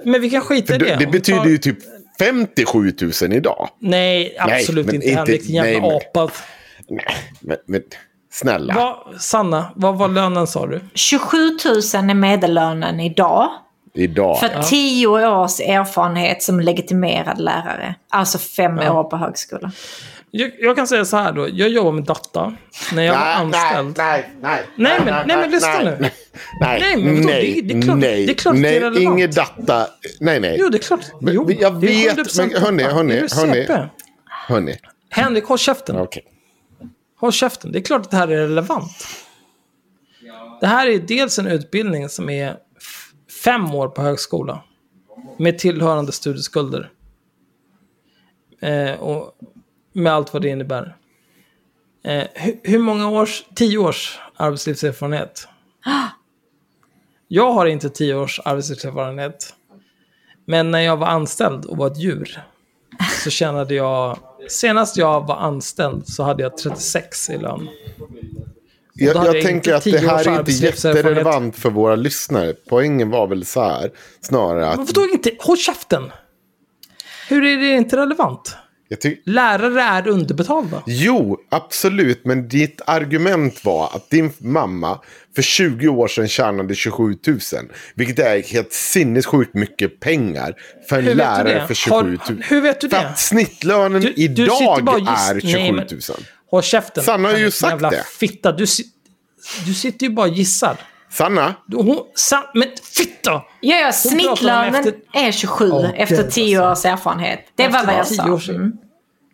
Men 0.04 0.20
vi 0.20 0.30
kan 0.30 0.40
skita 0.40 0.74
i 0.74 0.78
Det, 0.78 0.96
det. 0.98 1.06
betyder 1.06 1.38
tar- 1.38 1.46
ju 1.46 1.58
typ 1.58 1.78
57 2.18 2.94
000 3.22 3.32
idag. 3.32 3.68
Nej, 3.78 4.36
absolut 4.38 4.86
men 4.86 4.94
inte. 4.94 5.06
inte- 5.06 5.18
Henrik, 5.18 5.42
din 5.46 5.54
jävla 5.54 5.70
nej, 5.70 5.80
men- 6.14 6.22
apa. 6.22 6.32
Nej, 6.88 7.04
men, 7.40 7.56
men 7.66 7.82
snälla. 8.32 8.74
Vad, 8.74 9.20
Sanna, 9.20 9.72
vad 9.76 9.98
var 9.98 10.08
lönen 10.08 10.46
sa 10.46 10.66
du? 10.66 10.80
27 10.94 11.38
000 11.38 11.56
är 12.10 12.14
medellönen 12.14 13.00
idag. 13.00 13.50
Idag. 13.94 14.40
För 14.40 14.62
10 14.62 15.06
års 15.06 15.60
erfarenhet 15.60 16.42
som 16.42 16.60
legitimerad 16.60 17.40
lärare. 17.40 17.94
Alltså 18.10 18.38
fem 18.38 18.78
år 18.78 19.04
på 19.04 19.16
högskola. 19.16 19.72
Jag, 20.30 20.50
jag 20.60 20.76
kan 20.76 20.86
säga 20.86 21.04
så 21.04 21.16
här 21.16 21.32
då. 21.32 21.48
Jag 21.52 21.68
jobbar 21.68 21.92
med 21.92 22.04
data. 22.04 22.54
När 22.92 23.02
jag 23.02 23.14
var 23.14 23.20
anställd. 23.26 23.94
nej, 23.98 24.30
nej. 24.40 24.62
Nej, 24.76 25.00
men- 25.04 25.26
nej, 25.28 25.36
men 25.36 25.50
lyssna 25.50 25.78
nu. 25.78 25.96
Nej, 26.00 26.12
Nej, 26.80 26.96
men 26.96 27.14
vadå? 27.16 27.26
nej, 27.28 27.62
Det- 27.62 27.74
det 27.74 27.78
är 27.78 27.82
klart- 27.82 27.98
nej, 27.98 28.26
det 28.26 28.32
är 28.32 28.34
klart 28.34 28.54
det 28.54 28.58
är 28.58 28.62
nej, 28.62 28.80
relevant. 28.80 28.98
Inget 29.18 29.34
data. 29.34 29.86
Nej, 30.20 30.40
nej. 30.40 30.56
Jo, 30.60 30.68
det 30.68 30.76
är 30.78 30.82
klart. 30.82 31.00
Men 31.20 31.34
Jo, 31.34 31.50
jag 31.60 31.80
vet, 31.80 32.16
100% 32.16 32.50
men 32.52 32.62
hörni, 32.62 32.82
hörni, 32.82 33.14
hörni. 33.36 33.66
Hörni. 34.48 34.76
Henrik, 35.10 35.44
håll 35.44 35.58
käften. 35.58 35.98
Okej. 35.98 36.22
Håll 37.20 37.32
käften. 37.32 37.72
Det 37.72 37.78
är 37.78 37.82
klart 37.82 38.00
att 38.02 38.10
det 38.10 38.16
här 38.16 38.28
är 38.28 38.36
relevant. 38.36 39.06
Det 40.60 40.66
här 40.66 40.86
är 40.86 40.98
dels 40.98 41.38
en 41.38 41.46
utbildning 41.46 42.08
som 42.08 42.30
är 42.30 42.56
fem 43.44 43.74
år 43.74 43.88
på 43.88 44.02
högskola. 44.02 44.62
Med 45.38 45.58
tillhörande 45.58 46.12
studieskulder. 46.12 46.90
Eh, 48.60 48.92
och 49.00 49.38
med 49.92 50.12
allt 50.12 50.32
vad 50.32 50.42
det 50.42 50.48
innebär. 50.48 50.96
Eh, 52.04 52.24
hur, 52.34 52.60
hur 52.62 52.78
många 52.78 53.10
års, 53.10 53.44
tio 53.54 53.78
års 53.78 54.18
arbetslivserfarenhet? 54.36 55.48
Jag 57.28 57.52
har 57.52 57.66
inte 57.66 57.90
tio 57.90 58.14
års 58.14 58.40
arbetslivserfarenhet. 58.44 59.54
Men 60.46 60.70
när 60.70 60.80
jag 60.80 60.96
var 60.96 61.06
anställd 61.06 61.64
och 61.64 61.76
var 61.76 61.86
ett 61.86 61.98
djur 61.98 62.40
så 63.24 63.30
tjänade 63.30 63.74
jag... 63.74 64.18
Senast 64.48 64.96
jag 64.96 65.26
var 65.26 65.36
anställd 65.36 66.08
så 66.08 66.22
hade 66.22 66.42
jag 66.42 66.56
36 66.56 67.30
i 67.30 67.38
lön. 67.38 67.68
Jag, 68.94 69.16
jag 69.16 69.36
jag 69.36 69.42
tänker 69.44 69.74
att 69.74 69.84
det 69.84 69.98
här 69.98 70.28
är 70.28 70.38
inte 70.38 70.52
jätterelevant 70.52 71.56
för 71.56 71.70
våra 71.70 71.96
lyssnare. 71.96 72.54
Poängen 72.68 73.10
var 73.10 73.26
väl 73.26 73.44
så 73.44 73.62
här, 73.62 73.90
snarare 74.20 74.60
Men 74.60 74.80
att... 74.80 74.96
vadå 74.96 75.08
inte? 75.12 75.30
Håll 75.38 75.56
käften! 75.58 76.02
Hur 77.28 77.44
är 77.44 77.56
det 77.56 77.76
inte 77.76 77.96
relevant? 77.96 78.56
Lärare 79.24 79.82
är 79.82 80.08
underbetalda. 80.08 80.82
jo, 80.86 81.38
absolut. 81.50 82.24
Men 82.24 82.48
ditt 82.48 82.80
argument 82.86 83.64
var 83.64 83.84
att 83.86 84.10
din 84.10 84.32
mamma 84.38 85.00
för 85.34 85.42
20 85.42 85.88
år 85.88 86.08
sedan 86.08 86.28
tjänade 86.28 86.74
27 86.74 87.02
000. 87.26 87.38
Vilket 87.94 88.18
är 88.18 88.42
helt 88.42 88.72
sinnessjukt 88.72 89.54
mycket 89.54 90.00
pengar 90.00 90.54
för 90.88 90.98
en 90.98 91.04
du 91.04 91.14
lärare 91.14 91.66
för 91.66 91.74
27 91.74 91.96
000. 92.06 92.18
Har- 92.18 92.42
hur 92.50 92.60
vet 92.60 92.80
du 92.80 92.88
För 92.88 92.96
det? 92.96 93.08
att 93.08 93.18
snittlönen 93.18 94.02
Du- 94.02 94.12
du 94.12 94.22
idag 94.22 94.50
giss- 95.00 95.30
är 95.30 95.40
27 95.40 95.52
Nej, 95.58 95.72
000. 95.72 95.78
men- 95.78 95.88
Håll 96.54 96.62
käften. 96.62 97.04
Sanna 97.04 97.28
har 97.28 97.36
ju 97.38 97.50
sagt 97.50 97.70
jävla 97.72 97.90
det. 97.90 98.04
Fitta, 98.18 98.52
du, 98.52 98.66
du 99.66 99.74
sitter 99.74 100.06
ju 100.06 100.12
bara 100.12 100.28
och 100.28 100.34
gissar. 100.34 100.76
Sanna, 101.10 101.54
Du, 101.66 101.76
hon, 101.76 101.98
sa, 102.14 102.50
men 102.54 102.68
fitta! 102.82 103.30
Ja, 103.60 103.76
ja, 103.76 103.92
snittlönen 103.92 104.74
efter- 104.74 104.94
är 105.12 105.32
27 105.32 105.70
Åh, 105.70 105.90
efter 105.94 106.16
gud, 106.22 106.30
10 106.30 106.62
alltså. 106.62 106.88
års 106.88 106.92
erfarenhet. 106.92 107.40
Det 107.54 107.68
var 107.68 107.86
vad 107.86 107.94
jag 107.94 108.06
10 108.06 108.16
sa. 108.16 108.52
Mm. 108.52 108.72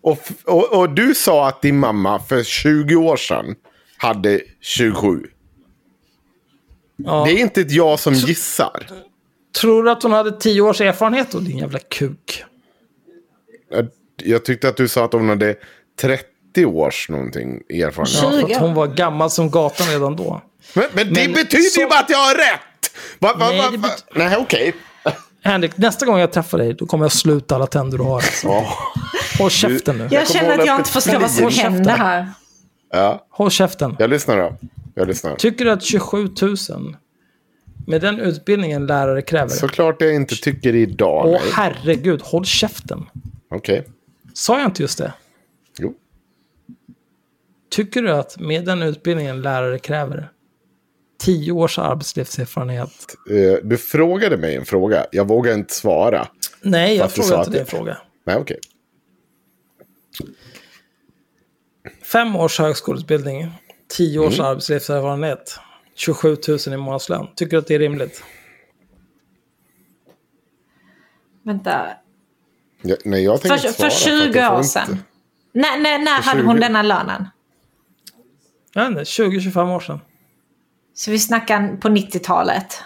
och, 0.02 0.18
och, 0.44 0.72
och 0.78 0.90
du 0.90 1.14
sa 1.14 1.48
att 1.48 1.62
din 1.62 1.78
mamma 1.78 2.18
för 2.20 2.42
20 2.42 2.96
år 2.96 3.16
sedan 3.16 3.54
hade 3.96 4.40
27. 4.60 5.26
Ja. 6.96 7.24
Det 7.26 7.32
är 7.32 7.38
inte 7.38 7.60
ett 7.60 7.72
jag 7.72 7.98
som 7.98 8.14
gissar. 8.14 8.86
Tror 9.60 9.82
du 9.84 9.90
att 9.90 10.02
hon 10.02 10.12
hade 10.12 10.32
10 10.40 10.60
års 10.60 10.80
erfarenhet 10.80 11.30
då, 11.32 11.38
din 11.38 11.58
jävla 11.58 11.78
kuk? 11.78 12.44
Jag, 13.70 13.88
jag 14.16 14.44
tyckte 14.44 14.68
att 14.68 14.76
du 14.76 14.88
sa 14.88 15.04
att 15.04 15.12
hon 15.12 15.28
hade 15.28 15.54
30 16.00 16.24
års 16.58 17.08
någonting 17.08 17.50
erfarenhet. 17.70 18.22
Ja, 18.22 18.30
för 18.30 18.40
20. 18.46 18.54
att 18.54 18.60
hon 18.60 18.74
var 18.74 18.86
gammal 18.86 19.30
som 19.30 19.50
gatan 19.50 19.86
redan 19.86 20.16
då. 20.16 20.42
Men, 20.74 20.84
men 20.92 21.14
det 21.14 21.20
Men 21.24 21.32
betyder 21.32 21.56
ju 21.64 21.70
så- 21.70 21.88
bara 21.88 22.00
att 22.00 22.10
jag 22.10 22.18
har 22.18 22.34
rätt! 22.34 22.90
Va, 23.18 23.34
va, 23.38 23.48
Nej, 23.48 23.58
va, 23.58 23.76
va? 23.78 23.88
Nej, 24.14 24.36
okej. 24.38 24.74
Henrik, 25.42 25.76
nästa 25.76 26.06
gång 26.06 26.18
jag 26.18 26.32
träffar 26.32 26.58
dig, 26.58 26.74
då 26.74 26.86
kommer 26.86 27.04
jag 27.04 27.12
sluta 27.12 27.54
alla 27.54 27.66
tänder 27.66 27.98
du 27.98 28.04
har. 28.04 28.14
Alltså. 28.14 28.48
Håll 29.38 29.50
käften 29.50 29.98
nu. 29.98 30.08
Jag 30.10 30.28
känner 30.28 30.58
att 30.58 30.66
jag 30.66 30.78
inte 30.80 30.90
förstår 30.90 31.18
vad 31.18 31.30
som 31.30 31.48
händer 31.48 31.90
här. 31.96 32.28
Ja, 32.92 33.26
Håll 33.30 33.50
käften. 33.50 33.96
jag 33.98 34.10
lyssnar 34.10 34.36
då. 34.36 34.56
Jag 34.94 35.08
lyssnar. 35.08 35.36
Tycker 35.36 35.64
du 35.64 35.70
att 35.70 35.82
27 35.82 36.28
000, 36.42 36.56
med 37.86 38.00
den 38.00 38.18
utbildningen 38.20 38.86
lärare 38.86 39.22
kräver, 39.22 39.48
Såklart 39.48 39.96
jag 40.02 40.14
inte 40.14 40.36
tycker 40.36 40.74
idag. 40.74 41.26
Åh 41.26 41.40
herregud, 41.52 42.22
håll 42.22 42.44
käften. 42.44 43.06
Okej. 43.50 43.86
Sa 44.34 44.58
jag 44.58 44.66
inte 44.68 44.82
just 44.82 44.98
det? 44.98 45.12
Jo. 45.78 45.94
Tycker 47.70 48.02
du 48.02 48.10
att 48.12 48.38
med 48.40 48.64
den 48.64 48.82
utbildningen 48.82 49.42
lärare 49.42 49.78
kräver, 49.78 50.30
10 51.20 51.52
års 51.52 51.78
arbetslivserfarenhet, 51.78 53.16
Eh, 53.30 53.58
Du 53.64 53.76
frågade 53.78 54.36
mig 54.36 54.56
en 54.56 54.64
fråga. 54.64 55.06
Jag 55.12 55.28
vågar 55.28 55.54
inte 55.54 55.74
svara. 55.74 56.28
Nej, 56.62 56.96
jag 56.96 57.10
sa 57.10 57.22
inte 57.22 57.38
att 57.38 57.52
din 57.52 57.66
fråga. 57.66 57.98
Nej, 58.26 58.36
okej. 58.36 58.58
Fem 62.12 62.36
års 62.36 62.58
högskoleutbildning, 62.58 63.50
10 63.88 64.18
års 64.18 64.34
Mm. 64.38 64.46
arbetslivserfarenhet, 64.50 65.58
27 65.94 66.36
000 66.48 66.58
i 66.74 66.76
månadslön. 66.76 67.26
Tycker 67.36 67.50
du 67.50 67.58
att 67.58 67.66
det 67.66 67.74
är 67.74 67.78
rimligt? 67.78 68.22
Vänta. 71.44 71.86
Ja, 72.82 72.96
nej, 73.04 73.24
jag 73.24 73.40
tänker 73.40 73.56
För, 73.58 73.66
inte 73.68 73.72
svara. 73.78 73.90
för 73.90 73.96
att 73.96 74.02
20 74.32 74.38
jag 74.38 74.46
får 74.48 74.54
år 74.54 74.58
inte- 74.58 74.68
sedan. 74.68 74.98
När, 75.52 75.78
när, 75.80 75.98
när 75.98 76.22
hade 76.22 76.42
hon 76.42 76.56
20? 76.56 76.60
denna 76.60 76.82
lönen? 76.82 77.24
Jag 78.72 78.82
vet 78.82 78.90
inte, 78.90 79.02
20-25 79.04 79.74
år 79.74 79.80
sedan. 79.80 80.00
Så 80.94 81.10
vi 81.10 81.18
snackar 81.18 81.76
på 81.76 81.88
90-talet. 81.88 82.82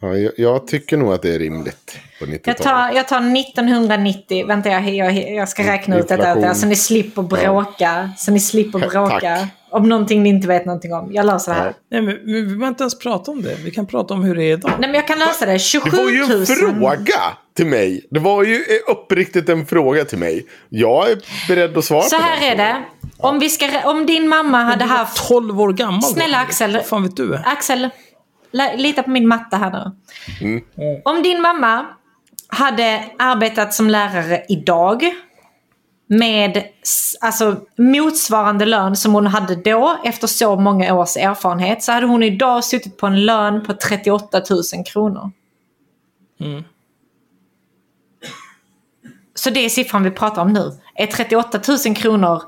Ja, 0.00 0.14
jag, 0.16 0.32
jag 0.36 0.66
tycker 0.66 0.96
nog 0.96 1.12
att 1.12 1.22
det 1.22 1.34
är 1.34 1.38
rimligt 1.38 1.98
på 2.18 2.24
90-talet. 2.24 2.46
Jag 2.46 2.56
tar, 2.56 2.90
jag 2.96 3.08
tar 3.08 3.16
1990. 3.40 4.46
Vänta, 4.46 4.68
jag, 4.68 4.88
jag, 4.94 5.30
jag 5.34 5.48
ska 5.48 5.62
räkna 5.72 5.98
ut 5.98 6.08
detta 6.08 6.28
Inflation. 6.32 6.54
så 6.54 6.66
ni 6.66 6.76
slipper 6.76 7.22
bråka. 7.22 8.10
Så 8.18 8.30
ni 8.30 8.40
slipper 8.40 8.78
Tack. 8.80 8.90
bråka. 8.92 9.48
Om 9.70 9.88
någonting 9.88 10.22
ni 10.22 10.28
inte 10.28 10.48
vet 10.48 10.66
någonting 10.66 10.92
om. 10.94 11.08
Jag 11.12 11.26
löser 11.26 11.54
det 11.54 11.58
här. 11.60 11.74
Nej, 11.90 12.02
men 12.02 12.18
vi 12.24 12.42
behöver 12.42 12.68
inte 12.68 12.82
ens 12.82 12.98
prata 12.98 13.30
om 13.30 13.42
det. 13.42 13.54
Vi 13.64 13.70
kan 13.70 13.86
prata 13.86 14.14
om 14.14 14.24
hur 14.24 14.34
det 14.34 14.44
är 14.44 14.52
idag. 14.52 14.70
Nej, 14.78 14.88
men 14.88 14.94
jag 14.94 15.06
kan 15.06 15.18
lösa 15.18 15.46
det. 15.46 15.58
27 15.58 15.90
Det 15.90 15.96
000. 15.96 16.04
var 16.04 16.10
ju 16.12 16.40
en 16.40 16.46
fråga 16.46 17.20
till 17.56 17.66
mig. 17.66 18.06
Det 18.10 18.20
var 18.20 18.44
ju 18.44 18.54
eh, 18.54 18.90
uppriktigt 18.92 19.48
en 19.48 19.66
fråga 19.66 20.04
till 20.04 20.18
mig. 20.18 20.46
Jag 20.68 21.10
är 21.10 21.18
beredd 21.48 21.78
att 21.78 21.84
svara 21.84 22.02
Så 22.02 22.16
på 22.16 22.22
här 22.22 22.40
den 22.40 22.50
är 22.52 22.56
det. 22.56 22.82
Om, 23.18 23.38
vi 23.38 23.48
ska, 23.50 23.66
om 23.90 24.06
din 24.06 24.28
mamma 24.28 24.58
hade 24.62 24.84
haft... 24.84 25.28
12 25.28 25.60
år 25.60 25.72
gammal. 25.72 26.02
Snälla 26.02 26.38
Axel. 26.38 26.72
Vad 26.72 26.86
fan 26.86 27.02
vet 27.02 27.16
du? 27.16 27.36
Axel, 27.44 27.88
lita 28.76 29.02
på 29.02 29.10
min 29.10 29.28
matte 29.28 29.56
här 29.56 29.70
nu. 29.70 29.92
Mm. 30.40 31.02
Om 31.04 31.22
din 31.22 31.42
mamma 31.42 31.86
hade 32.48 33.04
arbetat 33.18 33.74
som 33.74 33.90
lärare 33.90 34.44
idag 34.48 35.04
med 36.08 36.64
alltså, 37.20 37.56
motsvarande 37.76 38.64
lön 38.64 38.96
som 38.96 39.14
hon 39.14 39.26
hade 39.26 39.54
då 39.54 39.98
efter 40.04 40.26
så 40.26 40.56
många 40.56 40.94
års 40.94 41.16
erfarenhet 41.16 41.82
så 41.82 41.92
hade 41.92 42.06
hon 42.06 42.22
idag 42.22 42.64
suttit 42.64 42.96
på 42.96 43.06
en 43.06 43.24
lön 43.24 43.64
på 43.64 43.74
38 43.74 44.42
000 44.50 44.84
kronor. 44.86 45.30
Mm. 46.40 46.64
Så 49.34 49.50
det 49.50 49.64
är 49.64 49.68
siffran 49.68 50.02
vi 50.02 50.10
pratar 50.10 50.42
om 50.42 50.52
nu. 50.52 50.72
Är 50.94 51.06
38 51.06 51.60
000 51.86 51.96
kronor 51.96 52.42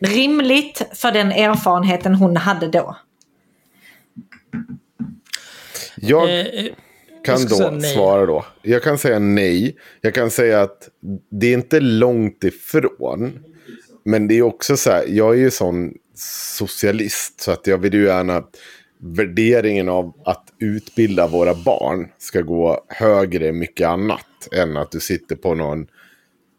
rimligt 0.00 0.82
för 0.94 1.12
den 1.12 1.32
erfarenheten 1.32 2.14
hon 2.14 2.36
hade 2.36 2.68
då? 2.68 2.96
Jag 5.96 6.30
Eh, 6.30 6.46
eh, 6.46 6.72
kan 7.24 7.46
då 7.46 7.80
svara 7.80 8.26
då. 8.26 8.46
Jag 8.62 8.82
kan 8.82 8.98
säga 8.98 9.18
nej. 9.18 9.76
Jag 10.00 10.14
kan 10.14 10.30
säga 10.30 10.62
att 10.62 10.88
det 11.30 11.46
är 11.46 11.54
inte 11.54 11.80
långt 11.80 12.44
ifrån. 12.44 13.38
Men 14.04 14.28
det 14.28 14.38
är 14.38 14.42
också 14.42 14.76
så 14.76 14.90
här, 14.90 15.04
jag 15.08 15.34
är 15.34 15.38
ju 15.38 15.50
sån 15.50 15.94
socialist 16.54 17.40
så 17.40 17.50
att 17.50 17.66
jag 17.66 17.78
vill 17.78 17.94
ju 17.94 18.04
gärna 18.04 18.42
värderingen 18.98 19.88
av 19.88 20.12
att 20.24 20.52
utbilda 20.58 21.26
våra 21.26 21.54
barn 21.54 22.08
ska 22.18 22.40
gå 22.40 22.84
högre 22.88 23.48
än 23.48 23.58
mycket 23.58 23.88
annat 23.88 24.48
än 24.52 24.76
att 24.76 24.90
du 24.90 25.00
sitter 25.00 25.36
på 25.36 25.54
någon 25.54 25.86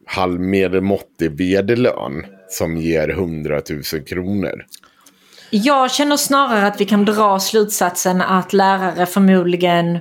halvmedelmåttig 0.05 1.31
vd-lön 1.31 2.25
som 2.49 2.77
ger 2.77 3.09
100 3.09 3.61
000 3.93 4.03
kronor. 4.03 4.65
Jag 5.49 5.91
känner 5.91 6.17
snarare 6.17 6.67
att 6.67 6.81
vi 6.81 6.85
kan 6.85 7.05
dra 7.05 7.39
slutsatsen 7.39 8.21
att 8.21 8.53
lärare 8.53 9.05
förmodligen 9.05 9.99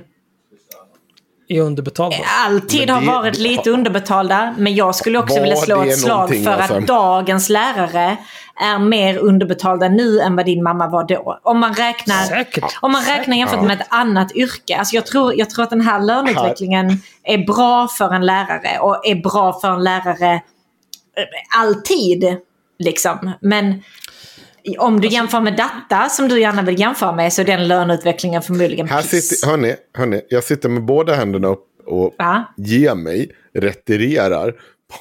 är 1.49 1.61
underbetalda. 1.61 2.17
alltid 2.45 2.79
Men 2.79 2.89
har 2.89 3.01
det- 3.01 3.07
varit 3.07 3.33
det- 3.33 3.39
lite 3.41 3.69
underbetalda. 3.69 4.55
Men 4.57 4.75
jag 4.75 4.95
skulle 4.95 5.19
också 5.19 5.39
vilja 5.41 5.55
slå 5.55 5.83
det 5.83 5.89
ett 5.89 5.99
slag 5.99 6.29
för 6.43 6.51
alltså? 6.51 6.73
att 6.77 6.87
dagens 6.87 7.49
lärare 7.49 8.17
är 8.61 8.79
mer 8.79 9.17
underbetalda 9.17 9.89
nu 9.89 10.19
än 10.19 10.35
vad 10.35 10.45
din 10.45 10.63
mamma 10.63 10.87
var 10.87 11.03
då. 11.07 11.39
Om 11.43 11.59
man 11.59 11.73
räknar, 11.73 12.23
Säkert. 12.23 12.77
om 12.81 12.91
man 12.91 13.03
räknar 13.03 13.37
jämfört 13.37 13.61
med 13.63 13.81
ett 13.81 13.87
annat 13.89 14.31
yrke. 14.35 14.77
Alltså 14.77 14.95
jag, 14.95 15.05
tror, 15.05 15.33
jag 15.35 15.49
tror 15.49 15.63
att 15.63 15.69
den 15.69 15.81
här 15.81 15.99
löneutvecklingen 16.01 17.01
är 17.23 17.37
bra 17.45 17.87
för 17.87 18.13
en 18.13 18.25
lärare 18.25 18.79
och 18.79 19.01
är 19.07 19.15
bra 19.15 19.59
för 19.59 19.71
en 19.71 19.83
lärare 19.83 20.33
eh, 20.33 21.59
alltid. 21.59 22.25
Liksom. 22.79 23.31
Men 23.41 23.83
om 24.79 25.01
du 25.01 25.07
jämför 25.07 25.41
med 25.41 25.55
data 25.57 26.09
som 26.09 26.27
du 26.27 26.39
gärna 26.39 26.61
vill 26.61 26.79
jämföra 26.79 27.15
med 27.15 27.33
så 27.33 27.41
är 27.41 27.45
den 27.45 27.67
löneutvecklingen 27.67 28.41
förmodligen 28.41 28.87
Här 28.87 29.01
piss. 29.01 29.29
sitter, 29.29 29.47
hörni, 29.51 29.75
hörni, 29.97 30.21
jag 30.29 30.43
sitter 30.43 30.69
med 30.69 30.83
båda 30.85 31.13
händerna 31.13 31.47
upp 31.47 31.65
och 31.85 32.15
Ja. 32.17 32.53
ger 32.57 32.95
mig, 32.95 33.31
retirerar. 33.53 34.53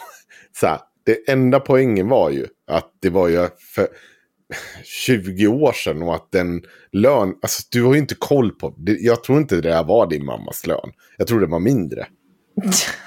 Så 0.60 0.66
här, 0.66 0.78
det 1.06 1.28
enda 1.32 1.60
poängen 1.60 2.08
var 2.08 2.30
ju 2.30 2.46
att 2.70 2.90
det 3.02 3.10
var 3.10 3.28
ju 3.28 3.48
för 3.74 3.86
20 4.84 5.46
år 5.46 5.72
sedan 5.72 6.02
och 6.02 6.14
att 6.14 6.28
den 6.32 6.62
lön, 6.92 7.34
alltså 7.42 7.62
du 7.70 7.82
har 7.84 7.92
ju 7.94 7.98
inte 8.00 8.14
koll 8.14 8.50
på, 8.50 8.74
jag 9.00 9.24
tror 9.24 9.38
inte 9.38 9.54
det 9.54 9.68
där 9.70 9.84
var 9.84 10.06
din 10.06 10.24
mammas 10.24 10.66
lön. 10.66 10.90
Jag 11.16 11.26
tror 11.26 11.40
det 11.40 11.46
var 11.46 11.60
mindre. 11.60 12.06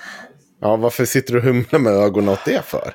Ja, 0.61 0.75
varför 0.75 1.05
sitter 1.05 1.33
du 1.33 1.39
och 1.39 1.45
humlar 1.45 1.79
med 1.79 1.93
ögonen 1.93 2.29
åt 2.29 2.45
det 2.45 2.65
för? 2.65 2.93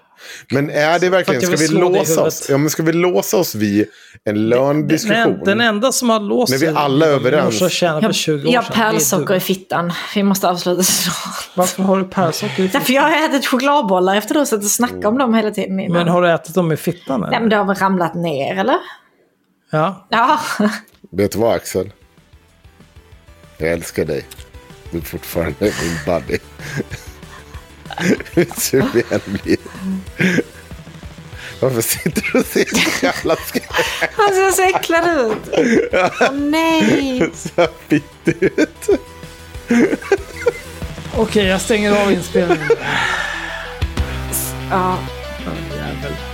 Men 0.51 0.71
är 0.71 0.99
det 0.99 1.09
verkligen, 1.09 1.43
ska 1.43 1.57
vi 1.57 1.69
låsa 1.69 2.23
oss? 2.23 2.47
Ja, 2.51 2.59
men 2.59 2.71
ska 2.71 2.83
vi 2.83 2.93
låsa 2.93 3.37
oss 3.37 3.55
vid 3.55 3.87
en 4.25 4.49
lönediskussion? 4.49 5.33
Den, 5.33 5.45
den 5.45 5.61
enda 5.61 5.93
som 5.93 6.11
har 6.11 6.21
låst 6.21 6.53
När 6.53 6.59
vi 6.59 6.67
alla 6.67 7.07
är 7.07 7.11
överens. 7.11 7.61
morse 7.61 7.75
tjänar 7.75 8.03
på 8.03 8.13
20 8.13 8.49
år 8.49 8.55
Jag 8.55 8.63
har 8.63 8.75
pärlsocker 8.75 9.35
i 9.35 9.41
fittan. 9.41 9.93
Vi 10.15 10.23
måste 10.23 10.49
avsluta 10.49 10.83
snart. 10.83 11.49
Varför 11.55 11.83
har 11.83 11.99
du 11.99 12.05
pärlsocker 12.05 12.63
i 12.63 12.67
Därför 12.67 12.81
fittan? 12.87 12.95
jag 12.95 13.03
har 13.21 13.29
ätit 13.29 13.47
chokladbollar 13.47 14.17
efter 14.17 14.35
att 14.35 14.43
du 14.43 14.47
suttit 14.47 14.65
och 14.65 14.71
snackat 14.71 15.05
om 15.05 15.19
dem 15.19 15.35
hela 15.35 15.51
tiden 15.51 15.81
innan. 15.81 15.93
Men 15.99 16.09
har 16.09 16.23
du 16.23 16.31
ätit 16.31 16.55
dem 16.55 16.73
i 16.73 16.77
fittan? 16.77 17.21
Nej, 17.21 17.29
Eller? 17.29 17.41
men 17.41 17.49
det 17.51 17.57
har 17.57 17.65
väl 17.65 17.77
ramlat 17.77 18.15
ner, 18.15 18.55
eller? 18.57 18.77
Ja. 19.71 20.07
Ja. 20.11 20.41
Vet 21.13 21.33
du 21.33 21.39
vad 21.39 21.55
Axel? 21.55 21.93
Jag 23.59 23.73
älskar 23.73 24.05
dig. 24.05 24.25
Du 24.91 24.99
är 24.99 25.03
fortfarande 25.03 25.55
min 25.61 25.99
buddy. 26.07 26.39
Hur 28.35 28.61
sur 28.61 28.87
vi 28.95 29.03
än 29.11 29.21
blir. 29.27 29.57
Varför 31.61 31.81
sitter 31.83 32.31
du 32.33 32.39
och 32.39 32.47
ser 32.47 32.65
så 32.65 33.07
jävla 33.07 33.37
skräck 33.37 33.71
Han 34.13 34.29
ser 34.29 34.51
så 34.51 34.63
äcklad 34.63 35.21
ut. 35.21 35.49
Åh 35.93 36.33
nej. 36.33 37.31
så 37.35 37.69
fittig 37.89 38.43
ut? 38.43 39.01
Okej, 41.17 41.47
jag 41.47 41.61
stänger 41.61 42.03
av 42.05 42.13
inspelningen. 42.13 42.69
Ja. 44.71 44.99
Hej. 46.03 46.34